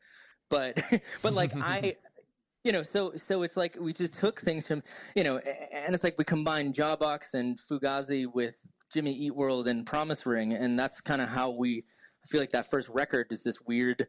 but 0.49 0.81
but 1.21 1.33
like 1.33 1.51
I, 1.57 1.97
you 2.63 2.71
know, 2.71 2.83
so 2.83 3.11
so 3.17 3.43
it's 3.43 3.57
like 3.57 3.75
we 3.77 3.91
just 3.91 4.13
took 4.13 4.39
things 4.39 4.65
from 4.65 4.81
you 5.13 5.25
know, 5.25 5.39
and 5.39 5.93
it's 5.93 6.05
like 6.05 6.17
we 6.17 6.23
combined 6.23 6.73
Jawbox 6.73 7.33
and 7.33 7.59
Fugazi 7.59 8.25
with 8.33 8.55
Jimmy 8.93 9.11
Eat 9.13 9.35
World 9.35 9.67
and 9.67 9.85
Promise 9.85 10.25
Ring, 10.25 10.53
and 10.53 10.79
that's 10.79 11.01
kind 11.01 11.21
of 11.21 11.27
how 11.27 11.49
we. 11.49 11.83
I 12.23 12.27
feel 12.29 12.39
like 12.39 12.51
that 12.51 12.69
first 12.71 12.87
record 12.87 13.27
is 13.29 13.43
this 13.43 13.59
weird, 13.67 14.07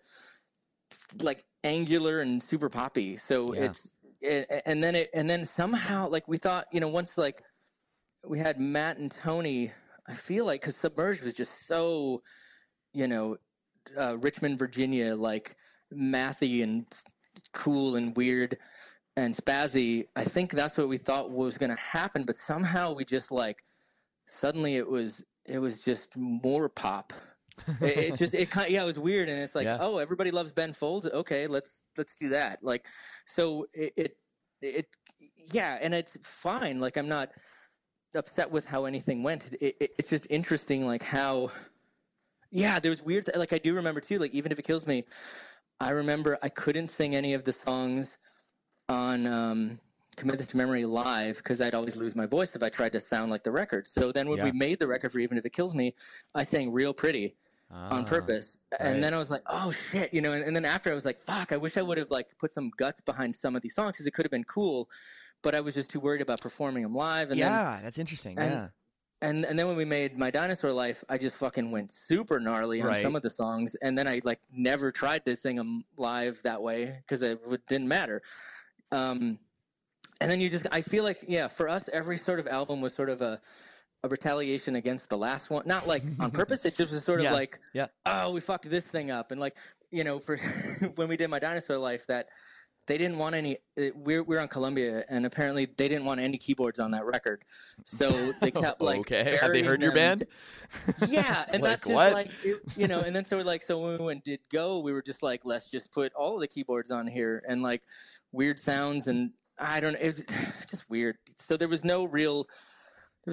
like 1.22 1.44
angular 1.64 2.20
and 2.20 2.40
super 2.40 2.68
poppy. 2.68 3.16
So 3.16 3.52
Yeah. 3.54 3.62
it's 3.64 3.86
it, 3.86 3.92
and 4.22 4.82
then 4.82 4.94
it 4.94 5.10
and 5.14 5.28
then 5.28 5.44
somehow 5.44 6.08
like 6.08 6.28
we 6.28 6.36
thought 6.36 6.66
you 6.72 6.80
know 6.80 6.88
once 6.88 7.16
like 7.16 7.42
we 8.26 8.38
had 8.38 8.60
Matt 8.60 8.98
and 8.98 9.10
Tony. 9.10 9.72
I 10.06 10.14
feel 10.14 10.44
like 10.44 10.60
because 10.60 10.76
Submerged 10.76 11.22
was 11.22 11.34
just 11.34 11.66
so, 11.66 12.22
you 12.92 13.06
know, 13.06 13.36
uh, 13.96 14.18
Richmond, 14.18 14.58
Virginia, 14.58 15.14
like 15.14 15.56
mathy 15.94 16.62
and 16.62 16.86
cool 17.52 17.96
and 17.96 18.16
weird 18.16 18.58
and 19.16 19.34
spazzy. 19.34 20.06
I 20.16 20.24
think 20.24 20.52
that's 20.52 20.76
what 20.78 20.88
we 20.88 20.96
thought 20.96 21.30
was 21.30 21.58
going 21.58 21.70
to 21.70 21.80
happen, 21.80 22.24
but 22.24 22.36
somehow 22.36 22.92
we 22.92 23.04
just 23.04 23.30
like 23.30 23.64
suddenly 24.26 24.76
it 24.76 24.88
was 24.88 25.24
it 25.46 25.58
was 25.58 25.80
just 25.80 26.16
more 26.16 26.68
pop. 26.68 27.12
It, 27.80 27.96
it 27.98 28.16
just 28.16 28.34
it 28.34 28.50
kind 28.50 28.66
of, 28.66 28.72
yeah 28.72 28.82
it 28.82 28.86
was 28.86 28.98
weird 28.98 29.28
and 29.28 29.38
it's 29.40 29.54
like 29.54 29.64
Yeah. 29.66 29.78
oh 29.80 29.98
everybody 29.98 30.30
loves 30.30 30.52
Ben 30.52 30.72
Folds 30.72 31.06
okay 31.06 31.46
let's 31.46 31.82
let's 31.96 32.14
do 32.14 32.28
that 32.30 32.62
like 32.62 32.86
so 33.26 33.66
it, 33.72 33.92
it 33.96 34.16
it 34.62 34.86
yeah 35.52 35.78
and 35.80 35.94
it's 35.94 36.18
fine 36.22 36.80
like 36.80 36.96
I'm 36.96 37.08
not 37.08 37.30
upset 38.16 38.50
with 38.50 38.64
how 38.64 38.86
anything 38.86 39.22
went. 39.22 39.52
It, 39.60 39.76
it, 39.80 39.90
it's 39.96 40.10
just 40.10 40.26
interesting, 40.30 40.84
like 40.84 41.00
how, 41.02 41.52
yeah, 42.50 42.80
there 42.80 42.90
was 42.90 43.02
weird. 43.02 43.26
th- 43.26 43.38
Like 43.38 43.52
I 43.52 43.58
do 43.58 43.72
remember 43.74 44.00
too. 44.00 44.18
Like 44.18 44.32
even 44.34 44.50
if 44.50 44.58
it 44.58 44.64
kills 44.64 44.84
me, 44.84 45.04
I 45.78 45.90
remember 45.90 46.36
I 46.42 46.48
couldn't 46.48 46.88
sing 46.90 47.14
any 47.14 47.34
of 47.34 47.44
the 47.44 47.52
songs 47.52 48.18
on 48.88 49.28
um, 49.28 49.78
"Commit 50.16 50.38
This 50.38 50.48
to 50.48 50.56
Memory" 50.56 50.84
live 50.84 51.36
because 51.36 51.60
I'd 51.60 51.74
always 51.74 51.94
lose 51.94 52.16
my 52.16 52.26
voice 52.26 52.56
if 52.56 52.64
I 52.64 52.68
tried 52.68 52.92
to 52.94 53.00
sound 53.00 53.30
like 53.30 53.44
the 53.44 53.52
record. 53.52 53.86
So 53.86 54.10
then 54.10 54.28
when 54.28 54.38
Yeah. 54.38 54.44
we 54.46 54.52
made 54.52 54.80
the 54.80 54.88
record 54.88 55.12
for 55.12 55.20
"Even 55.20 55.38
If 55.38 55.46
It 55.46 55.52
Kills 55.52 55.74
Me," 55.74 55.94
I 56.34 56.42
sang 56.42 56.72
real 56.72 56.92
pretty 56.92 57.36
on 57.70 58.00
Ah, 58.00 58.04
purpose. 58.04 58.58
right. 58.72 58.80
And 58.80 59.02
then 59.04 59.14
I 59.14 59.18
was 59.18 59.30
like, 59.30 59.42
oh 59.46 59.70
shit, 59.70 60.12
you 60.12 60.20
know. 60.20 60.32
And, 60.32 60.44
and 60.44 60.54
then 60.56 60.64
after 60.64 60.90
I 60.90 60.94
was 60.94 61.04
like, 61.04 61.20
fuck, 61.22 61.52
I 61.52 61.56
wish 61.56 61.76
I 61.76 61.82
would 61.82 61.98
have 61.98 62.10
like 62.10 62.36
put 62.38 62.52
some 62.52 62.70
guts 62.76 63.00
behind 63.00 63.34
some 63.36 63.54
of 63.56 63.62
these 63.62 63.74
songs 63.74 63.92
because 63.92 64.06
it 64.06 64.12
could 64.14 64.24
have 64.24 64.30
been 64.32 64.44
cool. 64.44 64.88
But 65.42 65.54
I 65.54 65.60
was 65.60 65.74
just 65.74 65.90
too 65.90 66.00
worried 66.00 66.20
about 66.20 66.40
performing 66.40 66.82
them 66.82 66.94
live. 66.94 67.30
And 67.30 67.40
then 67.40 67.50
yeah, 67.50 67.80
that's 67.82 67.98
interesting. 67.98 68.38
and- 68.38 68.52
yeah. 68.52 68.68
and 69.22 69.44
and 69.44 69.58
then 69.58 69.66
when 69.68 69.76
we 69.76 69.84
made 69.84 70.18
my 70.18 70.30
dinosaur 70.30 70.72
life 70.72 71.04
i 71.10 71.18
just 71.18 71.36
fucking 71.36 71.70
went 71.70 71.90
super 71.92 72.40
gnarly 72.40 72.80
on 72.80 72.88
Right. 72.88 73.02
some 73.02 73.14
of 73.14 73.20
the 73.20 73.28
songs 73.28 73.74
and 73.82 73.92
then 73.98 74.08
i 74.08 74.20
like 74.24 74.40
never 74.50 74.90
tried 74.90 75.26
to 75.26 75.36
sing 75.36 75.56
them 75.56 75.84
live 75.98 76.40
that 76.42 76.60
way 76.62 76.80
because 77.02 77.20
it 77.22 77.38
would, 77.46 77.60
didn't 77.66 77.88
matter 77.88 78.22
um 78.92 79.38
and 80.22 80.30
then 80.30 80.40
you 80.40 80.48
just 80.48 80.66
i 80.72 80.80
feel 80.80 81.04
like 81.04 81.20
yeah 81.28 81.48
for 81.48 81.68
us 81.68 81.90
every 81.92 82.16
sort 82.16 82.40
of 82.40 82.46
album 82.48 82.80
was 82.80 82.94
sort 82.94 83.10
of 83.10 83.20
a 83.20 83.38
a 84.02 84.08
retaliation 84.08 84.76
against 84.76 85.10
the 85.10 85.18
last 85.18 85.50
one 85.50 85.62
not 85.66 85.86
like 85.86 86.02
on 86.18 86.30
purpose 86.40 86.64
it 86.64 86.74
just 86.74 86.92
was 86.92 87.04
sort 87.04 87.20
of 87.20 87.24
Yeah. 87.24 87.32
like 87.32 87.58
Yeah. 87.74 87.86
oh 88.06 88.32
we 88.32 88.40
fucked 88.40 88.68
this 88.70 88.88
thing 88.88 89.10
up 89.10 89.30
and 89.30 89.40
like 89.40 89.56
you 89.90 90.04
know 90.04 90.18
for 90.18 90.36
when 90.96 91.08
we 91.08 91.16
did 91.16 91.28
my 91.28 91.38
dinosaur 91.38 91.76
life 91.76 92.06
that 92.06 92.28
they 92.86 92.96
didn't 92.96 93.18
want 93.18 93.34
any 93.34 93.58
it, 93.76 93.94
we're, 93.94 94.22
we're 94.22 94.40
on 94.40 94.48
columbia 94.48 95.04
and 95.10 95.26
apparently 95.26 95.66
they 95.76 95.86
didn't 95.86 96.06
want 96.06 96.18
any 96.18 96.38
keyboards 96.38 96.78
on 96.78 96.90
that 96.92 97.04
record 97.04 97.44
so 97.84 98.08
they 98.40 98.50
kept 98.64 98.80
like 98.80 99.00
okay. 99.00 99.36
Have 99.40 99.52
they 99.52 99.62
heard 99.62 99.82
your 99.82 99.92
band? 99.92 100.24
yeah 101.08 101.44
and 101.52 101.62
Like, 101.62 101.72
that's 101.72 101.84
just 101.84 101.94
what? 101.94 102.12
like 102.14 102.30
it, 102.42 102.58
you 102.76 102.88
know 102.88 103.00
and 103.00 103.14
then 103.14 103.26
so 103.26 103.36
we're 103.36 103.42
like 103.44 103.62
so 103.62 103.78
when 103.80 103.98
we 103.98 104.04
went 104.06 104.24
did 104.24 104.40
go 104.50 104.78
we 104.80 104.92
were 104.92 105.02
just 105.02 105.22
like 105.22 105.42
let's 105.44 105.70
just 105.70 105.92
put 105.92 106.12
all 106.14 106.34
of 106.36 106.40
the 106.40 106.48
keyboards 106.48 106.90
on 106.90 107.06
here 107.06 107.42
and 107.46 107.62
like 107.62 107.82
weird 108.32 108.58
sounds 108.58 109.08
and 109.08 109.30
i 109.58 109.78
don't 109.78 109.92
know 109.92 109.98
it's 110.00 110.20
it's 110.58 110.70
just 110.70 110.88
weird 110.88 111.18
so 111.36 111.56
there 111.58 111.68
was 111.68 111.84
no 111.84 112.04
real 112.04 112.46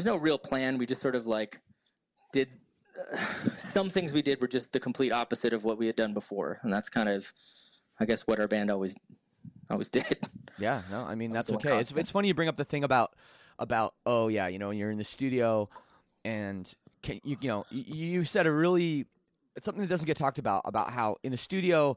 there 0.05 0.11
was 0.11 0.19
no 0.19 0.21
real 0.21 0.37
plan 0.37 0.77
we 0.77 0.85
just 0.85 1.01
sort 1.01 1.15
of 1.15 1.25
like 1.25 1.59
did 2.31 2.49
some 3.57 3.89
things 3.89 4.13
we 4.13 4.21
did 4.21 4.39
were 4.39 4.47
just 4.47 4.71
the 4.71 4.79
complete 4.79 5.11
opposite 5.11 5.53
of 5.53 5.63
what 5.63 5.77
we 5.77 5.87
had 5.87 5.95
done 5.95 6.13
before 6.13 6.59
and 6.61 6.71
that's 6.71 6.89
kind 6.89 7.09
of 7.09 7.33
i 7.99 8.05
guess 8.05 8.27
what 8.27 8.39
our 8.39 8.47
band 8.47 8.69
always 8.69 8.95
always 9.69 9.89
did 9.97 10.17
Yeah, 10.59 10.81
no, 10.89 11.05
I 11.05 11.15
mean 11.15 11.31
that's 11.31 11.51
okay. 11.51 11.69
It's 11.69 11.75
constant. 11.75 11.99
it's 11.99 12.11
funny 12.11 12.27
you 12.29 12.33
bring 12.33 12.49
up 12.49 12.57
the 12.57 12.65
thing 12.65 12.83
about 12.83 13.13
about 13.59 13.93
oh 14.05 14.27
yeah, 14.27 14.47
you 14.47 14.59
know, 14.59 14.71
you're 14.71 14.91
in 14.91 14.97
the 14.97 15.03
studio 15.03 15.69
and 16.25 16.71
can 17.01 17.19
you 17.23 17.37
you 17.41 17.47
know 17.47 17.65
you, 17.69 18.05
you 18.05 18.25
said 18.25 18.47
a 18.47 18.51
really 18.51 19.05
it's 19.55 19.65
something 19.65 19.81
that 19.81 19.89
doesn't 19.89 20.05
get 20.05 20.17
talked 20.17 20.39
about 20.39 20.61
about 20.65 20.91
how 20.91 21.17
in 21.23 21.31
the 21.31 21.37
studio 21.37 21.95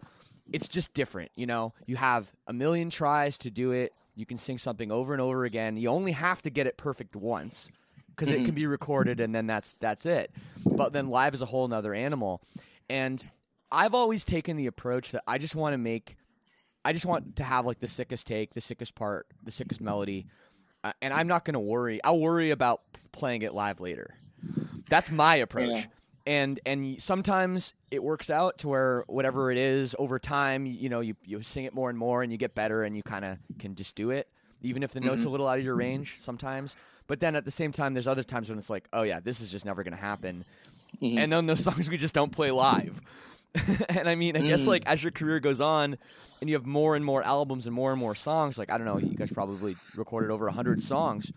it's 0.52 0.68
just 0.68 0.92
different. 0.94 1.30
You 1.36 1.46
know, 1.46 1.72
you 1.86 1.96
have 1.96 2.30
a 2.46 2.52
million 2.52 2.90
tries 2.90 3.38
to 3.38 3.50
do 3.50 3.72
it. 3.72 3.92
You 4.14 4.26
can 4.26 4.36
sing 4.36 4.58
something 4.58 4.90
over 4.90 5.12
and 5.12 5.22
over 5.22 5.44
again. 5.44 5.76
You 5.76 5.88
only 5.88 6.12
have 6.12 6.42
to 6.42 6.50
get 6.50 6.66
it 6.66 6.76
perfect 6.76 7.14
once 7.14 7.70
because 8.20 8.34
it 8.34 8.44
can 8.44 8.54
be 8.54 8.66
recorded 8.66 9.18
and 9.20 9.34
then 9.34 9.46
that's 9.46 9.74
that's 9.74 10.04
it. 10.04 10.30
But 10.64 10.92
then 10.92 11.06
live 11.08 11.34
is 11.34 11.40
a 11.40 11.46
whole 11.46 11.66
nother 11.66 11.94
animal. 11.94 12.42
And 12.90 13.24
I've 13.72 13.94
always 13.94 14.24
taken 14.24 14.56
the 14.56 14.66
approach 14.66 15.12
that 15.12 15.22
I 15.26 15.38
just 15.38 15.54
want 15.54 15.72
to 15.74 15.78
make 15.78 16.16
I 16.84 16.92
just 16.92 17.06
want 17.06 17.36
to 17.36 17.44
have 17.44 17.66
like 17.66 17.80
the 17.80 17.88
sickest 17.88 18.26
take, 18.26 18.54
the 18.54 18.60
sickest 18.60 18.94
part, 18.94 19.26
the 19.44 19.50
sickest 19.50 19.80
melody, 19.80 20.26
uh, 20.82 20.92
and 21.02 21.12
I'm 21.12 21.28
not 21.28 21.44
going 21.44 21.54
to 21.54 21.60
worry. 21.60 22.02
I'll 22.04 22.18
worry 22.18 22.50
about 22.50 22.82
playing 23.12 23.42
it 23.42 23.54
live 23.54 23.80
later. 23.80 24.14
That's 24.88 25.10
my 25.10 25.36
approach. 25.36 25.76
Yeah. 25.76 25.84
and 26.26 26.60
and 26.64 27.00
sometimes 27.00 27.74
it 27.90 28.02
works 28.02 28.30
out 28.30 28.58
to 28.58 28.68
where 28.68 29.04
whatever 29.06 29.50
it 29.50 29.58
is 29.58 29.94
over 29.98 30.18
time, 30.18 30.66
you 30.66 30.88
know, 30.88 31.00
you 31.00 31.16
you 31.24 31.42
sing 31.42 31.64
it 31.64 31.74
more 31.74 31.90
and 31.90 31.98
more, 31.98 32.22
and 32.22 32.32
you 32.32 32.38
get 32.38 32.54
better, 32.54 32.82
and 32.82 32.96
you 32.96 33.02
kind 33.02 33.24
of 33.24 33.38
can 33.58 33.74
just 33.74 33.94
do 33.94 34.10
it, 34.10 34.28
even 34.62 34.82
if 34.82 34.92
the 34.92 35.00
note's 35.00 35.24
are 35.24 35.28
a 35.28 35.30
little 35.30 35.48
out 35.48 35.58
of 35.58 35.64
your 35.64 35.76
range 35.76 36.16
sometimes. 36.18 36.76
But 37.10 37.18
then 37.18 37.34
at 37.34 37.44
the 37.44 37.50
same 37.50 37.72
time, 37.72 37.92
there's 37.92 38.06
other 38.06 38.22
times 38.22 38.50
when 38.50 38.56
it's 38.56 38.70
like, 38.70 38.86
oh 38.92 39.02
yeah, 39.02 39.18
this 39.18 39.40
is 39.40 39.50
just 39.50 39.64
never 39.64 39.82
going 39.82 39.96
to 39.96 40.00
happen, 40.00 40.44
and 41.02 41.32
then 41.32 41.44
those 41.44 41.58
songs 41.64 41.90
we 41.90 41.96
just 41.96 42.14
don't 42.14 42.30
play 42.30 42.52
live. 42.52 43.00
and 43.88 44.08
I 44.08 44.14
mean, 44.14 44.36
I 44.36 44.42
guess 44.42 44.64
like 44.64 44.86
as 44.86 45.02
your 45.02 45.10
career 45.10 45.40
goes 45.40 45.60
on, 45.60 45.98
and 46.40 46.48
you 46.48 46.54
have 46.54 46.66
more 46.66 46.94
and 46.94 47.04
more 47.04 47.24
albums 47.24 47.66
and 47.66 47.74
more 47.74 47.90
and 47.90 47.98
more 47.98 48.14
songs, 48.14 48.58
like 48.58 48.70
I 48.70 48.78
don't 48.78 48.86
know, 48.86 48.98
you 48.98 49.16
guys 49.16 49.32
probably 49.32 49.74
recorded 49.96 50.30
over 50.30 50.48
hundred 50.50 50.84
songs. 50.84 51.32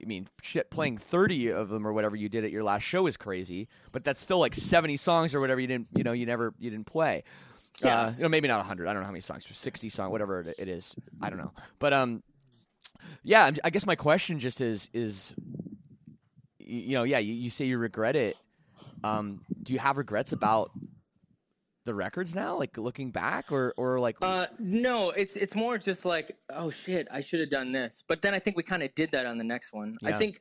I 0.00 0.06
mean, 0.06 0.28
shit, 0.40 0.70
playing 0.70 0.98
30 0.98 1.50
of 1.50 1.68
them 1.68 1.84
or 1.84 1.92
whatever 1.92 2.14
you 2.14 2.28
did 2.28 2.44
at 2.44 2.52
your 2.52 2.62
last 2.62 2.84
show 2.84 3.08
is 3.08 3.16
crazy, 3.16 3.66
but 3.90 4.04
that's 4.04 4.20
still 4.20 4.38
like 4.38 4.54
70 4.54 4.96
songs 4.98 5.34
or 5.34 5.40
whatever 5.40 5.60
you 5.60 5.66
didn't, 5.66 5.88
you 5.96 6.04
know, 6.04 6.12
you 6.12 6.26
never, 6.26 6.54
you 6.60 6.70
didn't 6.70 6.86
play. 6.86 7.24
Yeah. 7.84 8.00
Uh, 8.00 8.12
you 8.16 8.22
know, 8.22 8.28
maybe 8.28 8.48
not 8.48 8.58
100. 8.58 8.88
I 8.88 8.92
don't 8.92 9.02
know 9.02 9.06
how 9.06 9.12
many 9.12 9.20
songs, 9.20 9.46
60 9.50 9.88
songs, 9.88 10.10
whatever 10.10 10.52
it 10.58 10.68
is. 10.68 10.94
I 11.20 11.28
don't 11.30 11.38
know. 11.38 11.52
But, 11.78 11.92
um, 11.92 12.24
yeah, 13.22 13.44
I'm- 13.44 13.70
guess 13.72 13.86
my 13.86 13.96
question 13.96 14.38
just 14.38 14.60
is, 14.60 14.88
is, 14.92 15.32
you 16.58 16.94
know, 16.94 17.02
yeah, 17.04 17.18
you, 17.18 17.34
you 17.34 17.50
say 17.50 17.64
you 17.66 17.78
regret 17.78 18.16
it. 18.16 18.36
Um, 19.04 19.44
do 19.62 19.72
you 19.72 19.78
have 19.78 19.96
regrets 19.98 20.32
about 20.32 20.70
the 21.84 21.94
records 21.94 22.34
now, 22.34 22.56
like 22.56 22.78
looking 22.78 23.10
back 23.10 23.50
or, 23.50 23.74
or 23.76 23.98
like, 23.98 24.16
Uh, 24.22 24.46
no, 24.60 25.10
it's 25.10 25.34
it's 25.34 25.56
more 25.56 25.78
just 25.78 26.04
like, 26.04 26.36
oh 26.50 26.70
shit, 26.70 27.08
I 27.10 27.20
should 27.20 27.40
have 27.40 27.50
done 27.50 27.72
this. 27.72 28.04
But 28.06 28.22
then 28.22 28.34
I 28.34 28.38
think 28.38 28.56
we 28.56 28.62
kind 28.62 28.82
of 28.84 28.94
did 28.94 29.10
that 29.12 29.26
on 29.26 29.36
the 29.38 29.44
next 29.44 29.72
one. 29.72 29.96
I 30.04 30.12
think, 30.12 30.38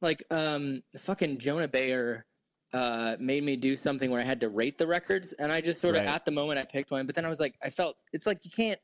like, 0.00 0.24
um, 0.32 0.82
fucking 0.98 1.38
Jonah 1.38 1.68
Bayer 1.68 2.26
uh, 2.72 3.14
made 3.20 3.44
me 3.44 3.54
do 3.54 3.76
something 3.76 4.10
where 4.10 4.20
I 4.20 4.24
had 4.24 4.40
to 4.40 4.48
rate 4.48 4.78
the 4.78 4.86
records, 4.88 5.32
and 5.34 5.52
I 5.52 5.60
just 5.60 5.80
sort 5.80 5.94
of 5.94 6.02
Right. 6.04 6.10
at 6.14 6.24
the 6.24 6.32
moment 6.32 6.58
I 6.58 6.64
picked 6.64 6.90
one, 6.90 7.06
but 7.06 7.14
then 7.14 7.24
I 7.24 7.28
was 7.28 7.38
like, 7.38 7.54
I 7.62 7.70
felt 7.70 7.96
it's 8.12 8.26
like 8.26 8.44
you 8.44 8.50
can't. 8.50 8.80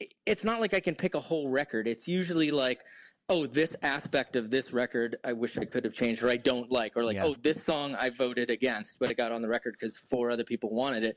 It- 0.00 0.14
It's 0.26 0.44
not 0.44 0.60
like 0.60 0.74
I 0.74 0.80
can 0.80 0.94
pick 0.94 1.14
a 1.14 1.20
whole 1.20 1.48
record. 1.48 1.86
It's 1.86 2.08
usually 2.08 2.50
like, 2.50 2.82
oh, 3.28 3.46
this 3.46 3.76
aspect 3.82 4.34
of 4.34 4.50
this 4.50 4.72
record 4.72 5.16
I 5.24 5.32
wish 5.32 5.56
I 5.56 5.64
could 5.64 5.84
have 5.84 5.94
changed, 5.94 6.22
or 6.22 6.28
I 6.30 6.36
don't 6.36 6.70
like, 6.72 6.96
or 6.96 7.04
like, 7.04 7.16
Yeah. 7.16 7.26
oh, 7.26 7.36
this 7.42 7.62
song 7.62 7.94
I 7.94 8.10
voted 8.10 8.50
against, 8.50 8.98
but 8.98 9.10
it 9.10 9.16
got 9.16 9.30
on 9.30 9.40
the 9.42 9.48
record 9.48 9.76
because 9.78 9.96
four 9.98 10.30
other 10.30 10.42
people 10.44 10.70
wanted 10.70 11.04
it 11.04 11.16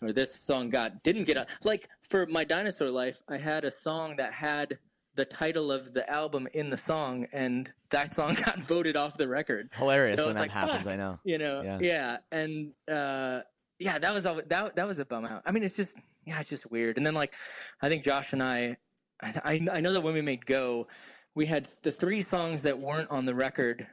or 0.00 0.12
this 0.12 0.32
song 0.32 0.68
got 0.70 1.02
didn't 1.02 1.24
get 1.24 1.36
on. 1.36 1.46
Like 1.64 1.88
for 2.02 2.26
my 2.26 2.44
dinosaur 2.44 2.90
life, 2.90 3.20
I 3.28 3.36
had 3.36 3.64
a 3.64 3.70
song 3.70 4.14
that 4.16 4.32
had 4.32 4.78
the 5.16 5.24
title 5.24 5.72
of 5.72 5.92
the 5.92 6.08
album 6.08 6.46
in 6.54 6.70
the 6.70 6.76
song, 6.76 7.26
and 7.32 7.68
that 7.90 8.14
song 8.14 8.34
got 8.46 8.58
voted 8.60 8.94
off 8.96 9.16
the 9.16 9.26
record. 9.26 9.68
hilarious 9.74 10.16
so 10.16 10.26
when 10.26 10.34
that 10.34 10.40
like, 10.42 10.50
happens? 10.52 10.84
fuck. 10.84 10.92
I 10.92 10.96
know. 10.96 11.18
You 11.24 11.38
know, 11.38 11.62
Yeah. 11.62 11.78
yeah, 11.80 12.16
and 12.30 12.72
uh, 12.88 13.40
yeah, 13.80 13.98
that 13.98 14.14
was 14.14 14.24
all. 14.26 14.40
That 14.46 14.76
that 14.76 14.86
was 14.86 15.00
a 15.00 15.04
bum 15.04 15.24
out. 15.24 15.42
I 15.44 15.50
mean, 15.50 15.64
it's 15.64 15.74
just 15.74 15.96
yeah, 16.28 16.40
it's 16.40 16.48
just 16.48 16.70
weird. 16.70 16.96
And 16.96 17.06
then 17.06 17.14
like, 17.14 17.32
I 17.82 17.88
think 17.88 18.04
Josh 18.04 18.32
and 18.32 18.42
I, 18.42 18.76
I, 19.22 19.66
I 19.72 19.80
know 19.80 19.92
that 19.92 20.02
when 20.02 20.14
we 20.14 20.22
made 20.22 20.46
Go, 20.46 20.86
we 21.34 21.46
had 21.46 21.68
the 21.82 21.92
three 21.92 22.20
songs 22.20 22.62
that 22.62 22.78
weren't 22.78 23.10
on 23.10 23.24
the 23.24 23.34
record 23.34 23.86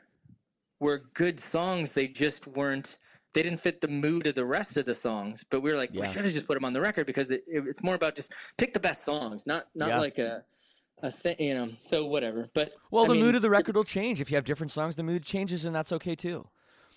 were 0.80 1.04
good 1.14 1.40
songs. 1.40 1.94
They 1.94 2.08
just 2.08 2.48
weren't. 2.48 2.98
They 3.34 3.44
didn't 3.44 3.60
fit 3.60 3.82
the 3.82 3.88
mood 3.90 4.28
of 4.28 4.36
the 4.36 4.46
rest 4.46 4.78
of 4.78 4.86
the 4.86 4.96
songs. 4.96 5.44
But 5.50 5.62
we 5.62 5.72
were 5.72 5.78
like, 5.78 5.92
we 5.92 6.06
should 6.06 6.24
have 6.26 6.34
just 6.34 6.48
put 6.48 6.54
them 6.54 6.64
on 6.64 6.72
the 6.74 6.80
record 6.80 7.06
because 7.06 7.32
it, 7.32 7.44
it, 7.48 7.66
it's 7.68 7.84
more 7.84 7.96
about 7.96 8.16
just 8.16 8.32
pick 8.58 8.72
the 8.74 8.80
best 8.80 9.04
songs, 9.04 9.46
not 9.46 9.68
not 9.76 9.90
Yeah. 9.90 10.00
like 10.00 10.18
a 10.18 10.44
a 11.04 11.12
thing, 11.12 11.36
you 11.40 11.54
know. 11.54 11.70
So 11.84 12.06
whatever. 12.06 12.50
But 12.54 12.74
Well, 12.92 13.04
I 13.04 13.08
the 13.08 13.14
mean, 13.16 13.24
mood 13.24 13.36
of 13.36 13.42
the 13.42 13.50
record 13.50 13.76
will 13.76 13.84
change. 13.84 14.22
If 14.22 14.32
you 14.32 14.36
have 14.38 14.46
different 14.46 14.72
songs, 14.72 14.96
the 14.96 15.04
mood 15.04 15.24
changes, 15.24 15.66
and 15.66 15.76
that's 15.76 15.92
okay 15.92 16.16
too. 16.16 16.48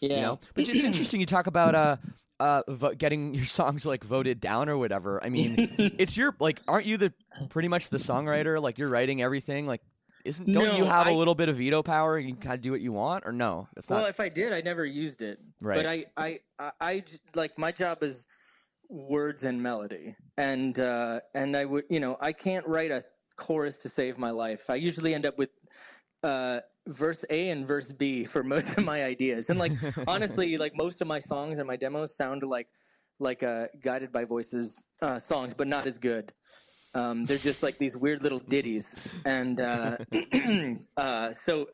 yeah. 0.01 0.09
You 0.15 0.23
know, 0.23 0.41
but 0.55 0.69
it's 0.69 0.85
interesting. 0.85 1.19
You 1.21 1.27
talk 1.27 1.47
about 1.49 1.75
uh, 1.75 1.97
uh, 2.41 2.63
vo- 2.69 2.95
getting 2.95 3.35
your 3.35 3.45
songs 3.45 3.85
like 3.87 4.05
voted 4.05 4.41
down 4.41 4.69
or 4.69 4.77
whatever. 4.79 5.23
I 5.25 5.29
mean, 5.29 5.55
it's 5.79 6.17
your 6.17 6.35
like, 6.41 6.61
aren't 6.69 6.87
you 6.87 6.97
the 6.97 7.13
pretty 7.49 7.69
much 7.69 7.89
the 7.91 7.99
songwriter? 7.99 8.61
Like 8.63 8.79
you're 8.79 8.89
writing 8.89 9.23
everything. 9.23 9.67
Like, 9.67 9.81
isn't 10.25 10.45
don't 10.53 10.65
No, 10.65 10.77
you 10.77 10.85
have 10.85 11.07
a 11.07 11.11
I- 11.11 11.15
little 11.15 11.35
bit 11.35 11.49
of 11.49 11.57
veto 11.57 11.83
power? 11.83 12.19
You 12.19 12.33
can 12.33 12.41
kind 12.43 12.55
of 12.55 12.61
do 12.61 12.71
what 12.73 12.81
you 12.81 12.93
want, 12.93 13.25
or 13.27 13.33
no? 13.33 13.69
That's 13.75 13.89
Well, 13.89 14.01
not. 14.03 14.11
if 14.11 14.21
I 14.21 14.29
did, 14.29 14.53
I 14.53 14.61
never 14.61 14.85
used 14.85 15.23
it. 15.23 15.39
Right. 15.63 15.77
But 15.77 15.87
I, 15.87 16.05
I, 16.17 16.41
I 16.81 17.05
like 17.35 17.59
my 17.59 17.73
job 17.73 18.03
is 18.03 18.27
words 18.89 19.45
and 19.45 19.63
melody, 19.63 20.17
and 20.37 20.79
uh, 20.79 21.21
and 21.35 21.57
I 21.57 21.65
would, 21.65 21.85
you 21.91 22.01
know, 22.01 22.17
I 22.21 22.33
can't 22.33 22.67
write 22.67 22.91
a 22.91 23.03
chorus 23.37 23.79
to 23.79 23.89
save 23.89 24.19
my 24.19 24.31
life. 24.31 24.69
I 24.71 24.75
usually 24.77 25.15
end 25.15 25.25
up 25.27 25.39
with 25.39 25.51
uh, 26.23 26.61
verse 26.87 27.25
A 27.31 27.51
and 27.51 27.67
verse 27.67 27.93
B 27.93 28.25
for 28.25 28.43
most 28.43 28.79
of 28.79 28.85
my 28.85 29.05
ideas, 29.05 29.51
and 29.51 29.59
like 29.59 29.73
honestly, 30.07 30.57
like 30.65 30.77
most 30.77 31.01
of 31.01 31.09
my 31.09 31.21
songs 31.21 31.59
and 31.59 31.67
my 31.67 31.77
demos 31.77 32.17
sound 32.17 32.43
like 32.43 32.69
like 33.21 33.43
uh, 33.43 33.67
guided 33.83 34.13
by 34.13 34.25
voices 34.25 34.83
uh, 35.03 35.19
songs, 35.19 35.55
but 35.55 35.67
not 35.67 35.87
as 35.87 35.99
good. 35.99 36.33
Um, 36.95 37.25
they're 37.27 37.39
just 37.39 37.63
like 37.63 37.79
these 37.79 37.97
weird 37.97 38.23
little 38.23 38.39
ditties, 38.39 38.99
and 39.25 39.61
uh, 39.61 39.97
uh, 40.97 41.33
so 41.33 41.69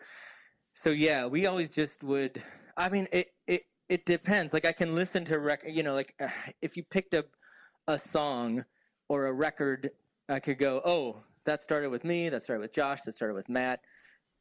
so 0.75 0.91
yeah, 0.91 1.27
we 1.27 1.47
always 1.47 1.71
just 1.71 2.03
would. 2.03 2.43
I 2.77 2.89
mean, 2.89 3.07
it 3.13 3.29
it 3.47 3.63
it 3.89 4.07
depends. 4.07 4.53
Like 4.53 4.65
I 4.65 4.73
can 4.73 4.95
listen 4.95 5.25
to 5.27 5.39
record, 5.39 5.71
You 5.73 5.83
know, 5.83 5.95
like 5.95 6.15
if 6.63 6.77
you 6.77 6.83
picked 6.83 7.15
up 7.15 7.27
a 7.87 7.99
song 7.99 8.65
or 9.09 9.27
a 9.27 9.33
record, 9.33 9.91
I 10.29 10.41
could 10.41 10.59
go, 10.59 10.81
oh, 10.85 11.23
that 11.45 11.63
started 11.63 11.91
with 11.91 12.05
me. 12.05 12.29
That 12.29 12.43
started 12.43 12.63
with 12.63 12.73
Josh. 12.73 13.03
That 13.03 13.15
started 13.15 13.35
with 13.35 13.49
Matt. 13.49 13.81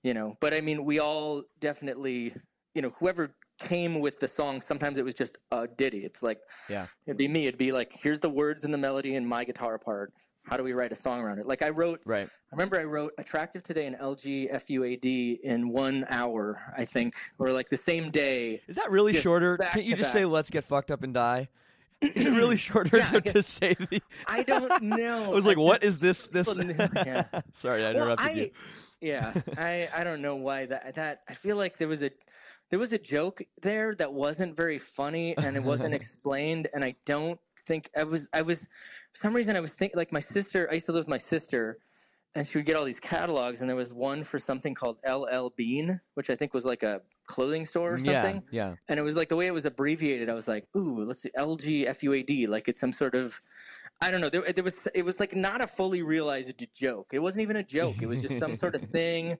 You 0.04 0.14
know, 0.14 0.36
but 0.42 0.54
I 0.54 0.60
mean, 0.62 0.84
we 0.84 1.00
all 1.00 1.44
definitely, 1.62 2.34
you 2.76 2.82
know, 2.82 2.90
whoever 3.00 3.34
came 3.60 4.00
with 4.02 4.20
the 4.20 4.28
song. 4.28 4.60
Sometimes 4.60 5.00
it 5.00 5.06
was 5.06 5.14
just 5.14 5.38
a 5.52 5.66
ditty. 5.68 6.04
It's 6.04 6.22
like, 6.22 6.40
Yeah. 6.70 6.88
it'd 7.08 7.18
be 7.18 7.28
me. 7.30 7.48
It'd 7.48 7.58
be 7.58 7.72
like, 7.72 7.94
here's 7.94 8.20
the 8.20 8.30
words 8.30 8.66
and 8.66 8.74
the 8.74 8.78
melody 8.78 9.16
and 9.16 9.26
my 9.28 9.46
guitar 9.46 9.78
part. 9.80 10.12
How 10.46 10.58
do 10.58 10.64
we 10.64 10.74
write 10.74 10.92
a 10.92 10.96
song 10.96 11.22
around 11.22 11.40
it? 11.40 11.48
Like 11.48 11.62
I 11.62 11.70
wrote 11.70 12.02
Right. 12.06 12.28
I 12.28 12.52
remember 12.56 12.78
I 12.78 12.84
wrote 12.84 13.14
Attractive 13.18 13.64
Today 13.64 13.86
and 13.86 13.96
LG 13.96 14.52
FUAD 14.52 15.40
in 15.42 15.70
one 15.70 16.06
hour, 16.10 16.60
I 16.78 16.84
think, 16.84 17.16
or 17.40 17.54
like 17.54 17.70
the 17.70 17.78
same 17.78 18.12
day. 18.12 18.62
Is 18.68 18.76
that 18.76 18.92
really 18.92 19.14
shorter? 19.14 19.56
Can't 19.58 19.86
you 19.86 19.96
just 19.96 20.12
say 20.12 20.26
"Let's 20.26 20.50
get 20.50 20.66
fucked 20.66 20.92
up 20.92 21.02
and 21.02 21.14
die"? 21.14 21.48
Is 22.02 22.26
it 22.26 22.32
really 22.32 22.58
shorter 22.58 22.98
Yeah, 22.98 23.10
I 23.14 23.20
to, 23.22 23.42
say 23.42 23.74
the? 23.76 24.02
I 24.28 24.44
don't 24.44 24.82
know. 24.84 25.24
I 25.24 25.30
was 25.30 25.46
like, 25.46 25.58
"What 25.58 25.80
just- 25.82 26.04
is 26.04 26.28
this? 26.28 26.28
This?" 26.28 26.54
yeah. 27.06 27.24
Sorry, 27.54 27.86
I 27.86 27.94
Well, 27.94 28.02
interrupted 28.04 28.28
I, 28.28 28.32
you. 28.32 28.52
Yeah, 29.04 29.34
I 29.58 29.90
I 29.96 30.04
don't 30.04 30.22
know 30.22 30.36
why 30.36 30.66
that 30.68 30.96
that 30.96 31.22
I 31.30 31.34
feel 31.34 31.58
like 31.58 31.78
there 31.78 31.88
was 31.88 32.02
a 32.02 32.12
there 32.70 32.80
was 32.80 32.94
a 32.94 32.98
joke 32.98 33.42
there 33.62 33.94
that 33.96 34.12
wasn't 34.12 34.56
very 34.56 34.80
funny 34.80 35.38
and 35.38 35.56
it 35.56 35.64
wasn't 35.64 35.94
explained 36.02 36.68
and 36.74 36.84
I 36.84 36.96
don't 37.06 37.40
think 37.66 37.90
I 37.96 38.04
was 38.04 38.30
I 38.34 38.42
was 38.42 38.68
for 39.12 39.18
some 39.18 39.34
reason 39.36 39.56
I 39.56 39.60
was 39.60 39.74
thinking 39.76 39.98
like 39.98 40.12
my 40.12 40.20
sister 40.20 40.68
I 40.72 40.76
used 40.76 40.88
to 40.88 40.92
live 40.94 41.02
with 41.02 41.10
my 41.10 41.18
sister 41.18 41.78
and 42.36 42.48
she 42.48 42.58
would 42.58 42.66
get 42.66 42.76
all 42.76 42.84
these 42.84 43.00
catalogs 43.00 43.62
and 43.62 43.70
there 43.70 43.76
was 43.76 43.94
one 43.94 44.24
for 44.24 44.40
something 44.40 44.74
called 44.74 44.98
LL 45.08 45.50
Bean 45.56 46.00
which 46.16 46.30
I 46.30 46.36
think 46.36 46.54
was 46.54 46.66
like 46.66 46.84
a 46.84 47.02
clothing 47.28 47.66
store 47.66 47.94
or 47.94 47.98
mm, 47.98 48.06
something 48.06 48.44
Yeah, 48.52 48.70
yeah. 48.70 48.76
and 48.88 49.00
it 49.00 49.04
was 49.04 49.16
like 49.16 49.30
the 49.30 49.36
way 49.36 49.48
it 49.48 49.54
was 49.54 49.66
abbreviated. 49.66 50.30
I 50.30 50.34
was 50.34 50.48
like, 50.48 50.68
"Ooh, 50.76 51.04
let's 51.06 51.22
see, 51.22 51.32
LGFUAD." 51.38 52.48
Like 52.50 52.68
it's 52.68 52.80
some 52.80 52.92
sort 52.92 53.16
of, 53.16 53.42
I 54.04 54.12
don't 54.12 54.22
know. 54.22 54.30
There, 54.30 54.42
there 54.52 54.64
was 54.64 54.88
it 54.94 55.04
was 55.06 55.20
like 55.20 55.34
not 55.36 55.62
a 55.62 55.68
fully 55.68 56.02
realized 56.02 56.62
joke. 56.76 57.08
It 57.14 57.20
wasn't 57.20 57.44
even 57.44 57.56
a 57.58 57.64
joke. 57.64 58.02
It 58.02 58.08
was 58.08 58.22
just 58.22 58.38
some 58.38 58.56
sort 58.56 58.76
of 58.76 58.82
thing. 59.00 59.38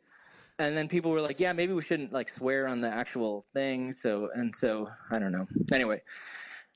And 0.60 0.78
then 0.78 0.88
people 0.88 1.12
were 1.12 1.20
like, 1.22 1.40
"Yeah, 1.40 1.52
maybe 1.54 1.74
we 1.74 1.82
shouldn't 1.82 2.14
like 2.14 2.30
swear 2.30 2.68
on 2.68 2.80
the 2.80 2.90
actual 2.90 3.46
thing." 3.54 3.92
So 3.92 4.30
and 4.34 4.56
so, 4.56 4.90
I 5.12 5.20
don't 5.20 5.32
know. 5.32 5.48
Anyway, 5.74 6.02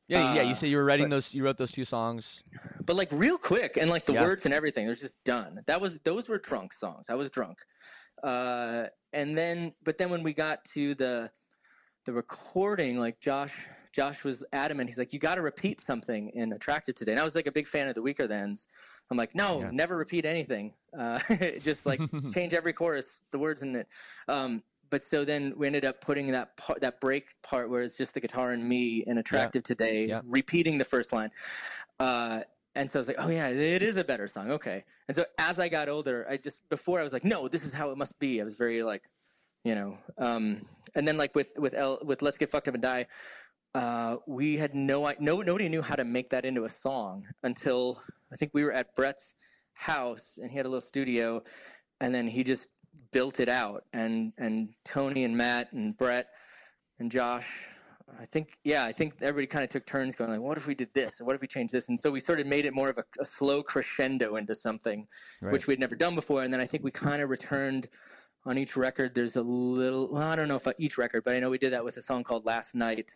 Yeah, 0.08 0.34
yeah. 0.36 0.42
You 0.42 0.52
Uh, 0.52 0.56
say 0.56 0.68
you 0.68 0.78
were 0.78 0.86
writing 0.86 1.06
but- 1.10 1.16
those. 1.16 1.34
You 1.34 1.44
wrote 1.46 1.58
those 1.58 1.72
two 1.72 1.86
songs. 1.86 2.44
but 2.86 2.96
like 2.96 3.10
real 3.12 3.38
quick 3.38 3.78
and 3.78 3.90
like 3.90 4.06
the 4.06 4.14
Yeah. 4.14 4.24
words 4.24 4.46
and 4.46 4.54
everything, 4.54 4.86
they're 4.86 4.96
just 4.96 5.22
done. 5.24 5.62
That 5.68 5.80
was 5.80 6.00
those 6.04 6.28
were 6.28 6.40
drunk 6.40 6.74
songs. 6.74 7.10
I 7.10 7.16
was 7.16 7.30
drunk. 7.30 7.58
Uh, 8.24 8.88
and 9.14 9.38
then, 9.38 9.74
but 9.84 9.98
then 10.00 10.10
when 10.10 10.24
we 10.24 10.34
got 10.34 10.66
to 10.76 10.96
the 10.96 11.32
the 12.06 12.14
recording, 12.14 13.00
like 13.00 13.20
Josh, 13.20 13.68
Josh 13.98 14.24
was 14.24 14.44
adamant. 14.54 14.88
He's 14.90 15.00
like, 15.00 15.12
"You 15.12 15.18
got 15.18 15.36
to 15.36 15.42
repeat 15.42 15.82
something 15.82 16.30
in 16.36 16.54
Attractive 16.54 16.94
Today." 16.94 17.14
And 17.14 17.20
I 17.20 17.24
was 17.24 17.34
like 17.34 17.48
a 17.48 17.52
big 17.52 17.66
fan 17.66 17.88
of 17.88 17.96
the 17.96 18.02
Weakerthans. 18.02 18.68
I'm 19.10 19.18
like, 19.18 19.34
"No, 19.34 19.62
Yeah. 19.62 19.72
never 19.74 19.98
repeat 19.98 20.24
anything. 20.24 20.76
Uh, 20.96 21.18
just 21.62 21.88
like 21.88 22.00
change 22.32 22.54
every 22.54 22.74
chorus, 22.74 23.24
the 23.32 23.40
words 23.40 23.64
in 23.64 23.76
it." 23.76 23.88
Um, 24.28 24.62
but 24.92 25.04
so 25.04 25.26
then 25.26 25.54
we 25.58 25.66
ended 25.66 25.84
up 25.84 26.00
putting 26.00 26.28
that 26.28 26.56
part, 26.58 26.80
that 26.82 27.02
break 27.02 27.26
part 27.42 27.72
where 27.72 27.82
it's 27.82 27.98
just 27.98 28.14
the 28.14 28.20
guitar 28.20 28.52
and 28.52 28.64
me 28.70 29.04
in 29.08 29.18
Attractive 29.18 29.64
today, 29.64 30.06
Yeah. 30.06 30.22
repeating 30.24 30.78
the 30.78 30.86
first 30.86 31.12
line. 31.12 31.32
Uh, 32.00 32.42
and 32.76 32.90
so 32.92 33.00
I 33.00 33.02
was 33.02 33.08
like, 33.08 33.18
"Oh 33.20 33.30
yeah, 33.30 33.48
it 33.50 33.82
is 33.82 33.98
a 33.98 34.04
better 34.04 34.28
song." 34.28 34.52
Okay. 34.52 34.84
And 35.08 35.18
so 35.18 35.26
as 35.40 35.60
I 35.60 35.70
got 35.70 35.90
older, 35.90 36.28
I 36.30 36.38
just 36.38 36.60
before 36.70 37.00
I 37.00 37.04
was 37.04 37.14
like, 37.14 37.26
"No, 37.26 37.48
this 37.48 37.66
is 37.66 37.74
how 37.74 37.90
it 37.90 37.98
must 37.98 38.20
be." 38.20 38.40
I 38.42 38.44
was 38.44 38.54
very 38.54 38.84
like, 38.84 39.02
you 39.64 39.74
know. 39.74 39.98
Um, 40.20 40.62
and 40.94 41.08
then 41.08 41.18
like 41.18 41.34
with 41.34 41.54
with 41.58 41.74
L, 41.74 41.98
with 42.06 42.22
Let's 42.22 42.38
Get 42.38 42.50
Fucked 42.52 42.68
Up 42.68 42.76
and 42.76 42.84
Die, 42.84 43.08
uh, 43.78 44.18
we 44.26 44.58
had 44.58 44.74
no 44.74 44.98
no 45.20 45.42
nobody 45.42 45.70
knew 45.70 45.84
how 45.90 45.96
to 45.96 46.04
make 46.18 46.30
that 46.34 46.44
into 46.46 46.64
a 46.66 46.70
song 46.70 47.26
until 47.44 48.02
I 48.34 48.36
think 48.38 48.52
we 48.54 48.64
were 48.66 48.76
at 48.82 48.88
Brett's 48.96 49.36
house 49.74 50.40
and 50.42 50.50
he 50.52 50.58
had 50.58 50.66
a 50.66 50.70
little 50.70 50.82
studio, 50.94 51.44
and 52.02 52.10
then 52.16 52.28
he 52.28 52.44
just 52.44 52.68
built 53.12 53.40
it 53.40 53.50
out. 53.50 53.84
And 53.94 54.34
and 54.38 54.56
Tony 54.84 55.24
and 55.28 55.36
Matt 55.38 55.74
and 55.74 55.96
Brett 55.96 56.28
and 57.00 57.12
Josh 57.12 57.68
I 58.20 58.26
think 58.26 58.58
yeah, 58.64 58.86
I 58.86 58.94
think 58.94 59.16
everybody 59.22 59.48
kind 59.48 59.64
of 59.64 59.70
took 59.70 59.86
turns 59.86 60.16
going 60.16 60.32
like, 60.32 60.40
what 60.40 60.58
if 60.58 60.66
we 60.66 60.76
did 60.76 60.94
this, 60.94 61.20
and 61.20 61.28
what 61.28 61.36
if 61.36 61.42
we 61.42 61.48
changed 61.48 61.74
this, 61.74 61.90
and 61.90 62.00
so 62.00 62.10
we 62.10 62.20
sort 62.20 62.40
of 62.40 62.48
made 62.48 62.66
it 62.66 62.74
more 62.74 62.90
of 62.90 62.98
a, 62.98 63.04
a 63.20 63.26
slow 63.26 63.62
crescendo 63.62 64.38
into 64.38 64.56
something, 64.56 65.06
Right. 65.42 65.52
which 65.52 65.68
we'd 65.68 65.80
never 65.80 65.96
done 65.96 66.16
before, 66.16 66.44
and 66.44 66.54
then 66.54 66.62
I 66.62 66.66
think 66.66 66.84
we 66.84 66.92
kind 66.92 67.22
of 67.22 67.30
returned 67.30 67.90
on 68.46 68.58
each 68.58 68.78
record. 68.78 69.14
There's 69.14 69.36
a 69.36 69.42
little, 69.42 70.08
well, 70.12 70.24
I 70.24 70.36
don't 70.38 70.48
know 70.48 70.56
if 70.56 70.66
each 70.80 70.98
record, 70.98 71.24
but 71.26 71.34
I 71.36 71.40
know 71.42 71.50
we 71.50 71.58
did 71.58 71.74
that 71.74 71.84
with 71.84 71.98
a 71.98 72.02
song 72.02 72.24
called 72.24 72.46
Last 72.46 72.76
Night, 72.76 73.12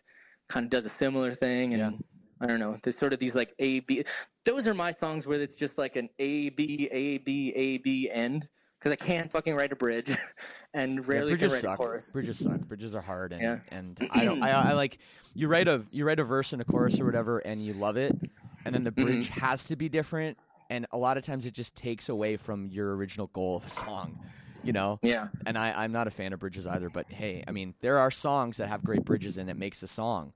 kind 0.48 0.64
of 0.64 0.70
does 0.70 0.86
a 0.86 0.90
similar 0.90 1.34
thing, 1.34 1.74
and. 1.74 1.80
Yeah. 1.94 1.98
I 2.40 2.46
don't 2.48 2.58
know. 2.58 2.76
There's 2.82 2.98
sort 2.98 3.12
of 3.12 3.20
these 3.20 3.36
like 3.36 3.54
A 3.60 3.78
B. 3.80 4.02
Those 4.44 4.66
are 4.66 4.74
my 4.74 4.90
songs 4.90 5.28
where 5.28 5.40
it's 5.40 5.54
just 5.54 5.78
like 5.78 5.94
an 5.94 6.08
A 6.18 6.48
B 6.48 6.88
A 6.90 7.18
B 7.18 7.52
A 7.54 7.78
B 7.78 8.10
end 8.10 8.48
because 8.80 8.90
I 8.90 8.96
can't 8.96 9.30
fucking 9.30 9.54
write 9.54 9.70
a 9.70 9.76
bridge, 9.76 10.10
and 10.74 10.98
Yeah, 10.98 11.06
rarely 11.06 11.36
can 11.36 11.50
bridges 11.50 11.52
write 11.52 11.64
a 11.64 11.76
chorus. 11.76 12.10
Bridges 12.10 12.38
suck. 12.38 12.66
Bridges 12.66 12.96
are 12.96 13.00
hard, 13.00 13.32
and 13.32 13.42
Yeah. 13.42 13.60
and 13.68 14.00
I 14.10 14.24
don't. 14.24 14.42
I, 14.42 14.50
I 14.50 14.72
like 14.72 14.98
you 15.34 15.46
write 15.46 15.68
a 15.68 15.84
you 15.92 16.04
write 16.04 16.18
a 16.18 16.24
verse 16.24 16.52
and 16.52 16.60
a 16.60 16.64
chorus 16.64 17.00
or 17.00 17.04
whatever, 17.04 17.38
and 17.38 17.64
you 17.64 17.74
love 17.74 17.96
it, 17.96 18.16
and 18.64 18.74
then 18.74 18.82
the 18.82 18.90
Mm-hmm. 18.90 19.02
bridge 19.04 19.28
has 19.28 19.62
to 19.66 19.76
be 19.76 19.88
different, 19.88 20.36
and 20.68 20.86
a 20.90 20.98
lot 20.98 21.16
of 21.16 21.22
times 21.24 21.46
it 21.46 21.54
just 21.54 21.76
takes 21.76 22.08
away 22.08 22.36
from 22.36 22.66
your 22.72 22.96
original 22.96 23.28
goal 23.28 23.56
of 23.56 23.64
a 23.64 23.70
song, 23.70 24.18
you 24.64 24.72
know. 24.72 24.98
Yeah. 25.02 25.28
And 25.46 25.56
I, 25.58 25.72
I'm 25.84 25.92
not 25.92 26.06
a 26.06 26.10
fan 26.10 26.32
of 26.32 26.40
bridges 26.40 26.66
either, 26.66 26.88
but 26.90 27.10
hey, 27.10 27.44
I 27.46 27.50
mean, 27.52 27.74
there 27.80 27.98
are 27.98 28.10
songs 28.10 28.56
that 28.58 28.68
have 28.68 28.82
great 28.84 29.04
bridges 29.04 29.38
and 29.38 29.48
it 29.50 29.56
makes 29.56 29.82
a 29.82 29.86
song. 29.86 30.32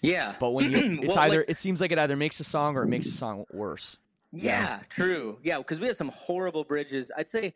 Yeah. 0.00 0.34
But 0.40 0.50
when 0.50 0.70
you, 0.70 0.76
it's 1.02 1.08
Well, 1.08 1.18
either, 1.18 1.38
like- 1.38 1.50
it 1.50 1.58
seems 1.58 1.80
like 1.80 1.92
it 1.92 1.98
either 1.98 2.16
makes 2.16 2.40
a 2.40 2.44
song 2.44 2.76
or 2.76 2.82
it 2.84 2.88
makes 2.88 3.06
a 3.06 3.12
song 3.12 3.44
worse. 3.52 3.96
Yeah, 4.32 4.80
true. 4.88 5.38
Yeah, 5.42 5.58
because 5.58 5.78
we 5.78 5.86
have 5.88 5.96
some 5.96 6.08
horrible 6.08 6.64
bridges. 6.64 7.10
I'd 7.16 7.28
say, 7.28 7.52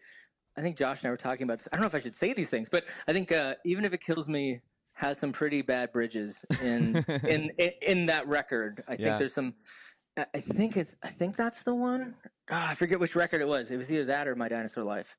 I 0.58 0.60
think 0.60 0.76
Josh 0.76 1.02
and 1.02 1.08
I 1.08 1.10
were 1.10 1.16
talking 1.16 1.44
about 1.44 1.58
this. 1.58 1.68
I 1.72 1.76
don't 1.76 1.80
know 1.82 1.86
if 1.86 1.94
I 1.94 2.00
should 2.00 2.16
say 2.16 2.32
these 2.34 2.50
things, 2.50 2.68
but 2.68 2.84
I 3.08 3.12
think 3.14 3.32
uh, 3.32 3.54
even 3.64 3.84
if 3.86 3.94
it 3.94 4.00
kills 4.02 4.28
me, 4.28 4.60
has 4.92 5.18
some 5.18 5.32
pretty 5.32 5.60
bad 5.62 5.92
bridges 5.92 6.44
in 6.62 6.96
in, 7.24 7.50
in 7.58 7.70
in 7.86 8.06
that 8.06 8.26
record. 8.28 8.82
I 8.88 8.96
think 8.96 9.00
Yeah. 9.06 9.18
there's 9.18 9.34
some. 9.34 9.54
I 10.18 10.40
think 10.40 10.76
it's. 10.78 10.96
I 11.02 11.08
think 11.08 11.36
that's 11.36 11.62
the 11.62 11.74
one. 11.74 12.14
Ah, 12.48 12.70
I 12.70 12.74
forget 12.74 13.00
which 13.00 13.16
record 13.16 13.40
it 13.40 13.48
was. 13.48 13.72
It 13.72 13.76
was 13.76 13.90
either 13.90 14.04
that 14.04 14.28
or 14.28 14.36
My 14.36 14.48
Dinosaur 14.48 14.84
Life. 14.84 15.16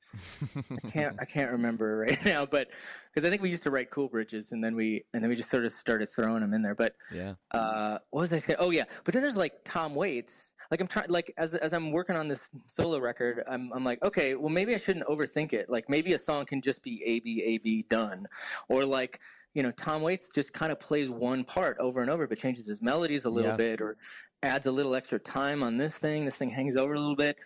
I 0.55 0.88
can't. 0.89 1.17
I 1.19 1.25
can't 1.25 1.51
remember 1.51 1.97
right 2.07 2.23
now, 2.25 2.45
but 2.45 2.69
because 3.13 3.25
I 3.25 3.30
think 3.30 3.41
we 3.41 3.49
used 3.49 3.63
to 3.63 3.71
write 3.71 3.89
cool 3.89 4.07
bridges, 4.07 4.53
and 4.53 4.63
then 4.63 4.75
we 4.75 5.03
and 5.13 5.21
then 5.21 5.30
we 5.30 5.36
just 5.36 5.49
sort 5.49 5.65
of 5.65 5.71
started 5.73 6.09
throwing 6.09 6.39
them 6.39 6.53
in 6.53 6.61
there. 6.61 6.75
But 6.75 6.95
Yeah. 7.11 7.34
uh, 7.51 7.97
what 8.11 8.21
was 8.21 8.34
I 8.34 8.38
saying? 8.38 8.57
Oh 8.61 8.69
yeah, 8.69 8.86
but 9.03 9.13
then 9.13 9.21
there's 9.21 9.36
like 9.36 9.53
Tom 9.65 9.93
Waits. 9.93 10.53
Like 10.71 10.80
I'm 10.80 10.88
trying, 10.88 11.09
like 11.09 11.34
as 11.38 11.53
as 11.55 11.73
I'm 11.73 11.91
working 11.91 12.15
on 12.15 12.30
this 12.30 12.49
solo 12.67 12.97
record, 12.99 13.43
I'm 13.47 13.73
I'm 13.73 13.84
like, 13.84 14.01
okay, 14.03 14.36
well 14.36 14.49
maybe 14.49 14.73
I 14.73 14.78
shouldn't 14.78 15.05
overthink 15.07 15.51
it. 15.51 15.69
Like 15.69 15.89
maybe 15.89 16.13
a 16.13 16.17
song 16.17 16.45
can 16.45 16.61
just 16.61 16.82
be 16.82 17.03
A 17.05 17.19
B 17.19 17.43
A 17.43 17.57
B 17.57 17.86
done, 17.89 18.25
or 18.69 18.86
like 18.86 19.19
you 19.57 19.63
know 19.63 19.71
Tom 19.71 20.03
Waits 20.03 20.29
just 20.29 20.53
kind 20.53 20.71
of 20.71 20.79
plays 20.79 21.09
one 21.09 21.43
part 21.43 21.79
over 21.79 22.01
and 22.01 22.11
over, 22.11 22.27
but 22.27 22.37
changes 22.37 22.67
his 22.67 22.79
melodies 22.79 23.25
a 23.25 23.29
little 23.31 23.53
Yeah. 23.53 23.57
bit, 23.57 23.81
or 23.81 23.97
adds 24.43 24.67
a 24.67 24.71
little 24.71 24.93
extra 24.93 25.17
time 25.17 25.63
on 25.63 25.77
this 25.77 25.97
thing. 25.97 26.25
This 26.25 26.37
thing 26.37 26.51
hangs 26.51 26.77
over 26.77 26.93
a 26.93 26.99
little 26.99 27.15
bit, 27.15 27.39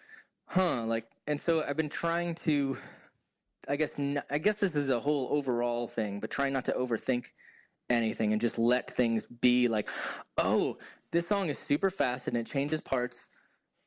huh? 0.49 0.83
Like, 0.83 1.07
and 1.27 1.39
so 1.39 1.63
I've 1.63 1.77
been 1.77 1.87
trying 1.87 2.35
to. 2.35 2.77
I 3.69 3.77
guess 3.77 3.97
I 4.29 4.37
guess 4.39 4.59
this 4.59 4.75
is 4.75 4.89
a 4.89 4.99
whole 4.99 5.29
overall 5.31 5.87
thing, 5.87 6.19
but 6.19 6.29
trying 6.29 6.51
not 6.51 6.65
to 6.65 6.73
overthink 6.73 7.27
anything 7.89 8.33
and 8.33 8.41
just 8.41 8.59
let 8.59 8.91
things 8.91 9.25
be 9.25 9.69
like, 9.69 9.87
oh, 10.37 10.79
this 11.11 11.25
song 11.29 11.47
is 11.47 11.59
super 11.59 11.89
fast 11.89 12.27
and 12.27 12.35
it 12.35 12.45
changes 12.45 12.81
parts. 12.81 13.29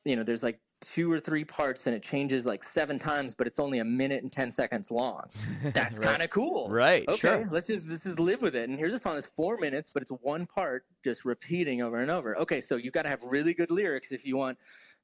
You 0.03 0.15
know, 0.15 0.23
there's 0.23 0.41
like 0.41 0.59
two 0.81 1.11
or 1.11 1.19
three 1.19 1.43
parts 1.43 1.87
and 1.87 1.95
it 1.95 2.03
changes 2.03 2.45
like 2.45 2.63
seven 2.63 2.99
times, 2.99 3.33
but 3.33 3.47
it's 3.47 3.59
only 3.59 3.79
a 3.79 3.85
minute 3.85 4.23
and 4.23 4.31
10 4.31 4.51
seconds 4.51 4.91
long. 4.91 5.23
That's 5.73 5.97
Right. 5.99 6.09
kind 6.09 6.21
of 6.21 6.29
cool. 6.29 6.69
Right, 6.69 7.07
Okay. 7.09 7.17
sure. 7.17 7.47
Let's 7.51 7.67
just, 7.67 7.89
let's 7.89 8.03
just 8.03 8.19
live 8.19 8.41
with 8.41 8.55
it. 8.55 8.69
And 8.69 8.77
here's 8.77 8.93
a 8.93 8.99
song 8.99 9.15
that's 9.15 9.27
four 9.35 9.57
minutes, 9.57 9.91
but 9.93 10.01
it's 10.01 10.11
one 10.11 10.45
part 10.45 10.85
just 11.03 11.25
repeating 11.25 11.81
over 11.81 11.97
and 11.97 12.11
over. 12.11 12.37
Okay. 12.39 12.61
So 12.61 12.75
you've 12.75 12.93
got 12.93 13.03
to 13.03 13.09
have 13.09 13.23
really 13.23 13.53
good 13.53 13.71
lyrics 13.71 14.11
if 14.11 14.25
you 14.25 14.37
want 14.37 14.57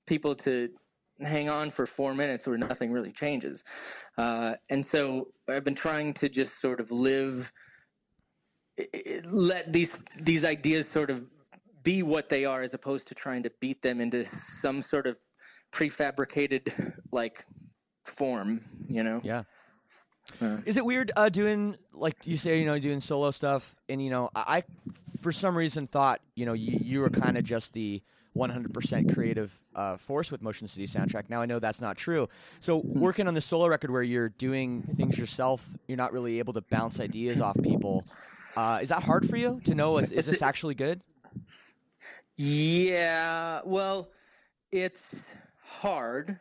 people 0.08 0.36
to 0.36 0.70
hang 1.20 1.50
on 1.50 1.70
for 1.70 1.86
four 1.86 2.14
minutes 2.14 2.48
where 2.48 2.58
nothing 2.58 2.92
really 2.92 3.12
changes. 3.12 3.64
Uh, 4.18 4.56
and 4.70 4.86
so 4.86 5.28
I've 5.48 5.64
been 5.64 5.76
trying 5.76 6.14
to 6.16 6.30
just 6.30 6.60
sort 6.60 6.80
of 6.80 6.92
live 6.92 7.52
let 9.26 9.72
these 9.72 10.04
these 10.20 10.46
ideas 10.46 10.88
sort 10.88 11.10
of 11.12 11.26
be 11.84 12.04
what 12.04 12.30
they 12.30 12.46
are 12.46 12.62
as 12.62 12.74
opposed 12.74 13.08
to 13.08 13.16
trying 13.16 13.44
to 13.44 13.52
beat 13.60 13.82
them 13.82 14.00
into 14.00 14.24
some 14.26 14.82
sort 14.82 15.08
of 15.08 15.20
prefabricated 15.72 16.94
like 17.12 17.46
form 18.06 18.62
you 18.90 19.04
know 19.04 19.22
Yeah. 19.24 19.44
Uh. 20.42 20.58
Is 20.66 20.78
it 20.78 20.86
weird 20.86 21.12
uh, 21.16 21.30
doing 21.30 21.78
like 21.94 22.16
you 22.26 22.38
say, 22.38 22.60
you 22.60 22.66
know, 22.66 22.80
doing 22.80 23.00
solo 23.00 23.32
stuff, 23.32 23.76
and 23.90 24.02
you 24.02 24.10
know, 24.10 24.30
I, 24.36 24.58
I 24.58 24.64
for 25.20 25.32
some 25.32 25.58
reason 25.58 25.88
thought 25.88 26.22
you 26.36 26.46
know 26.46 26.54
you, 26.54 26.80
you 26.82 27.00
were 27.02 27.10
kind 27.10 27.38
of 27.38 27.44
just 27.44 27.74
the 27.74 28.02
100% 28.36 29.14
creative 29.14 29.52
uh, 29.76 29.98
force 29.98 30.32
with 30.32 30.42
Motion 30.42 30.68
City 30.68 30.88
soundtrack. 30.88 31.30
Now 31.30 31.42
I 31.42 31.46
know 31.46 31.60
that's 31.60 31.82
not 31.82 31.98
true. 31.98 32.30
So 32.60 32.78
working 32.78 33.28
on 33.28 33.34
the 33.34 33.42
solo 33.42 33.68
record 33.68 33.92
where 33.92 34.04
you're 34.04 34.30
doing 34.30 34.84
things 34.96 35.18
yourself, 35.18 35.68
you're 35.88 35.98
not 35.98 36.14
really 36.14 36.40
able 36.40 36.54
to 36.54 36.62
bounce 36.62 37.00
ideas 37.00 37.42
off 37.42 37.58
people. 37.62 38.06
Uh, 38.56 38.80
is 38.82 38.90
that 38.90 39.04
hard 39.04 39.30
for 39.30 39.36
you 39.36 39.60
to 39.66 39.76
know? 39.76 39.98
Is, 39.98 40.12
is 40.12 40.28
this 40.28 40.42
actually 40.42 40.76
good? 40.76 41.02
yeah 42.38 43.60
well 43.66 44.10
it's 44.72 45.36
hard 45.72 46.38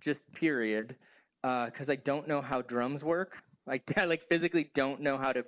just 0.00 0.30
period 0.32 0.96
because 1.42 1.90
i 1.90 1.96
don't 1.96 2.26
know 2.26 2.40
how 2.40 2.62
drums 2.62 3.04
work 3.04 3.36
like 3.66 3.82
i 3.98 4.04
like 4.04 4.22
physically 4.22 4.70
don't 4.74 5.00
know 5.00 5.16
how 5.18 5.32
to 5.32 5.44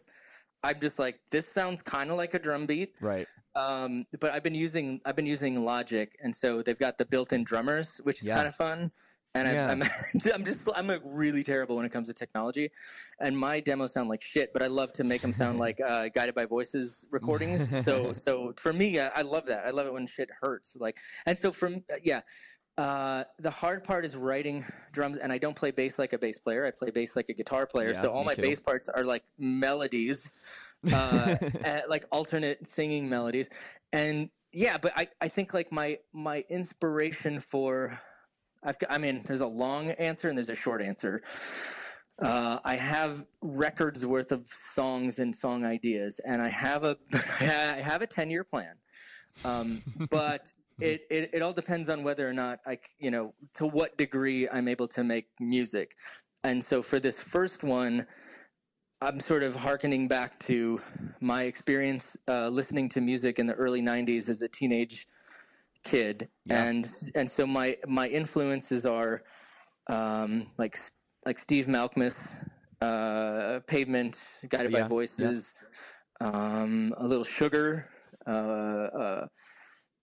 i'm 0.63 0.79
just 0.79 0.99
like 0.99 1.19
this 1.31 1.49
sounds 1.49 1.83
kind 1.83 2.11
of 2.11 2.17
like 2.17 2.35
a 2.35 2.39
drum 2.39 2.67
beat 2.67 2.95
Right. 3.01 3.27
um, 3.57 4.05
but 4.21 4.33
I've 4.33 4.43
been 4.43 4.55
using 4.55 5.01
I've 5.07 5.15
been 5.15 5.27
using 5.27 5.65
Logic, 5.65 6.11
and 6.23 6.35
so 6.35 6.61
they've 6.61 6.79
got 6.79 6.99
the 6.99 7.05
built-in 7.07 7.45
drummers, 7.45 7.99
which 8.03 8.21
is 8.21 8.27
Yeah. 8.29 8.35
kind 8.35 8.49
of 8.49 8.55
fun. 8.57 8.91
And 9.37 9.47
Yeah. 9.49 9.71
I'm, 9.71 9.83
I'm 9.83 9.89
I'm 10.35 10.45
just 10.45 10.69
I'm 10.75 10.89
like 10.89 11.03
really 11.05 11.45
terrible 11.45 11.77
when 11.77 11.87
it 11.87 11.93
comes 11.93 12.09
to 12.09 12.15
technology, 12.15 12.71
and 13.21 13.39
my 13.39 13.61
demos 13.61 13.93
sound 13.93 14.09
like 14.09 14.23
shit. 14.23 14.53
But 14.53 14.63
I 14.63 14.67
love 14.67 14.93
to 14.95 15.05
make 15.05 15.23
them 15.23 15.33
sound 15.33 15.59
like 15.67 15.79
uh, 15.81 16.09
guided 16.09 16.35
by 16.35 16.47
voices 16.47 17.07
recordings. 17.13 17.71
so 17.85 18.13
so 18.13 18.53
for 18.57 18.73
me, 18.73 18.99
I, 18.99 19.09
I 19.21 19.23
love 19.23 19.47
that. 19.47 19.65
I 19.67 19.71
love 19.71 19.87
it 19.87 19.93
when 19.93 20.07
shit 20.09 20.31
hurts. 20.43 20.75
Like 20.87 20.99
and 21.27 21.39
so 21.39 21.53
from 21.53 21.85
yeah. 22.03 22.23
Uh, 22.77 23.25
the 23.39 23.51
hard 23.51 23.85
part 23.85 24.05
is 24.05 24.17
writing 24.17 24.65
drums, 24.93 25.19
and 25.19 25.33
I 25.33 25.39
don't 25.39 25.55
play 25.55 25.71
bass 25.71 25.99
like 25.99 26.13
a 26.13 26.19
bass 26.19 26.39
player. 26.39 26.67
I 26.67 26.73
play 26.73 26.91
bass 26.91 27.15
like 27.15 27.29
a 27.29 27.33
guitar 27.35 27.67
player. 27.67 27.93
Yeah, 27.93 28.01
so 28.01 28.13
all 28.13 28.25
my 28.25 28.35
too. 28.35 28.43
bass 28.43 28.61
parts 28.61 28.89
are 28.89 29.05
like 29.05 29.23
melodies, 29.39 30.33
uh, 30.93 31.37
uh, 31.65 31.81
like 31.89 32.05
alternate 32.11 32.67
singing 32.67 33.09
melodies 33.09 33.49
and 33.95 34.29
yeah 34.53 34.77
but 34.77 34.93
i 34.97 35.07
i 35.21 35.29
think 35.29 35.55
like 35.55 35.73
my 35.73 35.99
my 36.13 36.45
inspiration 36.51 37.41
for 37.41 37.99
i've 38.63 38.79
got 38.79 38.91
i 38.91 38.99
mean 38.99 39.23
there's 39.25 39.41
a 39.41 39.47
long 39.47 39.91
answer 39.93 40.29
and 40.29 40.37
there's 40.37 40.51
a 40.51 40.55
short 40.55 40.83
answer 40.83 41.23
uh, 42.17 42.61
I 42.65 42.77
have 42.77 43.27
records 43.43 44.07
worth 44.07 44.31
of 44.31 44.47
songs 44.47 45.19
and 45.19 45.35
song 45.35 45.65
ideas, 45.65 46.21
and 46.21 46.41
I 46.41 46.47
have 46.49 46.85
a 46.85 46.97
I 47.13 47.83
have 47.83 48.03
a 48.03 48.07
ten 48.07 48.31
year 48.31 48.45
plan, 48.45 48.77
um, 49.45 49.83
but 50.11 50.53
it, 50.81 51.03
it 51.11 51.31
it 51.35 51.43
all 51.43 51.53
depends 51.53 51.89
on 51.89 52.03
whether 52.03 52.29
or 52.29 52.33
not 52.33 52.61
I, 52.67 52.79
you 52.99 53.11
know 53.11 53.35
to 53.55 53.67
what 53.67 53.97
degree 53.97 54.49
I'm 54.49 54.69
able 54.69 54.89
to 54.89 55.05
make 55.05 55.27
music, 55.41 55.95
and 56.43 56.65
so 56.65 56.83
for 56.83 56.99
this 56.99 57.21
first 57.21 57.63
one, 57.63 58.07
I'm 59.01 59.21
sort 59.21 59.43
of 59.43 59.55
hearkening 59.55 60.09
back 60.09 60.39
to 60.41 60.81
my 61.21 61.45
experience 61.45 62.17
uh, 62.29 62.49
listening 62.49 62.89
to 62.91 63.01
music 63.01 63.39
in 63.39 63.47
the 63.47 63.55
early 63.55 63.83
'90s 63.83 64.29
as 64.29 64.43
a 64.43 64.49
teenage 64.49 65.07
kid, 65.85 66.29
Yeah. 66.47 66.65
and 66.65 66.87
and 67.15 67.31
so 67.31 67.47
my 67.47 67.77
my 67.87 68.09
influences 68.09 68.85
are 68.87 69.23
um, 69.89 70.51
like 70.59 70.77
like 71.27 71.39
Steve 71.39 71.67
Malkmus, 71.67 72.35
uh, 72.81 73.61
Pavement, 73.67 74.17
Guided 74.49 74.73
Yeah, 74.73 74.79
by 74.79 74.83
yeah. 74.83 74.89
Voices, 74.89 75.55
um, 76.21 76.95
a 76.99 77.07
little 77.07 77.25
Sugar, 77.25 77.89
uh, 78.27 78.31
uh, 78.31 79.27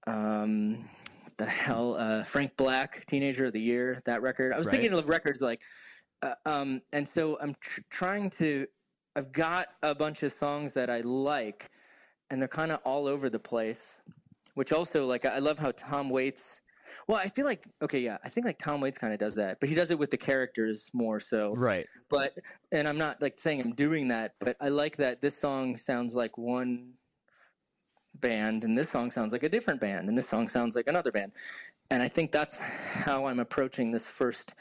um, 0.07 0.89
the 1.37 1.45
hell, 1.45 1.95
uh, 1.95 2.23
Frank 2.23 2.55
Black, 2.57 3.05
Teenager 3.05 3.45
of 3.45 3.53
the 3.53 3.61
Year, 3.61 4.01
that 4.05 4.21
record. 4.21 4.53
I 4.53 4.57
was 4.57 4.67
Right. 4.67 4.73
thinking 4.79 4.93
of 4.97 5.07
records 5.09 5.41
like, 5.41 5.61
uh, 6.21 6.35
um, 6.45 6.81
and 6.93 7.07
so 7.07 7.37
I'm 7.39 7.55
tr- 7.59 7.81
trying 7.89 8.29
to. 8.31 8.67
I've 9.15 9.31
got 9.31 9.67
a 9.83 9.93
bunch 9.93 10.23
of 10.23 10.31
songs 10.31 10.73
that 10.75 10.89
I 10.89 11.01
like, 11.01 11.69
and 12.29 12.39
they're 12.41 12.47
kind 12.47 12.71
of 12.71 12.79
all 12.85 13.07
over 13.07 13.29
the 13.29 13.39
place. 13.39 13.97
Which 14.53 14.73
also, 14.73 15.05
like, 15.05 15.25
I 15.25 15.39
love 15.39 15.57
how 15.59 15.71
Tom 15.71 16.09
Waits. 16.09 16.61
Well, 17.07 17.17
I 17.17 17.29
feel 17.29 17.45
like 17.45 17.65
okay, 17.81 17.99
yeah, 17.99 18.17
I 18.23 18.29
think 18.29 18.45
like 18.45 18.59
Tom 18.59 18.81
Waits 18.81 18.97
kind 18.97 19.13
of 19.13 19.19
does 19.19 19.35
that, 19.35 19.59
but 19.61 19.69
he 19.69 19.75
does 19.75 19.91
it 19.91 19.97
with 19.99 20.11
the 20.11 20.17
characters 20.17 20.89
more 20.93 21.19
so. 21.21 21.53
Right. 21.55 21.87
But 22.09 22.37
and 22.73 22.85
I'm 22.87 22.97
not 22.97 23.21
like 23.21 23.39
saying 23.39 23.61
I'm 23.61 23.73
doing 23.73 24.09
that, 24.09 24.33
but 24.39 24.57
I 24.59 24.67
like 24.67 24.97
that 24.97 25.21
this 25.21 25.37
song 25.37 25.77
sounds 25.77 26.13
like 26.13 26.37
one 26.37 26.93
band, 28.21 28.63
and 28.63 28.77
this 28.77 28.89
song 28.89 29.11
sounds 29.11 29.33
like 29.33 29.43
a 29.43 29.49
different 29.49 29.81
band, 29.81 30.07
and 30.07 30.17
this 30.17 30.29
song 30.29 30.47
sounds 30.47 30.75
like 30.75 30.87
another 30.87 31.11
band, 31.11 31.31
and 31.89 32.01
I 32.01 32.07
think 32.07 32.31
that's 32.31 32.59
how 32.59 33.25
I'm 33.25 33.39
approaching 33.39 33.91
this 33.91 34.07
first 34.07 34.55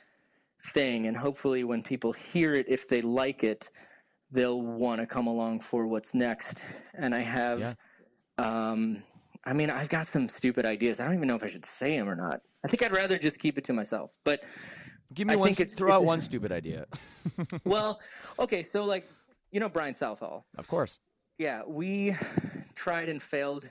thing, 0.73 1.07
and 1.07 1.17
hopefully 1.17 1.65
when 1.65 1.83
people 1.83 2.13
hear 2.13 2.55
it, 2.55 2.67
if 2.69 2.89
they 2.89 3.01
like 3.03 3.45
it, 3.45 3.71
they'll 4.33 4.61
want 4.63 5.01
to 5.01 5.07
come 5.07 5.27
along 5.27 5.61
for 5.61 5.87
what's 5.87 6.15
next. 6.15 6.65
And 6.95 7.15
I 7.15 7.21
have, 7.21 7.61
Yeah. 7.61 7.75
um, 8.39 9.03
I 9.45 9.53
mean, 9.53 9.71
I've 9.71 9.89
got 9.89 10.07
some 10.07 10.29
stupid 10.29 10.65
ideas. 10.67 11.01
I 11.01 11.05
don't 11.05 11.15
even 11.15 11.27
know 11.29 11.35
if 11.35 11.43
I 11.43 11.49
should 11.49 11.65
say 11.65 11.97
them 11.99 12.09
or 12.09 12.15
not. 12.15 12.43
I 12.65 12.69
think 12.69 12.83
I'd 12.83 12.93
rather 12.93 13.17
just 13.19 13.39
keep 13.39 13.57
it 13.59 13.65
to 13.65 13.73
myself. 13.73 14.19
But 14.23 14.43
Give 15.15 15.27
me 15.27 15.33
I 15.35 15.37
one. 15.37 15.49
think 15.49 15.61
it's- 15.61 15.75
throw 15.75 15.91
out 15.91 15.97
it's- 16.03 16.07
one 16.07 16.21
stupid 16.21 16.53
idea. 16.53 16.87
well, 17.65 18.01
okay, 18.39 18.63
so 18.63 18.85
like 18.85 19.09
you 19.51 19.59
know 19.61 19.69
Brian 19.69 19.95
Southall. 19.97 20.45
of 20.59 20.69
course. 20.69 20.99
Yeah, 21.39 21.63
we 21.67 22.15
tried 22.81 23.09
and 23.11 23.23
failed. 23.23 23.69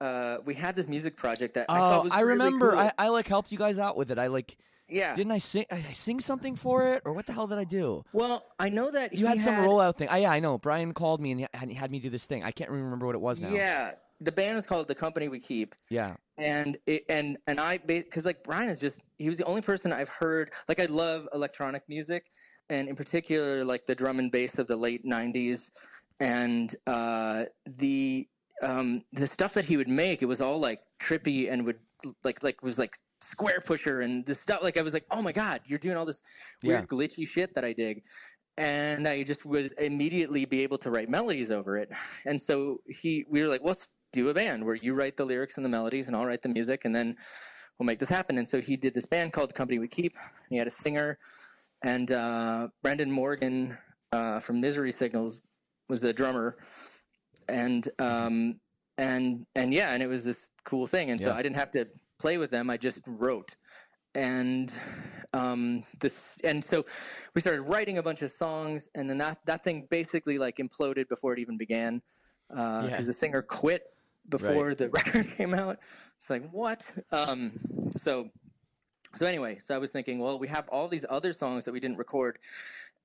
Uh, 0.00 0.38
we 0.46 0.54
had 0.54 0.74
this 0.74 0.88
music 0.88 1.14
project 1.14 1.54
that 1.54 1.66
I 1.68 1.76
Oh, 1.76 1.80
thought 1.90 2.04
was 2.04 2.12
I 2.12 2.20
really 2.20 2.38
remember. 2.44 2.70
cool. 2.70 2.80
I, 2.80 2.92
I 2.98 3.08
like 3.08 3.28
helped 3.28 3.52
you 3.52 3.58
guys 3.58 3.78
out 3.78 3.96
with 3.98 4.10
it. 4.10 4.18
I 4.18 4.28
like 4.28 4.56
yeah. 4.88 5.14
didn't 5.14 5.32
I 5.32 5.38
sing? 5.38 5.66
I, 5.70 5.76
I 5.90 5.92
sing 5.92 6.20
something 6.20 6.56
for 6.56 6.88
it, 6.94 7.02
or 7.04 7.12
what 7.12 7.26
the 7.26 7.32
hell 7.34 7.46
did 7.46 7.58
I 7.58 7.64
do? 7.64 8.02
well, 8.14 8.46
I 8.58 8.70
know 8.70 8.90
that 8.90 9.12
You 9.14 9.26
had 9.26 9.40
some 9.40 9.54
had, 9.54 9.68
rollout 9.68 9.96
thing. 9.98 10.08
Oh, 10.10 10.16
yeah, 10.16 10.30
I 10.32 10.40
know. 10.40 10.56
Brian 10.58 10.94
called 10.94 11.20
me 11.20 11.30
and 11.32 11.40
he 11.40 11.46
had, 11.52 11.68
he 11.68 11.74
had 11.74 11.90
me 11.90 12.00
do 12.00 12.08
this 12.08 12.24
thing. 12.26 12.42
I 12.42 12.50
can't 12.50 12.70
remember 12.70 13.04
what 13.06 13.14
it 13.14 13.20
was 13.20 13.42
now. 13.42 13.50
Yeah, 13.50 13.92
the 14.20 14.32
band 14.32 14.56
was 14.56 14.64
called 14.66 14.88
The 14.88 14.94
Company 14.94 15.28
We 15.28 15.38
Keep. 15.38 15.74
Yeah. 15.90 16.16
and 16.38 16.78
it, 16.86 17.04
and 17.10 17.36
and 17.46 17.60
I 17.60 17.76
because 17.76 18.24
like 18.24 18.42
Brian 18.42 18.70
is 18.70 18.80
just 18.80 19.00
he 19.18 19.28
was 19.28 19.36
the 19.36 19.44
only 19.44 19.60
person 19.60 19.92
I've 19.92 20.08
heard 20.08 20.52
like 20.66 20.80
I 20.80 20.86
love 20.86 21.28
electronic 21.34 21.82
music 21.90 22.24
and 22.70 22.88
in 22.88 22.96
particular 22.96 23.62
like 23.64 23.84
the 23.84 23.94
drum 23.94 24.18
and 24.18 24.32
bass 24.32 24.58
of 24.58 24.66
the 24.66 24.76
late 24.76 25.04
'90s 25.04 25.70
and 26.20 26.74
uh, 26.86 27.46
the 27.66 28.28
um, 28.62 29.02
the 29.12 29.26
stuff 29.26 29.54
that 29.54 29.64
he 29.64 29.76
would 29.76 29.88
make 29.88 30.22
it 30.22 30.26
was 30.26 30.40
all 30.40 30.60
like 30.60 30.80
trippy 31.02 31.50
and 31.50 31.64
would 31.66 31.78
like 32.24 32.42
like 32.42 32.62
was 32.62 32.78
like 32.78 32.94
Squarepusher 33.22 34.04
and 34.04 34.24
the 34.24 34.34
stuff 34.34 34.62
like 34.62 34.76
I 34.78 34.82
was 34.82 34.94
like 34.94 35.04
oh 35.10 35.22
my 35.22 35.32
god 35.32 35.60
you're 35.66 35.78
doing 35.78 35.96
all 35.96 36.06
this 36.06 36.22
weird 36.62 36.88
glitchy 36.88 37.26
shit 37.26 37.54
that 37.54 37.64
I 37.64 37.72
dig 37.72 38.02
and 38.60 39.08
I 39.08 39.22
just 39.22 39.46
would 39.46 39.74
immediately 39.78 40.44
be 40.44 40.62
able 40.62 40.76
to 40.78 40.90
write 40.90 41.08
melodies 41.08 41.50
over 41.50 41.78
it. 41.78 41.90
And 42.26 42.40
so 42.40 42.82
he, 42.86 43.24
we 43.28 43.40
were 43.40 43.48
like, 43.48 43.62
let's 43.64 43.88
do 44.12 44.28
a 44.28 44.34
band 44.34 44.64
where 44.64 44.74
you 44.74 44.92
write 44.92 45.16
the 45.16 45.24
lyrics 45.24 45.56
and 45.56 45.64
the 45.64 45.70
melodies, 45.70 46.08
and 46.08 46.16
I'll 46.16 46.26
write 46.26 46.42
the 46.42 46.50
music, 46.50 46.84
and 46.84 46.94
then 46.94 47.16
we'll 47.78 47.86
make 47.86 47.98
this 47.98 48.10
happen. 48.10 48.36
And 48.36 48.46
so 48.46 48.60
he 48.60 48.76
did 48.76 48.92
this 48.92 49.06
band 49.06 49.32
called 49.32 49.48
The 49.48 49.54
Company 49.54 49.78
We 49.78 49.88
Keep. 49.88 50.14
He 50.50 50.58
had 50.58 50.66
a 50.66 50.70
singer, 50.70 51.18
and 51.82 52.12
uh, 52.12 52.68
Branden 52.84 53.08
Morgan 53.08 53.78
uh, 54.12 54.40
from 54.40 54.60
Misery 54.60 54.92
Signals 54.92 55.40
was 55.90 56.00
the 56.00 56.12
drummer, 56.14 56.56
and 57.48 57.86
um, 57.98 58.60
and 58.96 59.46
and 59.54 59.74
yeah, 59.74 59.92
and 59.92 60.02
it 60.02 60.06
was 60.06 60.24
this 60.24 60.50
cool 60.64 60.86
thing. 60.86 61.10
And 61.10 61.20
so 61.20 61.32
I 61.32 61.42
didn't 61.42 61.56
have 61.56 61.70
to 61.72 61.88
play 62.18 62.38
with 62.38 62.50
them; 62.50 62.70
I 62.70 62.76
just 62.78 63.02
wrote. 63.06 63.56
And 64.14 64.72
um 65.34 65.84
this 66.00 66.40
and 66.42 66.64
so 66.64 66.84
we 67.34 67.40
started 67.40 67.62
writing 67.62 67.98
a 67.98 68.02
bunch 68.02 68.22
of 68.22 68.30
songs. 68.32 68.88
And 68.96 69.08
then 69.08 69.18
that 69.18 69.38
that 69.46 69.62
thing 69.62 69.86
basically 69.88 70.36
like 70.38 70.56
imploded 70.56 71.08
before 71.08 71.32
it 71.32 71.38
even 71.38 71.56
began. 71.56 72.02
Uh 72.52 72.82
because 72.86 73.04
Yeah. 73.04 73.06
the 73.06 73.12
singer 73.12 73.42
quit 73.42 73.84
before 74.28 74.74
the 74.74 74.88
record 74.98 75.28
came 75.36 75.54
out. 75.54 75.78
It's 76.18 76.28
like 76.28 76.50
what? 76.50 76.92
Um 77.12 77.52
so 77.96 78.30
so 79.14 79.26
anyway 79.26 79.58
so 79.58 79.74
i 79.74 79.78
was 79.78 79.90
thinking 79.90 80.20
well 80.20 80.38
we 80.38 80.46
have 80.46 80.68
all 80.68 80.86
these 80.88 81.04
other 81.08 81.32
songs 81.32 81.64
that 81.64 81.72
we 81.72 81.78
didn't 81.78 81.98
record. 81.98 82.38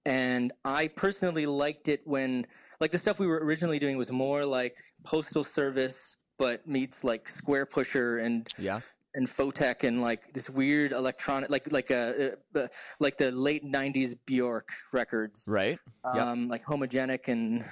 And 0.06 0.54
i 0.64 0.88
personally 0.88 1.46
liked 1.46 1.88
it 1.88 2.02
when 2.06 2.48
like 2.80 2.92
the 2.92 2.98
stuff 2.98 3.20
we 3.20 3.28
were 3.28 3.40
originally 3.44 3.80
doing 3.80 3.98
was 3.98 4.12
more 4.12 4.46
like 4.46 4.76
postal 5.04 5.44
service 5.44 6.18
but 6.38 6.68
meets 6.68 7.04
like 7.04 7.28
Squarepusher 7.28 8.24
and 8.26 8.48
Yeah. 8.58 8.82
and 9.14 9.26
Photek 9.28 9.84
and 9.88 10.02
like 10.02 10.34
this 10.34 10.50
weird 10.50 10.92
electronic, 10.92 11.50
like 11.50 11.72
like 11.72 11.90
a 11.92 12.34
uh, 12.56 12.60
uh, 12.60 12.68
like 13.00 13.16
the 13.18 13.32
late 13.32 13.64
'90s 13.64 14.16
Bjork 14.26 14.68
records, 14.92 15.46
Right. 15.48 15.80
Yep. 16.14 16.24
um, 16.28 16.48
like 16.50 16.64
homogenic 16.66 17.30
and 17.30 17.64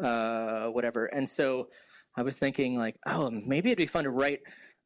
uh, 0.00 0.68
whatever. 0.68 1.06
And 1.06 1.28
so 1.28 1.68
I 2.16 2.22
was 2.22 2.38
thinking 2.38 2.76
like, 2.78 2.96
oh, 3.06 3.30
maybe 3.30 3.70
it'd 3.70 3.78
be 3.78 3.86
fun 3.86 4.04
to 4.04 4.10
write 4.10 4.40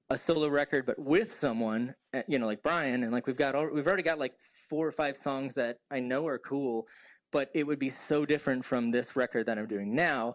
a 0.08 0.16
solo 0.18 0.48
record, 0.48 0.86
but 0.86 0.98
with 0.98 1.30
someone, 1.30 1.94
uh, 2.14 2.22
you 2.26 2.38
know, 2.38 2.46
like 2.46 2.62
Brian, 2.62 3.02
and 3.04 3.12
like 3.12 3.26
we've 3.26 3.36
got 3.36 3.54
al- 3.54 3.70
we've 3.72 3.86
already 3.86 4.02
got 4.02 4.18
like 4.18 4.32
four 4.68 4.86
or 4.86 4.92
five 4.92 5.16
songs 5.16 5.54
that 5.54 5.76
I 5.90 6.00
know 6.00 6.26
are 6.26 6.38
cool, 6.38 6.88
but 7.30 7.50
it 7.54 7.66
would 7.66 7.78
be 7.78 7.88
so 7.88 8.24
different 8.26 8.64
from 8.64 8.90
this 8.90 9.16
record 9.16 9.46
that 9.46 9.58
I'm 9.58 9.66
doing 9.66 9.94
now. 9.94 10.34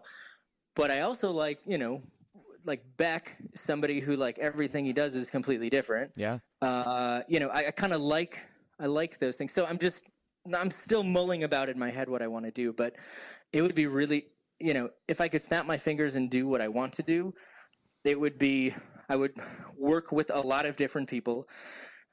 But 0.74 0.90
I 0.90 1.00
also 1.00 1.30
like, 1.30 1.60
you 1.66 1.78
know, 1.78 2.02
like 2.64 2.84
Beck, 2.96 3.36
somebody 3.54 4.00
who 4.00 4.16
like 4.16 4.38
everything 4.38 4.84
he 4.84 4.92
does 4.92 5.14
is 5.14 5.30
completely 5.30 5.70
different 5.70 6.10
Yeah. 6.16 6.38
uh, 6.62 7.22
you 7.28 7.40
know, 7.40 7.48
I, 7.48 7.68
I 7.68 7.70
kind 7.70 7.92
of 7.92 8.00
like 8.00 8.40
I 8.78 8.86
like 8.86 9.18
those 9.18 9.36
things. 9.36 9.52
So 9.52 9.64
I'm 9.66 9.78
just 9.78 10.04
I'm 10.54 10.70
still 10.70 11.02
mulling 11.02 11.44
about 11.44 11.68
in 11.68 11.78
my 11.78 11.90
head 11.90 12.08
what 12.08 12.22
I 12.22 12.26
want 12.26 12.44
to 12.44 12.50
do, 12.50 12.72
but 12.72 12.94
it 13.52 13.62
would 13.62 13.74
be 13.74 13.86
really, 13.86 14.26
you 14.60 14.74
know, 14.74 14.90
if 15.08 15.20
I 15.20 15.28
could 15.28 15.42
snap 15.42 15.66
my 15.66 15.76
fingers 15.76 16.16
and 16.16 16.30
do 16.30 16.46
what 16.46 16.60
I 16.60 16.68
want 16.68 16.92
to 16.94 17.02
do, 17.02 17.34
it 18.04 18.18
would 18.18 18.38
be 18.38 18.74
I 19.08 19.16
would 19.16 19.34
work 19.78 20.12
with 20.12 20.30
a 20.34 20.40
lot 20.40 20.66
of 20.66 20.76
different 20.76 21.08
people 21.08 21.48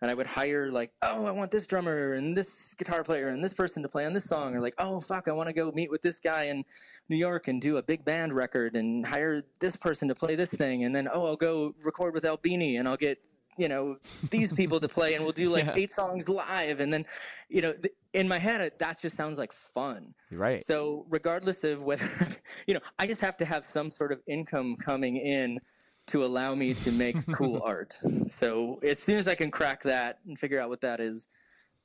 and 0.03 0.11
I 0.11 0.13
would 0.15 0.27
hire 0.27 0.69
like, 0.69 0.91
oh, 1.01 1.25
I 1.25 1.31
want 1.31 1.49
this 1.49 1.65
drummer 1.65 2.15
and 2.15 2.35
this 2.35 2.73
guitar 2.73 3.05
player 3.05 3.29
and 3.29 3.41
this 3.41 3.53
person 3.53 3.81
to 3.83 3.89
play 3.89 4.05
on 4.05 4.11
this 4.11 4.25
song, 4.25 4.53
or 4.53 4.59
like, 4.59 4.75
oh 4.77 4.99
fuck, 4.99 5.29
I 5.29 5.31
want 5.31 5.47
to 5.47 5.53
go 5.53 5.71
meet 5.71 5.89
with 5.89 6.01
this 6.01 6.19
guy 6.19 6.43
in 6.43 6.65
New 7.07 7.15
York 7.15 7.47
and 7.47 7.61
do 7.61 7.77
a 7.77 7.81
big 7.81 8.03
band 8.03 8.33
record 8.33 8.75
and 8.75 9.05
hire 9.05 9.43
this 9.59 9.77
person 9.77 10.09
to 10.09 10.15
play 10.15 10.35
this 10.35 10.51
thing, 10.53 10.83
and 10.83 10.93
then 10.93 11.07
oh, 11.11 11.25
I'll 11.25 11.37
go 11.37 11.73
record 11.85 12.13
with 12.13 12.25
Albini 12.25 12.75
and 12.75 12.87
I'll 12.87 12.97
get 12.97 13.17
you 13.57 13.69
know 13.69 13.97
these 14.29 14.51
people 14.51 14.79
to 14.79 14.89
play 14.89 15.13
and 15.13 15.23
we'll 15.23 15.31
do 15.31 15.47
like 15.49 15.63
Yeah. 15.67 15.75
eight 15.77 15.93
songs 15.93 16.27
live, 16.27 16.81
and 16.81 16.91
then 16.91 17.05
you 17.47 17.61
know 17.61 17.71
th- 17.71 17.93
in 18.11 18.27
my 18.27 18.39
head 18.39 18.73
that 18.79 19.01
just 19.01 19.15
sounds 19.15 19.37
like 19.37 19.53
fun. 19.53 20.13
Right. 20.31 20.61
So 20.65 21.05
regardless 21.09 21.63
of 21.63 21.81
whether 21.81 22.09
you 22.67 22.73
know, 22.73 22.81
I 22.99 23.07
just 23.07 23.21
have 23.21 23.37
to 23.37 23.45
have 23.45 23.63
some 23.63 23.89
sort 23.89 24.11
of 24.11 24.19
income 24.27 24.75
coming 24.75 25.15
in 25.15 25.59
to 26.07 26.25
allow 26.25 26.55
me 26.55 26.73
to 26.73 26.91
make 26.91 27.15
cool 27.35 27.61
art. 27.63 27.99
So 28.29 28.79
as 28.83 28.99
soon 28.99 29.17
as 29.17 29.27
I 29.27 29.35
can 29.35 29.51
crack 29.51 29.83
that 29.83 30.19
and 30.27 30.37
figure 30.37 30.59
out 30.59 30.69
what 30.69 30.81
that 30.81 30.99
is, 30.99 31.27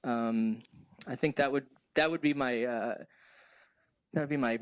um, 0.05 0.61
I 1.07 1.15
think 1.17 1.37
that 1.37 1.53
would 1.53 1.67
that 1.95 2.11
would 2.11 2.21
be 2.21 2.35
my 2.35 2.65
uh, 2.65 2.95
that 4.13 4.21
would 4.21 4.29
be 4.29 4.37
my 4.37 4.59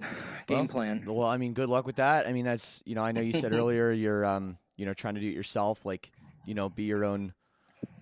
game 0.46 0.58
Well, 0.58 0.66
plan. 0.66 1.04
Well, 1.06 1.28
I 1.28 1.36
mean, 1.36 1.52
good 1.54 1.68
luck 1.68 1.86
with 1.86 1.96
that. 1.96 2.26
I 2.26 2.32
mean, 2.32 2.44
that's 2.44 2.82
you 2.86 2.94
know, 2.94 3.02
I 3.02 3.12
know 3.12 3.20
you 3.20 3.32
said 3.32 3.52
earlier 3.52 3.90
you're 3.92 4.24
um, 4.24 4.58
you 4.76 4.86
know, 4.86 4.94
trying 4.94 5.14
to 5.14 5.20
do 5.20 5.28
it 5.28 5.34
yourself, 5.34 5.84
like 5.86 6.10
you 6.44 6.54
know, 6.54 6.68
be 6.68 6.84
your 6.84 7.04
own, 7.04 7.32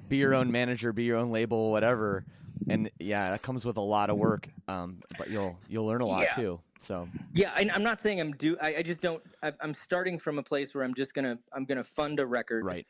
be 0.08 0.16
your 0.18 0.34
own 0.34 0.50
manager, 0.50 0.92
be 0.92 1.04
your 1.04 1.16
own 1.16 1.30
label, 1.30 1.70
whatever. 1.70 2.24
And 2.68 2.90
yeah, 2.98 3.30
that 3.30 3.42
comes 3.42 3.64
with 3.64 3.76
a 3.76 3.82
lot 3.82 4.10
of 4.10 4.16
work. 4.16 4.48
Um, 4.68 5.02
but 5.18 5.28
you'll 5.30 5.58
you'll 5.68 5.86
learn 5.86 6.00
a 6.00 6.06
lot 6.06 6.22
Yeah. 6.24 6.34
too. 6.34 6.60
So 6.84 7.08
Yeah, 7.32 7.50
I, 7.54 7.68
I'm 7.74 7.82
not 7.82 8.00
saying 8.00 8.20
I'm 8.20 8.32
do. 8.32 8.56
I, 8.60 8.76
I 8.76 8.82
just 8.82 9.00
don't. 9.00 9.22
I, 9.42 9.52
I'm 9.60 9.72
starting 9.72 10.18
from 10.18 10.38
a 10.38 10.42
place 10.42 10.74
where 10.74 10.84
I'm 10.84 10.94
just 10.94 11.14
gonna 11.14 11.38
I'm 11.52 11.64
gonna 11.64 11.82
fund 11.82 12.20
a 12.20 12.26
record 12.26 12.64
right, 12.64 12.86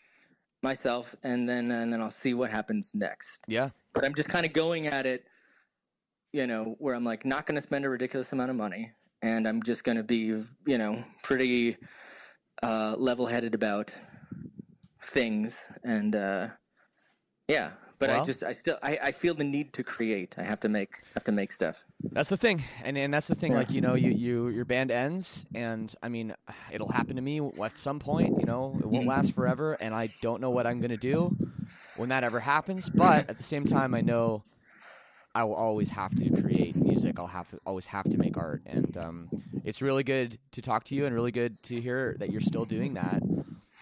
myself, 0.62 1.14
and 1.22 1.48
then 1.48 1.70
and 1.70 1.92
then 1.92 2.00
I'll 2.00 2.10
see 2.10 2.34
what 2.34 2.50
happens 2.50 2.92
next. 2.94 3.44
yeah, 3.46 3.70
but 3.92 4.04
I'm 4.04 4.14
just 4.14 4.28
kind 4.28 4.44
of 4.44 4.52
going 4.52 4.88
at 4.88 5.06
it, 5.06 5.24
you 6.32 6.46
know, 6.46 6.74
where 6.78 6.94
I'm 6.94 7.04
like 7.04 7.24
not 7.24 7.46
going 7.46 7.54
to 7.54 7.62
spend 7.62 7.84
a 7.84 7.88
ridiculous 7.88 8.32
amount 8.32 8.50
of 8.50 8.56
money, 8.56 8.90
and 9.22 9.46
I'm 9.46 9.62
just 9.62 9.84
going 9.84 9.96
to 9.96 10.02
be, 10.02 10.34
you 10.66 10.78
know, 10.78 11.04
pretty 11.22 11.76
uh, 12.62 12.96
level-headed 12.98 13.54
about 13.54 13.96
things, 15.00 15.64
and 15.84 16.16
uh, 16.16 16.48
yeah. 17.48 17.70
But 18.06 18.20
I 18.20 18.24
just, 18.24 18.42
I 18.42 18.52
still, 18.52 18.78
I, 18.82 18.98
I 19.02 19.12
feel 19.12 19.34
the 19.34 19.44
need 19.44 19.72
to 19.74 19.82
create. 19.82 20.34
I 20.38 20.42
have 20.42 20.60
to 20.60 20.68
make, 20.68 20.98
have 21.14 21.24
to 21.24 21.32
make 21.32 21.52
stuff. 21.52 21.84
that's 22.12 22.28
the 22.28 22.36
thing. 22.36 22.62
And 22.84 22.96
and 22.98 23.12
that's 23.12 23.26
the 23.26 23.34
thing. 23.34 23.54
Like 23.54 23.70
you 23.70 23.80
know, 23.80 23.94
you 23.94 24.10
you 24.10 24.48
your 24.48 24.64
band 24.64 24.90
ends, 24.90 25.46
and 25.54 25.94
I 26.02 26.08
mean, 26.08 26.34
it'll 26.72 26.92
happen 26.92 27.16
to 27.16 27.22
me 27.22 27.40
at 27.62 27.78
some 27.78 27.98
point. 27.98 28.38
You 28.38 28.46
know, 28.46 28.76
it 28.80 28.86
won't 28.86 29.06
last 29.06 29.32
forever, 29.34 29.74
and 29.74 29.94
I 29.94 30.10
don't 30.22 30.40
know 30.40 30.50
what 30.50 30.66
I'm 30.66 30.80
gonna 30.80 30.96
do 30.96 31.36
when 31.96 32.08
that 32.10 32.24
ever 32.24 32.40
happens. 32.40 32.88
But 32.88 33.28
at 33.30 33.36
the 33.38 33.42
same 33.44 33.64
time, 33.64 33.94
I 33.94 34.00
know 34.00 34.44
I 35.34 35.44
will 35.44 35.54
always 35.54 35.90
have 35.90 36.14
to 36.16 36.30
create 36.42 36.76
music. 36.76 37.18
I'll 37.18 37.26
have 37.26 37.50
to 37.50 37.58
always 37.66 37.86
have 37.86 38.08
to 38.10 38.18
make 38.18 38.36
art, 38.36 38.62
and 38.66 38.96
um, 38.96 39.28
it's 39.64 39.82
really 39.82 40.04
good 40.04 40.38
to 40.52 40.62
talk 40.62 40.84
to 40.84 40.94
you, 40.94 41.06
and 41.06 41.14
really 41.14 41.32
good 41.32 41.62
to 41.64 41.80
hear 41.80 42.16
that 42.18 42.30
you're 42.30 42.40
still 42.40 42.64
doing 42.64 42.94
that. 42.94 43.22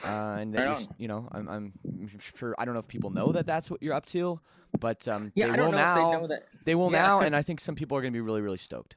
Uh, 0.04 0.36
and 0.40 0.52
that 0.54 0.58
Right 0.58 0.64
you're, 0.64 0.74
on. 0.74 0.82
s- 0.82 0.88
you 0.98 1.08
know, 1.08 1.28
I'm, 1.32 1.48
I'm 1.48 1.72
sure. 2.18 2.54
I 2.58 2.64
don't 2.64 2.74
know 2.74 2.80
if 2.80 2.88
people 2.88 3.10
know 3.10 3.32
that 3.32 3.46
that's 3.46 3.70
what 3.70 3.82
you're 3.82 3.94
up 3.94 4.06
to, 4.06 4.40
but 4.80 5.06
um, 5.08 5.30
Yeah, 5.34 5.52
they 5.54 5.62
will 5.62 5.72
now. 5.72 6.26
they. 6.26 6.38
They 6.64 6.74
will 6.74 6.90
Yeah. 6.90 7.02
now, 7.02 7.20
and 7.26 7.36
I 7.36 7.42
think 7.42 7.60
some 7.60 7.74
people 7.74 7.96
are 7.96 8.00
going 8.00 8.12
to 8.12 8.16
be 8.16 8.20
really, 8.20 8.40
really 8.40 8.58
stoked. 8.58 8.96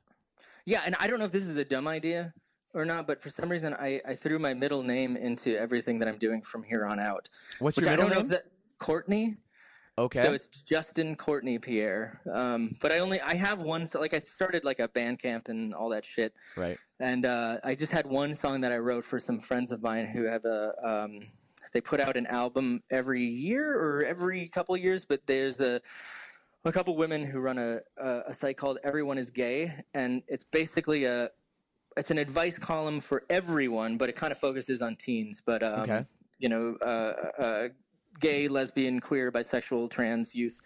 Yeah, 0.66 0.82
and 0.86 0.96
I 1.00 1.08
don't 1.08 1.20
know 1.20 1.26
if 1.26 1.32
this 1.32 1.44
is 1.46 1.58
a 1.58 1.66
dumb 1.66 1.88
idea 1.88 2.34
or 2.74 2.86
not, 2.86 3.06
but 3.08 3.22
for 3.22 3.30
some 3.30 3.50
reason, 3.50 3.74
I, 3.76 4.02
I 4.08 4.16
threw 4.16 4.40
my 4.40 4.54
middle 4.56 4.82
name 4.82 5.16
into 5.16 5.56
everything 5.58 6.00
that 6.00 6.08
I'm 6.08 6.18
doing 6.18 6.42
from 6.42 6.64
here 6.64 6.86
on 6.86 7.00
out. 7.00 7.30
What's 7.60 7.78
your 7.78 7.90
I 7.90 7.96
don't 7.96 8.10
know 8.10 8.20
if 8.20 8.30
that 8.30 8.44
Courtney. 8.80 9.38
Okay. 9.98 10.22
So 10.22 10.34
it's 10.34 10.50
Justin 10.50 11.16
Courtney 11.16 11.58
Pierre. 11.58 12.20
Um, 12.32 12.76
but 12.82 12.92
I 12.92 13.00
only 13.00 13.22
I 13.22 13.34
have 13.36 13.62
one. 13.62 13.88
So 13.88 14.00
like 14.00 14.14
I 14.14 14.20
started 14.20 14.66
like 14.66 14.80
a 14.80 14.90
Bandcamp 14.90 15.48
and 15.48 15.74
all 15.74 15.90
that 15.90 16.04
shit, 16.04 16.34
right. 16.58 16.78
and 17.00 17.26
uh, 17.26 17.60
I 17.64 17.76
just 17.76 17.94
had 17.94 18.06
one 18.06 18.36
song 18.36 18.60
that 18.62 18.74
I 18.74 18.78
wrote 18.78 19.06
for 19.06 19.20
some 19.20 19.40
friends 19.40 19.72
of 19.72 19.82
mine 19.82 20.06
who 20.06 20.24
have 20.24 20.44
a. 20.46 20.74
Um, 20.84 21.22
they 21.74 21.82
put 21.82 22.00
out 22.00 22.16
an 22.16 22.26
album 22.28 22.84
every 22.90 23.24
year 23.24 23.74
or 23.78 24.06
every 24.06 24.48
couple 24.48 24.76
years, 24.78 25.06
but 25.06 25.26
there's 25.28 25.62
a 25.62 25.82
a 26.66 26.72
couple 26.72 26.96
women 26.96 27.24
who 27.26 27.40
run 27.40 27.58
a, 27.58 27.80
a 27.98 28.24
a 28.28 28.34
site 28.34 28.58
called 28.58 28.80
Everyone 28.84 29.18
Is 29.18 29.30
Gay, 29.30 29.74
and 29.94 30.24
it's 30.28 30.44
basically 30.44 31.06
a 31.06 31.30
it's 31.96 32.12
an 32.12 32.18
advice 32.18 32.60
column 32.60 33.00
for 33.00 33.24
everyone, 33.30 33.98
but 33.98 34.10
it 34.10 34.16
kind 34.18 34.32
of 34.32 34.38
focuses 34.38 34.82
on 34.82 34.98
teens. 34.98 35.42
But 35.46 35.64
um, 35.64 35.80
Okay. 35.82 36.06
you 36.40 36.50
know, 36.50 36.78
uh, 36.82 37.32
uh, 37.40 37.68
gay, 38.20 38.48
lesbian, 38.48 39.00
queer, 39.00 39.32
bisexual, 39.32 39.90
trans 39.90 40.34
youth, 40.36 40.62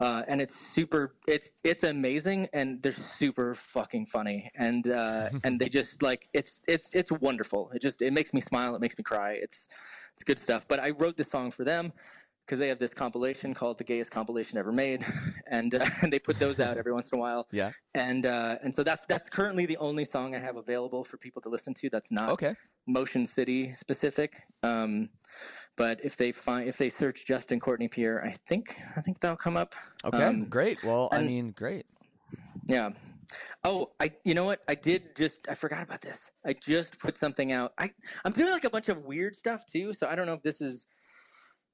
uh, 0.00 0.22
and 0.28 0.40
it's 0.40 0.54
super. 0.54 1.14
It's 1.26 1.60
it's 1.64 1.84
amazing, 1.84 2.48
and 2.52 2.82
they're 2.82 2.92
super 2.92 3.54
fucking 3.54 4.06
funny, 4.06 4.50
and 4.56 4.88
uh, 4.88 5.30
and 5.44 5.58
they 5.60 5.68
just 5.68 6.02
like 6.02 6.28
it's 6.32 6.60
it's 6.68 6.94
it's 6.94 7.10
wonderful. 7.10 7.70
It 7.74 7.82
just 7.82 8.02
it 8.02 8.12
makes 8.12 8.34
me 8.34 8.40
smile. 8.40 8.74
It 8.74 8.80
makes 8.80 8.98
me 8.98 9.04
cry. 9.04 9.32
It's 9.32 9.68
it's 10.14 10.24
good 10.24 10.38
stuff. 10.38 10.66
But 10.68 10.80
I 10.80 10.90
wrote 10.90 11.16
this 11.16 11.28
song 11.28 11.50
for 11.50 11.64
them 11.64 11.92
because 12.46 12.60
they 12.60 12.68
have 12.68 12.78
this 12.78 12.94
compilation 12.94 13.52
called 13.54 13.76
the 13.76 13.84
gayest 13.84 14.10
compilation 14.10 14.56
ever 14.58 14.72
made, 14.72 15.04
and 15.50 15.74
uh, 15.74 15.86
and 16.02 16.12
they 16.12 16.18
put 16.18 16.38
those 16.38 16.60
out 16.60 16.76
every 16.76 16.92
once 16.92 17.10
in 17.10 17.18
a 17.18 17.20
while. 17.20 17.48
Yeah. 17.50 17.72
And 17.94 18.26
uh, 18.26 18.58
and 18.62 18.74
so 18.74 18.82
that's 18.82 19.06
that's 19.06 19.28
currently 19.28 19.66
the 19.66 19.76
only 19.78 20.04
song 20.04 20.34
I 20.34 20.38
have 20.38 20.56
available 20.56 21.04
for 21.04 21.16
people 21.16 21.42
to 21.42 21.48
listen 21.48 21.74
to. 21.74 21.90
That's 21.90 22.10
not 22.10 22.30
Okay. 22.30 22.54
Motion 22.86 23.26
City 23.26 23.72
specific. 23.74 24.42
Um, 24.62 25.08
but 25.76 26.00
if 26.02 26.16
they 26.16 26.32
find 26.32 26.68
if 26.68 26.76
they 26.78 26.88
search 26.88 27.26
Justin 27.26 27.60
Courtney 27.60 27.88
Pierre, 27.88 28.24
I 28.24 28.34
think 28.46 28.76
I 28.96 29.00
think 29.00 29.20
that'll 29.20 29.36
come 29.36 29.56
up. 29.56 29.74
Okay. 30.04 30.22
Um, 30.22 30.44
great. 30.46 30.82
Well, 30.82 31.08
I 31.12 31.20
mean, 31.22 31.52
great. 31.52 31.86
yeah. 32.66 32.90
Oh, 33.64 33.90
I 34.00 34.12
you 34.24 34.34
know 34.34 34.44
what? 34.44 34.60
I 34.68 34.74
did 34.74 35.16
just 35.16 35.48
I 35.48 35.54
forgot 35.54 35.82
about 35.82 36.00
this. 36.00 36.30
I 36.46 36.54
just 36.54 36.98
put 36.98 37.18
something 37.18 37.52
out. 37.52 37.72
I 37.78 37.90
I'm 38.24 38.32
doing 38.32 38.52
like 38.52 38.64
a 38.64 38.70
bunch 38.70 38.88
of 38.88 39.04
weird 39.04 39.36
stuff 39.36 39.66
too, 39.66 39.92
so 39.92 40.06
I 40.06 40.14
don't 40.14 40.26
know 40.26 40.34
if 40.34 40.42
this 40.42 40.60
is 40.60 40.86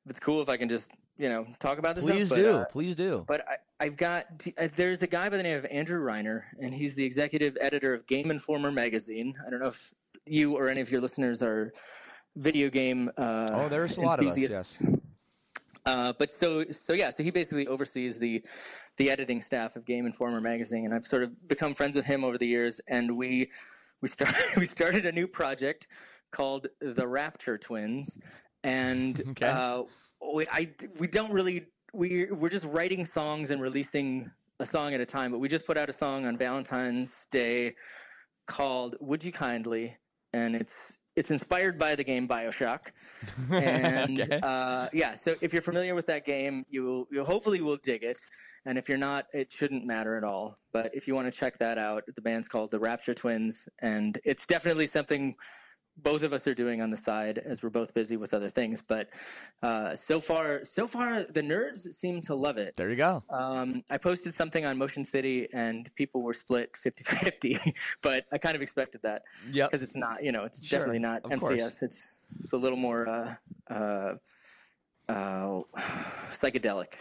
if 0.05 0.11
it's 0.11 0.21
cool 0.21 0.43
if 0.43 0.49
I 0.49 0.57
can 0.57 0.69
just, 0.69 0.91
you 1.17 1.29
know, 1.29 1.47
talk 1.61 1.79
about 1.79 1.95
this 1.95 2.05
Please 2.05 2.27
stuff, 2.27 2.39
but, 2.39 2.43
do. 2.43 2.57
uh, 2.57 2.65
Please 2.67 2.95
do. 2.97 3.25
but 3.29 3.47
I, 3.49 3.57
I've 3.85 3.97
got 3.97 4.27
uh, 4.59 4.69
there's 4.75 5.03
a 5.03 5.07
guy 5.07 5.29
by 5.29 5.37
the 5.37 5.43
name 5.43 5.59
of 5.59 5.67
Andrew 5.67 6.01
Reiner, 6.01 6.43
and 6.61 6.75
he's 6.75 6.95
the 6.95 7.05
executive 7.05 7.57
editor 7.61 7.95
of 7.95 8.07
Game 8.07 8.31
Informer 8.31 8.73
magazine. 8.73 9.35
I 9.47 9.51
don't 9.51 9.61
know 9.61 9.69
if 9.69 9.93
you 10.27 10.57
or 10.57 10.69
any 10.69 10.81
of 10.81 10.91
your 10.91 11.01
listeners 11.01 11.43
are 11.43 11.73
video 12.37 12.71
game. 12.71 13.11
Uh, 13.17 13.49
Oh, 13.53 13.69
there's 13.69 13.97
a 13.99 14.01
lot 14.01 14.21
of 14.21 14.27
us. 14.27 14.39
Yes. 14.39 14.79
Uh, 15.85 16.13
but 16.19 16.31
so 16.31 16.65
so 16.71 16.93
yeah, 16.93 17.11
so 17.11 17.23
he 17.23 17.31
basically 17.31 17.67
oversees 17.67 18.19
the 18.19 18.43
the 18.99 19.11
editing 19.11 19.41
staff 19.41 19.75
of 19.75 19.85
Game 19.85 20.07
Informer 20.07 20.41
magazine, 20.41 20.85
and 20.85 20.95
I've 20.95 21.07
sort 21.07 21.23
of 21.23 21.49
become 21.49 21.75
friends 21.75 21.97
with 21.97 22.05
him 22.05 22.23
over 22.25 22.39
the 22.39 22.47
years. 22.47 22.81
And 22.89 23.17
we 23.17 23.51
we 24.01 24.09
started 24.09 24.37
we 24.57 24.65
started 24.65 25.07
a 25.07 25.13
new 25.13 25.27
project 25.27 25.89
called 26.31 26.69
the 26.81 27.07
Rapture 27.07 27.59
Twins, 27.59 28.17
and 28.63 29.21
Okay. 29.31 29.47
uh, 29.47 29.83
we 30.35 30.47
I 30.53 30.71
we 30.99 31.09
don't 31.09 31.33
really 31.33 31.67
we 31.93 32.27
we're 32.31 32.49
just 32.49 32.67
writing 32.67 33.05
songs 33.05 33.51
and 33.51 33.61
releasing 33.61 34.31
a 34.61 34.67
song 34.67 34.95
at 34.95 35.01
a 35.01 35.07
time. 35.07 35.33
But 35.33 35.39
we 35.39 35.49
just 35.49 35.67
put 35.67 35.77
out 35.77 35.89
a 35.89 35.93
song 35.93 36.27
on 36.27 36.39
Valentine's 36.39 37.27
Day 37.33 37.75
called 38.47 38.95
"Would 39.01 39.25
You 39.25 39.33
Kindly," 39.33 39.97
and 40.33 40.55
it's 40.55 40.97
it's 41.17 41.31
inspired 41.31 41.79
by 41.79 41.95
the 41.95 42.05
game 42.05 42.27
Bioshock 42.27 42.93
and 43.53 44.21
Okay. 44.21 44.41
uh, 44.43 44.89
yeah, 44.93 45.15
so 45.15 45.35
if 45.41 45.53
you're 45.53 45.63
familiar 45.63 45.95
with 45.95 46.07
that 46.07 46.25
game, 46.25 46.65
you 46.71 46.85
will, 46.85 47.09
you 47.11 47.25
hopefully 47.25 47.61
will 47.61 47.77
dig 47.77 48.03
it. 48.03 48.19
And 48.65 48.79
if 48.79 48.89
you're 48.89 48.99
not, 48.99 49.27
it 49.33 49.53
shouldn't 49.53 49.85
matter 49.85 50.17
at 50.17 50.25
all. 50.25 50.59
But 50.73 50.95
if 50.95 51.09
you 51.09 51.15
want 51.15 51.33
to 51.33 51.37
check 51.37 51.59
that 51.59 51.79
out, 51.79 52.05
the 52.15 52.23
band's 52.23 52.49
called 52.49 52.71
the 52.71 52.79
Rapture 52.79 53.13
Twins, 53.15 53.69
and 53.81 54.19
it's 54.25 54.47
definitely 54.47 54.87
something 54.87 55.35
both 55.99 56.23
of 56.23 56.33
us 56.33 56.47
are 56.47 56.55
doing 56.55 56.81
on 56.81 56.91
the 56.91 56.97
side 56.97 57.39
as 57.39 57.63
we're 57.63 57.71
both 57.71 57.93
busy 57.95 58.17
with 58.17 58.33
other 58.35 58.49
things. 58.49 58.83
But 58.83 59.11
uh, 59.63 59.95
so 59.95 60.21
far, 60.21 60.65
so 60.65 60.87
far, 60.87 61.23
the 61.23 61.43
nerds 61.43 61.81
seem 61.93 62.21
to 62.23 62.35
love 62.35 62.57
it. 62.57 62.77
There 62.77 62.89
you 62.91 62.97
go. 62.97 63.23
Um, 63.31 63.85
I 63.91 63.99
posted 63.99 64.35
something 64.35 64.65
on 64.65 64.79
Motion 64.79 65.05
City, 65.05 65.49
and 65.53 65.95
people 65.95 66.23
were 66.23 66.33
split 66.35 66.73
50-50, 66.73 67.75
but 68.03 68.25
I 68.33 68.39
kind 68.39 68.57
of 68.57 68.63
expected 68.63 69.03
that 69.03 69.23
Yep. 69.51 69.71
because 69.71 69.83
it's 69.83 69.97
not 69.97 70.23
you 70.25 70.33
know 70.33 70.45
it's 70.45 70.65
Sure, 70.65 70.79
definitely 70.79 71.01
not 71.01 71.23
of 71.25 71.31
MCS. 71.33 71.41
course. 71.41 71.83
It's 71.83 72.15
it's 72.43 72.53
a 72.53 72.57
little 72.57 72.79
more 72.79 73.07
uh, 73.09 73.35
uh, 73.71 74.15
uh, 75.09 75.61
psychedelic. 76.33 76.95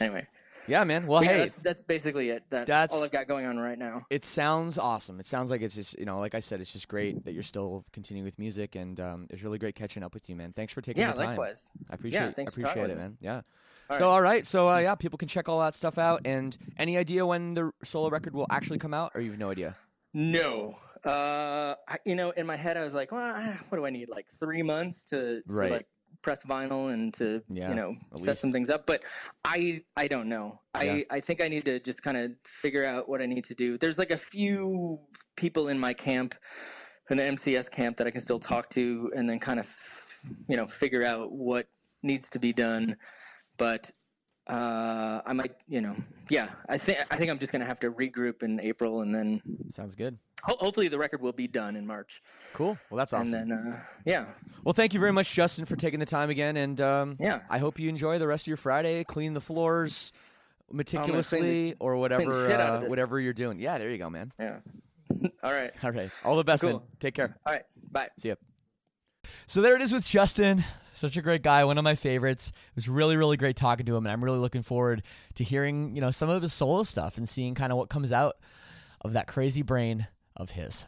Anyway, 0.00 0.26
Yeah, 0.68 0.84
man. 0.84 1.06
Well, 1.06 1.20
but 1.20 1.26
yeah, 1.26 1.32
hey, 1.32 1.38
that's, 1.40 1.58
that's 1.60 1.82
basically 1.82 2.30
it. 2.30 2.44
That, 2.50 2.66
That's- 2.66 2.96
all 2.96 3.02
I've 3.04 3.10
got 3.10 3.26
going 3.28 3.46
on 3.46 3.58
right 3.58 3.78
now. 3.78 4.06
it 4.10 4.24
sounds 4.24 4.78
awesome. 4.78 5.18
It 5.20 5.26
sounds 5.26 5.50
like 5.50 5.60
it's 5.60 5.74
just, 5.74 5.98
you 5.98 6.04
know, 6.04 6.18
like 6.18 6.34
I 6.34 6.40
said, 6.40 6.60
it's 6.60 6.72
just 6.72 6.86
great 6.88 7.24
that 7.24 7.32
you're 7.32 7.42
still 7.42 7.84
continuing 7.92 8.24
with 8.24 8.38
music, 8.38 8.74
and 8.76 8.98
um, 9.00 9.26
it's 9.30 9.42
really 9.42 9.58
great 9.58 9.74
catching 9.74 10.02
up 10.02 10.14
with 10.14 10.28
you, 10.28 10.36
man. 10.36 10.52
Thanks 10.52 10.72
for 10.72 10.80
taking 10.80 11.00
Yeah, 11.02 11.12
the 11.12 11.18
time. 11.18 11.26
likewise. 11.30 11.70
I 11.90 11.94
appreciate, 11.94 12.20
Yeah, 12.20 12.30
thanks 12.30 12.52
I 12.56 12.60
appreciate 12.60 12.90
it, 12.90 12.96
man. 12.96 13.16
Yeah. 13.20 13.40
All 13.90 13.98
so, 13.98 14.04
right. 14.06 14.12
all 14.12 14.22
right. 14.22 14.46
So, 14.46 14.68
uh, 14.68 14.78
yeah, 14.78 14.94
people 14.94 15.18
can 15.18 15.28
check 15.28 15.48
all 15.48 15.58
that 15.60 15.74
stuff 15.74 15.98
out. 15.98 16.22
And 16.24 16.56
any 16.78 16.96
idea 16.96 17.26
when 17.26 17.54
the 17.54 17.72
solo 17.84 18.08
record 18.08 18.32
will 18.34 18.46
actually 18.50 18.78
come 18.78 18.94
out, 18.94 19.12
or 19.14 19.20
you 19.20 19.30
have 19.30 19.38
no 19.40 19.50
idea? 19.50 19.76
No. 20.14 20.78
Uh, 21.04 21.74
I, 21.88 21.98
you 22.04 22.14
know, 22.14 22.30
in 22.30 22.46
my 22.46 22.54
head, 22.56 22.76
I 22.76 22.84
was 22.84 22.94
like, 22.94 23.10
well, 23.10 23.34
what 23.68 23.78
do 23.78 23.84
I 23.84 23.90
need? 23.90 24.08
Like 24.08 24.28
three 24.30 24.62
months 24.62 25.02
to, 25.06 25.42
to 25.42 25.42
Right. 25.46 25.70
like 25.72 25.86
press 26.22 26.42
vinyl 26.44 26.92
and 26.92 27.12
to 27.14 27.42
Yeah, 27.48 27.68
you 27.68 27.74
know 27.74 27.96
set 28.16 28.28
least. 28.28 28.40
some 28.40 28.52
things 28.52 28.70
up. 28.70 28.86
But 28.86 29.02
I 29.44 29.82
I 29.96 30.08
don't 30.08 30.28
know. 30.28 30.60
I 30.74 30.84
Yeah. 30.84 31.02
I 31.10 31.20
think 31.20 31.40
I 31.40 31.48
need 31.48 31.64
to 31.66 31.80
just 31.80 32.02
kind 32.02 32.16
of 32.16 32.32
figure 32.44 32.84
out 32.84 33.08
what 33.08 33.20
I 33.20 33.26
need 33.26 33.44
to 33.44 33.54
do. 33.54 33.76
There's 33.78 33.98
like 33.98 34.10
a 34.10 34.16
few 34.16 35.00
people 35.36 35.68
in 35.68 35.78
my 35.78 35.92
camp, 35.92 36.34
in 37.10 37.16
the 37.16 37.24
MCS 37.24 37.70
camp, 37.70 37.96
that 37.98 38.06
I 38.06 38.10
can 38.10 38.20
still 38.20 38.38
talk 38.38 38.68
to, 38.70 39.10
and 39.14 39.28
then 39.28 39.38
kind 39.38 39.58
of 39.60 39.68
you 40.48 40.56
know 40.56 40.66
figure 40.66 41.04
out 41.04 41.32
what 41.32 41.66
needs 42.02 42.30
to 42.30 42.38
be 42.38 42.52
done. 42.52 42.96
But 43.58 43.90
uh, 44.46 45.20
I 45.24 45.32
might, 45.32 45.54
you 45.68 45.80
know, 45.80 45.94
yeah. 46.28 46.48
I 46.68 46.78
think 46.78 46.98
I 47.10 47.16
think 47.16 47.30
I'm 47.30 47.38
just 47.38 47.52
gonna 47.52 47.64
have 47.64 47.80
to 47.80 47.90
regroup 47.92 48.42
in 48.42 48.58
April, 48.60 49.00
and 49.02 49.14
then 49.14 49.40
Sounds 49.70 49.94
good. 49.94 50.18
Ho- 50.44 50.56
hopefully 50.58 50.88
the 50.88 50.98
record 50.98 51.20
will 51.22 51.32
be 51.32 51.46
done 51.46 51.76
in 51.76 51.86
March. 51.86 52.20
Cool. 52.52 52.76
Well, 52.90 52.98
that's 52.98 53.12
awesome. 53.12 53.32
And 53.32 53.50
then, 53.52 53.58
uh, 53.74 53.80
yeah, 54.04 54.26
Well, 54.64 54.72
thank 54.72 54.92
you 54.92 54.98
very 54.98 55.12
much, 55.12 55.32
Justin, 55.32 55.64
for 55.66 55.76
taking 55.76 56.00
the 56.00 56.06
time 56.06 56.30
again. 56.30 56.56
And 56.56 56.80
um, 56.80 57.16
Yeah. 57.20 57.42
I 57.48 57.58
hope 57.58 57.78
you 57.78 57.88
enjoy 57.88 58.18
the 58.18 58.26
rest 58.26 58.42
of 58.44 58.48
your 58.48 58.56
Friday. 58.56 59.04
Clean 59.04 59.34
the 59.34 59.40
floors 59.40 60.10
meticulously, 60.72 61.76
or 61.78 61.96
whatever, 61.96 62.48
shit 62.48 62.58
out 62.60 62.74
of 62.76 62.82
uh, 62.84 62.86
whatever 62.86 63.20
you're 63.20 63.32
doing. 63.32 63.60
Yeah, 63.60 63.78
there 63.78 63.90
you 63.90 63.98
go, 63.98 64.10
man. 64.10 64.32
yeah. 64.40 64.58
All 65.44 65.52
right. 65.52 65.70
All 65.84 65.92
right. 65.92 66.10
All 66.24 66.36
the 66.36 66.42
best, 66.44 66.64
man. 66.64 66.80
Take 66.98 67.14
care. 67.14 67.36
All 67.46 67.52
right. 67.52 67.62
Bye. 67.92 68.08
See 68.18 68.30
ya. 68.30 68.34
So 69.46 69.60
there 69.60 69.76
it 69.76 69.82
is 69.82 69.92
with 69.92 70.04
Justin. 70.06 70.64
Such 71.02 71.16
a 71.16 71.22
great 71.22 71.42
guy, 71.42 71.64
one 71.64 71.78
of 71.78 71.82
my 71.82 71.96
favorites. 71.96 72.52
It 72.54 72.76
was 72.76 72.88
really, 72.88 73.16
really 73.16 73.36
great 73.36 73.56
talking 73.56 73.84
to 73.86 73.96
him, 73.96 74.06
and 74.06 74.12
I'm 74.12 74.22
really 74.22 74.38
looking 74.38 74.62
forward 74.62 75.02
to 75.34 75.42
hearing, 75.42 75.96
you 75.96 76.00
know, 76.00 76.12
some 76.12 76.28
of 76.28 76.40
his 76.42 76.52
solo 76.52 76.84
stuff 76.84 77.18
and 77.18 77.28
seeing 77.28 77.56
kind 77.56 77.72
of 77.72 77.78
what 77.78 77.88
comes 77.88 78.12
out 78.12 78.34
of 79.00 79.14
that 79.14 79.26
crazy 79.26 79.62
brain 79.62 80.06
of 80.36 80.50
his. 80.50 80.86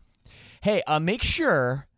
Hey, 0.63 0.83
uh, 0.87 1.01
make 1.01 1.25
sure 1.25 1.89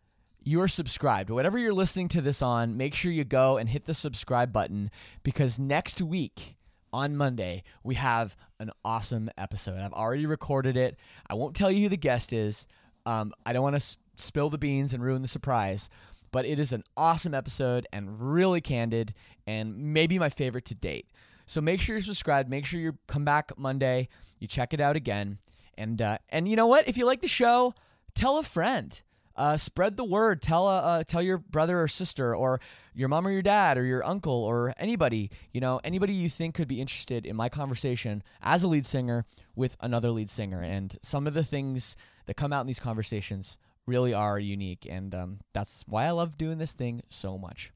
you're 0.41 0.67
subscribed. 0.67 1.29
Whatever 1.29 1.59
you're 1.59 1.75
listening 1.75 2.07
to 2.07 2.21
this 2.21 2.41
on, 2.41 2.75
make 2.75 2.95
sure 2.95 3.11
you 3.11 3.23
go 3.23 3.57
and 3.57 3.69
hit 3.69 3.85
the 3.85 3.93
subscribe 3.93 4.51
button 4.51 4.89
because 5.21 5.59
next 5.59 6.01
week 6.01 6.55
on 6.91 7.15
Monday, 7.15 7.61
we 7.83 7.93
have 7.93 8.35
an 8.59 8.71
awesome 8.83 9.29
episode. 9.37 9.79
I've 9.79 9.93
already 9.93 10.25
recorded 10.25 10.75
it. 10.75 10.97
I 11.29 11.35
won't 11.35 11.55
tell 11.55 11.69
you 11.69 11.83
who 11.83 11.89
the 11.89 11.97
guest 11.97 12.33
is. 12.33 12.65
Um, 13.05 13.31
I 13.45 13.53
don't 13.53 13.61
want 13.61 13.79
to 13.79 13.97
spill 14.15 14.49
the 14.49 14.57
beans 14.57 14.95
and 14.95 15.03
ruin 15.03 15.21
the 15.21 15.27
surprise, 15.27 15.87
but 16.31 16.45
it 16.45 16.59
is 16.59 16.71
an 16.71 16.83
awesome 16.95 17.33
episode 17.33 17.87
and 17.91 18.19
really 18.19 18.61
candid 18.61 19.13
and 19.45 19.77
maybe 19.77 20.19
my 20.19 20.29
favorite 20.29 20.65
to 20.65 20.75
date. 20.75 21.07
So 21.45 21.61
make 21.61 21.81
sure 21.81 21.95
you're 21.95 22.03
subscribed. 22.03 22.49
Make 22.49 22.65
sure 22.65 22.79
you 22.79 22.97
come 23.07 23.25
back 23.25 23.57
Monday. 23.57 24.09
You 24.39 24.47
check 24.47 24.73
it 24.73 24.81
out 24.81 24.95
again. 24.95 25.39
And 25.77 26.01
uh, 26.01 26.17
and 26.29 26.47
you 26.47 26.55
know 26.55 26.67
what? 26.67 26.87
If 26.87 26.97
you 26.97 27.05
like 27.05 27.21
the 27.21 27.27
show, 27.27 27.73
tell 28.13 28.37
a 28.37 28.43
friend. 28.43 29.01
Uh, 29.35 29.55
spread 29.55 29.95
the 29.97 30.03
word. 30.03 30.41
Tell 30.41 30.67
a, 30.67 30.79
uh, 30.79 31.03
tell 31.03 31.21
your 31.21 31.37
brother 31.37 31.79
or 31.79 31.87
sister, 31.87 32.35
or 32.35 32.59
your 32.95 33.07
mom 33.07 33.27
or 33.27 33.31
your 33.31 33.43
dad, 33.43 33.77
or 33.77 33.85
your 33.85 34.03
uncle, 34.03 34.43
or 34.43 34.73
anybody. 34.79 35.29
You 35.53 35.61
know, 35.61 35.79
anybody 35.83 36.13
you 36.13 36.27
think 36.27 36.55
could 36.55 36.67
be 36.67 36.81
interested 36.81 37.25
in 37.25 37.35
my 37.35 37.47
conversation 37.47 38.23
as 38.41 38.63
a 38.63 38.67
lead 38.67 38.85
singer 38.85 39.25
with 39.55 39.77
another 39.79 40.09
lead 40.09 40.31
singer. 40.31 40.61
And 40.61 40.97
some 41.03 41.27
of 41.27 41.35
the 41.35 41.43
things 41.43 41.95
that 42.25 42.33
come 42.33 42.51
out 42.51 42.61
in 42.61 42.67
these 42.67 42.79
conversations 42.79 43.59
really 43.87 44.13
are 44.13 44.37
unique, 44.37 44.85
and 44.89 45.15
um, 45.15 45.39
that's 45.53 45.83
why 45.87 46.05
I 46.05 46.11
love 46.11 46.37
doing 46.37 46.57
this 46.57 46.73
thing 46.73 47.01
so 47.09 47.37
much. 47.37 47.71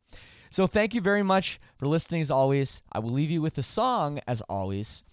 So 0.51 0.67
thank 0.67 0.93
you 0.93 1.01
very 1.01 1.23
much 1.23 1.59
for 1.77 1.87
listening. 1.87 2.21
As 2.21 2.29
always, 2.29 2.83
I 2.91 2.99
will 2.99 3.09
leave 3.09 3.31
you 3.31 3.41
with 3.41 3.55
the 3.55 3.63
song. 3.63 4.19
As 4.27 4.41
always. 4.41 5.03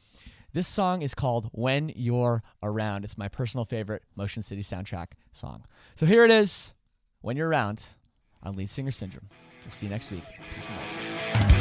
This 0.53 0.66
song 0.66 1.03
is 1.03 1.15
called 1.15 1.51
When 1.53 1.93
You're 1.95 2.43
Around. 2.62 3.05
It's 3.05 3.19
my 3.19 3.29
personal 3.29 3.66
favorite 3.66 4.03
Motion 4.16 4.43
City 4.43 4.62
soundtrack 4.62 5.09
song. 5.33 5.65
So 5.95 6.07
here 6.07 6.25
it 6.25 6.31
is 6.31 6.75
When 7.20 7.37
You're 7.37 7.49
Around 7.49 7.87
on 8.43 8.57
Lead 8.57 8.70
Singer 8.70 8.91
Syndrome. 8.91 9.29
We'll 9.62 9.73
see 9.73 9.87
you 9.87 9.91
next 9.91 10.11
week. 10.11 10.25
Peace 10.55 10.70
and 10.70 10.79
love. 10.79 11.57